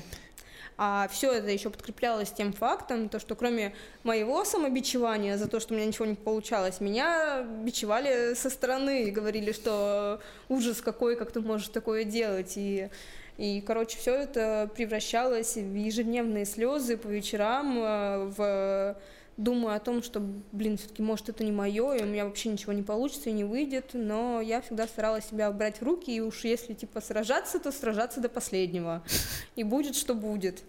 А 0.80 1.08
все 1.10 1.32
это 1.32 1.50
еще 1.50 1.70
подкреплялось 1.70 2.30
тем 2.30 2.52
фактом, 2.52 3.08
то, 3.08 3.18
что 3.18 3.34
кроме 3.34 3.74
моего 4.04 4.44
самобичевания 4.44 5.36
за 5.36 5.48
то, 5.48 5.58
что 5.58 5.74
у 5.74 5.76
меня 5.76 5.86
ничего 5.86 6.06
не 6.06 6.14
получалось, 6.14 6.80
меня 6.80 7.42
бичевали 7.42 8.34
со 8.34 8.48
стороны 8.48 9.02
и 9.02 9.10
говорили, 9.10 9.50
что 9.50 10.20
ужас 10.48 10.80
какой, 10.80 11.16
как 11.16 11.32
ты 11.32 11.40
можешь 11.40 11.68
такое 11.68 12.04
делать. 12.04 12.52
И 12.56 12.88
и, 13.38 13.60
короче, 13.60 13.96
все 13.98 14.14
это 14.14 14.68
превращалось 14.74 15.54
в 15.54 15.74
ежедневные 15.74 16.44
слезы 16.44 16.96
по 16.96 17.06
вечерам, 17.06 17.78
э, 17.78 18.24
в 18.36 18.96
думаю 19.38 19.76
о 19.76 19.78
том, 19.78 20.02
что, 20.02 20.20
блин, 20.52 20.76
все-таки, 20.76 21.00
может, 21.00 21.28
это 21.28 21.44
не 21.44 21.52
мое, 21.52 21.94
и 21.94 22.02
у 22.02 22.06
меня 22.06 22.24
вообще 22.26 22.50
ничего 22.50 22.72
не 22.72 22.82
получится 22.82 23.30
и 23.30 23.32
не 23.32 23.44
выйдет, 23.44 23.90
но 23.94 24.40
я 24.40 24.60
всегда 24.60 24.86
старалась 24.86 25.26
себя 25.26 25.50
брать 25.52 25.80
в 25.80 25.82
руки, 25.84 26.14
и 26.14 26.20
уж 26.20 26.44
если, 26.44 26.74
типа, 26.74 27.00
сражаться, 27.00 27.60
то 27.60 27.70
сражаться 27.70 28.20
до 28.20 28.28
последнего. 28.28 29.02
И 29.54 29.62
будет, 29.62 29.94
что 29.94 30.14
будет. 30.14 30.64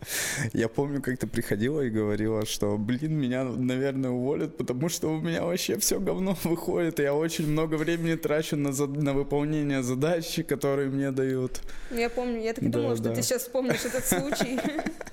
Я 0.54 0.70
помню, 0.70 1.02
как 1.02 1.18
ты 1.18 1.26
приходила 1.26 1.82
и 1.82 1.90
говорила, 1.90 2.46
что, 2.46 2.78
блин, 2.78 3.20
меня, 3.20 3.44
наверное, 3.44 4.12
уволят, 4.12 4.56
потому 4.56 4.88
что 4.88 5.10
у 5.10 5.20
меня 5.20 5.44
вообще 5.44 5.78
все 5.80 6.00
говно 6.00 6.38
выходит, 6.44 7.00
и 7.00 7.04
я 7.04 7.16
очень 7.16 7.48
много 7.48 7.76
времени 7.76 8.16
трачу 8.16 8.56
на, 8.56 8.72
за... 8.72 8.86
на 8.86 9.14
выполнение 9.14 9.82
задач, 9.82 10.40
которые 10.48 10.90
мне 10.90 11.12
дают. 11.12 11.60
Я 11.90 12.10
помню, 12.10 12.40
я 12.42 12.54
так 12.54 12.64
и 12.64 12.68
да, 12.68 12.78
думала, 12.80 12.96
да. 12.96 13.04
что 13.04 13.16
ты 13.16 13.24
сейчас 13.24 13.42
вспомнишь 13.42 13.84
этот 13.84 14.06
случай. 14.06 14.60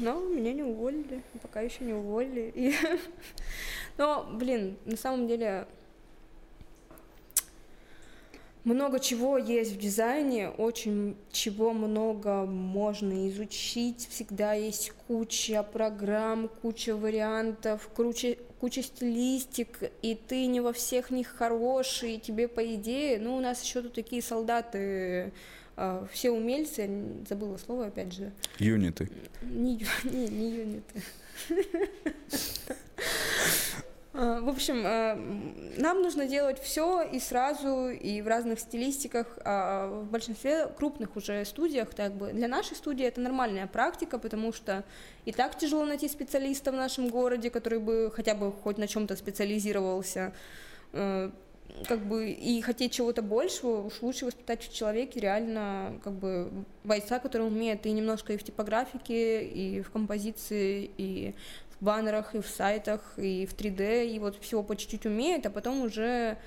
Но 0.00 0.20
меня 0.20 0.52
не 0.52 0.62
уволили, 0.62 1.22
пока 1.42 1.60
еще 1.60 1.84
не 1.84 1.92
уволили. 1.92 2.52
И... 2.54 2.74
Но, 3.98 4.28
блин, 4.32 4.76
на 4.84 4.96
самом 4.96 5.26
деле 5.26 5.66
много 8.66 8.98
чего 8.98 9.38
есть 9.38 9.74
в 9.74 9.78
дизайне, 9.78 10.50
очень 10.50 11.16
чего 11.30 11.72
много 11.72 12.44
можно 12.46 13.28
изучить, 13.28 14.08
всегда 14.10 14.54
есть 14.54 14.92
куча 15.06 15.62
программ, 15.62 16.48
куча 16.48 16.96
вариантов, 16.96 17.88
куча, 17.94 18.36
куча 18.60 18.82
стилистик, 18.82 19.92
и 20.02 20.16
ты 20.16 20.46
не 20.46 20.60
во 20.60 20.72
всех 20.72 21.10
них 21.10 21.28
хороший, 21.28 22.16
и 22.16 22.20
тебе 22.20 22.48
по 22.48 22.74
идее, 22.74 23.20
ну 23.20 23.36
у 23.36 23.40
нас 23.40 23.62
еще 23.62 23.82
тут 23.82 23.92
такие 23.92 24.20
солдаты 24.20 25.32
все 26.12 26.30
умельцы, 26.30 26.88
забыла 27.28 27.56
слово 27.58 27.86
опять 27.86 28.12
же. 28.12 28.32
Юниты. 28.58 29.10
Не, 29.42 29.86
не, 30.04 30.28
не 30.28 30.50
юниты. 30.50 31.02
А, 34.18 34.40
в 34.40 34.48
общем, 34.48 34.82
а, 34.86 35.14
нам 35.76 36.00
нужно 36.00 36.26
делать 36.26 36.58
все 36.58 37.02
и 37.02 37.20
сразу, 37.20 37.88
и 37.90 38.22
в 38.22 38.26
разных 38.26 38.60
стилистиках. 38.60 39.26
В 39.44 40.06
большинстве 40.10 40.68
крупных 40.68 41.16
уже 41.16 41.44
студиях, 41.44 41.94
так 41.94 42.14
бы, 42.14 42.32
для 42.32 42.48
нашей 42.48 42.76
студии 42.76 43.04
это 43.04 43.20
нормальная 43.20 43.66
практика, 43.66 44.18
потому 44.18 44.54
что 44.54 44.84
и 45.26 45.32
так 45.32 45.58
тяжело 45.58 45.84
найти 45.84 46.08
специалиста 46.08 46.72
в 46.72 46.76
нашем 46.76 47.10
городе, 47.10 47.50
который 47.50 47.78
бы 47.78 48.10
хотя 48.14 48.34
бы 48.34 48.52
хоть 48.52 48.78
на 48.78 48.88
чем-то 48.88 49.16
специализировался 49.16 50.32
как 51.88 52.00
бы 52.06 52.30
и 52.30 52.60
хотеть 52.60 52.92
чего-то 52.92 53.22
большего, 53.22 53.82
уж 53.82 54.02
лучше 54.02 54.26
воспитать 54.26 54.62
в 54.62 54.74
человеке 54.74 55.20
реально 55.20 56.00
как 56.02 56.14
бы 56.14 56.50
бойца, 56.84 57.18
который 57.18 57.46
умеет 57.46 57.86
и 57.86 57.92
немножко 57.92 58.32
и 58.32 58.36
в 58.36 58.42
типографике, 58.42 59.44
и 59.44 59.82
в 59.82 59.90
композиции, 59.90 60.90
и 60.96 61.34
в 61.78 61.84
баннерах, 61.84 62.34
и 62.34 62.40
в 62.40 62.46
сайтах, 62.46 63.14
и 63.16 63.46
в 63.46 63.54
3D, 63.54 64.06
и 64.08 64.18
вот 64.18 64.40
всего 64.40 64.62
по 64.62 64.76
чуть-чуть 64.76 65.06
умеет, 65.06 65.46
а 65.46 65.50
потом 65.50 65.82
уже 65.82 66.38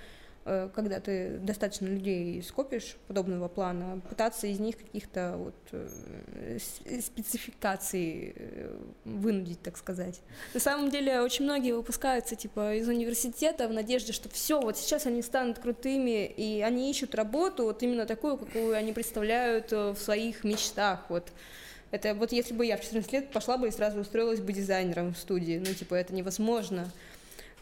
когда 0.73 0.99
ты 0.99 1.37
достаточно 1.39 1.85
людей 1.85 2.41
скопишь 2.43 2.97
подобного 3.07 3.47
плана, 3.47 4.01
пытаться 4.09 4.47
из 4.47 4.59
них 4.59 4.77
каких-то 4.77 5.35
вот 5.37 5.55
э, 5.71 6.57
спецификаций 7.01 8.33
э, 8.35 8.77
вынудить, 9.05 9.61
так 9.61 9.77
сказать. 9.77 10.21
На 10.53 10.59
самом 10.59 10.89
деле 10.89 11.21
очень 11.21 11.45
многие 11.45 11.73
выпускаются 11.73 12.35
типа 12.35 12.75
из 12.75 12.87
университета 12.87 13.67
в 13.67 13.73
надежде, 13.73 14.13
что 14.13 14.29
все, 14.29 14.59
вот 14.59 14.77
сейчас 14.77 15.05
они 15.05 15.21
станут 15.21 15.59
крутыми, 15.59 16.25
и 16.25 16.61
они 16.61 16.89
ищут 16.89 17.15
работу 17.15 17.63
вот 17.65 17.83
именно 17.83 18.05
такую, 18.05 18.37
какую 18.37 18.75
они 18.75 18.93
представляют 18.93 19.71
в 19.71 19.97
своих 19.97 20.43
мечтах. 20.43 21.05
Вот 21.09 21.31
это 21.91 22.13
вот 22.13 22.31
если 22.31 22.53
бы 22.53 22.65
я 22.65 22.77
в 22.77 22.81
14 22.81 23.11
лет 23.13 23.31
пошла 23.31 23.57
бы 23.57 23.67
и 23.67 23.71
сразу 23.71 23.99
устроилась 23.99 24.39
бы 24.39 24.53
дизайнером 24.53 25.13
в 25.13 25.17
студии, 25.17 25.61
ну 25.65 25.73
типа 25.73 25.95
это 25.95 26.13
невозможно. 26.13 26.89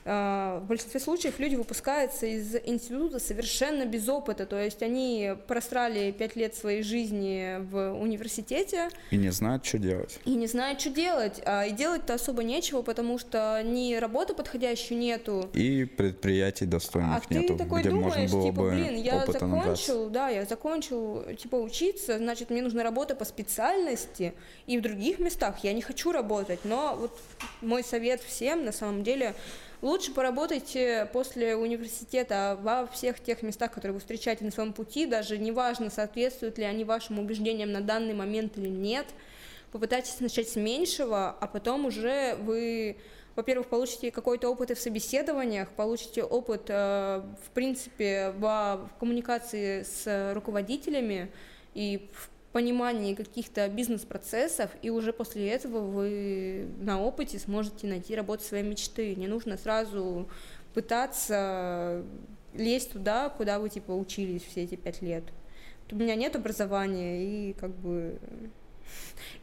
А, 0.10 0.60
в 0.60 0.68
большинстве 0.68 1.02
случаев 1.02 1.38
люди 1.38 1.56
выпускаются 1.56 2.26
из 2.26 2.56
института 2.64 3.20
совершенно 3.20 3.86
без 3.86 4.08
опыта, 4.08 4.46
то 4.46 4.58
есть 4.58 4.82
они 4.82 5.34
просрали 5.48 6.12
пять 6.12 6.38
лет 6.38 6.56
своей 6.56 6.82
жизни 6.82 7.58
в 7.70 7.92
университете. 7.92 8.88
И 9.12 9.18
не 9.18 9.32
знают, 9.32 9.66
что 9.66 9.78
делать. 9.78 10.20
И 10.24 10.36
не 10.36 10.48
знают, 10.48 10.80
что 10.80 10.92
делать. 10.92 11.42
А 11.46 11.66
и 11.66 11.72
делать-то 11.72 12.14
особо 12.14 12.44
нечего, 12.44 12.84
потому 12.84 13.20
что 13.20 13.62
ни 13.66 13.96
работы 13.96 14.34
подходящей 14.34 14.96
нету. 14.96 15.50
И 15.54 15.84
предприятий 15.84 16.66
достойных 16.66 17.24
а 17.30 17.34
нету, 17.34 17.58
ты 17.58 17.64
такой 17.66 17.82
где 17.82 17.90
думаешь, 17.90 18.16
можно 18.16 18.30
было 18.30 18.50
типа, 18.50 18.62
бы 18.62 18.72
блин, 18.72 18.96
я 18.96 19.26
закончил, 19.26 20.10
да, 20.10 20.30
я 20.30 20.46
закончил, 20.46 21.24
типа, 21.36 21.58
учиться, 21.58 22.18
значит, 22.18 22.50
мне 22.50 22.62
нужна 22.62 22.82
работа 22.84 23.14
по 23.14 23.26
специальности, 23.26 24.34
и 24.68 24.78
в 24.78 24.82
других 24.82 25.20
местах 25.20 25.64
я 25.64 25.74
не 25.74 25.82
хочу 25.82 26.14
работать, 26.14 26.62
но 26.64 26.96
вот 26.98 27.12
мой 27.62 27.84
совет 27.84 28.22
всем, 28.22 28.64
на 28.64 28.72
самом 28.72 29.04
деле, 29.04 29.36
Лучше 29.82 30.12
поработайте 30.12 31.08
после 31.14 31.56
университета 31.56 32.58
во 32.62 32.88
всех 32.88 33.20
тех 33.20 33.44
местах, 33.44 33.72
которые 33.72 33.94
вы 33.94 34.00
встречаете 34.00 34.44
на 34.44 34.52
своем 34.52 34.74
пути, 34.74 35.06
даже 35.06 35.38
неважно, 35.38 35.92
соответствуют 35.92 36.58
ли 36.58 36.64
они 36.64 36.84
вашим 36.84 37.20
убеждениям 37.20 37.72
на 37.72 37.82
данный 37.82 38.16
момент 38.16 38.58
или 38.58 38.70
нет. 38.70 39.06
Попытайтесь 39.72 40.20
начать 40.20 40.50
с 40.50 40.56
меньшего, 40.56 41.30
а 41.30 41.48
потом 41.48 41.86
уже 41.86 42.36
вы 42.42 42.98
во-первых, 43.36 43.68
получите 43.68 44.10
какой-то 44.10 44.50
опыт 44.50 44.72
и 44.72 44.74
в 44.74 44.80
собеседованиях, 44.80 45.70
получите 45.70 46.24
опыт, 46.24 46.64
э, 46.70 47.22
в 47.46 47.52
принципе, 47.52 48.34
в 48.36 48.90
коммуникации 49.00 49.84
с 49.84 50.34
руководителями 50.34 51.32
и 51.76 52.10
в 52.14 52.30
понимании 52.58 53.14
каких-то 53.14 53.68
бизнес-процессов, 53.70 54.72
и 54.82 54.90
уже 54.90 55.14
после 55.14 55.48
этого 55.48 55.80
вы 55.80 56.68
на 56.80 57.00
опыте 57.00 57.38
сможете 57.38 57.86
найти 57.86 58.16
работу 58.16 58.44
своей 58.44 58.64
мечты. 58.64 59.14
Не 59.14 59.28
нужно 59.28 59.58
сразу 59.58 60.28
пытаться 60.74 62.04
лезть 62.56 62.94
туда, 62.94 63.30
куда 63.30 63.60
вы 63.60 63.70
типа 63.70 63.92
учились 63.92 64.42
все 64.42 64.64
эти 64.64 64.74
пять 64.74 65.04
лет. 65.04 65.24
У 65.92 65.96
меня 65.98 66.16
нет 66.16 66.36
образования, 66.36 67.52
и 67.52 67.54
как 67.54 67.76
бы 67.76 68.18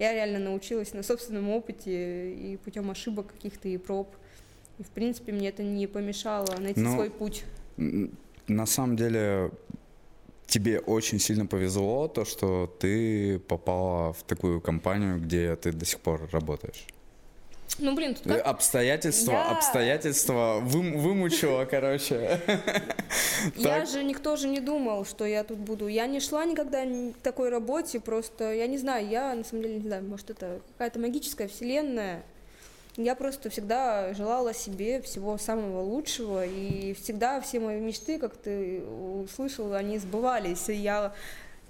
я 0.01 0.13
реально 0.13 0.41
научилась 0.41 0.93
на 0.93 1.05
собственном 1.05 1.51
опыте 1.51 2.35
и 2.35 2.57
путем 2.57 2.91
ошибок 2.91 3.29
каких-то 3.29 3.69
и 3.69 3.77
проб. 3.77 4.09
И, 4.81 4.83
в 4.83 4.89
принципе, 4.89 5.31
мне 5.31 5.51
это 5.51 5.63
не 5.63 5.87
помешало 5.87 6.49
найти 6.59 6.81
Но... 6.81 6.91
Ну, 6.91 6.97
свой 6.97 7.11
путь. 7.11 7.45
На 8.49 8.67
самом 8.67 8.97
деле, 8.97 9.53
тебе 10.47 10.79
очень 10.79 11.19
сильно 11.19 11.47
повезло, 11.47 12.09
то, 12.09 12.25
что 12.25 12.67
ты 12.79 13.39
попала 13.39 14.13
в 14.13 14.23
такую 14.23 14.61
компанию, 14.61 15.19
где 15.19 15.57
ты 15.57 15.73
до 15.73 15.85
сих 15.85 16.01
пор 16.01 16.29
работаешь. 16.33 16.87
Ну, 17.79 17.95
блин, 17.95 18.15
тут 18.15 18.25
как... 18.25 18.47
Обстоятельства, 18.47 19.33
я... 19.33 19.51
обстоятельства 19.51 20.61
вы, 20.63 20.93
вымучила, 20.93 21.65
короче. 21.65 22.41
Я 23.57 23.85
же, 23.85 24.05
никто 24.05 24.37
же 24.37 24.49
не 24.49 24.61
думал, 24.61 25.05
что 25.05 25.25
я 25.25 25.45
тут 25.45 25.59
буду. 25.59 25.89
Я 25.89 26.07
не 26.07 26.21
шла 26.21 26.45
никогда 26.45 26.85
к 26.85 27.23
такой 27.23 27.49
работе, 27.49 28.01
просто, 28.01 28.53
я 28.53 28.67
не 28.67 28.79
знаю, 28.79 29.09
я, 29.09 29.35
на 29.35 29.45
самом 29.45 29.63
деле, 29.63 29.75
не 29.77 29.83
знаю, 29.83 30.05
может, 30.05 30.31
это 30.31 30.61
какая-то 30.73 30.99
магическая 30.99 31.49
вселенная, 31.49 32.23
я 32.97 33.15
просто 33.15 33.51
всегда 33.51 34.15
желала 34.15 34.55
себе 34.55 35.01
всего 35.03 35.37
самого 35.37 35.83
лучшего, 35.83 36.47
и 36.47 36.95
всегда 36.95 37.41
все 37.41 37.59
мои 37.59 37.81
мечты, 37.81 38.19
как 38.19 38.37
ты 38.37 38.83
услышал, 38.85 39.73
они 39.75 39.99
сбывались. 39.99 40.69
И 40.69 40.75
я 40.75 41.13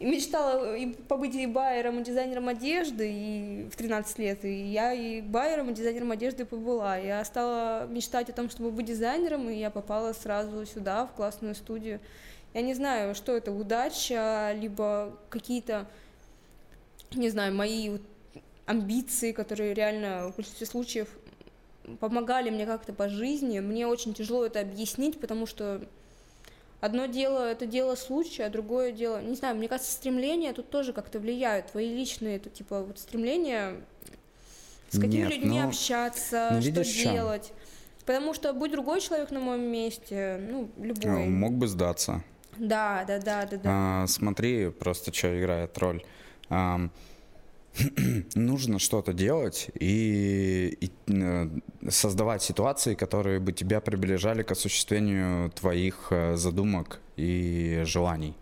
мечтала 0.00 0.76
и 0.76 0.92
побыть 0.92 1.34
и 1.34 1.46
байером, 1.46 2.00
и 2.00 2.04
дизайнером 2.04 2.48
одежды 2.48 3.10
и 3.10 3.68
в 3.70 3.76
13 3.76 4.18
лет, 4.18 4.44
и 4.44 4.52
я 4.52 4.92
и 4.92 5.22
байером, 5.22 5.70
и 5.70 5.74
дизайнером 5.74 6.10
одежды 6.10 6.44
побыла. 6.44 6.98
Я 6.98 7.24
стала 7.24 7.86
мечтать 7.86 8.28
о 8.28 8.32
том, 8.32 8.50
чтобы 8.50 8.70
быть 8.70 8.86
дизайнером, 8.86 9.48
и 9.48 9.56
я 9.56 9.70
попала 9.70 10.12
сразу 10.12 10.66
сюда, 10.66 11.06
в 11.06 11.12
классную 11.12 11.54
студию. 11.54 12.00
Я 12.52 12.60
не 12.60 12.74
знаю, 12.74 13.14
что 13.14 13.36
это, 13.36 13.50
удача, 13.50 14.52
либо 14.54 15.16
какие-то, 15.30 15.86
не 17.14 17.30
знаю, 17.30 17.54
мои 17.54 17.98
амбиции, 18.66 19.32
которые 19.32 19.74
реально 19.74 20.30
в 20.32 20.36
большинстве 20.36 20.66
случаев 20.66 21.08
помогали 22.00 22.50
мне 22.50 22.66
как-то 22.66 22.92
по 22.92 23.08
жизни. 23.08 23.60
Мне 23.60 23.86
очень 23.86 24.14
тяжело 24.14 24.46
это 24.46 24.60
объяснить, 24.60 25.20
потому 25.20 25.46
что 25.46 25.82
одно 26.80 27.06
дело 27.06 27.50
это 27.50 27.66
дело 27.66 27.94
случая, 27.94 28.46
а 28.46 28.50
другое 28.50 28.92
дело, 28.92 29.20
не 29.22 29.34
знаю, 29.34 29.56
мне 29.56 29.68
кажется, 29.68 29.92
стремления 29.92 30.52
тут 30.52 30.70
тоже 30.70 30.92
как-то 30.92 31.18
влияют. 31.18 31.68
Твои 31.68 31.94
личные, 31.94 32.36
это 32.36 32.50
типа 32.50 32.82
вот 32.82 32.98
стремления 32.98 33.76
с 34.90 34.98
какими 34.98 35.22
Нет, 35.22 35.30
людьми 35.30 35.60
ну, 35.60 35.68
общаться, 35.68 36.50
ну, 36.52 36.62
что 36.62 36.84
делать. 36.84 37.52
Потому 38.06 38.34
что 38.34 38.52
будь 38.52 38.70
другой 38.70 39.00
человек 39.00 39.30
на 39.30 39.40
моем 39.40 39.62
месте, 39.62 40.38
ну, 40.48 40.68
любой. 40.78 41.26
Мог 41.26 41.54
бы 41.54 41.66
сдаться. 41.66 42.22
Да, 42.58 43.04
да, 43.08 43.18
да, 43.18 43.46
да, 43.46 43.56
да. 43.56 43.62
А, 43.64 44.06
смотри, 44.06 44.70
просто 44.70 45.12
что 45.12 45.38
играет 45.38 45.76
роль. 45.78 46.04
А, 46.50 46.80
нужно 48.34 48.78
что-то 48.78 49.12
делать 49.12 49.70
и, 49.78 50.76
и 50.80 50.90
э, 51.12 51.48
создавать 51.88 52.42
ситуации, 52.42 52.94
которые 52.94 53.40
бы 53.40 53.52
тебя 53.52 53.80
приближали 53.80 54.42
к 54.42 54.52
осуществлению 54.52 55.50
твоих 55.50 56.08
э, 56.10 56.36
задумок 56.36 57.00
и 57.16 57.82
желаний. 57.84 58.36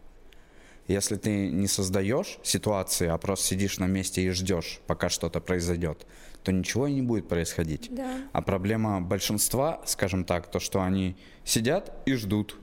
Если 0.88 1.16
ты 1.16 1.50
не 1.50 1.68
создаешь 1.68 2.38
ситуации, 2.42 3.06
а 3.06 3.16
просто 3.16 3.46
сидишь 3.46 3.78
на 3.78 3.86
месте 3.86 4.22
и 4.22 4.30
ждешь, 4.30 4.80
пока 4.86 5.08
что-то 5.08 5.40
произойдет, 5.40 6.06
то 6.42 6.52
ничего 6.52 6.86
и 6.86 6.92
не 6.92 7.02
будет 7.02 7.28
происходить. 7.28 7.88
Да. 7.94 8.18
А 8.32 8.42
проблема 8.42 9.00
большинства, 9.00 9.80
скажем 9.86 10.24
так, 10.24 10.50
то, 10.50 10.60
что 10.60 10.82
они 10.82 11.16
сидят 11.44 11.96
и 12.04 12.14
ждут. 12.14 12.56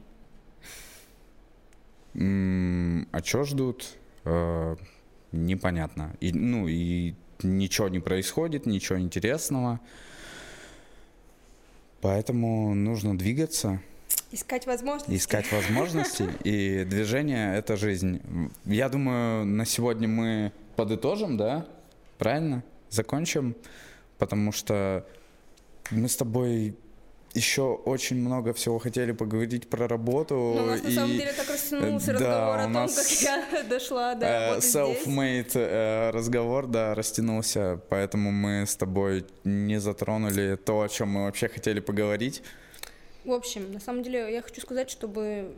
М-м, 2.14 3.08
а 3.12 3.24
что 3.24 3.44
ждут? 3.46 3.88
Э, 4.26 4.76
непонятно. 5.32 6.16
И, 6.20 6.32
ну, 6.32 6.68
и 6.68 7.16
ничего 7.44 7.90
не 7.90 8.00
происходит, 8.00 8.66
ничего 8.66 9.00
интересного. 9.00 9.80
Поэтому 12.02 12.74
нужно 12.74 13.18
двигаться. 13.18 13.82
Искать 14.32 14.68
возможности. 14.68 15.16
Искать 15.16 15.52
возможности. 15.52 16.30
И 16.44 16.86
движение— 16.86 17.56
это 17.58 17.78
жизнь. 17.78 18.22
Я 18.66 18.90
думаю, 18.90 19.46
на 19.46 19.66
сегодня 19.66 20.08
мы 20.08 20.52
подытожим, 20.76 21.36
да? 21.36 21.68
Правильно? 22.18 22.64
Закончим. 22.90 23.56
Потому 24.18 24.52
что 24.52 25.06
мы 25.92 26.08
с 26.08 26.16
тобой 26.16 26.78
еще 27.34 27.74
очень 27.74 28.18
много 28.18 28.54
всего 28.54 28.80
хотели 28.80 29.12
поговорить 29.12 29.70
про 29.70 29.88
работу. 29.88 30.36
Ну, 30.36 30.64
у 30.64 30.66
нас 30.68 30.82
и... 30.82 30.88
на 30.88 30.92
самом 30.92 31.18
деле 31.18 31.34
так 31.34 31.50
растянулся 31.50 32.08
да, 32.08 32.14
разговор 32.14 32.60
о 32.60 32.64
том, 32.64 32.96
как 32.96 33.22
я 33.22 33.64
дошла 33.70 34.16
до 34.16 34.26
э, 34.26 34.58
Self-made 34.60 35.52
э, 35.56 36.10
разговор, 36.12 36.68
да, 36.68 36.96
растянулся, 36.96 37.80
поэтому 37.90 38.32
мы 38.32 38.66
с 38.66 38.76
тобой 38.76 39.26
не 39.44 39.80
затронули 39.80 40.56
то, 40.56 40.82
о 40.82 40.90
чем 40.90 41.10
мы 41.10 41.26
вообще 41.26 41.48
хотели 41.48 41.80
поговорить. 41.80 42.42
В 43.26 43.32
общем, 43.32 43.72
на 43.72 43.80
самом 43.80 44.04
деле 44.04 44.32
я 44.32 44.42
хочу 44.42 44.62
сказать, 44.62 44.90
чтобы 44.90 45.56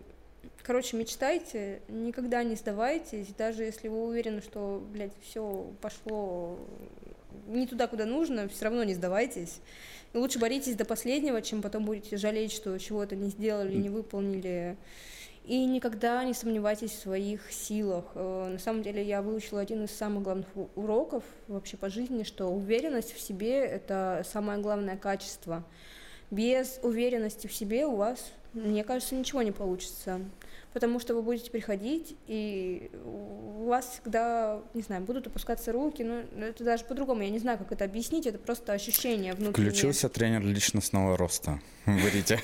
Короче, 0.63 0.95
мечтайте, 0.95 1.81
никогда 1.87 2.43
не 2.43 2.55
сдавайтесь, 2.55 3.27
даже 3.35 3.63
если 3.63 3.87
вы 3.87 4.05
уверены, 4.05 4.41
что, 4.41 4.83
блядь, 4.93 5.11
все 5.21 5.65
пошло 5.81 6.59
не 7.47 7.67
туда, 7.67 7.87
куда 7.87 8.05
нужно, 8.05 8.47
все 8.47 8.65
равно 8.65 8.83
не 8.83 8.93
сдавайтесь. 8.93 9.59
И 10.13 10.17
лучше 10.17 10.39
боритесь 10.39 10.75
до 10.75 10.85
последнего, 10.85 11.41
чем 11.41 11.61
потом 11.61 11.85
будете 11.85 12.17
жалеть, 12.17 12.51
что 12.51 12.77
чего-то 12.77 13.15
не 13.15 13.29
сделали, 13.29 13.75
не 13.75 13.89
выполнили. 13.89 14.77
И 15.45 15.65
никогда 15.65 16.23
не 16.23 16.33
сомневайтесь 16.33 16.91
в 16.91 16.99
своих 16.99 17.51
силах. 17.51 18.05
Э, 18.13 18.49
на 18.51 18.59
самом 18.59 18.83
деле 18.83 19.03
я 19.03 19.21
выучила 19.21 19.61
один 19.61 19.85
из 19.85 19.91
самых 19.91 20.23
главных 20.23 20.47
уроков 20.75 21.23
вообще 21.47 21.77
по 21.77 21.89
жизни, 21.89 22.23
что 22.23 22.47
уверенность 22.47 23.13
в 23.13 23.19
себе— 23.19 23.59
это 23.65 24.23
самое 24.31 24.59
главное 24.59 24.97
качество. 24.97 25.63
Без 26.29 26.79
уверенности 26.83 27.47
в 27.47 27.53
себе 27.53 27.85
у 27.85 27.95
вас, 27.95 28.31
мне 28.53 28.83
кажется, 28.83 29.15
ничего 29.15 29.41
не 29.41 29.51
получится 29.51 30.21
потому 30.73 30.99
что 30.99 31.13
вы 31.13 31.21
будете 31.21 31.51
приходить, 31.51 32.15
и 32.27 32.91
у 33.03 33.65
вас 33.65 33.85
всегда, 33.93 34.61
не 34.73 34.81
знаю, 34.81 35.03
будут 35.03 35.27
опускаться 35.27 35.71
руки, 35.71 36.03
ну, 36.03 36.23
это 36.39 36.63
даже 36.63 36.85
по-другому, 36.85 37.21
я 37.23 37.29
не 37.29 37.39
знаю, 37.39 37.57
как 37.57 37.71
это 37.71 37.85
объяснить, 37.85 38.25
это 38.25 38.37
просто 38.37 38.73
ощущение 38.73 39.33
внутреннее. 39.33 39.71
Включился 39.71 40.09
тренер 40.09 40.41
личностного 40.41 41.17
роста, 41.17 41.59
говорите. 41.85 42.39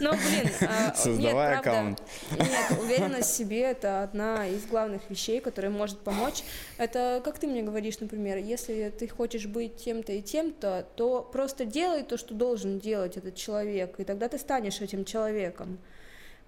Ну, 0.00 0.12
блин, 0.12 0.50
а, 0.60 0.86
нет, 0.86 0.96
Создавай 0.96 1.52
правда, 1.52 1.70
аккаунт. 1.70 2.02
Нет, 2.38 2.78
уверенность 2.80 3.30
в 3.30 3.36
себе 3.36 3.62
это 3.62 4.02
одна 4.02 4.46
из 4.46 4.64
главных 4.66 5.02
вещей, 5.10 5.40
которая 5.40 5.72
может 5.72 5.98
помочь. 5.98 6.42
Это 6.78 7.20
как 7.24 7.38
ты 7.38 7.46
мне 7.46 7.62
говоришь, 7.62 7.98
например, 8.00 8.38
если 8.38 8.92
ты 8.96 9.08
хочешь 9.08 9.46
быть 9.46 9.76
тем-то 9.76 10.12
и 10.12 10.22
тем-то, 10.22 10.86
то 10.96 11.22
просто 11.22 11.64
делай 11.64 12.02
то, 12.02 12.16
что 12.16 12.34
должен 12.34 12.78
делать 12.78 13.16
этот 13.16 13.34
человек, 13.34 13.98
и 13.98 14.04
тогда 14.04 14.28
ты 14.28 14.38
станешь 14.38 14.80
этим 14.80 15.04
человеком. 15.04 15.78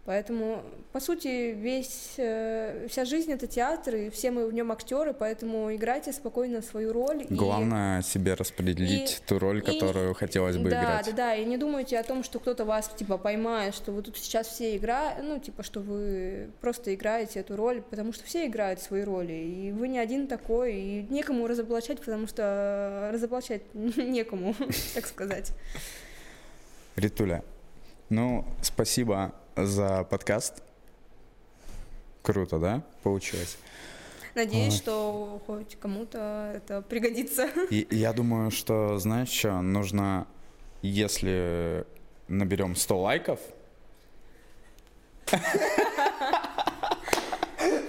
Поэтому, 0.07 0.62
по 0.93 1.01
сути, 1.01 1.53
весь, 1.53 2.15
э, 2.16 2.87
вся 2.89 3.05
жизнь 3.05 3.33
это 3.33 3.49
театр, 3.49 3.97
и 3.97 4.09
все 4.09 4.31
мы 4.31 4.47
в 4.47 4.55
нем 4.55 4.70
актеры, 4.70 5.12
поэтому 5.12 5.74
играйте 5.74 6.12
спокойно 6.12 6.62
свою 6.62 6.93
роль. 6.93 7.27
и- 7.28 7.35
Главное 7.35 8.03
себе 8.03 8.35
распределить 8.35 9.20
ту 9.27 9.41
роль, 9.41 9.59
и- 9.59 9.62
которую 9.62 10.15
хотелось 10.15 10.57
бы 10.59 10.70
да, 10.70 10.81
играть. 10.81 11.07
Да, 11.07 11.12
да, 11.12 11.35
и 11.35 11.45
не 11.45 11.57
думайте 11.57 11.99
о 11.99 12.05
том, 12.05 12.23
что 12.23 12.39
кто-то 12.39 12.65
вас, 12.65 12.89
типа, 12.97 13.19
поймает, 13.19 13.74
что 13.74 13.91
вы 13.91 14.03
тут 14.03 14.16
сейчас 14.16 14.47
все 14.47 14.77
играете, 14.77 15.23
ну, 15.23 15.41
типа, 15.41 15.65
что 15.65 15.81
вы 15.81 16.51
просто 16.61 16.95
играете 16.95 17.41
эту 17.41 17.57
роль, 17.57 17.83
потому 17.83 18.12
что 18.12 18.24
все 18.24 18.47
играют 18.47 18.81
свои 18.81 19.03
роли, 19.03 19.33
и 19.33 19.73
вы 19.73 19.89
не 19.89 19.99
один 19.99 20.28
такой, 20.28 20.74
и 20.77 21.07
некому 21.11 21.49
разоблачать, 21.49 21.99
потому 21.99 22.28
что 22.28 23.11
разоблачать 23.12 23.62
некому, 23.74 24.55
так 24.95 25.07
сказать. 25.07 25.51
Ритуля, 26.95 27.43
ну, 28.09 28.45
спасибо 28.62 29.33
за 29.57 30.05
подкаст. 30.05 30.62
Круто, 32.23 32.59
да, 32.59 32.83
получилось? 33.03 33.57
Надеюсь, 34.35 34.74
Ой. 34.74 34.78
что 34.78 35.43
хоть 35.47 35.77
кому-то 35.77 36.53
это 36.55 36.83
пригодится. 36.83 37.49
И 37.70 37.87
я 37.91 38.12
думаю, 38.12 38.51
что, 38.51 38.99
знаешь 38.99 39.31
что, 39.31 39.62
нужно, 39.62 40.27
если 40.83 41.87
наберем 42.28 42.77
100 42.77 43.01
лайков, 43.01 43.41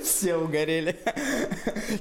все 0.04 0.38
угорели. 0.38 0.98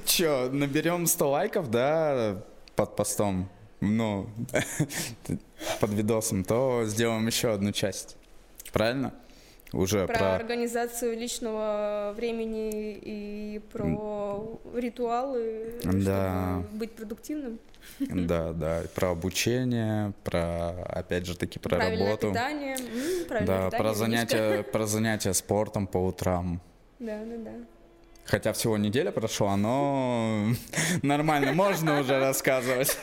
Че, 0.05 0.49
наберем 0.51 1.07
100 1.07 1.29
лайков, 1.29 1.69
да, 1.69 2.41
под 2.75 2.95
постом, 2.95 3.49
ну, 3.81 4.29
под 5.81 5.89
видосом, 5.91 6.43
то 6.43 6.83
сделаем 6.85 7.27
еще 7.27 7.51
одну 7.51 7.71
часть. 7.73 8.15
Правильно? 8.71 9.13
Уже 9.73 10.07
Про 10.07 10.17
про... 10.17 10.35
организацию 10.35 11.17
личного 11.17 12.13
времени 12.15 12.97
и 13.01 13.59
про 13.71 14.59
ритуалы, 14.73 15.79
Да. 15.83 16.61
чтобы 16.63 16.77
быть 16.77 16.91
продуктивным. 16.91 17.59
Да, 17.99 18.53
да, 18.53 18.81
про 18.95 19.11
обучение, 19.11 20.13
про, 20.23 20.69
опять 20.87 21.25
же 21.25 21.35
таки, 21.37 21.59
про 21.59 21.75
правильное 21.77 22.05
работу. 22.07 22.29
питание. 22.29 22.75
М, 22.75 23.25
правильное 23.27 23.45
Да, 23.59 23.65
питание, 23.65 23.77
про 23.77 23.93
занятия, 23.93 24.63
про 24.71 24.87
занятия 24.87 25.33
спортом 25.33 25.87
по 25.87 25.97
утрам. 25.97 26.61
Да, 26.99 27.19
да, 27.25 27.37
да. 27.37 27.51
Хотя 28.25 28.51
всего 28.53 28.77
неделя 28.77 29.11
прошла, 29.11 29.55
но 29.57 30.47
нормально, 31.01 31.53
можно 31.53 31.99
уже 32.01 32.19
рассказывать. 32.19 32.97